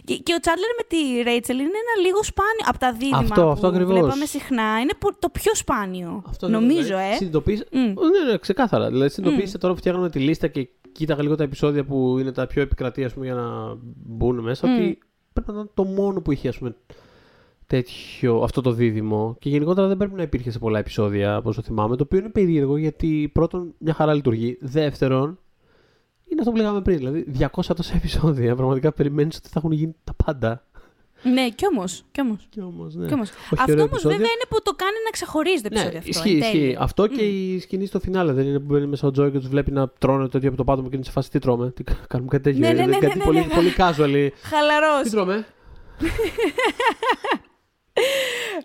Και, 0.07 0.15
και 0.25 0.33
ο 0.37 0.39
Τσάντλερ 0.39 0.71
με 0.79 0.83
τη 0.87 1.21
Ρέιτσελ 1.21 1.55
είναι 1.59 1.77
ένα 1.85 1.93
λίγο 2.05 2.23
σπάνιο. 2.23 2.63
Από 2.65 2.79
τα 2.79 2.91
δίδυμα 2.93 3.17
Αυτό, 3.17 3.41
που 3.43 3.49
αυτό 3.49 3.67
ακριβώς. 3.67 3.99
βλέπαμε 3.99 4.25
συχνά, 4.25 4.79
είναι 4.81 4.93
πο- 4.99 5.15
το 5.19 5.29
πιο 5.29 5.55
σπάνιο. 5.55 6.23
Αυτό 6.29 6.47
νομίζω, 6.49 6.81
δηλαδή, 6.83 7.11
ε. 7.11 7.15
συνειδητοποίησα- 7.15 7.65
Μμ. 7.71 7.79
Ναι, 7.81 8.31
ναι, 8.31 8.37
ξεκάθαρα. 8.37 8.87
Δηλαδή, 8.89 9.09
συνειδητοποίησα 9.09 9.57
τώρα 9.57 9.73
που 9.73 9.79
φτιάχναμε 9.79 10.09
τη 10.09 10.19
λίστα 10.19 10.47
και 10.47 10.67
κοίταγα 10.91 11.21
λίγο 11.23 11.35
τα 11.35 11.43
επεισόδια 11.43 11.83
που 11.85 12.17
είναι 12.19 12.31
τα 12.31 12.47
πιο 12.47 12.61
επικρατεία 12.61 13.05
ας 13.05 13.13
πούμε, 13.13 13.25
για 13.25 13.35
να 13.35 13.75
μπουν 14.05 14.39
μέσα, 14.39 14.73
ότι 14.73 14.97
πρέπει 15.33 15.51
να 15.51 15.53
ήταν 15.53 15.71
το 15.73 15.83
μόνο 15.83 16.21
που 16.21 16.31
είχε 16.31 16.47
ας 16.47 16.57
πούμε, 16.57 16.75
τέτοιο, 17.67 18.41
αυτό 18.43 18.61
το 18.61 18.71
δίδυμο. 18.71 19.35
Και 19.39 19.49
γενικότερα 19.49 19.87
δεν 19.87 19.97
πρέπει 19.97 20.13
να 20.15 20.21
υπήρχε 20.21 20.51
σε 20.51 20.59
πολλά 20.59 20.79
επεισόδια, 20.79 21.37
όπω 21.37 21.53
το 21.53 21.61
θυμάμαι. 21.61 21.95
Το 21.95 22.03
οποίο 22.03 22.19
είναι 22.19 22.29
περίεργο 22.29 22.77
γιατί 22.77 23.29
πρώτον 23.33 23.73
μια 23.77 23.93
χαρά 23.93 24.13
λειτουργεί. 24.13 24.57
Δεύτερον, 24.61 25.39
είναι 26.25 26.39
αυτό 26.39 26.51
που 26.51 26.57
λέγαμε 26.57 26.81
πριν. 26.81 26.97
Δηλαδή 26.97 27.25
200 27.39 27.47
τόσα 27.75 27.95
επεισόδια. 27.95 28.55
Πραγματικά 28.55 28.91
περιμένεις 28.91 29.37
ότι 29.37 29.47
θα 29.47 29.53
έχουν 29.57 29.71
γίνει 29.71 29.95
τα 30.03 30.13
πάντα. 30.25 30.65
Ναι, 31.33 31.49
κι 31.49 31.65
όμως. 31.67 32.03
Κι 32.11 32.21
όμως. 32.21 32.47
Κι 32.49 32.61
όμως, 32.61 32.95
ναι. 32.95 33.07
Κι 33.07 33.13
όμως. 33.13 33.29
Όχι, 33.29 33.37
Αυτό 33.49 33.63
ωραίο 33.71 33.75
όμως 33.75 33.91
επεισόδιο. 33.91 34.17
βέβαια 34.17 34.31
είναι 34.33 34.45
που 34.49 34.57
το 34.63 34.71
κάνει 34.75 34.97
να 35.05 35.09
ξεχωρίζει 35.09 35.61
το 35.61 35.69
Ναι, 35.71 35.79
επεισόδιο 35.79 35.97
αυτό. 35.99 36.09
ισχύει, 36.09 36.29
εν 36.31 36.37
ισχύει. 36.37 36.51
τέλει. 36.59 36.77
Αυτό 36.79 37.07
και 37.07 37.21
η 37.23 37.59
σκηνή 37.59 37.85
στο 37.85 37.99
φινάλε 37.99 38.33
δεν 38.33 38.45
είναι 38.47 38.59
που 38.59 38.65
μπαίνει 38.65 38.85
μέσα 38.87 39.07
ο 39.07 39.11
Τζόι 39.11 39.31
και 39.31 39.39
τους 39.39 39.47
βλέπει 39.47 39.71
να 39.71 39.89
τρώνε 39.89 40.27
το 40.27 40.37
ίδιο 40.37 40.49
από 40.49 40.57
το 40.57 40.63
πάτωμα 40.63 40.89
και 40.89 40.95
είναι 40.95 41.05
σε 41.05 41.11
φάση 41.11 41.29
τι 41.31 41.39
τρώμε. 41.39 41.71
Τι 41.71 41.83
κα- 41.83 41.97
κάνουμε 42.07 42.29
κάτι 42.29 42.43
τέτοιο. 42.43 42.59
Ναι, 42.59 42.73
ναι, 42.73 42.81
είναι 42.81 42.91
ναι, 42.91 42.97
κάτι 42.97 43.17
ναι, 43.17 43.23
πολύ, 43.23 43.39
ναι, 43.39 43.45
ναι. 43.45 43.53
πολύ 43.53 43.73
casual. 43.77 44.29
Χαλαρός. 44.41 45.03
Τι 45.03 45.09
τρώμε; 45.09 45.45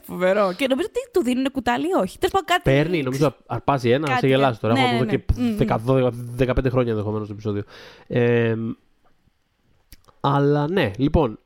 Φοβερό. 0.03 0.53
Και 0.57 0.67
νομίζω 0.67 0.89
ότι 0.91 1.11
του 1.13 1.23
δίνουν 1.23 1.51
κουτάλι 1.53 1.87
ή 1.87 1.93
όχι. 2.03 2.19
Τέλος 2.19 2.33
πάντων 2.33 2.47
κάτι. 2.47 2.63
Παίρνει, 2.63 3.03
νομίζω 3.03 3.35
αρπάζει 3.47 3.91
ένα, 3.91 4.07
Κάτι, 4.09 4.21
σε 4.21 4.27
γελάσει 4.27 4.61
τώρα. 4.61 4.75
ναι, 4.75 4.81
Έχω 4.81 4.89
ναι, 4.89 4.95
εδώ 4.97 5.05
ναι. 5.05 5.17
και 5.17 5.25
Μμμ. 5.37 5.57
10 6.39 6.49
15 6.65 6.71
χρόνια 6.71 6.91
ενδεχομένως 6.91 7.27
το 7.27 7.33
επεισόδιο. 7.33 7.63
Ε, 8.07 8.55
αλλά 10.21 10.69
ναι, 10.71 10.91
λοιπόν. 10.97 11.39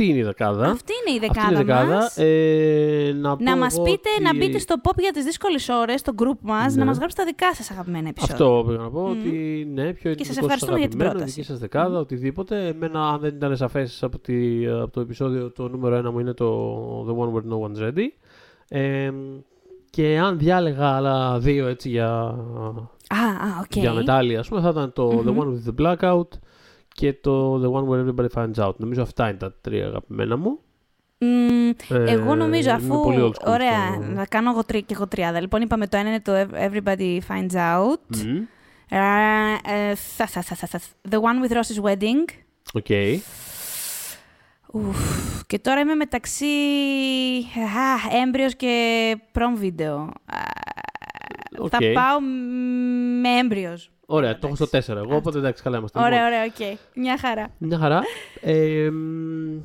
Αυτή 0.00 0.12
είναι 0.12 0.18
η 0.18 0.22
δεκάδα. 0.22 0.64
Αυτή 0.66 0.92
είναι 1.08 1.24
η 1.24 1.28
Αυτή 1.28 1.40
είναι 1.40 1.60
η 1.60 1.64
δεκάδα 1.64 1.64
δεκάδα. 1.64 1.94
μας. 1.96 2.16
Ε, 2.16 3.12
να 3.20 3.28
Να 3.28 3.36
πω 3.52 3.58
μας 3.58 3.74
εγώ 3.74 3.82
πείτε, 3.82 4.08
ότι- 4.14 4.22
να 4.22 4.36
μπείτε 4.36 4.58
στο 4.58 4.74
pop 4.82 4.98
για 4.98 5.10
τις 5.12 5.24
δύσκολες 5.24 5.68
ώρες, 5.68 6.00
στο 6.00 6.12
group 6.22 6.38
μας, 6.40 6.74
Ναι. 6.74 6.78
να 6.80 6.84
μας 6.84 6.96
γράψετε 6.98 7.22
τα 7.22 7.28
δικά 7.28 7.54
σας 7.54 7.70
αγαπημένα 7.70 8.08
επεισόδια. 8.08 8.34
Αυτό 8.34 8.64
πήγα 8.66 8.78
να 8.78 8.90
πω 8.90 9.02
ότι 9.02 9.28
ναι, 9.74 9.92
ποιο 9.92 10.10
είναι 10.10 10.24
σας 10.24 10.26
το 10.26 10.32
δικό 10.32 10.32
σας 10.32 10.36
ευχαριστούμε 10.36 10.78
για 10.78 10.88
την 10.88 11.00
αγαπημένο, 11.00 11.10
πρόταση. 11.10 11.34
δική 11.34 11.46
σας 11.46 11.58
δεκάδα, 11.58 11.98
οτιδήποτε. 11.98 12.66
Εμένα, 12.66 13.08
αν 13.08 13.20
δεν 13.20 13.34
ήταν 13.34 13.56
σαφές 13.56 14.02
από, 14.02 14.18
τη, 14.18 14.66
από 14.66 14.90
το 14.90 15.00
επεισόδιο, 15.00 15.50
το 15.52 15.68
νούμερο 15.68 15.94
ένα 15.94 16.10
μου 16.10 16.18
είναι 16.18 16.32
το 16.34 16.48
The 17.08 17.12
One 17.12 17.34
Where 17.34 17.52
No 17.52 17.68
One's 17.68 17.88
Ready. 17.88 18.06
Ε, 18.68 19.10
και 19.90 20.18
αν 20.18 20.38
διάλεγα 20.38 20.88
άλλα 20.96 21.38
δύο 21.38 21.66
έτσι 21.66 21.88
για, 21.88 22.08
Α, 23.08 23.18
α, 23.18 23.60
οκ. 23.62 23.76
για 23.76 23.92
μετάλλια, 23.92 24.36
ας 24.36 24.48
πούμε, 24.48 24.60
θα 24.60 24.68
ήταν 24.68 24.92
το 24.92 25.22
The 25.26 25.30
One 25.40 25.46
with 25.46 25.70
the 25.70 25.96
Blackout 25.96 26.28
και 26.98 27.12
το 27.12 27.54
The 27.54 27.72
One 27.80 27.88
Where 27.88 28.04
Everybody 28.08 28.28
Finds 28.34 28.66
Out. 28.66 28.76
Νομίζω 28.76 29.02
αυτά 29.02 29.28
είναι 29.28 29.38
τα 29.38 29.54
τρία 29.60 29.86
αγαπημένα 29.86 30.36
μου. 30.36 30.58
Μμμ, 31.20 31.68
Ε, 31.88 32.10
εγώ 32.12 32.34
νομίζω 32.34 32.68
είμαι 32.70 32.78
αφού. 32.78 33.02
πολύ 33.02 33.18
old 33.20 33.28
school 33.44 33.52
Ωραία, 33.52 33.92
στο- 33.94 34.02
να 34.12 34.26
κάνω 34.26 34.50
εγώ 34.50 34.64
τρία 34.64 34.80
και 34.80 34.94
εγώ 34.94 35.08
τριάδα. 35.08 35.40
Λοιπόν, 35.40 35.62
είπαμε 35.62 35.86
το 35.86 35.96
ένα 35.96 36.08
είναι 36.08 36.20
το 36.20 36.32
Everybody 36.52 37.18
Finds 37.28 37.52
Out. 37.56 38.24
Μμμ. 38.24 38.36
Ε, 38.90 38.98
ε, 39.64 39.94
θα, 39.94 40.26
θα, 40.26 40.42
θα, 40.42 40.54
θα, 40.56 40.66
θα. 40.66 40.80
The 41.10 41.14
One 41.16 41.46
with 41.50 41.56
Ross's 41.56 41.90
Wedding. 41.90 42.24
Οκ. 42.74 42.86
Ουφ, 44.72 44.98
και 45.46 45.58
τώρα 45.58 45.80
είμαι 45.80 45.94
μεταξύ 45.94 46.44
α, 47.54 48.16
embryos 48.26 48.56
και 48.56 49.16
prom 49.34 49.62
video. 49.64 50.08
Α, 50.26 50.38
Οκ. 51.58 51.68
Θα 51.70 51.78
πάω 51.94 52.20
με 53.22 53.28
embryos. 53.38 53.90
Ωραία, 54.10 54.38
το 54.38 54.46
έχω 54.46 54.56
στο 54.56 54.66
4 54.78 54.88
εγώ, 54.96 55.16
οπότε 55.16 55.38
εντάξει, 55.38 55.62
καλά 55.62 55.78
είμαστε. 55.78 55.98
Ωραία, 55.98 56.10
Λοιπόν, 56.10 56.26
ωραία, 56.26 56.44
οκ. 56.44 56.78
Μια 56.94 57.18
χαρά. 57.18 57.48
Μια 57.58 57.78
χαρά. 57.78 58.00
Ε, 58.40 58.88
μ, 58.90 59.60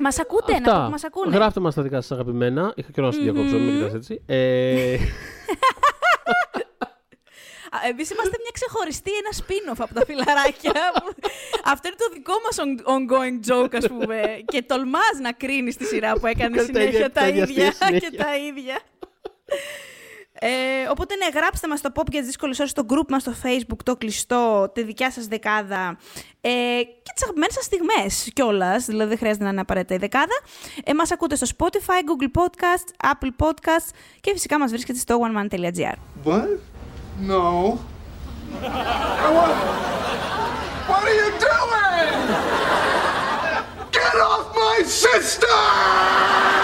Μας 0.00 0.18
ακούτε, 0.18 0.52
να 0.52 0.58
Αυτά. 0.58 0.78
πω 0.78 0.84
που 0.84 0.90
μας 0.90 1.04
ακούνε. 1.04 1.36
Γράφτε 1.36 1.60
μας 1.60 1.74
τα 1.74 1.82
δικά 1.82 2.00
σας 2.00 2.10
αγαπημένα. 2.10 2.72
Είχα 2.76 2.90
καιρό 2.92 3.06
να 3.06 3.12
σε 3.12 3.20
διακόψω, 3.20 3.56
μην 3.58 3.74
κοιτάς 3.76 3.94
έτσι. 3.94 4.22
Ε, 4.26 4.94
Α, 7.76 7.78
Εμείς 7.88 8.10
είμαστε 8.10 8.36
μια 8.40 8.50
ξεχωριστή, 8.52 9.10
ένα 9.10 9.30
spin-off 9.40 9.84
από 9.84 9.94
τα 9.94 10.04
φιλαράκια. 10.04 10.72
Αυτό 11.72 11.88
είναι 11.88 11.96
το 11.98 12.08
δικό 12.12 12.32
μας 12.44 12.56
on- 12.64 12.84
ongoing 12.94 13.38
joke, 13.50 13.74
ας 13.76 13.86
πούμε. 13.88 14.22
και 14.44 14.62
τολμάς 14.62 15.14
να 15.22 15.32
κρίνεις 15.32 15.76
τη 15.76 15.84
σειρά 15.84 16.12
που 16.12 16.26
έκανε 16.26 16.56
Τα 16.56 16.62
συνέχεια 16.62 16.88
ίδια- 16.88 17.10
τα 17.12 17.20
τα 17.20 17.28
ίδια 17.28 17.42
ίδια 17.42 17.68
αστεία 17.68 17.88
και 17.90 18.06
συνέχεια. 18.06 18.24
τα 18.24 18.36
ίδια. 18.36 18.78
Ε, 20.46 20.88
οπότε 20.90 21.14
ναι, 21.14 21.28
γράψτε 21.34 21.68
μας 21.68 21.80
το 21.80 21.90
pop 21.94 22.10
για 22.10 22.18
τις 22.18 22.26
δύσκολες 22.28 22.58
ώρες 22.58 22.70
στο 22.70 22.82
group 22.88 23.08
μας 23.08 23.22
στο 23.22 23.32
facebook, 23.42 23.78
το 23.84 23.96
κλειστό, 23.96 24.70
τη 24.74 24.82
δικιά 24.82 25.10
σας 25.10 25.26
δεκάδα 25.26 25.98
ε, 26.40 26.50
και 27.02 27.10
τις 27.14 27.22
αγαπημένες 27.22 27.54
σας 27.54 27.64
στιγμές 27.64 28.30
κιόλας, 28.32 28.84
δηλαδή 28.84 29.08
δεν 29.08 29.18
χρειάζεται 29.18 29.44
να 29.44 29.50
είναι 29.50 29.60
απαραίτητα 29.60 29.94
η 29.94 29.98
δεκάδα. 29.98 30.40
Ε, 30.84 30.94
μας 30.94 31.10
ακούτε 31.10 31.36
στο 31.36 31.46
Spotify, 31.58 32.00
Google 32.08 32.40
Podcasts, 32.42 33.10
Apple 33.12 33.46
Podcasts 33.46 33.90
και 34.20 34.30
φυσικά 34.32 34.58
μας 34.58 34.70
βρίσκεται 34.70 34.98
στο 34.98 35.20
oneman.gr. 35.22 35.96
What? 36.24 36.58
No. 37.30 37.78
what? 39.36 39.54
What 40.88 41.02
are 41.08 41.16
you 41.22 41.30
doing? 41.48 42.20
Get 43.98 44.16
off 44.32 44.46
my 44.64 44.78
sister! 45.04 46.63